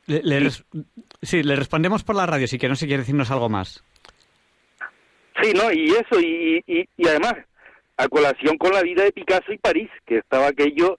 Le- 0.05 0.21
le 0.23 0.49
sí, 1.21 1.43
le 1.43 1.55
respondemos 1.55 2.03
por 2.03 2.15
la 2.15 2.25
radio, 2.25 2.47
si 2.47 2.57
que 2.57 2.67
no 2.67 2.75
se 2.75 2.87
quiere 2.87 3.01
decirnos 3.03 3.31
algo 3.31 3.49
más. 3.49 3.83
Sí, 5.41 5.53
¿no? 5.53 5.71
Y 5.71 5.85
eso, 5.91 6.19
y, 6.19 6.61
y, 6.67 6.87
y 6.97 7.07
además, 7.07 7.33
a 7.97 8.07
colación 8.07 8.57
con 8.57 8.73
la 8.73 8.81
vida 8.83 9.03
de 9.03 9.11
Picasso 9.11 9.51
y 9.53 9.57
París, 9.57 9.89
que 10.05 10.17
estaba 10.17 10.47
aquello 10.47 10.97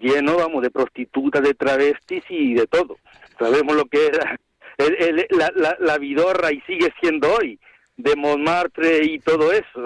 lleno, 0.00 0.36
vamos, 0.36 0.62
de 0.62 0.70
prostitutas, 0.70 1.42
de 1.42 1.54
travestis 1.54 2.24
y 2.28 2.54
de 2.54 2.66
todo. 2.66 2.96
Sabemos 3.38 3.76
lo 3.76 3.84
que 3.84 4.06
era 4.06 4.40
el- 4.86 5.18
el- 5.20 5.26
la, 5.30 5.52
la, 5.56 5.76
la 5.80 5.98
vidorra 5.98 6.52
y 6.52 6.60
sigue 6.62 6.92
siendo 7.00 7.32
hoy, 7.34 7.58
de 7.96 8.16
Montmartre 8.16 9.04
y 9.04 9.18
todo 9.20 9.52
eso. 9.52 9.84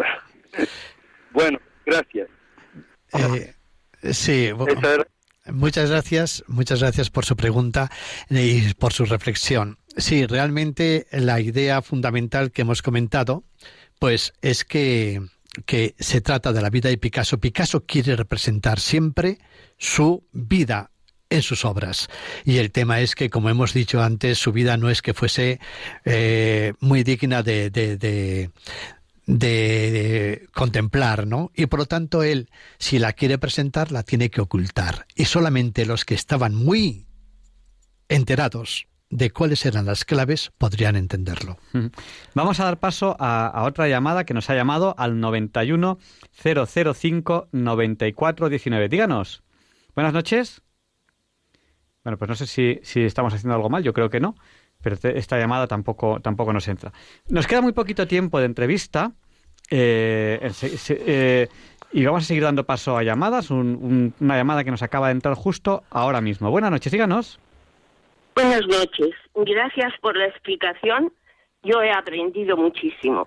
bueno, 1.32 1.58
gracias. 1.84 2.28
Eh, 3.12 3.54
sí, 4.12 4.50
Muchas 5.46 5.90
gracias, 5.90 6.42
muchas 6.46 6.80
gracias 6.80 7.10
por 7.10 7.26
su 7.26 7.36
pregunta 7.36 7.90
y 8.30 8.72
por 8.74 8.92
su 8.94 9.04
reflexión. 9.04 9.78
Sí, 9.96 10.26
realmente 10.26 11.06
la 11.12 11.38
idea 11.40 11.82
fundamental 11.82 12.50
que 12.50 12.62
hemos 12.62 12.80
comentado, 12.80 13.44
pues 13.98 14.32
es 14.40 14.64
que 14.64 15.20
que 15.66 15.94
se 16.00 16.20
trata 16.20 16.52
de 16.52 16.60
la 16.62 16.70
vida 16.70 16.88
de 16.88 16.98
Picasso. 16.98 17.38
Picasso 17.38 17.84
quiere 17.86 18.16
representar 18.16 18.80
siempre 18.80 19.38
su 19.78 20.26
vida 20.32 20.90
en 21.34 21.42
sus 21.42 21.64
obras. 21.64 22.08
Y 22.44 22.58
el 22.58 22.70
tema 22.70 23.00
es 23.00 23.14
que, 23.14 23.30
como 23.30 23.50
hemos 23.50 23.74
dicho 23.74 24.02
antes, 24.02 24.38
su 24.38 24.52
vida 24.52 24.76
no 24.76 24.90
es 24.90 25.02
que 25.02 25.14
fuese 25.14 25.60
eh, 26.04 26.74
muy 26.80 27.02
digna 27.02 27.42
de, 27.42 27.70
de, 27.70 28.50
contemplar, 30.54 31.26
¿no? 31.26 31.50
Y 31.54 31.66
por 31.66 31.80
lo 31.80 31.86
tanto 31.86 32.22
él, 32.22 32.50
si 32.78 32.98
la 32.98 33.12
quiere 33.12 33.38
presentar, 33.38 33.90
la 33.90 34.02
tiene 34.02 34.30
que 34.30 34.40
ocultar. 34.40 35.06
Y 35.14 35.24
solamente 35.24 35.86
los 35.86 36.04
que 36.04 36.14
estaban 36.14 36.54
muy 36.54 37.06
enterados 38.08 38.86
de 39.10 39.30
cuáles 39.30 39.64
eran 39.64 39.86
las 39.86 40.04
claves 40.04 40.52
podrían 40.58 40.96
entenderlo. 40.96 41.58
Vamos 42.34 42.60
a 42.60 42.64
dar 42.64 42.78
paso 42.78 43.16
a, 43.18 43.62
otra 43.64 43.88
llamada 43.88 44.24
que 44.24 44.34
nos 44.34 44.50
ha 44.50 44.54
llamado 44.54 44.94
al 44.98 45.20
91 45.20 45.98
005 46.32 47.48
94 47.52 48.48
19. 48.48 48.88
Díganos. 48.88 49.42
Buenas 49.94 50.12
noches. 50.12 50.62
Bueno, 52.04 52.18
pues 52.18 52.28
no 52.28 52.34
sé 52.34 52.46
si, 52.46 52.78
si 52.82 53.02
estamos 53.02 53.34
haciendo 53.34 53.54
algo 53.54 53.70
mal, 53.70 53.82
yo 53.82 53.92
creo 53.92 54.10
que 54.10 54.20
no 54.20 54.34
pero 54.84 54.96
esta 55.02 55.38
llamada 55.38 55.66
tampoco, 55.66 56.20
tampoco 56.20 56.52
nos 56.52 56.68
entra. 56.68 56.92
Nos 57.28 57.46
queda 57.46 57.62
muy 57.62 57.72
poquito 57.72 58.06
tiempo 58.06 58.38
de 58.38 58.44
entrevista 58.44 59.12
eh, 59.70 60.38
eh, 60.90 61.48
y 61.90 62.04
vamos 62.04 62.24
a 62.24 62.26
seguir 62.26 62.42
dando 62.42 62.64
paso 62.64 62.96
a 62.96 63.02
llamadas. 63.02 63.50
una 63.50 64.12
llamada 64.36 64.62
que 64.62 64.70
nos 64.70 64.82
acaba 64.82 65.08
de 65.08 65.12
entrar 65.12 65.34
justo 65.34 65.82
ahora 65.90 66.20
mismo. 66.20 66.50
Buenas 66.50 66.70
noches, 66.70 66.92
díganos. 66.92 67.40
Buenas 68.34 68.66
noches. 68.66 69.14
Gracias 69.34 69.94
por 70.02 70.16
la 70.16 70.26
explicación. 70.26 71.12
Yo 71.62 71.82
he 71.82 71.90
aprendido 71.90 72.58
muchísimo. 72.58 73.26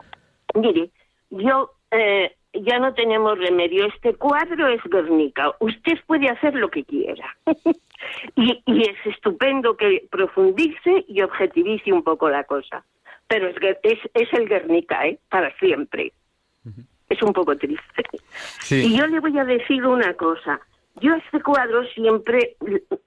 Mire, 0.54 0.92
yo 1.32 1.72
eh, 1.90 2.36
ya 2.54 2.78
no 2.78 2.94
tenemos 2.94 3.40
remedio. 3.40 3.88
Este 3.88 4.14
cuadro 4.14 4.68
es 4.68 4.82
Guernica. 4.84 5.54
Usted 5.60 5.94
puede 6.06 6.30
hacer 6.30 6.54
lo 6.54 6.70
que 6.70 6.84
quiera. 6.84 7.36
y, 8.36 8.62
es 8.66 8.98
estupendo 9.06 9.76
que 9.76 10.08
profundice 10.10 11.06
y 11.08 11.22
objetivice 11.22 11.92
un 11.92 12.04
poco 12.04 12.30
la 12.30 12.44
cosa. 12.44 12.84
Pero 13.28 13.48
es, 13.48 13.56
es, 13.84 14.00
es 14.14 14.34
el 14.34 14.48
Guernica, 14.48 15.06
¿eh? 15.06 15.20
Para 15.30 15.56
siempre. 15.58 16.14
Es 17.10 17.22
un 17.22 17.34
poco 17.34 17.56
triste. 17.56 18.04
Y 18.70 18.98
yo 18.98 19.08
le 19.08 19.20
voy 19.20 19.38
a 19.38 19.46
decir 19.46 19.86
una 19.86 20.14
cosa. 20.14 20.60
Yo 21.00 21.14
este 21.14 21.42
cuadro 21.42 21.86
siempre, 21.90 22.56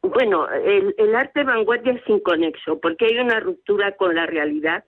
bueno, 0.03 0.49
el, 0.49 0.95
el 0.97 1.15
arte 1.15 1.43
vanguardia 1.43 1.93
es 1.93 2.09
inconexo, 2.09 2.79
porque 2.79 3.07
hay 3.07 3.19
una 3.19 3.41
ruptura 3.41 3.97
con 3.97 4.15
la 4.15 4.27
realidad 4.27 4.85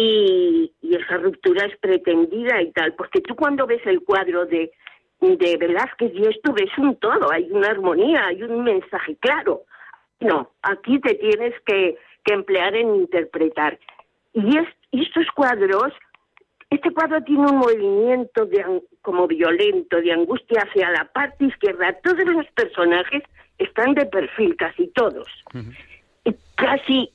y, 0.00 0.72
esa 0.80 1.16
ruptura 1.16 1.66
es 1.66 1.76
pretendida 1.78 2.62
y 2.62 2.70
tal, 2.70 2.94
porque 2.94 3.20
tú 3.20 3.34
cuando 3.34 3.66
ves 3.66 3.84
el 3.84 4.02
cuadro 4.02 4.46
de, 4.46 4.70
de 5.20 5.56
Velázquez 5.56 6.12
y 6.14 6.26
esto 6.26 6.52
ves 6.52 6.70
un 6.78 6.96
todo, 6.96 7.30
hay 7.32 7.50
una 7.50 7.68
armonía, 7.68 8.26
hay 8.26 8.42
un 8.42 8.64
mensaje 8.64 9.16
claro. 9.16 9.62
No, 10.20 10.50
aquí 10.62 11.00
te 11.00 11.14
tienes 11.14 11.54
que, 11.66 11.96
que 12.24 12.34
emplear 12.34 12.74
en 12.74 12.94
interpretar. 12.94 13.78
Y, 14.32 14.58
es, 14.58 14.68
estos 14.92 15.26
cuadros, 15.34 15.92
este 16.70 16.90
cuadro 16.92 17.22
tiene 17.22 17.42
un 17.42 17.58
movimiento 17.58 18.46
de, 18.46 18.82
como 19.02 19.26
violento, 19.26 20.00
de 20.00 20.12
angustia 20.12 20.62
hacia 20.62 20.90
la 20.90 21.04
parte 21.06 21.46
izquierda. 21.46 21.96
Todos 22.02 22.24
los 22.24 22.46
personajes 22.52 23.22
están 23.58 23.94
de 23.94 24.06
perfil, 24.06 24.56
casi 24.56 24.88
todos 24.88 25.26
casi 26.54 27.10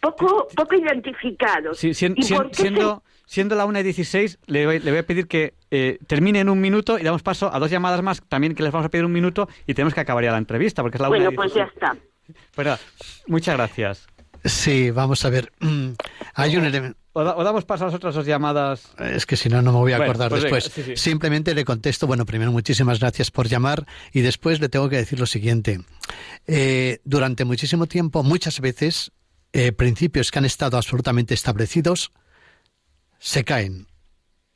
poco 0.00 0.48
poco 0.54 0.74
identificados. 0.74 1.78
siendo, 1.78 3.02
siendo 3.26 3.54
la 3.56 3.64
1 3.66 3.80
y 3.80 3.82
16, 3.82 4.38
le 4.46 4.66
voy, 4.66 4.78
le 4.78 4.90
voy 4.90 5.00
a 5.00 5.06
pedir 5.06 5.26
que 5.26 5.54
eh, 5.70 5.98
termine 6.06 6.40
en 6.40 6.48
un 6.48 6.60
minuto 6.60 6.98
y 6.98 7.02
damos 7.02 7.22
paso 7.22 7.52
a 7.52 7.58
dos 7.58 7.70
llamadas 7.70 8.02
más 8.02 8.22
también 8.28 8.54
que 8.54 8.62
les 8.62 8.72
vamos 8.72 8.86
a 8.86 8.88
pedir 8.88 9.04
un 9.04 9.12
minuto 9.12 9.48
y 9.66 9.74
tenemos 9.74 9.94
que 9.94 10.00
acabar 10.00 10.24
ya 10.24 10.32
la 10.32 10.38
entrevista 10.38 10.82
porque 10.82 10.96
es 10.96 11.00
la 11.00 11.08
Bueno, 11.08 11.32
pues 11.32 11.54
ya 11.54 11.64
está. 11.64 11.96
Bueno, 12.56 12.76
muchas 13.26 13.56
gracias. 13.56 14.06
Sí, 14.48 14.90
vamos 14.90 15.24
a 15.24 15.30
ver. 15.30 15.52
Hay 16.34 16.56
un 16.56 16.64
elemento. 16.64 16.98
O, 17.12 17.44
damos 17.44 17.64
paso 17.64 17.84
a 17.84 17.86
las 17.88 17.94
otras 17.94 18.14
dos 18.14 18.26
llamadas. 18.26 18.92
Es 18.98 19.26
que 19.26 19.36
si 19.36 19.48
no, 19.48 19.60
no 19.60 19.72
me 19.72 19.78
voy 19.78 19.92
a 19.92 19.96
acordar 19.96 20.30
pues 20.30 20.42
después. 20.42 21.00
Simplemente 21.00 21.54
le 21.54 21.64
contesto, 21.64 22.06
bueno, 22.06 22.24
primero 22.24 22.52
muchísimas 22.52 23.00
gracias 23.00 23.30
por 23.30 23.48
llamar 23.48 23.86
y 24.12 24.20
después 24.20 24.60
le 24.60 24.68
tengo 24.68 24.88
que 24.88 24.96
decir 24.96 25.18
lo 25.18 25.26
siguiente. 25.26 25.80
Eh, 26.46 27.00
durante 27.04 27.44
muchísimo 27.44 27.86
tiempo, 27.86 28.22
muchas 28.22 28.60
veces, 28.60 29.10
eh, 29.52 29.72
principios 29.72 30.30
que 30.30 30.38
han 30.38 30.44
estado 30.44 30.76
absolutamente 30.76 31.34
establecidos 31.34 32.12
se 33.18 33.44
caen. 33.44 33.88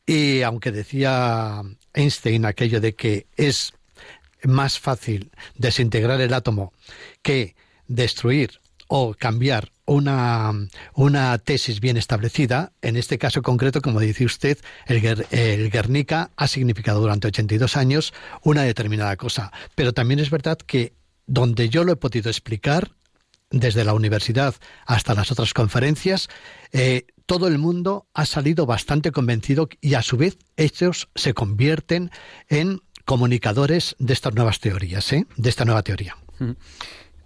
Y 0.06 0.42
aunque 0.42 0.70
decía 0.70 1.62
Einstein 1.94 2.44
aquello 2.44 2.80
de 2.80 2.94
que 2.94 3.26
es 3.36 3.72
más 4.44 4.78
fácil 4.78 5.32
desintegrar 5.56 6.20
el 6.20 6.34
átomo 6.34 6.72
que 7.22 7.56
destruir 7.86 8.61
o 8.94 9.14
cambiar 9.14 9.72
una, 9.86 10.52
una 10.92 11.38
tesis 11.38 11.80
bien 11.80 11.96
establecida, 11.96 12.72
en 12.82 12.96
este 12.96 13.16
caso 13.16 13.40
concreto, 13.40 13.80
como 13.80 14.00
dice 14.00 14.26
usted, 14.26 14.58
el, 14.86 15.26
el 15.30 15.70
Guernica 15.70 16.30
ha 16.36 16.46
significado 16.46 17.00
durante 17.00 17.28
82 17.28 17.78
años 17.78 18.12
una 18.42 18.64
determinada 18.64 19.16
cosa. 19.16 19.50
Pero 19.74 19.94
también 19.94 20.20
es 20.20 20.28
verdad 20.28 20.58
que 20.58 20.92
donde 21.26 21.70
yo 21.70 21.84
lo 21.84 21.92
he 21.92 21.96
podido 21.96 22.28
explicar, 22.28 22.90
desde 23.50 23.82
la 23.86 23.94
universidad 23.94 24.54
hasta 24.84 25.14
las 25.14 25.32
otras 25.32 25.54
conferencias, 25.54 26.28
eh, 26.72 27.06
todo 27.24 27.48
el 27.48 27.56
mundo 27.56 28.08
ha 28.12 28.26
salido 28.26 28.66
bastante 28.66 29.10
convencido 29.10 29.70
y 29.80 29.94
a 29.94 30.02
su 30.02 30.18
vez 30.18 30.36
ellos 30.58 31.08
se 31.14 31.32
convierten 31.32 32.10
en 32.50 32.82
comunicadores 33.06 33.96
de 33.98 34.12
estas 34.12 34.34
nuevas 34.34 34.60
teorías, 34.60 35.10
¿eh? 35.14 35.26
de 35.34 35.48
esta 35.48 35.64
nueva 35.64 35.82
teoría. 35.82 36.14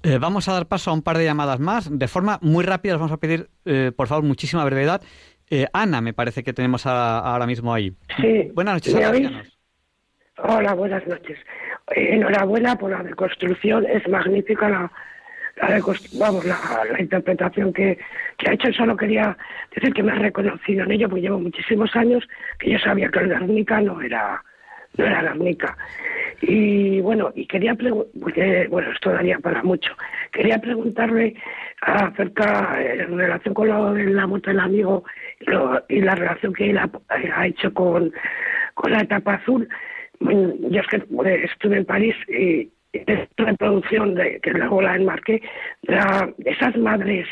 Eh, 0.06 0.18
vamos 0.18 0.48
a 0.48 0.52
dar 0.52 0.66
paso 0.66 0.92
a 0.92 0.94
un 0.94 1.02
par 1.02 1.18
de 1.18 1.24
llamadas 1.24 1.58
más. 1.58 1.90
De 1.90 2.06
forma 2.06 2.38
muy 2.40 2.64
rápida, 2.64 2.92
les 2.92 3.00
vamos 3.00 3.12
a 3.12 3.16
pedir, 3.16 3.48
eh, 3.64 3.90
por 3.96 4.06
favor, 4.06 4.22
muchísima 4.22 4.64
brevedad. 4.64 5.02
Eh, 5.50 5.66
Ana, 5.72 6.00
me 6.00 6.12
parece 6.12 6.44
que 6.44 6.52
tenemos 6.52 6.86
ahora 6.86 7.44
mismo 7.44 7.74
ahí. 7.74 7.92
Sí. 8.20 8.48
Buenas 8.54 8.74
noches, 8.74 8.94
Ana. 8.94 9.42
Hola, 10.38 10.74
buenas 10.74 11.04
noches. 11.08 11.36
enhorabuena 11.88 12.76
por 12.76 12.92
la 12.92 12.98
reconstrucción. 12.98 13.84
Es 13.84 14.08
magnífica 14.08 14.68
la, 14.68 14.92
la, 15.56 15.82
vamos, 16.20 16.44
la, 16.44 17.00
interpretación 17.00 17.72
que, 17.72 17.98
que, 18.38 18.48
ha 18.48 18.52
hecho. 18.52 18.72
Solo 18.74 18.96
quería 18.96 19.36
decir 19.74 19.92
que 19.92 20.04
me 20.04 20.12
ha 20.12 20.16
reconocido 20.16 20.84
en 20.84 20.92
ello, 20.92 21.08
porque 21.08 21.22
llevo 21.22 21.40
muchísimos 21.40 21.96
años 21.96 22.22
que 22.60 22.70
yo 22.70 22.78
sabía 22.78 23.08
que 23.08 23.18
el 23.18 23.28
Guernica 23.28 23.80
no 23.80 24.00
era, 24.00 24.40
no 24.96 25.04
era 25.04 25.22
Guernica. 25.22 25.76
Y 26.42 27.00
bueno, 27.00 27.32
y 27.34 27.46
quería 27.46 27.74
porque 27.74 28.66
bueno, 28.68 28.92
esto 28.92 29.10
daría 29.10 29.38
para 29.38 29.62
mucho. 29.62 29.92
Quería 30.32 30.58
preguntarle 30.58 31.34
acerca, 31.80 32.78
en 32.82 33.16
relación 33.16 33.54
con 33.54 33.68
lo 33.68 33.94
la 33.94 34.26
muerte 34.26 34.50
del 34.50 34.60
amigo 34.60 35.04
y 35.88 36.00
la 36.00 36.14
relación 36.14 36.52
que 36.52 36.70
él 36.70 36.78
ha, 36.78 37.46
hecho 37.46 37.72
con, 37.72 38.12
con 38.74 38.92
la 38.92 39.00
etapa 39.00 39.34
azul. 39.34 39.68
yo 40.20 40.80
es 40.80 40.86
que 40.88 41.02
estuve 41.44 41.78
en 41.78 41.84
París 41.84 42.14
y, 42.28 42.70
la 43.36 43.52
producción 43.54 44.14
de, 44.14 44.40
que 44.40 44.52
luego 44.52 44.80
la 44.80 44.96
enmarqué, 44.96 45.42
de 45.82 46.50
esas 46.50 46.76
madres 46.78 47.26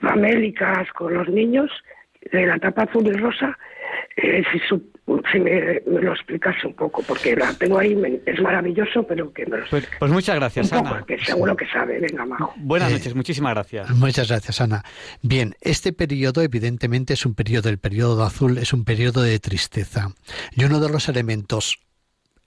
famélicas 0.00 0.90
con 0.94 1.14
los 1.14 1.28
niños 1.28 1.70
de 2.32 2.46
la 2.46 2.56
etapa 2.56 2.82
azul 2.82 3.06
y 3.06 3.12
rosa, 3.12 3.56
eh, 4.16 4.42
si, 4.50 4.58
si 5.30 5.40
me, 5.40 5.80
lo 5.86 6.12
explicas 6.12 6.56
un 6.64 6.74
poco, 6.74 7.02
porque 7.02 7.36
la 7.36 7.52
tengo 7.54 7.78
ahí, 7.78 7.96
es 8.24 8.40
maravilloso, 8.40 9.06
pero 9.06 9.32
que 9.32 9.46
me 9.46 9.58
lo 9.58 9.66
pues, 9.68 9.88
pues, 9.98 10.10
muchas 10.10 10.36
gracias, 10.36 10.72
Ana. 10.72 11.04
que 11.06 11.18
seguro 11.18 11.56
que 11.56 11.66
sabe, 11.66 12.00
venga, 12.00 12.24
Majo. 12.24 12.54
Buenas 12.56 12.92
noches, 12.92 13.14
muchísimas 13.14 13.54
gracias. 13.54 13.90
Muchas 13.90 14.28
gracias, 14.28 14.60
Ana. 14.60 14.82
Bien, 15.22 15.54
este 15.60 15.92
periodo 15.92 16.42
evidentemente 16.42 17.14
es 17.14 17.26
un 17.26 17.34
periodo, 17.34 17.68
el 17.68 17.78
periodo 17.78 18.24
azul 18.24 18.58
es 18.58 18.72
un 18.72 18.84
periodo 18.84 19.22
de 19.22 19.38
tristeza. 19.38 20.08
Y 20.52 20.64
uno 20.64 20.80
de 20.80 20.88
los 20.88 21.08
elementos 21.08 21.78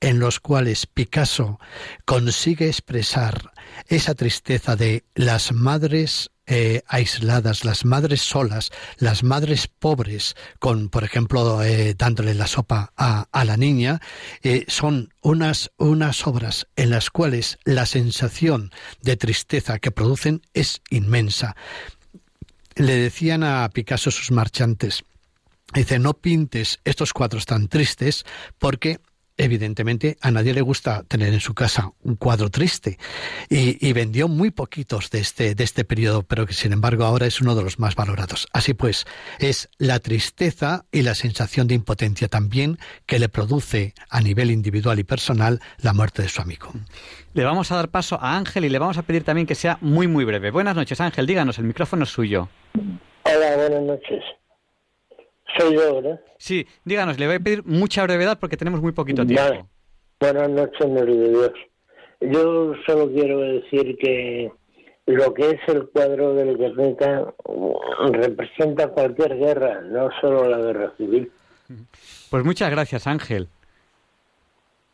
en 0.02 0.20
los 0.20 0.40
cuales 0.40 0.88
Picasso 0.88 1.60
consigue 2.06 2.68
expresar 2.68 3.52
esa 3.88 4.16
tristeza 4.16 4.76
de 4.76 5.04
las 5.14 5.52
madres 5.52 6.32
eh, 6.52 6.82
aisladas, 6.88 7.64
las 7.64 7.86
madres 7.86 8.22
solas, 8.22 8.72
las 8.98 9.22
madres 9.24 9.68
pobres, 9.68 10.36
con, 10.58 10.90
por 10.90 11.04
ejemplo, 11.04 11.62
eh, 11.62 11.94
dándole 11.96 12.34
la 12.34 12.48
sopa 12.48 12.92
a, 12.98 13.46
la 13.46 13.56
niña, 13.56 14.02
eh, 14.42 14.66
son 14.68 15.14
unas, 15.22 15.72
unas 15.78 16.26
obras 16.26 16.68
en 16.76 16.90
las 16.90 17.12
cuales 17.12 17.60
la 17.66 17.86
sensación 17.86 18.72
de 19.02 19.16
tristeza 19.16 19.78
que 19.78 19.92
producen 19.92 20.42
es 20.56 20.82
inmensa. 20.90 21.56
Le 22.76 22.96
decían 22.96 23.44
a 23.44 23.70
Picasso 23.70 24.10
sus 24.10 24.32
marchantes, 24.32 25.04
dice, 25.74 26.00
no 26.00 26.16
pintes 26.16 26.80
estos 26.84 27.14
cuadros 27.14 27.46
tan 27.46 27.68
tristes 27.68 28.26
porque 28.58 29.00
evidentemente 29.40 30.18
a 30.22 30.30
nadie 30.30 30.54
le 30.54 30.62
gusta 30.62 31.04
tener 31.04 31.34
en 31.34 31.40
su 31.40 31.56
casa 31.56 31.94
un 32.04 32.16
cuadro 32.16 32.52
triste 32.52 33.00
y, 33.50 33.92
vendió 33.94 34.28
muy 34.28 34.52
poquitos 34.52 35.10
de 35.10 35.20
este, 35.20 35.56
de 35.56 35.64
este 35.64 35.84
periodo, 35.84 36.24
pero 36.24 36.46
que 36.46 36.54
sin 36.54 36.74
embargo 36.74 37.06
ahora 37.06 37.26
es 37.26 37.42
uno 37.42 37.56
de 37.56 37.64
los 37.64 37.80
más 37.80 37.96
valorados. 37.96 38.48
Así 38.54 38.74
pues, 38.74 39.06
es 39.40 39.70
la 39.78 40.00
tristeza 40.00 40.86
y 40.92 41.02
la 41.02 41.16
sensación 41.16 41.68
de 41.68 41.76
impotencia 41.76 42.28
también 42.28 42.78
que 43.06 43.18
le 43.18 43.30
produce 43.30 43.94
a 44.10 44.22
nivel 44.22 44.52
individual 44.52 45.00
y 45.00 45.04
personal 45.04 45.60
la 45.82 45.94
muerte 45.94 46.22
de 46.22 46.30
su 46.30 46.42
amigo. 46.42 46.72
Le 47.34 47.44
vamos 47.44 47.72
a 47.72 47.76
dar 47.78 47.90
paso 47.90 48.20
a 48.22 48.38
Ángel 48.38 48.66
y 48.66 48.70
le 48.70 48.80
vamos 48.80 48.98
a 48.98 49.04
pedir 49.04 49.24
también 49.24 49.48
que 49.48 49.56
sea 49.56 49.78
muy, 49.82 50.08
muy 50.08 50.26
breve. 50.26 50.52
Buenas 50.52 50.76
noches, 50.76 51.00
Ángel, 51.02 51.26
díganos, 51.26 51.58
el 51.58 51.66
micrófono 51.66 52.04
es 52.04 52.10
suyo. 52.10 52.50
Hola, 53.24 53.56
buenas 53.56 53.82
noches. 53.82 54.24
Soy 55.58 55.76
yo, 55.76 56.02
¿verdad? 56.02 56.20
Sí, 56.38 56.68
díganos, 56.86 57.20
le 57.20 57.28
voy 57.28 57.36
a 57.36 57.40
pedir 57.40 57.64
mucha 57.66 58.04
brevedad 58.04 58.40
porque 58.40 58.58
tenemos 58.58 58.82
muy 58.82 58.92
poquito 58.92 59.26
tiempo. 59.26 59.68
Buenas 60.20 60.50
noches, 60.50 60.88
Neri 60.88 61.18
de 61.18 61.30
Dios. 61.30 61.52
Yo 62.22 62.74
solo 62.86 63.12
quiero 63.12 63.40
decir 63.40 63.98
que 63.98 64.52
lo 65.06 65.34
que 65.34 65.52
es 65.52 65.60
el 65.68 65.88
cuadro 65.90 66.34
del 66.34 66.58
Guernica 66.58 67.34
representa 68.12 68.90
cualquier 68.90 69.38
guerra, 69.38 69.82
no 69.82 70.10
solo 70.22 70.48
la 70.48 70.58
guerra 70.58 70.94
civil. 70.98 71.32
Pues 72.30 72.44
muchas 72.44 72.70
gracias, 72.70 73.08
Ángel. 73.08 73.48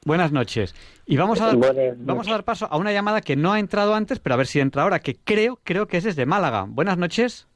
Buenas 0.06 0.32
noches. 0.32 0.76
Y 1.08 1.18
vamos 1.18 1.42
a, 1.42 1.48
dar, 1.48 1.96
vamos 1.98 2.28
a 2.28 2.32
dar 2.32 2.44
paso 2.44 2.68
a 2.70 2.78
una 2.78 2.92
llamada 2.92 3.22
que 3.22 3.36
no 3.36 3.54
ha 3.54 3.60
entrado 3.60 3.96
antes, 3.96 4.20
pero 4.20 4.36
a 4.36 4.38
ver 4.38 4.46
si 4.46 4.60
entra 4.60 4.84
ahora, 4.84 5.00
que 5.00 5.16
creo, 5.16 5.60
creo 5.64 5.88
que 5.88 5.98
es 5.98 6.04
desde 6.04 6.28
Málaga. 6.28 6.66
Buenas 6.68 6.98
noches. 6.98 7.48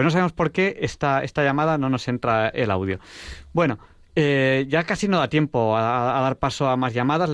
Pues 0.00 0.06
no 0.06 0.10
sabemos 0.12 0.32
por 0.32 0.50
qué 0.50 0.78
esta, 0.80 1.22
esta 1.22 1.44
llamada 1.44 1.76
no 1.76 1.90
nos 1.90 2.08
entra 2.08 2.48
el 2.48 2.70
audio. 2.70 3.00
Bueno, 3.52 3.78
eh, 4.16 4.64
ya 4.66 4.84
casi 4.84 5.08
no 5.08 5.18
da 5.18 5.28
tiempo 5.28 5.76
a, 5.76 6.22
dar 6.22 6.36
paso 6.36 6.70
a 6.70 6.76
más 6.78 6.94
llamadas. 6.94 7.28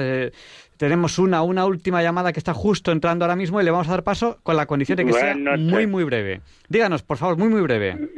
tenemos 0.77 1.21
una, 1.21 1.43
una 1.43 1.65
última 1.65 2.03
llamada 2.03 2.33
que 2.33 2.41
está 2.41 2.55
justo 2.55 2.91
entrando 2.91 3.25
ahora 3.25 3.37
mismo 3.37 3.61
y 3.61 3.65
le 3.65 3.71
vamos 3.71 3.87
a 3.87 3.93
dar 3.93 4.03
paso 4.03 4.41
con 4.43 4.57
la 4.57 4.67
condición 4.67 4.97
de 4.97 5.05
que 5.05 5.13
sea 5.13 5.37
muy, 5.37 5.87
muy 5.87 6.03
breve. 6.03 6.41
Díganos, 6.69 7.05
por 7.05 7.19
favor, 7.19 7.39
muy, 7.39 7.51
muy 7.51 7.61
breve. 7.61 8.09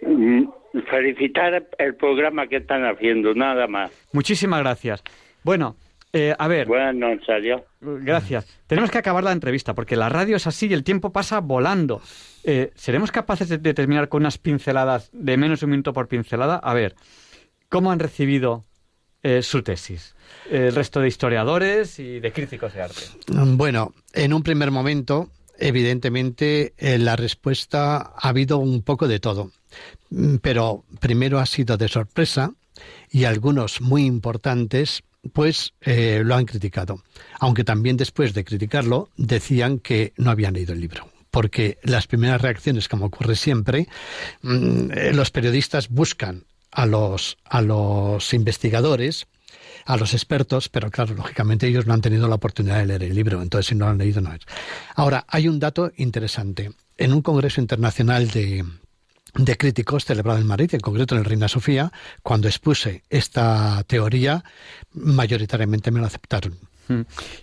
Mm, 0.00 0.44
felicitar 0.90 1.68
el 1.76 1.94
programa 1.96 2.46
que 2.46 2.56
están 2.56 2.86
haciendo, 2.86 3.34
nada 3.34 3.66
más. 3.66 3.90
Muchísimas 4.14 4.60
gracias. 4.60 5.04
Bueno, 5.42 5.76
eh, 6.16 6.32
a 6.38 6.46
ver. 6.46 6.68
Buenas 6.68 6.94
noches, 6.94 7.28
adiós. 7.28 7.62
Gracias. 7.80 8.46
Tenemos 8.68 8.92
que 8.92 8.98
acabar 8.98 9.24
la 9.24 9.32
entrevista 9.32 9.74
porque 9.74 9.96
la 9.96 10.08
radio 10.08 10.36
es 10.36 10.46
así 10.46 10.68
y 10.68 10.72
el 10.72 10.84
tiempo 10.84 11.10
pasa 11.10 11.40
volando. 11.40 12.00
Eh, 12.44 12.70
¿Seremos 12.76 13.10
capaces 13.10 13.48
de, 13.48 13.74
terminar 13.74 14.08
con 14.08 14.22
unas 14.22 14.38
pinceladas 14.38 15.10
de 15.12 15.36
menos 15.36 15.58
de 15.58 15.66
un 15.66 15.70
minuto 15.72 15.92
por 15.92 16.06
pincelada? 16.06 16.54
A 16.56 16.72
ver, 16.72 16.94
¿cómo 17.68 17.90
han 17.90 17.98
recibido 17.98 18.64
eh, 19.24 19.42
su 19.42 19.62
tesis? 19.62 20.14
El 20.48 20.72
resto 20.72 21.00
de 21.00 21.08
historiadores 21.08 21.98
y 21.98 22.20
de 22.20 22.30
críticos 22.30 22.74
de 22.74 22.82
arte. 22.82 23.02
Bueno, 23.26 23.92
en 24.12 24.32
un 24.32 24.44
primer 24.44 24.70
momento, 24.70 25.30
evidentemente, 25.58 26.74
la 26.78 27.16
respuesta 27.16 27.96
ha 27.96 28.28
habido 28.28 28.58
un 28.58 28.82
poco 28.82 29.08
de 29.08 29.18
todo. 29.18 29.50
Pero 30.42 30.84
primero 31.00 31.40
ha 31.40 31.46
sido 31.46 31.76
de 31.76 31.88
sorpresa 31.88 32.52
y 33.10 33.24
algunos 33.24 33.80
muy 33.80 34.04
importantes 34.04 35.02
pues 35.32 35.74
eh, 35.80 36.22
lo 36.24 36.34
han 36.34 36.44
criticado. 36.44 37.02
Aunque 37.38 37.64
también 37.64 37.96
después 37.96 38.34
de 38.34 38.44
criticarlo 38.44 39.10
decían 39.16 39.78
que 39.78 40.12
no 40.16 40.30
habían 40.30 40.54
leído 40.54 40.72
el 40.72 40.80
libro. 40.80 41.08
Porque 41.30 41.78
las 41.82 42.06
primeras 42.06 42.42
reacciones, 42.42 42.88
como 42.88 43.06
ocurre 43.06 43.36
siempre, 43.36 43.88
mm, 44.42 44.90
eh, 44.92 45.12
los 45.12 45.30
periodistas 45.30 45.88
buscan 45.88 46.44
a 46.70 46.86
los, 46.86 47.38
a 47.44 47.60
los 47.60 48.32
investigadores, 48.34 49.26
a 49.86 49.96
los 49.96 50.14
expertos, 50.14 50.68
pero 50.68 50.90
claro, 50.90 51.14
lógicamente 51.14 51.66
ellos 51.66 51.86
no 51.86 51.94
han 51.94 52.00
tenido 52.00 52.28
la 52.28 52.36
oportunidad 52.36 52.78
de 52.78 52.86
leer 52.86 53.04
el 53.04 53.14
libro, 53.14 53.42
entonces 53.42 53.66
si 53.66 53.74
no 53.74 53.86
lo 53.86 53.92
han 53.92 53.98
leído 53.98 54.20
no 54.20 54.32
es. 54.32 54.42
Ahora, 54.94 55.24
hay 55.28 55.48
un 55.48 55.58
dato 55.58 55.92
interesante. 55.96 56.72
En 56.96 57.12
un 57.12 57.22
congreso 57.22 57.60
internacional 57.60 58.30
de, 58.30 58.64
de 59.34 59.56
críticos 59.56 60.04
celebrado 60.04 60.38
en 60.38 60.46
Madrid, 60.46 60.74
en 60.74 60.80
concreto 60.80 61.14
en 61.14 61.20
el 61.20 61.24
Reina 61.24 61.48
Sofía, 61.48 61.92
cuando 62.22 62.48
expuse 62.48 63.02
esta 63.10 63.82
teoría, 63.86 64.44
mayoritariamente 64.92 65.90
me 65.90 66.00
lo 66.00 66.06
aceptaron. 66.06 66.58
Mm. 66.88 67.00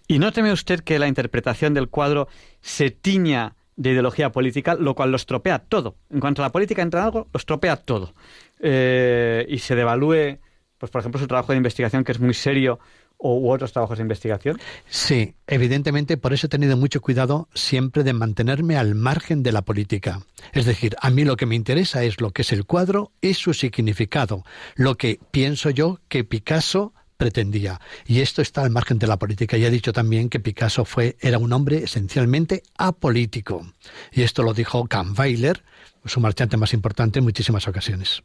¿Y 0.07 0.19
no 0.19 0.31
teme 0.31 0.51
usted 0.51 0.81
que 0.81 0.99
la 0.99 1.07
interpretación 1.07 1.73
del 1.73 1.89
cuadro 1.89 2.27
se 2.61 2.91
tiña 2.91 3.55
de 3.75 3.91
ideología 3.91 4.31
política, 4.31 4.75
lo 4.75 4.95
cual 4.95 5.11
lo 5.11 5.17
estropea 5.17 5.59
todo? 5.59 5.95
En 6.09 6.19
cuanto 6.19 6.41
a 6.41 6.45
la 6.45 6.51
política 6.51 6.81
entra 6.81 7.01
en 7.01 7.05
algo, 7.07 7.27
lo 7.33 7.37
estropea 7.37 7.77
todo. 7.77 8.13
Eh, 8.59 9.45
y 9.49 9.59
se 9.59 9.75
devalúe, 9.75 10.39
pues 10.77 10.91
por 10.91 10.99
ejemplo, 10.99 11.19
su 11.19 11.27
trabajo 11.27 11.51
de 11.51 11.57
investigación, 11.57 12.03
que 12.03 12.11
es 12.11 12.19
muy 12.19 12.33
serio, 12.33 12.79
o, 13.21 13.37
u 13.37 13.51
otros 13.51 13.71
trabajos 13.71 13.97
de 13.97 14.01
investigación? 14.01 14.59
Sí, 14.89 15.35
evidentemente 15.47 16.17
por 16.17 16.33
eso 16.33 16.47
he 16.47 16.49
tenido 16.49 16.75
mucho 16.75 17.01
cuidado 17.01 17.47
siempre 17.53 18.03
de 18.03 18.13
mantenerme 18.13 18.77
al 18.77 18.95
margen 18.95 19.43
de 19.43 19.51
la 19.51 19.61
política. 19.61 20.21
Es 20.53 20.65
decir, 20.65 20.95
a 21.01 21.09
mí 21.09 21.23
lo 21.23 21.37
que 21.37 21.45
me 21.45 21.55
interesa 21.55 22.03
es 22.03 22.19
lo 22.19 22.31
que 22.31 22.41
es 22.41 22.51
el 22.51 22.65
cuadro 22.65 23.11
y 23.21 23.35
su 23.35 23.53
significado, 23.53 24.43
lo 24.75 24.95
que 24.95 25.19
pienso 25.31 25.69
yo 25.69 25.99
que 26.07 26.23
Picasso 26.23 26.93
pretendía. 27.21 27.79
Y 28.07 28.21
esto 28.21 28.41
está 28.41 28.63
al 28.63 28.71
margen 28.71 28.97
de 28.97 29.05
la 29.05 29.19
política. 29.19 29.55
Y 29.55 29.63
he 29.63 29.69
dicho 29.69 29.93
también 29.93 30.27
que 30.27 30.39
Picasso 30.39 30.85
fue, 30.85 31.17
era 31.21 31.37
un 31.37 31.53
hombre 31.53 31.83
esencialmente 31.83 32.63
apolítico. 32.79 33.71
Y 34.11 34.23
esto 34.23 34.41
lo 34.41 34.55
dijo 34.55 34.87
Kahnweiler, 34.87 35.63
su 36.05 36.19
marchante 36.19 36.57
más 36.57 36.73
importante, 36.73 37.19
en 37.19 37.25
muchísimas 37.25 37.67
ocasiones. 37.67 38.23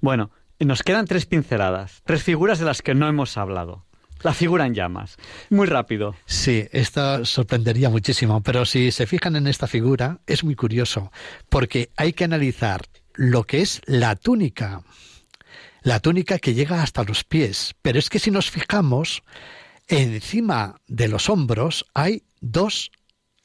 Bueno, 0.00 0.30
nos 0.60 0.84
quedan 0.84 1.06
tres 1.06 1.26
pinceladas, 1.26 2.02
tres 2.04 2.22
figuras 2.22 2.60
de 2.60 2.64
las 2.64 2.80
que 2.80 2.94
no 2.94 3.08
hemos 3.08 3.36
hablado. 3.36 3.85
La 4.22 4.34
figura 4.34 4.66
en 4.66 4.74
llamas. 4.74 5.16
Muy 5.50 5.66
rápido. 5.66 6.14
Sí, 6.26 6.66
esto 6.72 7.24
sorprendería 7.24 7.90
muchísimo, 7.90 8.42
pero 8.42 8.64
si 8.64 8.90
se 8.90 9.06
fijan 9.06 9.36
en 9.36 9.46
esta 9.46 9.66
figura, 9.66 10.20
es 10.26 10.42
muy 10.42 10.54
curioso, 10.54 11.12
porque 11.48 11.90
hay 11.96 12.12
que 12.12 12.24
analizar 12.24 12.82
lo 13.14 13.44
que 13.44 13.62
es 13.62 13.80
la 13.86 14.16
túnica. 14.16 14.82
La 15.82 16.00
túnica 16.00 16.38
que 16.38 16.54
llega 16.54 16.82
hasta 16.82 17.04
los 17.04 17.24
pies. 17.24 17.74
Pero 17.82 17.98
es 17.98 18.10
que 18.10 18.18
si 18.18 18.30
nos 18.30 18.50
fijamos, 18.50 19.22
encima 19.88 20.80
de 20.88 21.08
los 21.08 21.28
hombros 21.30 21.84
hay 21.94 22.24
dos 22.40 22.90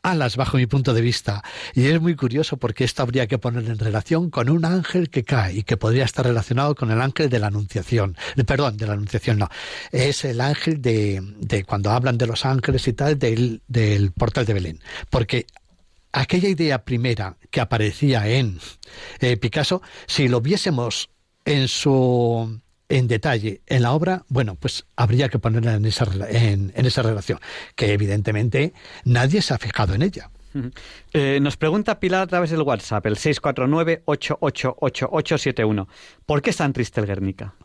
alas 0.03 0.35
bajo 0.35 0.57
mi 0.57 0.65
punto 0.65 0.93
de 0.93 1.01
vista. 1.01 1.43
Y 1.73 1.87
es 1.87 2.01
muy 2.01 2.15
curioso 2.15 2.57
porque 2.57 2.83
esto 2.83 3.03
habría 3.03 3.27
que 3.27 3.37
poner 3.37 3.65
en 3.65 3.77
relación 3.77 4.29
con 4.29 4.49
un 4.49 4.65
ángel 4.65 5.09
que 5.09 5.23
cae 5.23 5.57
y 5.57 5.63
que 5.63 5.77
podría 5.77 6.05
estar 6.05 6.25
relacionado 6.25 6.75
con 6.75 6.91
el 6.91 7.01
ángel 7.01 7.29
de 7.29 7.39
la 7.39 7.47
Anunciación. 7.47 8.17
Eh, 8.35 8.43
perdón, 8.43 8.77
de 8.77 8.87
la 8.87 8.93
Anunciación 8.93 9.39
no. 9.39 9.49
Es 9.91 10.25
el 10.25 10.41
ángel 10.41 10.81
de, 10.81 11.21
de 11.39 11.63
cuando 11.63 11.91
hablan 11.91 12.17
de 12.17 12.27
los 12.27 12.45
ángeles 12.45 12.87
y 12.87 12.93
tal, 12.93 13.19
del, 13.19 13.61
del 13.67 14.11
portal 14.11 14.45
de 14.45 14.53
Belén. 14.53 14.79
Porque 15.09 15.45
aquella 16.11 16.49
idea 16.49 16.83
primera 16.83 17.37
que 17.49 17.61
aparecía 17.61 18.27
en 18.27 18.59
eh, 19.19 19.37
Picasso, 19.37 19.81
si 20.07 20.27
lo 20.27 20.41
viésemos 20.41 21.09
en 21.45 21.67
su 21.67 22.60
en 22.91 23.07
detalle 23.07 23.61
en 23.67 23.83
la 23.83 23.93
obra, 23.93 24.25
bueno, 24.27 24.55
pues 24.55 24.85
habría 24.95 25.29
que 25.29 25.37
ponerla 25.39 25.75
en 25.75 25.85
esa, 25.85 26.05
en, 26.29 26.73
esa 26.75 27.01
relación, 27.01 27.39
que 27.75 27.93
evidentemente 27.93 28.73
nadie 29.05 29.41
se 29.41 29.53
ha 29.53 29.57
fijado 29.57 29.93
en 29.93 30.01
ella. 30.01 30.29
Eh, 31.13 31.39
nos 31.41 31.55
pregunta 31.55 32.01
Pilar 32.01 32.23
a 32.23 32.27
través 32.27 32.49
del 32.49 32.61
WhatsApp, 32.61 33.05
el 33.05 33.15
649-888871. 33.15 35.87
¿Por 36.25 36.41
qué 36.41 36.49
es 36.49 36.57
tan 36.57 36.73
triste 36.73 36.99
el 36.99 37.07
Guernica? 37.07 37.55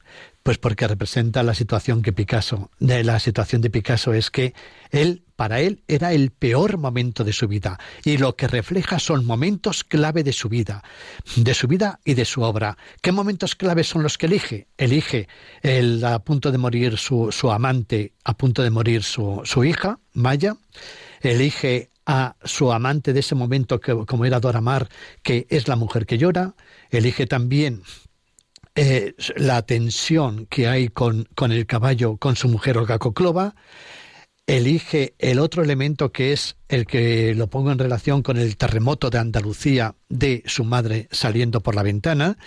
Pues 0.47 0.59
porque 0.59 0.87
representa 0.87 1.43
la 1.43 1.55
situación 1.55 2.03
que 2.03 2.13
Picasso, 2.13 2.71
de 2.79 3.03
la 3.03 3.19
situación 3.19 3.63
de 3.63 3.69
Picasso 3.69 4.15
es 4.15 4.31
que 4.31 4.55
él, 4.93 5.25
para 5.35 5.59
él, 5.59 5.83
era 5.89 6.13
el 6.13 6.31
peor 6.31 6.79
momento 6.79 7.25
de 7.25 7.33
su 7.33 7.49
vida 7.49 7.81
y 8.05 8.17
lo 8.17 8.37
que 8.37 8.47
refleja 8.47 9.01
son 9.01 9.25
momentos 9.25 9.83
clave 9.83 10.23
de 10.23 10.33
su 10.33 10.49
vida, 10.49 10.85
de 11.35 11.53
su 11.53 11.67
vida 11.67 11.99
y 12.05 12.15
de 12.15 12.25
su 12.25 12.43
obra. 12.43 12.79
¿Qué 13.03 13.11
momentos 13.11 13.57
clave 13.57 13.83
son 13.83 14.05
los 14.05 14.19
que 14.19 14.27
elige? 14.27 14.69
Elige 14.79 15.27
el 15.63 16.05
a 16.05 16.21
punto 16.21 16.53
de 16.53 16.59
morir 16.59 16.97
su, 16.97 17.33
su 17.33 17.51
amante, 17.51 18.13
a 18.23 18.37
punto 18.37 18.63
de 18.63 18.71
morir 18.71 19.03
su, 19.03 19.43
su 19.45 19.65
hija, 19.65 19.99
Maya, 20.13 20.57
elige 21.23 21.91
a 22.07 22.37
su 22.45 22.71
amante 22.71 23.13
de 23.13 23.19
ese 23.19 23.35
momento, 23.35 23.81
que, 23.81 23.97
como 24.07 24.25
era 24.25 24.39
Dora 24.39 24.61
Mar, 24.61 24.89
que 25.25 25.49
es 25.51 25.67
la 25.67 25.75
mujer 25.75 26.07
que 26.07 26.19
llora, 26.19 26.55
elige 26.93 27.27
también 27.27 27.83
eh, 28.77 29.15
la 29.37 29.63
tensión 29.63 30.47
que 30.47 30.69
hay 30.69 30.89
con, 30.89 31.27
con, 31.35 31.51
el 31.51 31.67
caballo, 31.67 32.19
con 32.19 32.37
su 32.37 32.49
mujer 32.49 32.77
Olga 32.77 32.99
Coclova, 32.99 33.55
elige 34.47 35.15
el 35.19 35.39
otro 35.39 35.63
elemento 35.63 36.13
que 36.13 36.33
es 36.33 36.57
el 36.69 36.87
que 36.87 37.35
lo 37.35 37.49
pongo 37.49 37.73
en 37.73 37.79
relación 37.79 38.23
con 38.23 38.37
el 38.37 38.57
terremoto 38.57 39.11
de 39.11 39.19
Andalucía 39.19 39.95
de 40.09 40.43
su 40.47 40.65
madre 40.65 41.09
saliendo 41.11 41.63
por 41.63 41.75
la 41.75 41.83
ventana. 41.83 42.39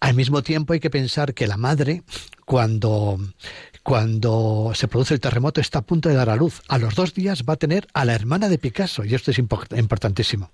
Al 0.00 0.14
mismo 0.14 0.42
tiempo 0.42 0.72
hay 0.72 0.80
que 0.80 0.90
pensar 0.90 1.34
que 1.34 1.46
la 1.46 1.56
madre, 1.56 2.02
cuando, 2.44 3.18
cuando 3.82 4.72
se 4.74 4.86
produce 4.86 5.14
el 5.14 5.20
terremoto, 5.20 5.60
está 5.60 5.80
a 5.80 5.86
punto 5.86 6.08
de 6.08 6.14
dar 6.14 6.30
a 6.30 6.36
luz. 6.36 6.62
A 6.68 6.78
los 6.78 6.94
dos 6.94 7.14
días 7.14 7.44
va 7.48 7.54
a 7.54 7.56
tener 7.56 7.88
a 7.94 8.04
la 8.04 8.14
hermana 8.14 8.48
de 8.48 8.58
Picasso, 8.58 9.04
y 9.04 9.14
esto 9.14 9.30
es 9.30 9.38
importantísimo. 9.38 10.50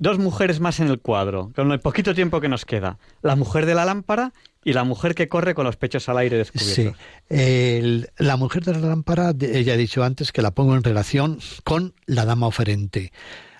Dos 0.00 0.18
mujeres 0.18 0.60
más 0.60 0.80
en 0.80 0.88
el 0.88 0.98
cuadro, 0.98 1.52
con 1.54 1.70
el 1.70 1.78
poquito 1.78 2.14
tiempo 2.14 2.40
que 2.40 2.48
nos 2.48 2.64
queda. 2.64 2.98
La 3.20 3.36
mujer 3.36 3.66
de 3.66 3.74
la 3.74 3.84
lámpara 3.84 4.32
y 4.64 4.72
la 4.72 4.82
mujer 4.82 5.14
que 5.14 5.28
corre 5.28 5.54
con 5.54 5.66
los 5.66 5.76
pechos 5.76 6.08
al 6.08 6.16
aire 6.16 6.38
descubiertos. 6.38 6.96
Sí. 7.28 8.06
La 8.16 8.36
mujer 8.38 8.64
de 8.64 8.72
la 8.72 8.78
lámpara, 8.78 9.34
ella 9.38 9.74
ha 9.74 9.76
dicho 9.76 10.02
antes 10.02 10.32
que 10.32 10.40
la 10.40 10.52
pongo 10.52 10.74
en 10.74 10.82
relación 10.82 11.38
con 11.64 11.94
la 12.06 12.24
dama 12.24 12.46
oferente. 12.46 13.12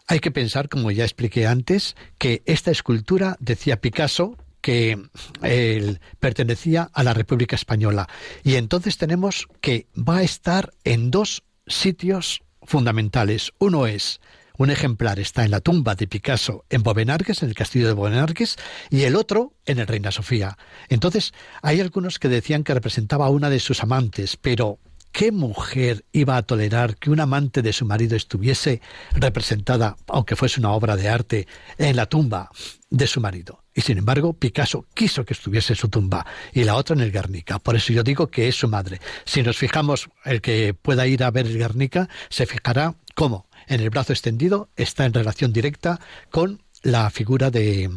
Hay 0.07 0.21
que 0.21 0.31
pensar, 0.31 0.71
como 0.71 0.91
ya 0.91 1.05
expliqué 1.05 1.47
antes, 1.47 1.95
que 2.17 2.43
esta 2.47 2.71
escultura, 2.71 3.37
decía 3.39 3.83
Picasso, 3.83 4.39
que 4.63 4.99
él 5.43 6.01
pertenecía 6.21 6.91
a 6.93 7.03
la 7.03 7.13
República 7.13 7.55
Española. 7.55 8.09
Y 8.45 8.55
entonces 8.55 8.97
tenemos 8.97 9.47
que 9.61 9.89
va 9.95 10.17
a 10.17 10.23
estar 10.23 10.73
en 10.85 11.11
dos 11.11 11.43
sitios 11.67 12.43
fundamentales. 12.63 13.53
Uno 13.59 13.87
es 13.87 14.23
un 14.61 14.69
ejemplar 14.69 15.19
está 15.19 15.47
en 15.47 15.53
la 15.53 15.63
tumba 15.63 15.95
de 15.95 16.07
Picasso 16.07 16.67
en 16.69 16.83
Bovenargues, 16.83 17.43
en 17.43 17.49
el 17.49 17.55
castillo 17.55 17.87
de 17.87 17.95
Bovenargues, 17.95 18.57
y 18.91 19.05
el 19.05 19.17
otro 19.17 19.55
en 19.65 19.79
el 19.79 19.87
Reina 19.87 20.11
Sofía. 20.11 20.59
Entonces, 20.91 21.33
hay 21.63 21.81
algunos 21.81 22.19
que 22.19 22.29
decían 22.29 22.63
que 22.63 22.75
representaba 22.75 23.25
a 23.25 23.31
una 23.31 23.49
de 23.49 23.59
sus 23.59 23.83
amantes, 23.83 24.37
pero 24.37 24.79
¿qué 25.13 25.33
mujer 25.33 26.05
iba 26.13 26.37
a 26.37 26.43
tolerar 26.43 26.97
que 26.97 27.09
un 27.09 27.21
amante 27.21 27.63
de 27.63 27.73
su 27.73 27.87
marido 27.87 28.17
estuviese 28.17 28.83
representada, 29.15 29.97
aunque 30.09 30.37
fuese 30.37 30.61
una 30.61 30.73
obra 30.73 30.95
de 30.95 31.09
arte, 31.09 31.49
en 31.79 31.97
la 31.97 32.05
tumba 32.05 32.51
de 32.91 33.07
su 33.07 33.19
marido? 33.23 33.65
Y 33.73 33.81
sin 33.81 33.97
embargo, 33.97 34.35
Picasso 34.35 34.85
quiso 34.93 35.25
que 35.25 35.33
estuviese 35.33 35.73
en 35.73 35.79
su 35.79 35.89
tumba 35.89 36.27
y 36.53 36.65
la 36.65 36.75
otra 36.75 36.95
en 36.95 37.01
el 37.01 37.13
Guernica. 37.13 37.61
Por 37.61 37.77
eso 37.77 37.95
yo 37.95 38.03
digo 38.03 38.27
que 38.27 38.49
es 38.49 38.57
su 38.57 38.69
madre. 38.69 39.01
Si 39.25 39.43
nos 39.43 39.57
fijamos, 39.57 40.11
el 40.27 40.43
que 40.43 40.75
pueda 40.75 41.07
ir 41.07 41.25
a 41.25 41.31
ver 41.31 41.47
el 41.47 41.57
Guernica 41.57 42.11
se 42.29 42.45
fijará 42.45 42.95
cómo 43.15 43.47
en 43.71 43.81
el 43.81 43.89
brazo 43.91 44.13
extendido 44.13 44.69
está 44.77 45.07
en 45.07 45.15
relación 45.15 45.53
directa 45.53 45.99
con 46.31 46.61
la 46.83 47.09
figura 47.11 47.51
de, 47.51 47.91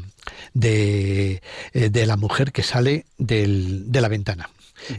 de, 0.53 1.41
eh, 1.73 1.89
de 1.89 2.05
la 2.05 2.17
mujer 2.17 2.51
que 2.51 2.63
sale 2.63 3.05
del- 3.17 3.91
de 3.91 4.01
la 4.01 4.07
ventana. 4.07 4.49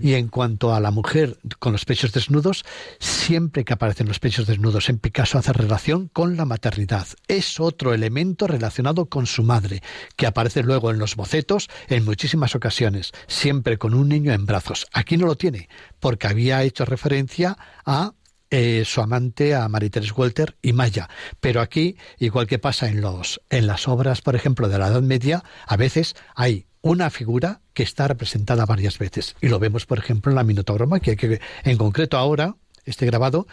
Y 0.01 0.15
en 0.15 0.29
cuanto 0.29 0.73
a 0.73 0.81
la 0.81 0.91
mujer 0.91 1.37
con 1.59 1.73
los 1.73 1.85
pechos 1.85 2.13
desnudos, 2.13 2.65
siempre 3.01 3.65
que 3.65 3.75
aparecen 3.75 4.09
los 4.09 4.19
pechos 4.21 4.47
desnudos 4.47 4.89
en 4.89 4.99
Picasso 4.99 5.37
hace 5.37 5.53
relación 5.53 6.09
con 6.09 6.37
la 6.39 6.47
maternidad. 6.47 7.07
Es 7.29 7.61
otro 7.61 7.93
elemento 7.93 8.47
relacionado 8.47 9.07
con 9.07 9.27
su 9.27 9.43
madre, 9.43 9.83
que 10.17 10.27
aparece 10.27 10.63
luego 10.63 10.91
en 10.91 10.99
los 10.99 11.17
bocetos 11.17 11.69
en 11.89 12.05
muchísimas 12.05 12.55
ocasiones, 12.55 13.13
siempre 13.27 13.77
con 13.77 13.93
un 13.93 14.09
niño 14.09 14.33
en 14.33 14.47
brazos. 14.47 14.87
Aquí 14.93 15.19
no 15.19 15.27
lo 15.27 15.37
tiene, 15.37 15.69
porque 16.01 16.29
había 16.29 16.63
hecho 16.63 16.87
referencia 16.87 17.59
a 17.85 18.13
eh, 18.57 18.85
su 18.85 19.01
amante 19.01 19.57
a 19.57 19.69
Marie-Thérèse 19.69 20.17
Walter 20.17 20.57
y 20.63 20.73
Maya. 20.73 21.09
Pero 21.41 21.61
aquí, 21.61 21.97
igual 22.21 22.47
que 22.47 22.61
pasa 22.61 22.89
en, 22.89 23.01
los, 23.01 23.41
en 23.51 23.67
las 23.67 23.89
obras, 23.89 24.23
por 24.23 24.37
ejemplo, 24.37 24.69
de 24.69 24.79
la 24.79 24.87
Edad 24.87 25.03
Media, 25.03 25.43
a 25.67 25.77
veces 25.77 26.15
hay 26.37 26.67
una 26.81 27.11
figura 27.11 27.63
que 27.73 27.83
está 27.83 28.07
representada 28.07 28.65
varias 28.65 28.97
veces. 29.01 29.35
Y 29.41 29.49
lo 29.49 29.59
vemos, 29.59 29.87
por 29.87 29.99
ejemplo, 29.99 30.31
en 30.31 30.37
la 30.37 30.45
Minotauroma, 30.45 31.01
que, 31.01 31.17
que 31.17 31.41
en 31.65 31.77
concreto 31.77 32.17
ahora, 32.17 32.55
este 32.85 33.07
grabado, 33.07 33.49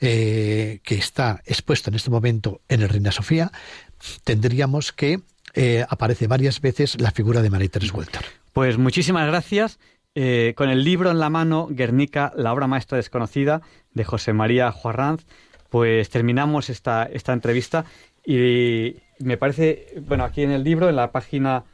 eh, 0.00 0.80
que 0.84 0.94
está 0.94 1.42
expuesto 1.44 1.90
en 1.90 1.96
este 1.96 2.08
momento 2.08 2.62
en 2.70 2.80
el 2.80 2.88
Reina 2.88 3.12
Sofía, 3.12 3.52
tendríamos 4.24 4.90
que 4.90 5.20
eh, 5.52 5.84
aparece 5.86 6.28
varias 6.28 6.62
veces 6.62 6.98
la 6.98 7.10
figura 7.10 7.42
de 7.42 7.50
Marie-Thérèse 7.50 7.92
Walter. 7.92 8.24
Pues 8.54 8.78
muchísimas 8.78 9.26
gracias. 9.26 9.78
Eh, 10.18 10.54
con 10.56 10.70
el 10.70 10.82
libro 10.82 11.10
en 11.10 11.18
la 11.18 11.28
mano, 11.28 11.68
Guernica, 11.70 12.32
la 12.36 12.54
obra 12.54 12.66
maestra 12.66 12.96
desconocida 12.96 13.60
de 13.92 14.02
José 14.02 14.32
María 14.32 14.72
Juarranz, 14.72 15.26
pues 15.68 16.08
terminamos 16.08 16.70
esta, 16.70 17.04
esta 17.04 17.34
entrevista 17.34 17.84
y 18.24 18.96
me 19.18 19.36
parece, 19.36 19.92
bueno, 20.00 20.24
aquí 20.24 20.42
en 20.42 20.52
el 20.52 20.64
libro, 20.64 20.88
en 20.88 20.96
la 20.96 21.12
página 21.12 21.64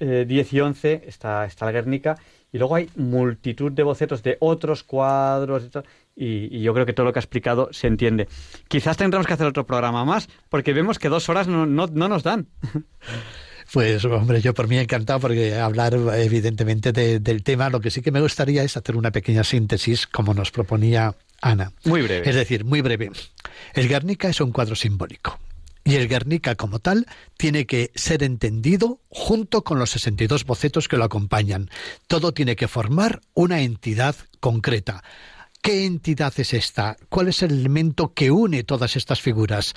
eh, 0.00 0.26
10 0.28 0.52
y 0.52 0.60
11, 0.60 1.02
está, 1.06 1.46
está 1.46 1.64
la 1.64 1.72
Guernica 1.72 2.18
y 2.52 2.58
luego 2.58 2.74
hay 2.74 2.90
multitud 2.94 3.72
de 3.72 3.84
bocetos 3.84 4.22
de 4.22 4.36
otros 4.40 4.84
cuadros 4.84 5.70
y, 6.14 6.54
y 6.54 6.60
yo 6.60 6.74
creo 6.74 6.84
que 6.84 6.92
todo 6.92 7.06
lo 7.06 7.14
que 7.14 7.20
ha 7.20 7.22
explicado 7.24 7.70
se 7.72 7.86
entiende. 7.86 8.28
Quizás 8.68 8.98
tendremos 8.98 9.26
que 9.26 9.32
hacer 9.32 9.46
otro 9.46 9.64
programa 9.64 10.04
más 10.04 10.28
porque 10.50 10.74
vemos 10.74 10.98
que 10.98 11.08
dos 11.08 11.30
horas 11.30 11.48
no, 11.48 11.64
no, 11.64 11.86
no 11.86 12.06
nos 12.10 12.22
dan. 12.22 12.48
Pues 13.72 14.04
hombre, 14.04 14.40
yo 14.40 14.54
por 14.54 14.66
mí 14.68 14.78
encantado 14.78 15.20
porque 15.20 15.54
hablar 15.56 15.94
evidentemente 16.16 16.92
de- 16.92 17.20
del 17.20 17.42
tema, 17.42 17.68
lo 17.68 17.80
que 17.80 17.90
sí 17.90 18.00
que 18.00 18.10
me 18.10 18.20
gustaría 18.20 18.62
es 18.62 18.76
hacer 18.76 18.96
una 18.96 19.10
pequeña 19.10 19.44
síntesis 19.44 20.06
como 20.06 20.32
nos 20.34 20.50
proponía 20.50 21.14
Ana. 21.40 21.72
Muy 21.84 22.02
breve. 22.02 22.28
Es 22.28 22.34
decir, 22.34 22.64
muy 22.64 22.80
breve. 22.80 23.10
El 23.74 23.88
Guernica 23.88 24.28
es 24.28 24.40
un 24.40 24.52
cuadro 24.52 24.74
simbólico. 24.74 25.38
Y 25.84 25.94
el 25.94 26.08
Guernica 26.08 26.54
como 26.54 26.80
tal 26.80 27.06
tiene 27.36 27.66
que 27.66 27.92
ser 27.94 28.22
entendido 28.22 29.00
junto 29.08 29.64
con 29.64 29.78
los 29.78 29.90
62 29.90 30.44
bocetos 30.44 30.86
que 30.88 30.96
lo 30.98 31.04
acompañan. 31.04 31.70
Todo 32.08 32.32
tiene 32.32 32.56
que 32.56 32.68
formar 32.68 33.20
una 33.34 33.60
entidad 33.60 34.14
concreta. 34.40 35.02
¿Qué 35.62 35.84
entidad 35.84 36.32
es 36.38 36.54
esta? 36.54 36.96
¿Cuál 37.08 37.28
es 37.28 37.42
el 37.42 37.50
elemento 37.50 38.14
que 38.14 38.30
une 38.30 38.64
todas 38.64 38.96
estas 38.96 39.20
figuras? 39.20 39.74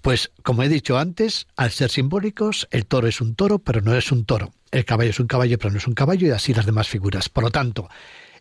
Pues, 0.00 0.30
como 0.42 0.62
he 0.62 0.68
dicho 0.68 0.98
antes, 0.98 1.46
al 1.56 1.70
ser 1.70 1.90
simbólicos, 1.90 2.68
el 2.70 2.86
toro 2.86 3.08
es 3.08 3.20
un 3.20 3.34
toro, 3.34 3.58
pero 3.58 3.80
no 3.80 3.94
es 3.96 4.12
un 4.12 4.24
toro. 4.24 4.52
El 4.70 4.84
caballo 4.84 5.10
es 5.10 5.20
un 5.20 5.26
caballo, 5.26 5.58
pero 5.58 5.72
no 5.72 5.78
es 5.78 5.86
un 5.86 5.94
caballo, 5.94 6.26
y 6.28 6.30
así 6.30 6.54
las 6.54 6.66
demás 6.66 6.88
figuras. 6.88 7.28
Por 7.28 7.44
lo 7.44 7.50
tanto, 7.50 7.88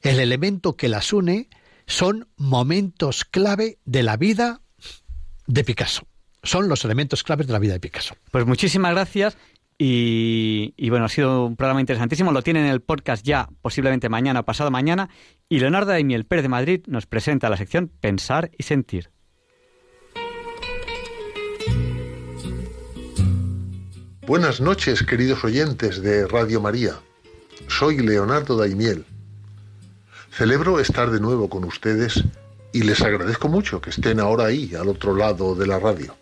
el 0.02 0.20
elemento 0.20 0.76
que 0.76 0.90
las 0.90 1.14
une 1.14 1.50
son 1.88 2.28
momentos 2.38 3.26
clave 3.26 3.80
de 3.86 4.04
la 4.04 4.18
vida 4.18 4.62
de 5.48 5.64
Picasso. 5.64 6.08
Son 6.44 6.68
los 6.68 6.86
elementos 6.86 7.24
claves 7.24 7.48
de 7.48 7.54
la 7.54 7.60
vida 7.60 7.74
de 7.74 7.80
Picasso. 7.80 8.16
Pues 8.32 8.46
muchísimas 8.46 8.94
gracias 8.94 9.38
y, 9.84 10.90
bueno, 10.92 11.06
ha 11.06 11.10
sido 11.10 11.44
un 11.44 11.56
programa 11.56 11.80
interesantísimo. 11.80 12.32
Lo 12.32 12.44
tienen 12.44 12.66
en 12.66 12.72
el 12.72 12.82
podcast 12.82 13.26
ya, 13.26 13.50
posiblemente 13.64 14.10
mañana 14.10 14.42
o 14.42 14.46
pasado 14.46 14.70
mañana. 14.70 15.10
Y 15.50 15.60
Leonardo 15.60 15.90
Daimiel 15.90 16.26
Pérez 16.26 16.44
de 16.44 16.50
Madrid 16.50 16.82
nos 16.86 17.08
presenta 17.08 17.50
la 17.50 17.58
sección 17.58 17.92
Pensar 18.00 18.52
y 18.56 18.62
Sentir. 18.62 19.10
Buenas 24.28 24.62
noches, 24.62 25.02
queridos 25.02 25.44
oyentes 25.44 26.04
de 26.04 26.28
Radio 26.28 26.62
María. 26.62 27.00
Soy 27.68 27.98
Leonardo 27.98 28.58
Daimiel. 28.58 29.04
Celebro 30.30 30.80
estar 30.80 31.10
de 31.10 31.20
nuevo 31.20 31.50
con 31.50 31.64
ustedes 31.64 32.24
y 32.72 32.84
les 32.84 33.02
agradezco 33.02 33.50
mucho 33.50 33.82
que 33.82 33.90
estén 33.90 34.20
ahora 34.20 34.46
ahí, 34.46 34.76
al 34.76 34.90
otro 34.90 35.16
lado 35.16 35.56
de 35.56 35.66
la 35.66 35.80
radio. 35.80 36.21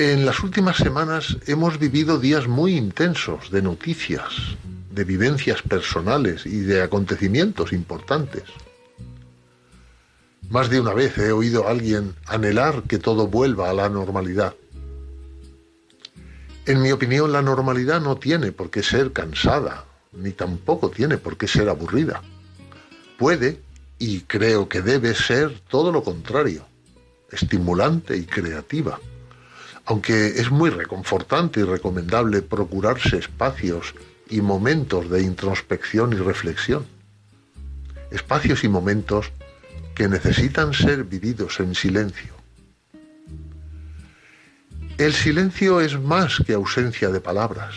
En 0.00 0.24
las 0.24 0.42
últimas 0.42 0.78
semanas 0.78 1.36
hemos 1.46 1.78
vivido 1.78 2.18
días 2.18 2.48
muy 2.48 2.74
intensos 2.74 3.50
de 3.50 3.60
noticias, 3.60 4.32
de 4.90 5.04
vivencias 5.04 5.60
personales 5.60 6.46
y 6.46 6.60
de 6.60 6.80
acontecimientos 6.80 7.74
importantes. 7.74 8.44
Más 10.48 10.70
de 10.70 10.80
una 10.80 10.94
vez 10.94 11.18
he 11.18 11.32
oído 11.32 11.68
a 11.68 11.72
alguien 11.72 12.14
anhelar 12.24 12.84
que 12.84 12.98
todo 12.98 13.26
vuelva 13.26 13.68
a 13.68 13.74
la 13.74 13.90
normalidad. 13.90 14.54
En 16.64 16.80
mi 16.80 16.92
opinión, 16.92 17.30
la 17.30 17.42
normalidad 17.42 18.00
no 18.00 18.16
tiene 18.16 18.52
por 18.52 18.70
qué 18.70 18.82
ser 18.82 19.12
cansada, 19.12 19.84
ni 20.14 20.30
tampoco 20.30 20.88
tiene 20.88 21.18
por 21.18 21.36
qué 21.36 21.46
ser 21.46 21.68
aburrida. 21.68 22.22
Puede, 23.18 23.60
y 23.98 24.20
creo 24.20 24.66
que 24.66 24.80
debe 24.80 25.14
ser 25.14 25.60
todo 25.68 25.92
lo 25.92 26.02
contrario, 26.02 26.64
estimulante 27.30 28.16
y 28.16 28.24
creativa. 28.24 28.98
Aunque 29.90 30.40
es 30.40 30.52
muy 30.52 30.70
reconfortante 30.70 31.58
y 31.58 31.64
recomendable 31.64 32.42
procurarse 32.42 33.16
espacios 33.16 33.92
y 34.28 34.40
momentos 34.40 35.10
de 35.10 35.20
introspección 35.20 36.12
y 36.12 36.16
reflexión. 36.16 36.86
Espacios 38.12 38.62
y 38.62 38.68
momentos 38.68 39.32
que 39.96 40.06
necesitan 40.06 40.74
ser 40.74 41.02
vividos 41.02 41.58
en 41.58 41.74
silencio. 41.74 42.32
El 44.96 45.12
silencio 45.12 45.80
es 45.80 45.98
más 45.98 46.40
que 46.46 46.52
ausencia 46.52 47.08
de 47.08 47.20
palabras. 47.20 47.74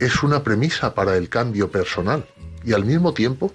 Es 0.00 0.24
una 0.24 0.42
premisa 0.42 0.96
para 0.96 1.16
el 1.16 1.28
cambio 1.28 1.70
personal 1.70 2.26
y 2.64 2.72
al 2.72 2.84
mismo 2.84 3.14
tiempo 3.14 3.54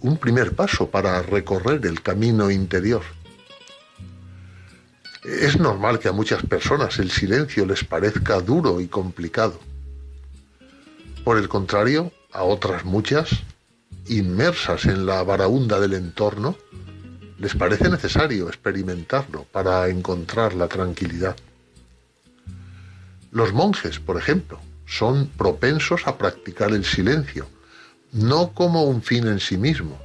un 0.00 0.18
primer 0.18 0.54
paso 0.54 0.90
para 0.90 1.22
recorrer 1.22 1.86
el 1.86 2.02
camino 2.02 2.50
interior. 2.50 3.00
Es 5.26 5.58
normal 5.58 5.98
que 5.98 6.06
a 6.06 6.12
muchas 6.12 6.44
personas 6.44 7.00
el 7.00 7.10
silencio 7.10 7.66
les 7.66 7.82
parezca 7.82 8.40
duro 8.40 8.80
y 8.80 8.86
complicado. 8.86 9.58
Por 11.24 11.36
el 11.36 11.48
contrario, 11.48 12.12
a 12.30 12.44
otras 12.44 12.84
muchas, 12.84 13.30
inmersas 14.06 14.84
en 14.84 15.04
la 15.04 15.24
varaunda 15.24 15.80
del 15.80 15.94
entorno, 15.94 16.56
les 17.38 17.56
parece 17.56 17.88
necesario 17.90 18.46
experimentarlo 18.46 19.46
para 19.50 19.88
encontrar 19.88 20.54
la 20.54 20.68
tranquilidad. 20.68 21.34
Los 23.32 23.52
monjes, 23.52 23.98
por 23.98 24.18
ejemplo, 24.18 24.60
son 24.86 25.26
propensos 25.36 26.06
a 26.06 26.18
practicar 26.18 26.70
el 26.70 26.84
silencio, 26.84 27.48
no 28.12 28.52
como 28.52 28.84
un 28.84 29.02
fin 29.02 29.26
en 29.26 29.40
sí 29.40 29.58
mismo, 29.58 29.98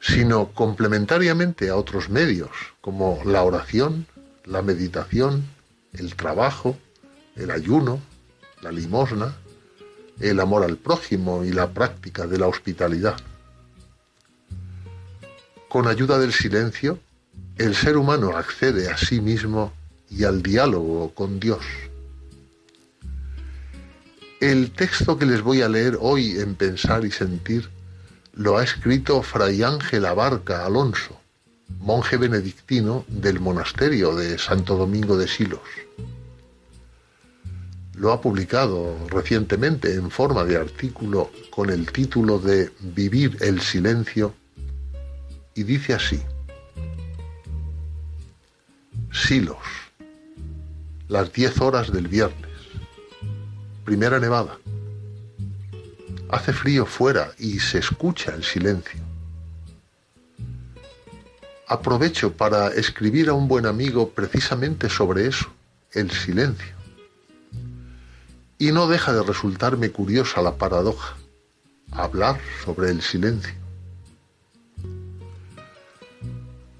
sino 0.00 0.52
complementariamente 0.52 1.70
a 1.70 1.76
otros 1.76 2.08
medios, 2.08 2.50
como 2.80 3.20
la 3.24 3.42
oración, 3.42 4.06
la 4.48 4.62
meditación, 4.62 5.44
el 5.92 6.14
trabajo, 6.16 6.76
el 7.36 7.50
ayuno, 7.50 8.00
la 8.62 8.72
limosna, 8.72 9.36
el 10.20 10.40
amor 10.40 10.64
al 10.64 10.76
prójimo 10.76 11.44
y 11.44 11.52
la 11.52 11.68
práctica 11.70 12.26
de 12.26 12.38
la 12.38 12.46
hospitalidad. 12.46 13.16
Con 15.68 15.86
ayuda 15.86 16.18
del 16.18 16.32
silencio, 16.32 16.98
el 17.58 17.74
ser 17.74 17.96
humano 17.96 18.36
accede 18.36 18.90
a 18.90 18.96
sí 18.96 19.20
mismo 19.20 19.72
y 20.10 20.24
al 20.24 20.42
diálogo 20.42 21.12
con 21.14 21.38
Dios. 21.38 21.64
El 24.40 24.70
texto 24.70 25.18
que 25.18 25.26
les 25.26 25.42
voy 25.42 25.62
a 25.62 25.68
leer 25.68 25.98
hoy 26.00 26.38
en 26.38 26.54
Pensar 26.54 27.04
y 27.04 27.10
Sentir 27.10 27.68
lo 28.32 28.56
ha 28.56 28.64
escrito 28.64 29.20
Fray 29.22 29.62
Ángel 29.62 30.06
Abarca 30.06 30.64
Alonso, 30.64 31.17
monje 31.68 32.16
benedictino 32.16 33.04
del 33.08 33.40
monasterio 33.40 34.14
de 34.14 34.38
Santo 34.38 34.76
Domingo 34.76 35.16
de 35.16 35.28
Silos. 35.28 35.60
Lo 37.94 38.12
ha 38.12 38.20
publicado 38.20 38.96
recientemente 39.08 39.94
en 39.94 40.10
forma 40.10 40.44
de 40.44 40.56
artículo 40.56 41.30
con 41.50 41.70
el 41.70 41.90
título 41.90 42.38
de 42.38 42.70
Vivir 42.80 43.36
el 43.40 43.60
silencio 43.60 44.34
y 45.54 45.64
dice 45.64 45.94
así. 45.94 46.22
Silos, 49.12 49.58
las 51.08 51.32
diez 51.32 51.60
horas 51.60 51.92
del 51.92 52.06
viernes, 52.06 52.52
primera 53.84 54.20
nevada. 54.20 54.58
Hace 56.30 56.52
frío 56.52 56.86
fuera 56.86 57.32
y 57.38 57.58
se 57.58 57.78
escucha 57.78 58.34
el 58.34 58.44
silencio. 58.44 59.07
Aprovecho 61.70 62.32
para 62.32 62.68
escribir 62.68 63.28
a 63.28 63.34
un 63.34 63.46
buen 63.46 63.66
amigo 63.66 64.08
precisamente 64.08 64.88
sobre 64.88 65.26
eso, 65.26 65.52
el 65.92 66.10
silencio. 66.10 66.74
Y 68.58 68.72
no 68.72 68.88
deja 68.88 69.12
de 69.12 69.22
resultarme 69.22 69.90
curiosa 69.90 70.40
la 70.40 70.56
paradoja, 70.56 71.18
hablar 71.92 72.40
sobre 72.64 72.90
el 72.90 73.02
silencio. 73.02 73.52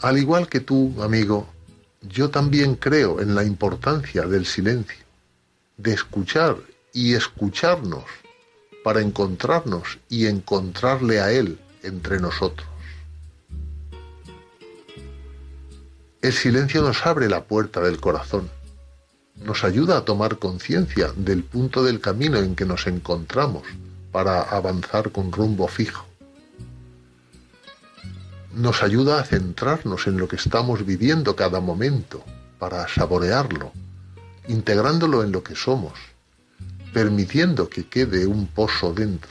Al 0.00 0.16
igual 0.16 0.48
que 0.48 0.60
tú, 0.60 0.94
amigo, 1.02 1.46
yo 2.00 2.30
también 2.30 2.74
creo 2.74 3.20
en 3.20 3.34
la 3.34 3.44
importancia 3.44 4.22
del 4.22 4.46
silencio, 4.46 5.04
de 5.76 5.92
escuchar 5.92 6.56
y 6.94 7.12
escucharnos 7.12 8.04
para 8.82 9.02
encontrarnos 9.02 9.98
y 10.08 10.26
encontrarle 10.26 11.20
a 11.20 11.30
Él 11.30 11.58
entre 11.82 12.20
nosotros. 12.20 12.67
El 16.20 16.32
silencio 16.32 16.82
nos 16.82 17.06
abre 17.06 17.28
la 17.28 17.44
puerta 17.44 17.80
del 17.80 18.00
corazón, 18.00 18.50
nos 19.36 19.62
ayuda 19.62 19.98
a 19.98 20.04
tomar 20.04 20.38
conciencia 20.38 21.12
del 21.14 21.44
punto 21.44 21.84
del 21.84 22.00
camino 22.00 22.38
en 22.38 22.56
que 22.56 22.64
nos 22.64 22.88
encontramos 22.88 23.62
para 24.10 24.42
avanzar 24.42 25.12
con 25.12 25.30
rumbo 25.30 25.68
fijo. 25.68 26.04
Nos 28.52 28.82
ayuda 28.82 29.20
a 29.20 29.24
centrarnos 29.24 30.08
en 30.08 30.18
lo 30.18 30.26
que 30.26 30.34
estamos 30.34 30.84
viviendo 30.84 31.36
cada 31.36 31.60
momento 31.60 32.24
para 32.58 32.88
saborearlo, 32.88 33.70
integrándolo 34.48 35.22
en 35.22 35.30
lo 35.30 35.44
que 35.44 35.54
somos, 35.54 35.92
permitiendo 36.92 37.68
que 37.68 37.86
quede 37.86 38.26
un 38.26 38.48
pozo 38.48 38.92
dentro. 38.92 39.30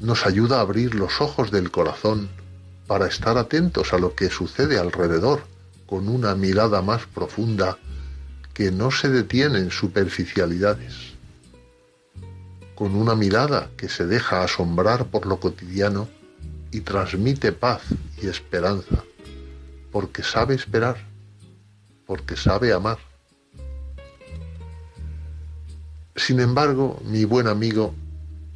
Nos 0.00 0.26
ayuda 0.26 0.58
a 0.58 0.62
abrir 0.62 0.96
los 0.96 1.20
ojos 1.20 1.52
del 1.52 1.70
corazón 1.70 2.28
para 2.88 3.06
estar 3.06 3.36
atentos 3.36 3.92
a 3.92 3.98
lo 3.98 4.14
que 4.14 4.30
sucede 4.30 4.78
alrededor 4.78 5.42
con 5.86 6.08
una 6.08 6.34
mirada 6.34 6.82
más 6.82 7.06
profunda 7.06 7.78
que 8.54 8.72
no 8.72 8.90
se 8.90 9.10
detiene 9.10 9.58
en 9.58 9.70
superficialidades, 9.70 10.94
con 12.74 12.96
una 12.96 13.14
mirada 13.14 13.70
que 13.76 13.88
se 13.88 14.06
deja 14.06 14.42
asombrar 14.42 15.06
por 15.06 15.26
lo 15.26 15.38
cotidiano 15.38 16.08
y 16.72 16.80
transmite 16.80 17.52
paz 17.52 17.82
y 18.20 18.26
esperanza, 18.26 19.04
porque 19.92 20.22
sabe 20.22 20.54
esperar, 20.54 20.96
porque 22.06 22.36
sabe 22.36 22.72
amar. 22.72 22.98
Sin 26.16 26.40
embargo, 26.40 27.00
mi 27.04 27.24
buen 27.26 27.48
amigo, 27.48 27.94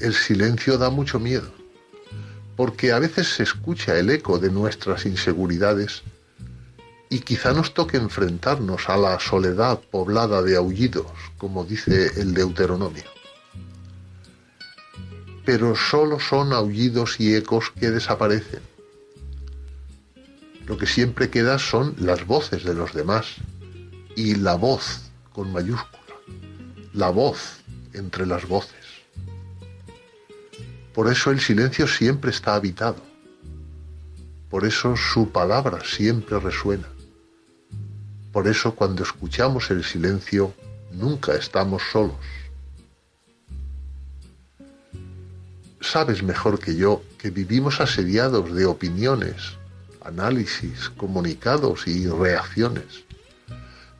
el 0.00 0.14
silencio 0.14 0.78
da 0.78 0.90
mucho 0.90 1.20
miedo 1.20 1.61
porque 2.62 2.92
a 2.92 3.00
veces 3.00 3.26
se 3.26 3.42
escucha 3.42 3.98
el 3.98 4.08
eco 4.08 4.38
de 4.38 4.48
nuestras 4.48 5.04
inseguridades 5.04 6.04
y 7.10 7.18
quizá 7.18 7.52
nos 7.52 7.74
toque 7.74 7.96
enfrentarnos 7.96 8.88
a 8.88 8.96
la 8.96 9.18
soledad 9.18 9.80
poblada 9.90 10.42
de 10.42 10.56
aullidos, 10.56 11.08
como 11.38 11.64
dice 11.64 12.12
el 12.20 12.34
Deuteronomio. 12.34 13.02
Pero 15.44 15.74
solo 15.74 16.20
son 16.20 16.52
aullidos 16.52 17.18
y 17.18 17.34
ecos 17.34 17.72
que 17.72 17.90
desaparecen. 17.90 18.62
Lo 20.64 20.78
que 20.78 20.86
siempre 20.86 21.30
queda 21.30 21.58
son 21.58 21.96
las 21.98 22.24
voces 22.28 22.62
de 22.62 22.74
los 22.74 22.94
demás 22.94 23.26
y 24.14 24.36
la 24.36 24.54
voz 24.54 25.10
con 25.32 25.52
mayúscula, 25.52 26.14
la 26.94 27.10
voz 27.10 27.56
entre 27.92 28.24
las 28.24 28.46
voces. 28.46 28.81
Por 30.94 31.10
eso 31.10 31.30
el 31.30 31.40
silencio 31.40 31.86
siempre 31.86 32.30
está 32.30 32.54
habitado. 32.54 32.96
Por 34.50 34.66
eso 34.66 34.94
su 34.96 35.30
palabra 35.30 35.78
siempre 35.84 36.38
resuena. 36.38 36.86
Por 38.30 38.46
eso 38.46 38.74
cuando 38.74 39.02
escuchamos 39.02 39.70
el 39.70 39.84
silencio 39.84 40.54
nunca 40.92 41.34
estamos 41.34 41.82
solos. 41.90 42.16
Sabes 45.80 46.22
mejor 46.22 46.60
que 46.60 46.76
yo 46.76 47.02
que 47.16 47.30
vivimos 47.30 47.80
asediados 47.80 48.54
de 48.54 48.66
opiniones, 48.66 49.56
análisis, 50.04 50.90
comunicados 50.90 51.86
y 51.86 52.06
reacciones. 52.06 53.04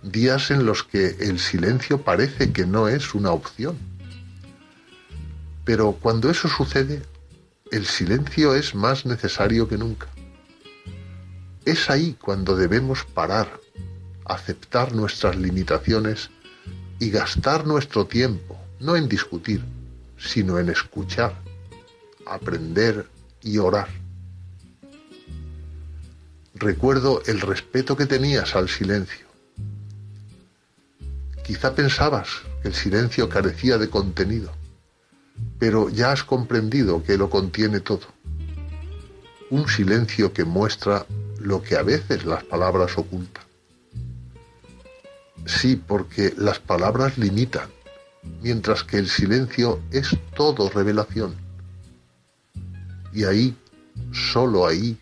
Días 0.02 0.50
en 0.50 0.66
los 0.66 0.82
que 0.84 1.16
el 1.20 1.38
silencio 1.38 2.02
parece 2.02 2.52
que 2.52 2.66
no 2.66 2.88
es 2.88 3.14
una 3.14 3.30
opción 3.30 3.78
pero 5.64 5.92
cuando 5.92 6.30
eso 6.30 6.48
sucede, 6.48 7.02
el 7.70 7.86
silencio 7.86 8.54
es 8.54 8.74
más 8.74 9.06
necesario 9.06 9.68
que 9.68 9.78
nunca. 9.78 10.08
Es 11.64 11.88
ahí 11.88 12.16
cuando 12.20 12.56
debemos 12.56 13.04
parar, 13.04 13.60
aceptar 14.24 14.94
nuestras 14.94 15.36
limitaciones 15.36 16.30
y 16.98 17.10
gastar 17.10 17.66
nuestro 17.66 18.06
tiempo, 18.06 18.60
no 18.80 18.96
en 18.96 19.08
discutir, 19.08 19.64
sino 20.18 20.58
en 20.58 20.68
escuchar, 20.68 21.40
aprender 22.26 23.06
y 23.42 23.58
orar. 23.58 23.88
Recuerdo 26.54 27.22
el 27.26 27.40
respeto 27.40 27.96
que 27.96 28.06
tenías 28.06 28.54
al 28.54 28.68
silencio. 28.68 29.26
Quizá 31.44 31.74
pensabas 31.74 32.28
que 32.62 32.68
el 32.68 32.74
silencio 32.74 33.28
carecía 33.28 33.78
de 33.78 33.88
contenido 33.88 34.61
pero 35.58 35.88
ya 35.88 36.12
has 36.12 36.24
comprendido 36.24 37.02
que 37.02 37.16
lo 37.16 37.30
contiene 37.30 37.80
todo. 37.80 38.06
Un 39.50 39.68
silencio 39.68 40.32
que 40.32 40.44
muestra 40.44 41.06
lo 41.38 41.62
que 41.62 41.76
a 41.76 41.82
veces 41.82 42.24
las 42.24 42.44
palabras 42.44 42.96
ocultan. 42.96 43.44
Sí, 45.46 45.76
porque 45.76 46.32
las 46.36 46.58
palabras 46.58 47.18
limitan, 47.18 47.68
mientras 48.42 48.84
que 48.84 48.98
el 48.98 49.08
silencio 49.08 49.80
es 49.90 50.16
todo 50.36 50.70
revelación. 50.70 51.34
Y 53.12 53.24
ahí, 53.24 53.56
solo 54.12 54.66
ahí, 54.66 54.98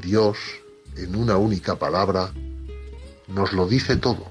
Dios, 0.00 0.36
en 0.96 1.16
una 1.16 1.36
única 1.36 1.76
palabra, 1.76 2.30
nos 3.28 3.52
lo 3.52 3.66
dice 3.66 3.96
todo. 3.96 4.30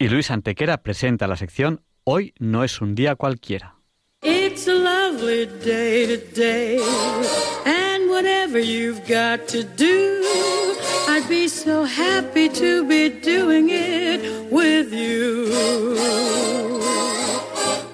Y 0.00 0.08
Luis 0.08 0.30
Antequera 0.30 0.82
presenta 0.82 1.26
la 1.26 1.36
sección 1.36 1.82
Hoy 2.04 2.32
no 2.38 2.64
es 2.64 2.80
un 2.80 2.94
día 2.94 3.16
cualquiera. 3.16 3.76
It's 4.22 4.66
a 4.66 4.72
lovely 4.72 5.44
day 5.62 6.16
today. 6.16 6.80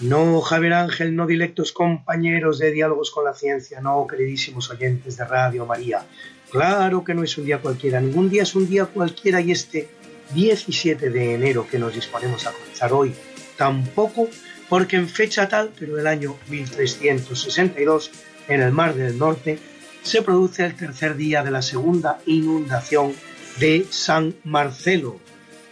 No, 0.00 0.40
Javier 0.40 0.74
Ángel, 0.74 1.16
no 1.16 1.26
directos 1.26 1.72
compañeros 1.72 2.60
de 2.60 2.70
Diálogos 2.70 3.10
con 3.10 3.24
la 3.24 3.34
Ciencia, 3.34 3.80
no, 3.80 4.06
queridísimos 4.06 4.70
oyentes 4.70 5.16
de 5.16 5.24
Radio 5.24 5.66
María. 5.66 6.06
Claro 6.52 7.02
que 7.02 7.14
no 7.14 7.24
es 7.24 7.36
un 7.36 7.46
día 7.46 7.58
cualquiera, 7.58 8.00
ningún 8.00 8.30
día 8.30 8.44
es 8.44 8.54
un 8.54 8.68
día 8.68 8.86
cualquiera 8.86 9.40
y 9.40 9.50
este 9.50 9.90
17 10.34 11.10
de 11.10 11.34
enero 11.34 11.66
que 11.68 11.80
nos 11.80 11.94
disponemos 11.94 12.46
a 12.46 12.52
comenzar 12.52 12.92
hoy 12.92 13.12
tampoco, 13.56 14.28
porque 14.68 14.94
en 14.94 15.08
fecha 15.08 15.48
tal, 15.48 15.72
pero 15.76 15.96
del 15.96 16.06
año 16.06 16.36
1362, 16.48 18.12
en 18.46 18.62
el 18.62 18.70
Mar 18.70 18.94
del 18.94 19.18
Norte, 19.18 19.58
se 20.02 20.22
produce 20.22 20.64
el 20.64 20.76
tercer 20.76 21.16
día 21.16 21.42
de 21.42 21.50
la 21.50 21.60
segunda 21.60 22.20
inundación 22.24 23.14
de 23.58 23.84
San 23.90 24.36
Marcelo, 24.44 25.18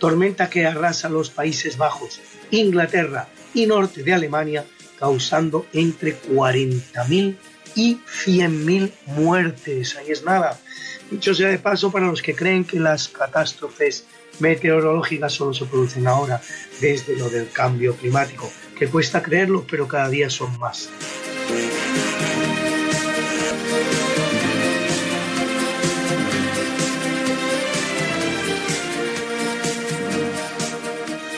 tormenta 0.00 0.50
que 0.50 0.66
arrasa 0.66 1.08
los 1.08 1.30
Países 1.30 1.78
Bajos, 1.78 2.20
Inglaterra 2.50 3.28
y 3.56 3.66
norte 3.66 4.02
de 4.02 4.12
Alemania, 4.12 4.64
causando 4.98 5.66
entre 5.72 6.20
40.000 6.20 7.36
y 7.74 7.96
100.000 7.96 8.92
muertes. 9.06 9.96
Ahí 9.96 10.10
es 10.10 10.22
nada. 10.22 10.58
Dicho 11.10 11.34
sea 11.34 11.48
de 11.48 11.58
paso, 11.58 11.90
para 11.90 12.06
los 12.06 12.20
que 12.20 12.34
creen 12.34 12.64
que 12.64 12.78
las 12.78 13.08
catástrofes 13.08 14.04
meteorológicas 14.40 15.32
solo 15.32 15.54
se 15.54 15.64
producen 15.64 16.06
ahora 16.06 16.40
desde 16.80 17.16
lo 17.16 17.30
del 17.30 17.50
cambio 17.50 17.96
climático, 17.96 18.50
que 18.78 18.88
cuesta 18.88 19.22
creerlo, 19.22 19.64
pero 19.68 19.88
cada 19.88 20.08
día 20.10 20.28
son 20.28 20.58
más. 20.58 20.90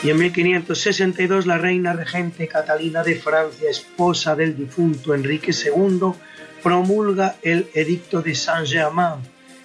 Y 0.01 0.09
en 0.11 0.17
1562 0.17 1.45
la 1.45 1.57
reina 1.57 1.91
regente 1.91 2.47
Catalina 2.47 3.03
de 3.03 3.15
Francia, 3.15 3.69
esposa 3.69 4.33
del 4.33 4.55
difunto 4.55 5.13
Enrique 5.13 5.51
II, 5.51 6.13
promulga 6.63 7.35
el 7.41 7.69
Edicto 7.73 8.21
de 8.21 8.33
Saint-Germain, 8.33 9.19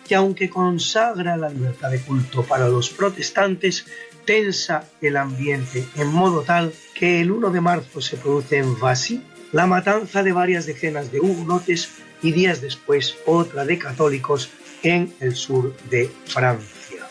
que 0.06 0.16
aunque 0.16 0.50
consagra 0.50 1.36
la 1.36 1.48
libertad 1.48 1.90
de 1.90 2.00
culto 2.00 2.42
para 2.42 2.68
los 2.68 2.90
protestantes, 2.90 3.86
tensa 4.24 4.84
el 5.00 5.16
ambiente 5.16 5.86
en 5.96 6.08
modo 6.08 6.42
tal 6.42 6.72
que 6.94 7.20
el 7.20 7.30
1 7.30 7.50
de 7.50 7.60
marzo 7.60 8.00
se 8.00 8.16
produce 8.16 8.58
en 8.58 8.78
Vassy 8.80 9.22
la 9.52 9.66
matanza 9.66 10.24
de 10.24 10.32
varias 10.32 10.66
decenas 10.66 11.12
de 11.12 11.20
hugonotes 11.20 11.90
y 12.22 12.32
días 12.32 12.60
después 12.60 13.16
otra 13.24 13.64
de 13.64 13.78
católicos 13.78 14.50
en 14.82 15.14
el 15.20 15.36
sur 15.36 15.76
de 15.90 16.10
Francia. 16.26 17.06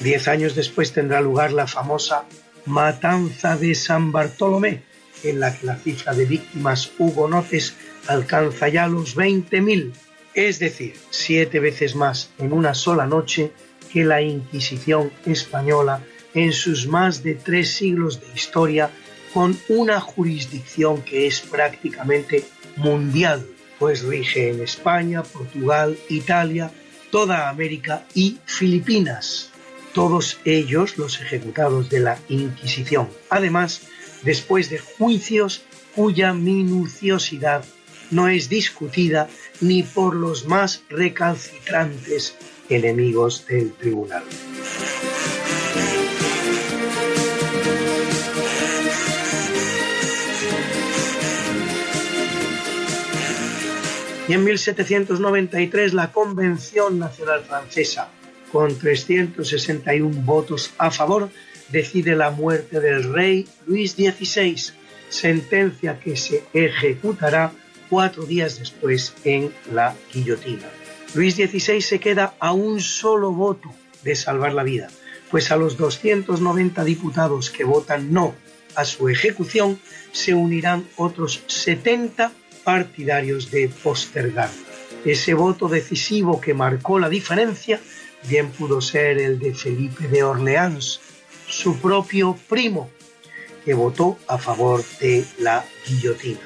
Diez 0.00 0.26
años 0.26 0.54
después 0.54 0.92
tendrá 0.92 1.20
lugar 1.20 1.52
la 1.52 1.66
famosa 1.66 2.24
matanza 2.68 3.56
de 3.56 3.74
San 3.74 4.12
Bartolomé, 4.12 4.82
en 5.24 5.40
la 5.40 5.56
que 5.56 5.66
la 5.66 5.76
cifra 5.76 6.14
de 6.14 6.26
víctimas 6.26 6.90
hugonotes 6.98 7.74
alcanza 8.06 8.68
ya 8.68 8.86
los 8.86 9.16
20.000, 9.16 9.92
es 10.34 10.58
decir, 10.58 10.94
siete 11.10 11.58
veces 11.60 11.96
más 11.96 12.30
en 12.38 12.52
una 12.52 12.74
sola 12.74 13.06
noche 13.06 13.52
que 13.92 14.04
la 14.04 14.22
Inquisición 14.22 15.10
española 15.26 16.02
en 16.34 16.52
sus 16.52 16.86
más 16.86 17.22
de 17.22 17.34
tres 17.34 17.70
siglos 17.70 18.20
de 18.20 18.34
historia, 18.34 18.90
con 19.34 19.58
una 19.68 20.00
jurisdicción 20.00 21.02
que 21.02 21.26
es 21.26 21.40
prácticamente 21.40 22.44
mundial, 22.76 23.46
pues 23.78 24.02
rige 24.02 24.50
en 24.50 24.62
España, 24.62 25.22
Portugal, 25.22 25.98
Italia, 26.08 26.70
toda 27.10 27.48
América 27.48 28.04
y 28.14 28.38
Filipinas 28.44 29.50
todos 29.94 30.38
ellos 30.44 30.98
los 30.98 31.20
ejecutados 31.20 31.88
de 31.90 32.00
la 32.00 32.18
Inquisición. 32.28 33.08
Además, 33.30 33.82
después 34.22 34.70
de 34.70 34.78
juicios 34.78 35.62
cuya 35.94 36.32
minuciosidad 36.32 37.64
no 38.10 38.28
es 38.28 38.48
discutida 38.48 39.28
ni 39.60 39.82
por 39.82 40.14
los 40.14 40.46
más 40.46 40.82
recalcitrantes 40.88 42.36
enemigos 42.68 43.46
del 43.46 43.72
tribunal. 43.72 44.24
Y 54.28 54.34
en 54.34 54.44
1793 54.44 55.94
la 55.94 56.12
Convención 56.12 56.98
Nacional 56.98 57.42
Francesa 57.44 58.10
con 58.52 58.78
361 58.78 60.22
votos 60.22 60.72
a 60.78 60.90
favor, 60.90 61.30
decide 61.70 62.16
la 62.16 62.30
muerte 62.30 62.80
del 62.80 63.12
rey 63.12 63.46
Luis 63.66 63.92
XVI, 63.92 64.72
sentencia 65.08 66.00
que 66.00 66.16
se 66.16 66.44
ejecutará 66.52 67.52
cuatro 67.88 68.24
días 68.24 68.58
después 68.58 69.14
en 69.24 69.52
la 69.72 69.94
guillotina. 70.12 70.68
Luis 71.14 71.36
XVI 71.36 71.80
se 71.80 72.00
queda 72.00 72.34
a 72.38 72.52
un 72.52 72.80
solo 72.80 73.32
voto 73.32 73.70
de 74.02 74.14
salvar 74.14 74.52
la 74.52 74.62
vida, 74.62 74.88
pues 75.30 75.50
a 75.50 75.56
los 75.56 75.76
290 75.76 76.84
diputados 76.84 77.50
que 77.50 77.64
votan 77.64 78.12
no 78.12 78.34
a 78.78 78.84
su 78.84 79.08
ejecución 79.08 79.80
se 80.12 80.34
unirán 80.34 80.86
otros 80.96 81.42
70 81.48 82.30
partidarios 82.62 83.50
de 83.50 83.68
postergar. 83.82 84.50
Ese 85.04 85.34
voto 85.34 85.68
decisivo 85.68 86.40
que 86.40 86.54
marcó 86.54 86.98
la 86.98 87.08
diferencia 87.08 87.80
bien 88.26 88.50
pudo 88.50 88.80
ser 88.80 89.18
el 89.18 89.38
de 89.38 89.54
Felipe 89.54 90.08
de 90.08 90.22
Orleans, 90.22 91.00
su 91.46 91.78
propio 91.78 92.36
primo, 92.48 92.90
que 93.64 93.74
votó 93.74 94.18
a 94.26 94.38
favor 94.38 94.84
de 95.00 95.24
la 95.38 95.64
guillotina. 95.86 96.40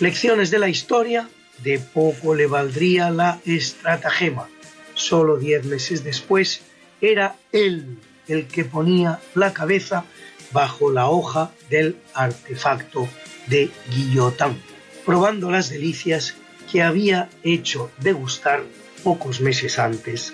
Lecciones 0.00 0.50
de 0.50 0.58
la 0.58 0.68
historia, 0.68 1.28
de 1.62 1.78
poco 1.78 2.34
le 2.34 2.46
valdría 2.46 3.10
la 3.10 3.40
estratagema. 3.44 4.48
Solo 4.94 5.36
diez 5.36 5.64
meses 5.64 6.04
después 6.04 6.62
era 7.00 7.36
él 7.52 7.98
el 8.28 8.46
que 8.46 8.64
ponía 8.64 9.20
la 9.34 9.52
cabeza 9.52 10.04
bajo 10.52 10.90
la 10.90 11.08
hoja 11.08 11.52
del 11.70 11.96
artefacto 12.14 13.08
de 13.46 13.70
guillotán, 13.90 14.56
probando 15.04 15.50
las 15.50 15.70
delicias 15.70 16.34
que 16.70 16.82
había 16.82 17.28
hecho 17.42 17.90
degustar 17.98 18.62
pocos 19.02 19.40
meses 19.40 19.78
antes 19.78 20.32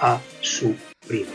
a 0.00 0.20
su 0.40 0.74
primo. 1.06 1.30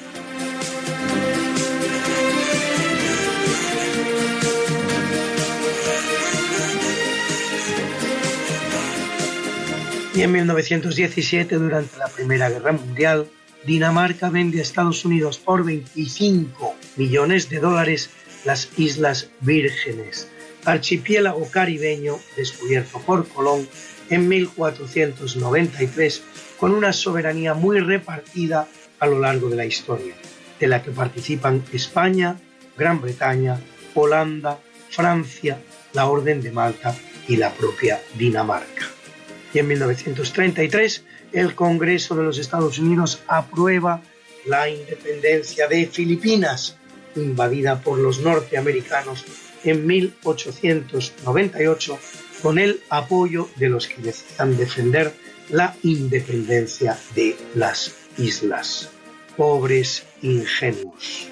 Y 10.16 10.22
en 10.22 10.32
1917, 10.32 11.56
durante 11.56 11.98
la 11.98 12.08
Primera 12.08 12.50
Guerra 12.50 12.72
Mundial, 12.72 13.28
Dinamarca 13.66 14.30
vende 14.30 14.60
a 14.60 14.62
Estados 14.62 15.04
Unidos 15.04 15.40
por 15.40 15.66
25 15.66 16.76
millones 16.96 17.50
de 17.50 17.60
dólares 17.60 18.10
las 18.46 18.70
Islas 18.78 19.30
Vírgenes, 19.42 20.30
archipiélago 20.64 21.50
caribeño 21.52 22.18
descubierto 22.38 23.00
por 23.00 23.28
Colón 23.28 23.68
en 24.10 24.30
1493 24.30 26.24
con 26.60 26.72
una 26.72 26.94
soberanía 26.94 27.54
muy 27.54 27.80
repartida 27.80 28.68
a 29.00 29.08
lo 29.08 29.20
largo 29.20 29.50
de 29.50 29.56
la 29.56 29.66
historia, 29.66 30.14
de 30.60 30.68
la 30.68 30.82
que 30.82 30.92
participan 30.92 31.64
España, 31.74 32.38
Gran 32.78 33.02
Bretaña, 33.02 33.60
Holanda, 33.94 34.60
Francia, 34.90 35.60
la 35.94 36.08
Orden 36.08 36.42
de 36.42 36.52
Malta 36.52 36.96
y 37.28 37.38
la 37.38 37.52
propia 37.52 38.02
Dinamarca. 38.18 38.86
Y 39.54 39.60
en 39.60 39.68
1933 39.68 41.04
el 41.32 41.54
Congreso 41.56 42.16
de 42.16 42.24
los 42.24 42.38
Estados 42.38 42.78
Unidos 42.80 43.22
aprueba 43.28 44.02
la 44.46 44.68
independencia 44.70 45.68
de 45.68 45.88
Filipinas, 45.88 46.78
invadida 47.16 47.82
por 47.82 48.00
los 48.00 48.20
norteamericanos 48.20 49.26
en 49.64 49.88
1898 49.88 52.00
con 52.42 52.60
el 52.60 52.82
apoyo 52.90 53.48
de 53.56 53.70
los 53.70 53.88
que 53.88 54.02
necesitan 54.02 54.58
defender 54.58 55.14
la 55.50 55.76
independencia 55.84 56.98
de 57.16 57.36
las 57.56 57.96
islas. 58.18 58.90
Pobres 59.38 60.04
ingenuos. 60.22 61.28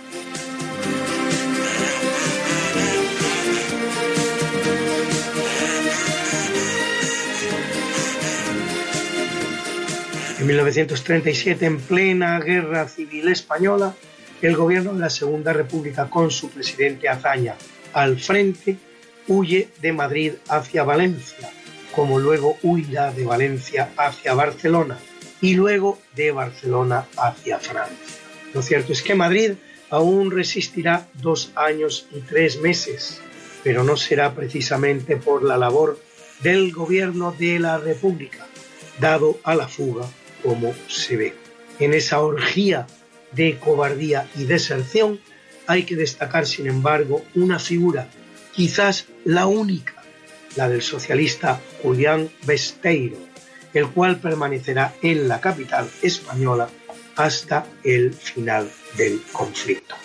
En 10.39 10.47
1937, 10.47 11.65
en 11.65 11.79
plena 11.79 12.37
guerra 12.41 12.89
civil 12.89 13.29
española, 13.29 13.95
el 14.41 14.57
gobierno 14.57 14.93
de 14.93 14.99
la 14.99 15.09
Segunda 15.09 15.53
República, 15.53 16.09
con 16.09 16.31
su 16.31 16.49
presidente 16.49 17.07
Azaña 17.07 17.55
al 17.93 18.19
frente, 18.19 18.77
huye 19.29 19.69
de 19.81 19.93
Madrid 19.93 20.33
hacia 20.49 20.83
Valencia, 20.83 21.49
como 21.95 22.19
luego 22.19 22.57
huirá 22.63 23.11
de 23.11 23.25
Valencia 23.25 23.91
hacia 23.97 24.33
Barcelona 24.33 24.97
y 25.41 25.55
luego 25.55 25.99
de 26.15 26.31
Barcelona 26.31 27.05
hacia 27.17 27.59
Francia. 27.59 28.17
Lo 28.53 28.61
cierto 28.61 28.93
es 28.93 29.01
que 29.01 29.15
Madrid 29.15 29.53
aún 29.89 30.31
resistirá 30.31 31.07
dos 31.13 31.51
años 31.55 32.07
y 32.11 32.21
tres 32.21 32.59
meses, 32.59 33.21
pero 33.63 33.83
no 33.83 33.97
será 33.97 34.33
precisamente 34.33 35.17
por 35.17 35.43
la 35.43 35.57
labor 35.57 35.99
del 36.41 36.71
gobierno 36.71 37.33
de 37.37 37.59
la 37.59 37.77
República, 37.77 38.47
dado 38.99 39.39
a 39.43 39.55
la 39.55 39.67
fuga 39.67 40.05
como 40.41 40.73
se 40.87 41.15
ve. 41.17 41.33
En 41.79 41.93
esa 41.93 42.21
orgía 42.21 42.87
de 43.31 43.57
cobardía 43.57 44.27
y 44.35 44.45
deserción 44.45 45.19
hay 45.67 45.83
que 45.83 45.95
destacar, 45.95 46.45
sin 46.45 46.67
embargo, 46.67 47.23
una 47.35 47.59
figura, 47.59 48.09
quizás 48.53 49.07
la 49.25 49.47
única, 49.47 49.92
la 50.55 50.69
del 50.69 50.81
socialista 50.81 51.59
Julián 51.81 52.29
Besteiro, 52.45 53.17
el 53.73 53.87
cual 53.89 54.19
permanecerá 54.19 54.93
en 55.01 55.27
la 55.27 55.41
capital 55.41 55.89
española 56.01 56.69
hasta 57.15 57.65
el 57.83 58.13
final 58.13 58.69
del 58.97 59.21
conflicto. 59.31 59.95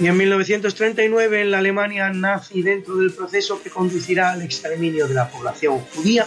Y 0.00 0.06
en 0.06 0.16
1939, 0.16 1.42
en 1.42 1.50
la 1.50 1.58
Alemania 1.58 2.10
nazi, 2.10 2.62
dentro 2.62 2.96
del 2.96 3.12
proceso 3.12 3.62
que 3.62 3.70
conducirá 3.70 4.32
al 4.32 4.42
exterminio 4.42 5.06
de 5.06 5.14
la 5.14 5.28
población 5.28 5.78
judía, 5.94 6.26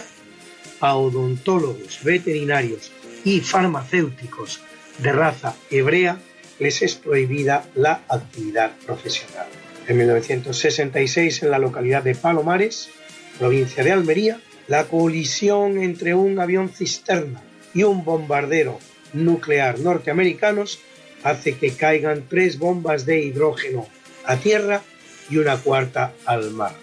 a 0.80 0.96
odontólogos, 0.96 2.02
veterinarios 2.02 2.90
y 3.24 3.40
farmacéuticos 3.40 4.60
de 4.98 5.12
raza 5.12 5.54
hebrea 5.70 6.18
les 6.58 6.82
es 6.82 6.94
prohibida 6.96 7.64
la 7.74 8.02
actividad 8.08 8.72
profesional. 8.84 9.46
En 9.86 9.96
1966, 9.96 11.44
en 11.44 11.50
la 11.50 11.58
localidad 11.58 12.02
de 12.02 12.14
Palomares, 12.14 12.90
provincia 13.38 13.84
de 13.84 13.92
Almería, 13.92 14.40
la 14.66 14.84
colisión 14.84 15.82
entre 15.82 16.14
un 16.14 16.38
avión 16.38 16.68
cisterna 16.68 17.42
y 17.72 17.84
un 17.84 18.04
bombardero 18.04 18.78
nuclear 19.12 19.78
norteamericanos 19.78 20.80
hace 21.22 21.56
que 21.56 21.72
caigan 21.72 22.26
tres 22.28 22.58
bombas 22.58 23.06
de 23.06 23.20
hidrógeno 23.20 23.86
a 24.24 24.36
tierra 24.36 24.82
y 25.30 25.38
una 25.38 25.56
cuarta 25.56 26.12
al 26.26 26.50
mar. 26.50 26.74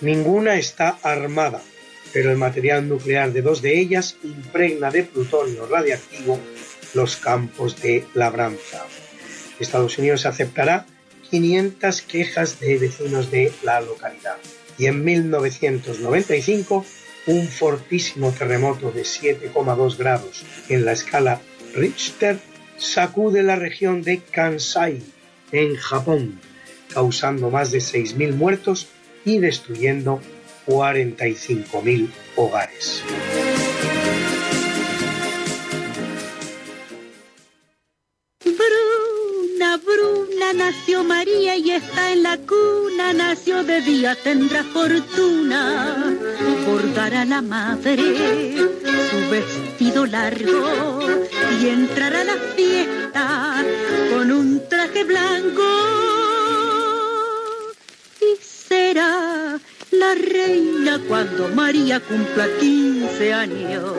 Ninguna 0.00 0.56
está 0.56 0.98
armada, 1.02 1.62
pero 2.14 2.30
el 2.30 2.38
material 2.38 2.88
nuclear 2.88 3.32
de 3.32 3.42
dos 3.42 3.60
de 3.60 3.78
ellas 3.78 4.16
impregna 4.22 4.92
de 4.92 5.02
plutonio 5.02 5.66
radiactivo 5.66 6.38
los 6.94 7.16
campos 7.16 7.82
de 7.82 8.06
labranza. 8.14 8.86
Estados 9.58 9.98
Unidos 9.98 10.24
aceptará 10.24 10.86
500 11.28 12.02
quejas 12.02 12.60
de 12.60 12.78
vecinos 12.78 13.32
de 13.32 13.52
la 13.64 13.80
localidad. 13.80 14.36
Y 14.78 14.86
en 14.86 15.04
1995, 15.04 16.86
un 17.26 17.48
fortísimo 17.48 18.30
terremoto 18.30 18.92
de 18.92 19.02
7,2 19.02 19.96
grados 19.96 20.44
en 20.68 20.84
la 20.84 20.92
escala 20.92 21.40
Richter 21.74 22.38
sacude 22.76 23.42
la 23.42 23.56
región 23.56 24.02
de 24.02 24.18
Kansai, 24.18 25.02
en 25.50 25.74
Japón, 25.74 26.38
causando 26.92 27.50
más 27.50 27.72
de 27.72 27.78
6.000 27.78 28.34
muertos 28.34 28.86
y 29.24 29.38
destruyendo 29.38 30.20
45.000 30.66 32.10
hogares. 32.36 33.02
Bruna, 38.44 39.76
Bruna, 39.78 40.52
nació 40.54 41.04
María 41.04 41.56
y 41.56 41.70
está 41.70 42.12
en 42.12 42.22
la 42.22 42.38
cuna, 42.38 43.12
nació 43.12 43.62
de 43.64 43.80
día, 43.80 44.16
tendrá 44.22 44.62
fortuna. 44.64 46.16
Por 46.66 46.94
dar 46.94 47.14
a 47.14 47.24
la 47.24 47.42
madre 47.42 48.56
su 49.10 49.30
vestido 49.30 50.06
largo 50.06 51.00
y 51.60 51.68
entrará 51.68 52.20
a 52.22 52.24
la 52.24 52.36
fiesta 52.56 53.64
con 54.10 54.30
un 54.30 54.68
traje 54.68 55.04
blanco. 55.04 55.62
Y 58.20 58.42
será 58.42 59.58
la 59.98 60.14
reina 60.14 61.00
cuando 61.08 61.48
María 61.48 62.00
cumpla 62.00 62.46
15 62.60 63.32
años. 63.32 63.94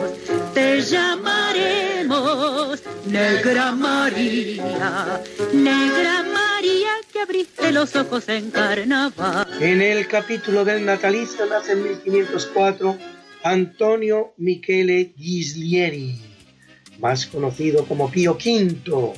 Te 0.54 0.80
llamaremos 0.80 2.82
Negra 3.06 3.72
María, 3.72 5.22
Negra 5.52 6.22
María 6.22 6.90
que 7.12 7.20
abriste 7.20 7.72
los 7.72 7.94
ojos 7.96 8.28
en 8.28 8.50
carnaval. 8.50 9.46
En 9.60 9.80
el 9.80 10.06
capítulo 10.06 10.64
del 10.64 10.84
natalicio 10.84 11.46
nace 11.46 11.72
en 11.72 11.82
1504 11.82 12.96
Antonio 13.42 14.34
Michele 14.38 15.12
Ghislieri, 15.16 16.18
más 16.98 17.26
conocido 17.26 17.84
como 17.84 18.10
Pío 18.10 18.34
V, 18.34 19.12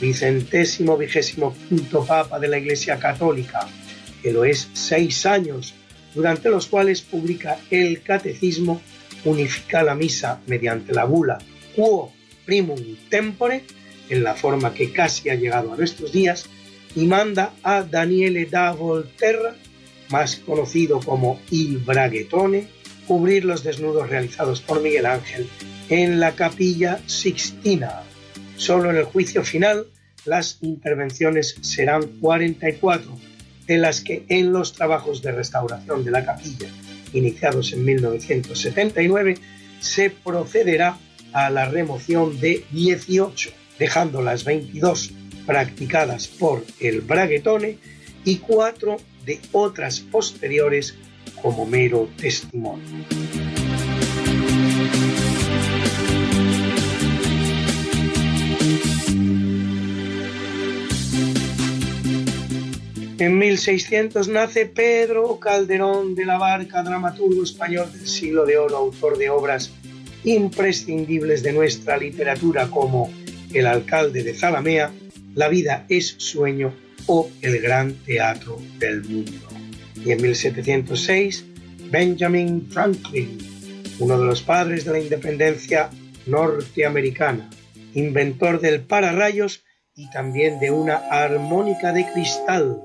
vicentésimo 0.00 0.96
vigésimo 0.96 1.54
quinto 1.68 2.04
papa 2.04 2.38
de 2.38 2.48
la 2.48 2.58
Iglesia 2.58 2.98
Católica, 2.98 3.66
que 4.22 4.32
lo 4.32 4.44
es 4.44 4.68
seis 4.74 5.24
años 5.24 5.74
durante 6.14 6.50
los 6.50 6.66
cuales 6.66 7.02
publica 7.02 7.58
el 7.70 8.02
Catecismo, 8.02 8.80
unifica 9.24 9.82
la 9.82 9.94
misa 9.94 10.40
mediante 10.46 10.92
la 10.92 11.04
bula 11.04 11.38
Quo 11.74 12.12
Primum 12.44 12.96
Tempore, 13.08 13.64
en 14.08 14.24
la 14.24 14.34
forma 14.34 14.74
que 14.74 14.92
casi 14.92 15.30
ha 15.30 15.34
llegado 15.34 15.72
a 15.72 15.76
nuestros 15.76 16.12
días, 16.12 16.46
y 16.96 17.06
manda 17.06 17.54
a 17.62 17.82
Daniele 17.82 18.46
da 18.46 18.72
Volterra, 18.72 19.54
más 20.10 20.36
conocido 20.36 20.98
como 21.00 21.40
Il 21.50 21.78
Braghetone, 21.78 22.68
cubrir 23.06 23.44
los 23.44 23.62
desnudos 23.62 24.08
realizados 24.08 24.60
por 24.60 24.82
Miguel 24.82 25.06
Ángel 25.06 25.48
en 25.88 26.18
la 26.18 26.32
capilla 26.32 27.00
Sixtina. 27.06 28.02
Solo 28.56 28.90
en 28.90 28.96
el 28.96 29.04
juicio 29.04 29.44
final 29.44 29.86
las 30.24 30.58
intervenciones 30.60 31.56
serán 31.60 32.02
44 32.20 33.29
de 33.70 33.78
las 33.78 34.00
que 34.00 34.24
en 34.28 34.52
los 34.52 34.72
trabajos 34.72 35.22
de 35.22 35.30
restauración 35.30 36.04
de 36.04 36.10
la 36.10 36.24
capilla, 36.24 36.66
iniciados 37.12 37.72
en 37.72 37.84
1979, 37.84 39.36
se 39.78 40.10
procederá 40.10 40.98
a 41.32 41.50
la 41.50 41.66
remoción 41.66 42.40
de 42.40 42.64
18, 42.72 43.50
dejando 43.78 44.22
las 44.22 44.42
22 44.42 45.12
practicadas 45.46 46.26
por 46.26 46.64
el 46.80 47.00
braguetone 47.00 47.78
y 48.24 48.38
cuatro 48.38 48.96
de 49.24 49.38
otras 49.52 50.00
posteriores 50.00 50.96
como 51.40 51.64
mero 51.64 52.08
testimonio. 52.16 53.06
En 63.20 63.36
1600 63.36 64.28
nace 64.28 64.64
Pedro 64.64 65.38
Calderón 65.38 66.14
de 66.14 66.24
la 66.24 66.38
Barca, 66.38 66.82
dramaturgo 66.82 67.42
español 67.42 67.92
del 67.92 68.08
siglo 68.08 68.46
de 68.46 68.56
oro, 68.56 68.78
autor 68.78 69.18
de 69.18 69.28
obras 69.28 69.70
imprescindibles 70.24 71.42
de 71.42 71.52
nuestra 71.52 71.98
literatura 71.98 72.68
como 72.68 73.12
El 73.52 73.66
alcalde 73.66 74.22
de 74.22 74.32
Zalamea, 74.32 74.90
La 75.34 75.50
vida 75.50 75.84
es 75.90 76.14
sueño 76.16 76.74
o 77.04 77.28
El 77.42 77.60
gran 77.60 77.92
teatro 78.06 78.58
del 78.78 79.04
mundo. 79.04 79.48
Y 80.02 80.12
en 80.12 80.22
1706, 80.22 81.44
Benjamin 81.90 82.70
Franklin, 82.70 83.36
uno 83.98 84.18
de 84.18 84.24
los 84.24 84.40
padres 84.40 84.86
de 84.86 84.92
la 84.92 84.98
independencia 84.98 85.90
norteamericana, 86.24 87.50
inventor 87.92 88.62
del 88.62 88.80
pararrayos 88.80 89.62
y 89.94 90.10
también 90.10 90.58
de 90.60 90.70
una 90.70 90.96
armónica 91.10 91.92
de 91.92 92.06
cristal. 92.12 92.80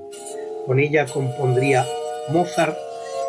Con 0.66 0.80
ella 0.80 1.06
compondría 1.06 1.86
Mozart 2.30 2.78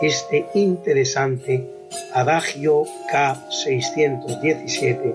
este 0.02 0.46
interesante 0.54 1.68
Adagio 2.14 2.84
K617 3.12 5.14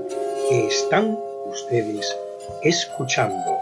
que 0.49 0.67
están 0.67 1.17
ustedes 1.45 2.15
escuchando. 2.63 3.60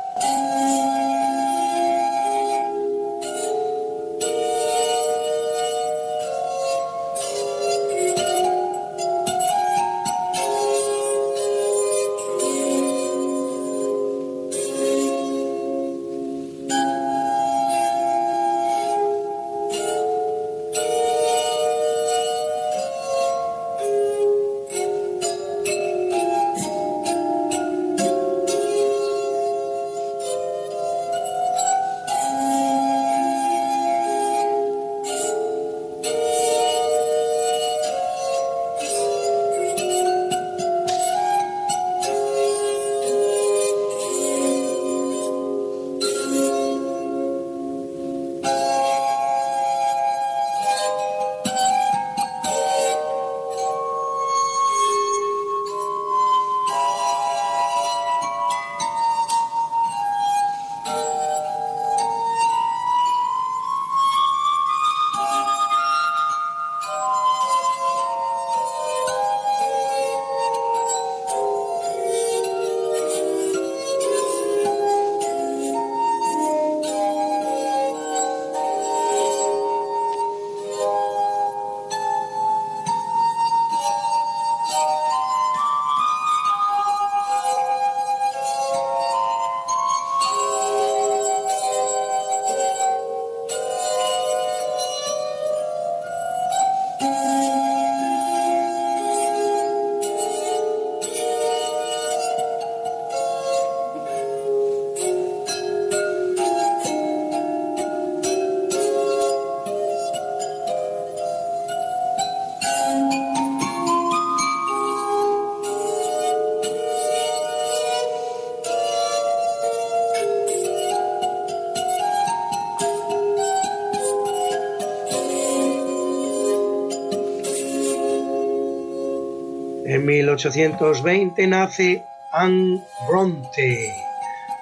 1820 130.39 131.47
nace 131.47 132.01
Anne 132.31 132.81
Bronte, 133.09 133.93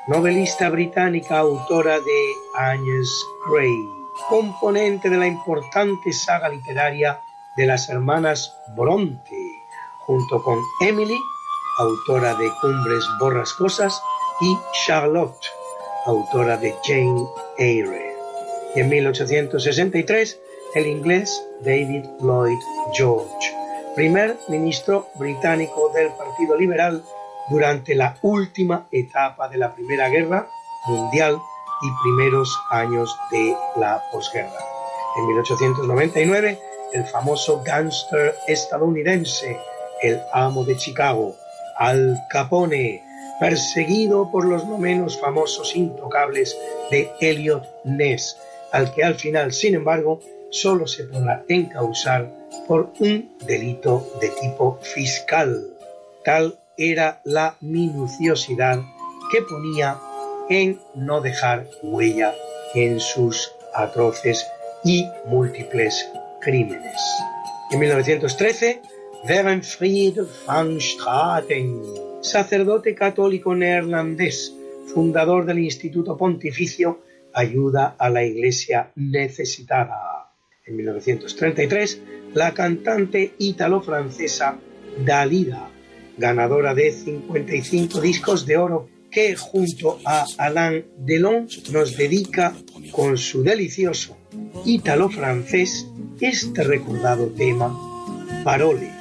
novelista 0.08 0.70
británica, 0.70 1.38
autora 1.38 2.00
de 2.00 2.34
Agnes 2.56 3.08
Grey, 3.48 3.78
componente 4.28 5.08
de 5.08 5.18
la 5.18 5.28
importante 5.28 6.12
saga 6.14 6.50
literaria 6.50 7.20
de 7.58 7.68
las 7.68 7.90
hermanas 7.90 8.58
Bronte, 8.76 9.36
junto 10.00 10.42
con 10.42 10.58
Emily, 10.82 11.20
autora 11.78 12.34
de 12.34 12.50
Cumbres 12.60 13.04
Borrascosas, 13.20 14.02
y 14.42 14.58
Charlotte, 14.84 15.46
autora 16.08 16.58
de 16.58 16.74
Jane 16.84 17.24
Eyre. 17.60 18.16
Y 18.74 18.80
en 18.80 18.90
1863, 18.90 20.40
el 20.74 20.88
inglés 20.88 21.46
David 21.62 22.06
Lloyd 22.20 22.60
George, 22.94 23.37
primer 23.98 24.38
ministro 24.48 25.10
británico 25.16 25.92
del 25.92 26.10
Partido 26.10 26.56
Liberal 26.56 27.04
durante 27.50 27.96
la 27.96 28.16
última 28.22 28.88
etapa 28.92 29.50
de 29.50 29.58
la 29.58 29.74
Primera 29.74 30.08
Guerra 30.08 30.48
Mundial 30.86 31.40
y 31.82 32.04
primeros 32.04 32.56
años 32.70 33.18
de 33.32 33.56
la 33.76 34.00
posguerra. 34.12 34.60
En 35.18 35.26
1899, 35.26 36.60
el 36.94 37.06
famoso 37.06 37.64
gángster 37.66 38.36
estadounidense, 38.48 39.58
el 40.04 40.22
amo 40.32 40.64
de 40.64 40.78
Chicago, 40.78 41.34
Al 41.78 42.20
Capone, 42.30 43.04
perseguido 43.40 44.30
por 44.30 44.46
los 44.46 44.64
no 44.68 44.78
menos 44.78 45.20
famosos 45.20 45.76
intocables 45.76 46.56
de 46.92 47.10
Elliot 47.20 47.68
Ness, 47.84 48.38
al 48.72 48.94
que 48.94 49.04
al 49.04 49.16
final, 49.16 49.54
sin 49.54 49.74
embargo, 49.74 50.20
solo 50.52 50.86
se 50.86 51.06
podrá 51.06 51.44
encausar 51.48 52.47
por 52.68 52.92
un 53.00 53.38
delito 53.46 54.06
de 54.20 54.30
tipo 54.30 54.80
fiscal. 54.82 55.68
Tal 56.26 56.60
era 56.78 57.22
la 57.24 57.56
minuciosidad 57.62 58.80
que 59.32 59.42
ponía 59.42 59.98
en 60.50 60.80
no 60.96 61.22
dejar 61.22 61.68
huella 61.82 62.34
en 62.74 63.00
sus 63.00 63.52
atroces 63.74 64.46
y 64.84 65.06
múltiples 65.26 66.10
crímenes. 66.42 67.02
En 67.72 67.80
1913, 67.80 68.82
Werenfried 69.28 70.20
van 70.46 70.80
Straten, 70.80 71.82
sacerdote 72.22 72.96
católico 72.96 73.56
neerlandés, 73.56 74.54
fundador 74.94 75.46
del 75.46 75.60
Instituto 75.60 76.16
Pontificio 76.16 77.02
Ayuda 77.34 77.96
a 77.98 78.10
la 78.10 78.24
Iglesia 78.24 78.92
Necesitada. 78.96 80.27
En 80.68 80.76
1933, 80.76 82.02
la 82.34 82.54
cantante 82.54 83.34
ítalo-francesa 83.38 84.60
Dalida, 85.06 85.70
ganadora 86.18 86.74
de 86.74 86.92
55 86.92 88.02
discos 88.02 88.46
de 88.46 88.58
oro, 88.58 88.90
que 89.10 89.36
junto 89.36 90.00
a 90.04 90.26
Alain 90.38 90.86
Delon 90.98 91.48
nos 91.72 91.96
dedica 91.96 92.54
con 92.92 93.18
su 93.18 93.44
delicioso 93.44 94.18
ítalo-francés 94.66 95.88
este 96.20 96.64
recordado 96.64 97.28
tema, 97.28 97.74
Parole, 98.44 98.92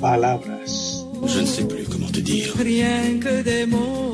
palabras. 0.00 1.04
Je 1.26 1.40
ne 1.40 1.46
sais 1.46 1.64
plus 1.64 1.88
comment 1.88 2.12
te 2.12 2.20
dire. 2.20 2.52
Rien 2.56 3.18
que 3.18 3.42
des 3.42 3.66
mots. 3.66 4.07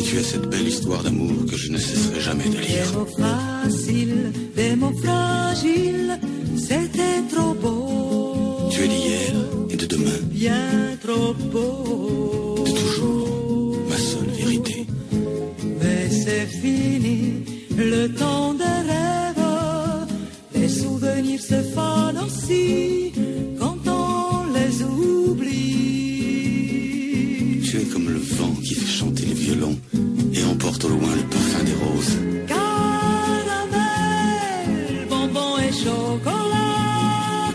Mais 0.00 0.06
tu 0.06 0.16
as 0.18 0.22
cette 0.22 0.48
belle 0.48 0.66
histoire 0.66 1.02
d'amour 1.02 1.30
que 1.50 1.56
je 1.58 1.70
ne 1.70 1.76
cesserai 1.76 2.20
jamais 2.20 2.44
de 2.44 2.52
Des 2.52 2.60
lire. 2.62 2.90
mots 2.94 3.06
faciles, 3.18 4.32
des 4.56 4.74
mots 4.74 4.94
fragiles, 5.02 6.18
c'était 6.56 7.20
trop 7.30 7.52
beau. 7.52 8.70
Tu 8.70 8.80
es 8.84 8.88
d'hier 8.88 9.34
et 9.68 9.76
de 9.76 9.84
demain, 9.84 10.18
Bien 10.30 10.96
trop 11.02 11.34
beau. 11.52 12.64
de 12.64 12.70
toujours, 12.70 13.78
ma 13.90 13.96
seule 13.98 14.30
vérité. 14.38 14.86
Mais 15.82 16.08
c'est 16.08 16.46
fini, 16.46 17.44
le 17.76 18.08
temps 18.08 18.54
des 18.54 18.64
rêves. 18.64 20.06
Les 20.54 20.68
souvenirs 20.70 21.42
se 21.42 21.60
fanent 21.74 22.20
aussi 22.26 23.12
quand 23.58 23.76
on 23.86 24.44
les 24.54 24.82
oublie. 24.82 25.60
Tu 27.70 27.76
es 27.76 27.84
comme 27.84 28.08
le 28.08 28.18
vent 28.18 28.54
qui 28.64 28.74
fait 28.74 28.86
chanter 29.00 29.26
les 29.26 29.34
violons 29.34 29.78
emporte 30.60 30.84
au 30.84 30.88
loin 30.88 31.14
le 31.16 31.22
parfum 31.22 31.64
des 31.64 31.72
roses. 31.72 32.18
Caramel, 32.46 32.66
bonbon 35.08 35.58
et 35.58 35.72
chocolat. 35.72 37.52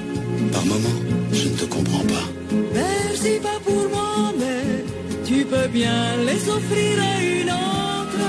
Par 0.51 0.65
moments, 0.65 1.01
je 1.31 1.49
ne 1.49 1.55
te 1.55 1.65
comprends 1.65 2.05
pas. 2.13 2.27
Merci 2.73 3.39
pas 3.41 3.59
pour 3.63 3.83
moi, 3.95 4.33
mais 4.39 4.83
tu 5.23 5.45
peux 5.45 5.67
bien 5.67 6.17
les 6.29 6.49
offrir 6.49 6.93
à 7.11 7.15
une 7.21 7.51
autre 7.51 8.25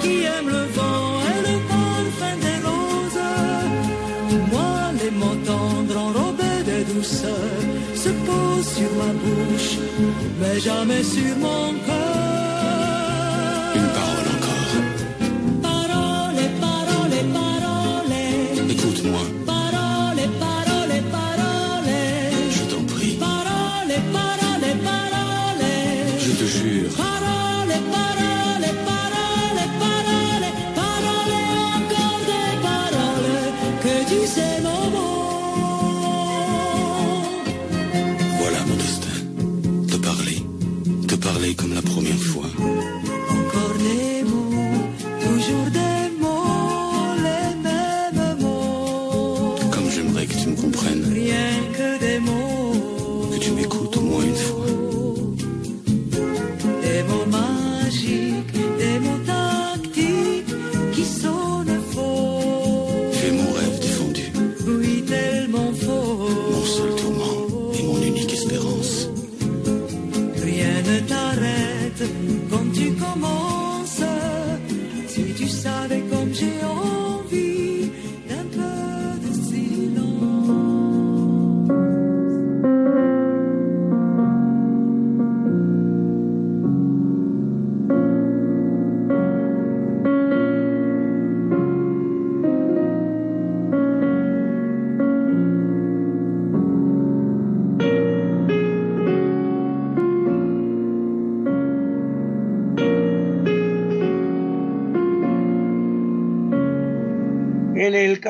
qui 0.00 0.22
aime 0.34 0.48
le 0.48 0.64
vent 0.78 1.08
et 1.32 1.40
le 1.48 1.56
parfum 1.74 2.36
des 2.46 2.58
roses. 2.68 3.28
Moi, 4.52 4.76
les 5.02 5.10
mots 5.10 5.40
tendres 5.44 5.98
enrobés 6.06 6.62
de 6.70 6.78
douceur 6.94 7.50
se 7.94 8.10
posent 8.26 8.72
sur 8.78 8.90
ma 9.00 9.12
bouche, 9.22 9.72
mais 10.40 10.56
jamais 10.60 11.02
sur 11.02 11.36
mon 11.38 11.74
cœur. 11.86 12.45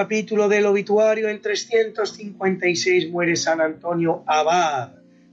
Capítulo 0.07 0.49
del 0.49 0.67
obituario 0.67 1.29
en 1.29 1.41
356 1.41 3.11
muere 3.11 3.35
San 3.35 3.61
Antonio 3.61 4.23
Abad, 4.25 4.93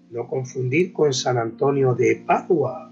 no 0.10 0.28
confundir 0.28 0.92
con 0.92 1.14
San 1.14 1.38
Antonio 1.38 1.94
de 1.94 2.16
Padua, 2.26 2.92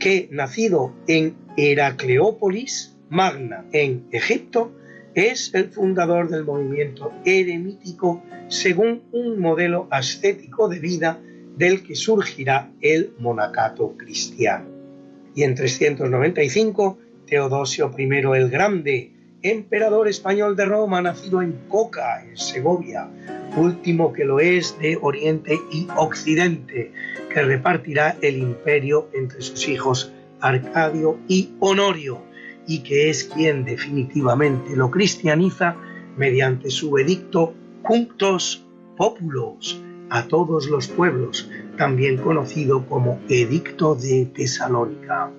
que 0.00 0.28
nacido 0.32 0.96
en 1.06 1.36
Heracleópolis, 1.56 2.96
Magna, 3.08 3.64
en 3.70 4.08
Egipto, 4.10 4.72
es 5.14 5.54
el 5.54 5.70
fundador 5.70 6.28
del 6.28 6.42
movimiento 6.42 7.12
eremítico 7.24 8.24
según 8.48 9.04
un 9.12 9.38
modelo 9.38 9.86
ascético 9.92 10.68
de 10.68 10.80
vida 10.80 11.20
del 11.56 11.84
que 11.84 11.94
surgirá 11.94 12.72
el 12.80 13.14
monacato 13.20 13.96
cristiano. 13.96 14.68
Y 15.36 15.44
en 15.44 15.54
395, 15.54 16.98
Teodosio 17.26 17.94
I 17.96 18.02
el 18.02 18.50
Grande, 18.50 19.11
emperador 19.42 20.08
español 20.08 20.56
de 20.56 20.64
Roma, 20.64 21.02
nacido 21.02 21.42
en 21.42 21.52
Coca, 21.68 22.24
en 22.24 22.36
Segovia, 22.36 23.08
último 23.56 24.12
que 24.12 24.24
lo 24.24 24.40
es 24.40 24.78
de 24.78 24.98
Oriente 25.00 25.58
y 25.70 25.86
Occidente, 25.96 26.92
que 27.32 27.42
repartirá 27.42 28.16
el 28.22 28.38
imperio 28.38 29.08
entre 29.12 29.42
sus 29.42 29.68
hijos 29.68 30.12
Arcadio 30.40 31.18
y 31.28 31.50
Honorio, 31.60 32.22
y 32.66 32.80
que 32.80 33.10
es 33.10 33.24
quien 33.24 33.64
definitivamente 33.64 34.76
lo 34.76 34.90
cristianiza 34.90 35.76
mediante 36.16 36.70
su 36.70 36.96
edicto 36.98 37.54
Cunctos 37.82 38.64
Populos 38.96 39.82
a 40.10 40.28
todos 40.28 40.68
los 40.68 40.86
pueblos, 40.88 41.50
también 41.76 42.18
conocido 42.18 42.86
como 42.86 43.18
Edicto 43.28 43.94
de 43.94 44.26
Tesalónica. 44.26 45.30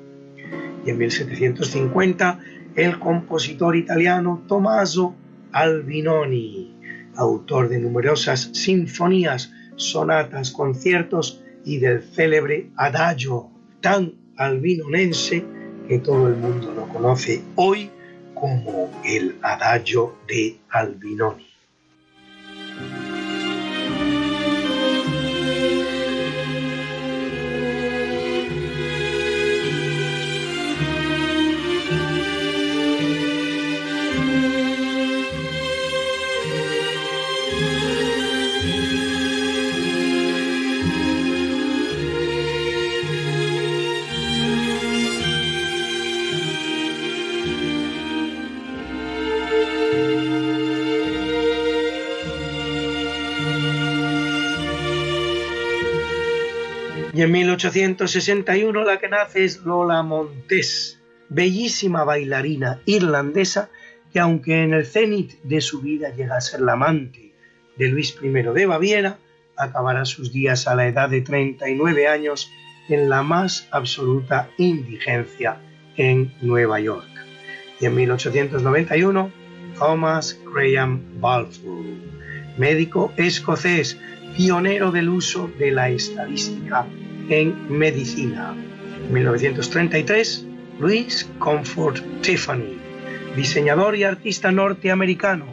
Y 0.85 0.89
en 0.89 0.97
1750 0.97 2.39
el 2.75 2.99
compositor 2.99 3.75
italiano 3.75 4.43
Tommaso 4.47 5.15
Albinoni, 5.51 6.75
autor 7.15 7.69
de 7.69 7.79
numerosas 7.79 8.49
sinfonías, 8.53 9.51
sonatas, 9.75 10.51
conciertos 10.51 11.41
y 11.65 11.77
del 11.77 12.03
célebre 12.03 12.71
adagio 12.75 13.49
tan 13.81 14.13
albinonense 14.37 15.45
que 15.87 15.99
todo 15.99 16.27
el 16.27 16.35
mundo 16.35 16.73
lo 16.73 16.87
conoce 16.87 17.43
hoy 17.55 17.89
como 18.33 18.89
el 19.05 19.35
adagio 19.41 20.15
de 20.27 20.57
Albinoni. 20.69 21.52
En 57.23 57.31
1861 57.31 58.83
la 58.83 58.99
que 58.99 59.07
nace 59.07 59.45
es 59.45 59.61
Lola 59.61 60.03
Montes, 60.03 60.99
bellísima 61.29 62.03
bailarina 62.03 62.81
irlandesa 62.85 63.69
que 64.11 64.19
aunque 64.19 64.61
en 64.61 64.73
el 64.73 64.85
cenit 64.85 65.41
de 65.41 65.61
su 65.61 65.79
vida 65.79 66.09
llega 66.09 66.35
a 66.35 66.41
ser 66.41 66.59
la 66.59 66.73
amante 66.73 67.33
de 67.77 67.87
Luis 67.87 68.17
I 68.21 68.27
de 68.27 68.65
Baviera, 68.65 69.19
acabará 69.55 70.03
sus 70.03 70.33
días 70.33 70.67
a 70.67 70.75
la 70.75 70.85
edad 70.85 71.07
de 71.07 71.21
39 71.21 72.09
años 72.09 72.51
en 72.89 73.07
la 73.07 73.23
más 73.23 73.69
absoluta 73.71 74.49
indigencia 74.57 75.61
en 75.95 76.33
Nueva 76.41 76.81
York. 76.81 77.07
Y 77.79 77.85
en 77.85 77.95
1891, 77.95 79.31
Thomas 79.79 80.37
Graham 80.53 81.21
Balfour, 81.21 81.85
médico 82.57 83.13
escocés, 83.15 83.97
pionero 84.35 84.91
del 84.91 85.07
uso 85.07 85.49
de 85.57 85.71
la 85.71 85.89
estadística 85.89 86.85
en 87.29 87.77
medicina. 87.77 88.55
1933, 89.11 90.47
Louis 90.79 91.29
Comfort 91.39 92.03
Tiffany, 92.21 92.77
diseñador 93.35 93.95
y 93.95 94.03
artista 94.03 94.51
norteamericano, 94.51 95.45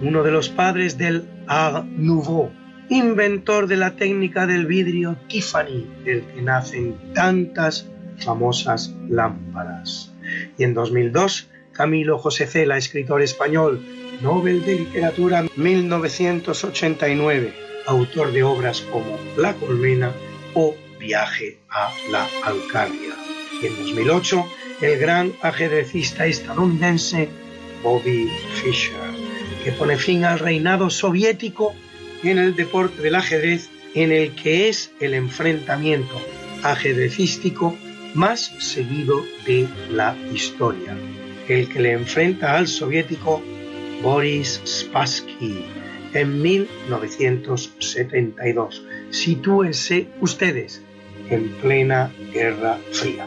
uno 0.00 0.22
de 0.22 0.30
los 0.30 0.48
padres 0.48 0.98
del 0.98 1.28
Art 1.46 1.84
Nouveau, 1.84 2.50
inventor 2.88 3.66
de 3.66 3.76
la 3.76 3.96
técnica 3.96 4.46
del 4.46 4.66
vidrio 4.66 5.16
Tiffany, 5.28 5.86
del 6.04 6.24
que 6.26 6.42
nacen 6.42 6.96
tantas 7.14 7.88
famosas 8.18 8.94
lámparas. 9.08 10.12
Y 10.58 10.64
en 10.64 10.74
2002, 10.74 11.48
Camilo 11.72 12.18
José 12.18 12.46
Cela, 12.46 12.76
escritor 12.76 13.22
español, 13.22 13.80
Nobel 14.22 14.64
de 14.64 14.76
Literatura 14.76 15.44
1989, 15.56 17.52
autor 17.86 18.32
de 18.32 18.42
obras 18.42 18.80
como 18.80 19.18
La 19.36 19.54
Colmena 19.54 20.12
o 20.54 20.74
Viaje 21.06 21.56
a 21.70 21.94
la 22.10 22.26
Alcalia. 22.42 23.14
Y 23.62 23.66
en 23.66 23.76
2008, 23.76 24.44
el 24.80 24.98
gran 24.98 25.32
ajedrecista 25.40 26.26
estadounidense 26.26 27.28
Bobby 27.80 28.28
Fischer, 28.54 28.96
que 29.62 29.70
pone 29.70 29.98
fin 29.98 30.24
al 30.24 30.40
reinado 30.40 30.90
soviético 30.90 31.76
en 32.24 32.38
el 32.38 32.56
deporte 32.56 33.02
del 33.02 33.14
ajedrez, 33.14 33.70
en 33.94 34.10
el 34.10 34.34
que 34.34 34.68
es 34.68 34.90
el 34.98 35.14
enfrentamiento 35.14 36.20
ajedrecístico 36.64 37.76
más 38.14 38.52
seguido 38.58 39.24
de 39.46 39.68
la 39.88 40.16
historia. 40.34 40.98
El 41.46 41.68
que 41.68 41.78
le 41.78 41.92
enfrenta 41.92 42.56
al 42.56 42.66
soviético 42.66 43.40
Boris 44.02 44.60
Spassky 44.66 45.66
en 46.14 46.42
1972. 46.42 48.82
Sitúense 49.10 50.08
ustedes 50.20 50.82
en 51.30 51.48
plena 51.60 52.12
Guerra 52.32 52.78
Fría. 52.92 53.26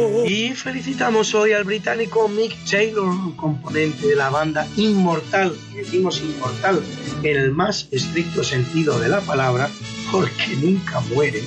felicitamos 0.61 1.33
hoy 1.33 1.53
al 1.53 1.63
británico 1.63 2.27
Mick 2.27 2.55
Taylor, 2.69 3.35
componente 3.35 4.07
de 4.07 4.15
la 4.15 4.29
banda 4.29 4.67
Inmortal, 4.75 5.55
decimos 5.73 6.21
Inmortal 6.21 6.81
en 7.23 7.35
el 7.37 7.51
más 7.51 7.87
estricto 7.91 8.43
sentido 8.43 8.99
de 8.99 9.09
la 9.09 9.21
palabra, 9.21 9.69
porque 10.11 10.55
nunca 10.61 10.99
mueren. 11.13 11.43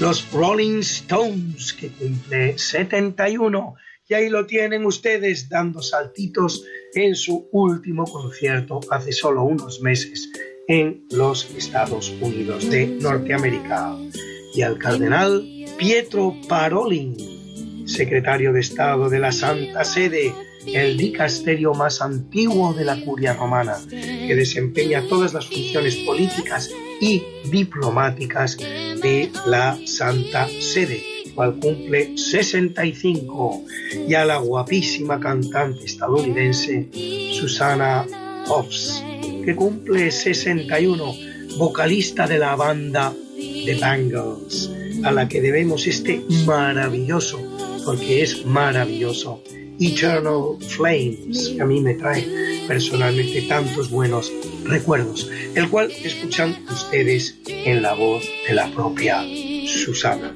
Los 0.00 0.30
Rolling 0.32 0.80
Stones, 0.80 1.74
que 1.74 1.88
cumple 1.88 2.58
71, 2.58 3.74
y 4.08 4.14
ahí 4.14 4.28
lo 4.28 4.46
tienen 4.46 4.86
ustedes 4.86 5.48
dando 5.48 5.82
saltitos 5.82 6.64
en 6.94 7.14
su 7.16 7.48
último 7.52 8.04
concierto 8.04 8.80
hace 8.90 9.12
solo 9.12 9.44
unos 9.44 9.80
meses 9.80 10.30
en 10.68 11.06
los 11.10 11.50
Estados 11.54 12.10
Unidos 12.20 12.68
de 12.70 12.86
Norteamérica. 12.86 13.96
Y 14.54 14.62
al 14.62 14.78
cardenal 14.78 15.44
Pietro 15.76 16.36
Parolin, 16.48 17.33
secretario 17.84 18.52
de 18.52 18.60
Estado 18.60 19.08
de 19.08 19.18
la 19.18 19.32
Santa 19.32 19.84
Sede, 19.84 20.34
el 20.66 20.96
dicasterio 20.96 21.74
más 21.74 22.00
antiguo 22.00 22.72
de 22.72 22.84
la 22.84 23.00
curia 23.00 23.34
romana, 23.34 23.76
que 23.90 24.34
desempeña 24.34 25.02
todas 25.08 25.34
las 25.34 25.46
funciones 25.46 25.96
políticas 25.96 26.70
y 27.00 27.22
diplomáticas 27.50 28.56
de 28.56 29.30
la 29.46 29.78
Santa 29.84 30.48
Sede, 30.60 31.02
cual 31.34 31.58
cumple 31.58 32.16
65, 32.16 33.64
y 34.08 34.14
a 34.14 34.24
la 34.24 34.38
guapísima 34.38 35.20
cantante 35.20 35.84
estadounidense 35.84 36.88
Susana 37.32 38.06
Hobbs, 38.46 39.02
que 39.44 39.54
cumple 39.54 40.10
61, 40.10 41.14
vocalista 41.58 42.26
de 42.26 42.38
la 42.38 42.56
banda 42.56 43.12
The 43.36 43.78
Bangles, 43.80 44.70
a 45.04 45.10
la 45.10 45.28
que 45.28 45.40
debemos 45.40 45.86
este 45.86 46.22
maravilloso, 46.46 47.53
porque 47.84 48.22
es 48.22 48.44
maravilloso, 48.46 49.42
Eternal 49.78 50.56
Flames, 50.60 51.52
que 51.54 51.62
a 51.62 51.66
mí 51.66 51.80
me 51.80 51.94
trae 51.94 52.24
personalmente 52.66 53.42
tantos 53.42 53.90
buenos 53.90 54.32
recuerdos, 54.64 55.30
el 55.54 55.68
cual 55.68 55.90
escuchan 55.90 56.56
ustedes 56.70 57.38
en 57.46 57.82
la 57.82 57.94
voz 57.94 58.24
de 58.48 58.54
la 58.54 58.70
propia 58.70 59.22
Susana. 59.66 60.34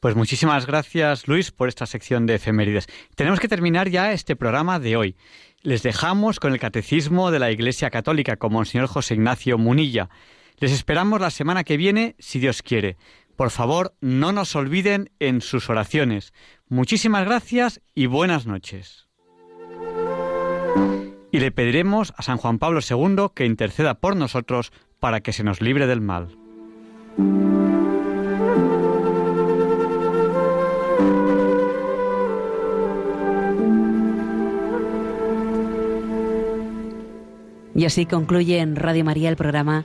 Pues 0.00 0.16
muchísimas 0.16 0.66
gracias 0.66 1.26
Luis 1.28 1.50
por 1.50 1.68
esta 1.68 1.86
sección 1.86 2.26
de 2.26 2.34
efemérides. 2.34 2.88
Tenemos 3.16 3.40
que 3.40 3.48
terminar 3.48 3.88
ya 3.88 4.12
este 4.12 4.36
programa 4.36 4.78
de 4.78 4.96
hoy. 4.96 5.16
Les 5.62 5.82
dejamos 5.82 6.40
con 6.40 6.52
el 6.52 6.58
Catecismo 6.60 7.30
de 7.30 7.38
la 7.38 7.50
Iglesia 7.50 7.88
Católica 7.88 8.36
con 8.36 8.52
Monseñor 8.52 8.86
José 8.86 9.14
Ignacio 9.14 9.56
Munilla. 9.56 10.10
Les 10.64 10.72
esperamos 10.72 11.20
la 11.20 11.28
semana 11.28 11.62
que 11.62 11.76
viene, 11.76 12.16
si 12.18 12.38
Dios 12.38 12.62
quiere. 12.62 12.96
Por 13.36 13.50
favor, 13.50 13.94
no 14.00 14.32
nos 14.32 14.56
olviden 14.56 15.10
en 15.18 15.42
sus 15.42 15.68
oraciones. 15.68 16.32
Muchísimas 16.70 17.26
gracias 17.26 17.82
y 17.94 18.06
buenas 18.06 18.46
noches. 18.46 19.06
Y 21.30 21.38
le 21.38 21.50
pediremos 21.50 22.14
a 22.16 22.22
San 22.22 22.38
Juan 22.38 22.58
Pablo 22.58 22.80
II 22.80 23.26
que 23.34 23.44
interceda 23.44 24.00
por 24.00 24.16
nosotros 24.16 24.72
para 25.00 25.20
que 25.20 25.34
se 25.34 25.44
nos 25.44 25.60
libre 25.60 25.86
del 25.86 26.00
mal. 26.00 26.34
Y 37.74 37.84
así 37.84 38.06
concluye 38.06 38.60
en 38.60 38.76
Radio 38.76 39.04
María 39.04 39.28
el 39.28 39.36
programa 39.36 39.84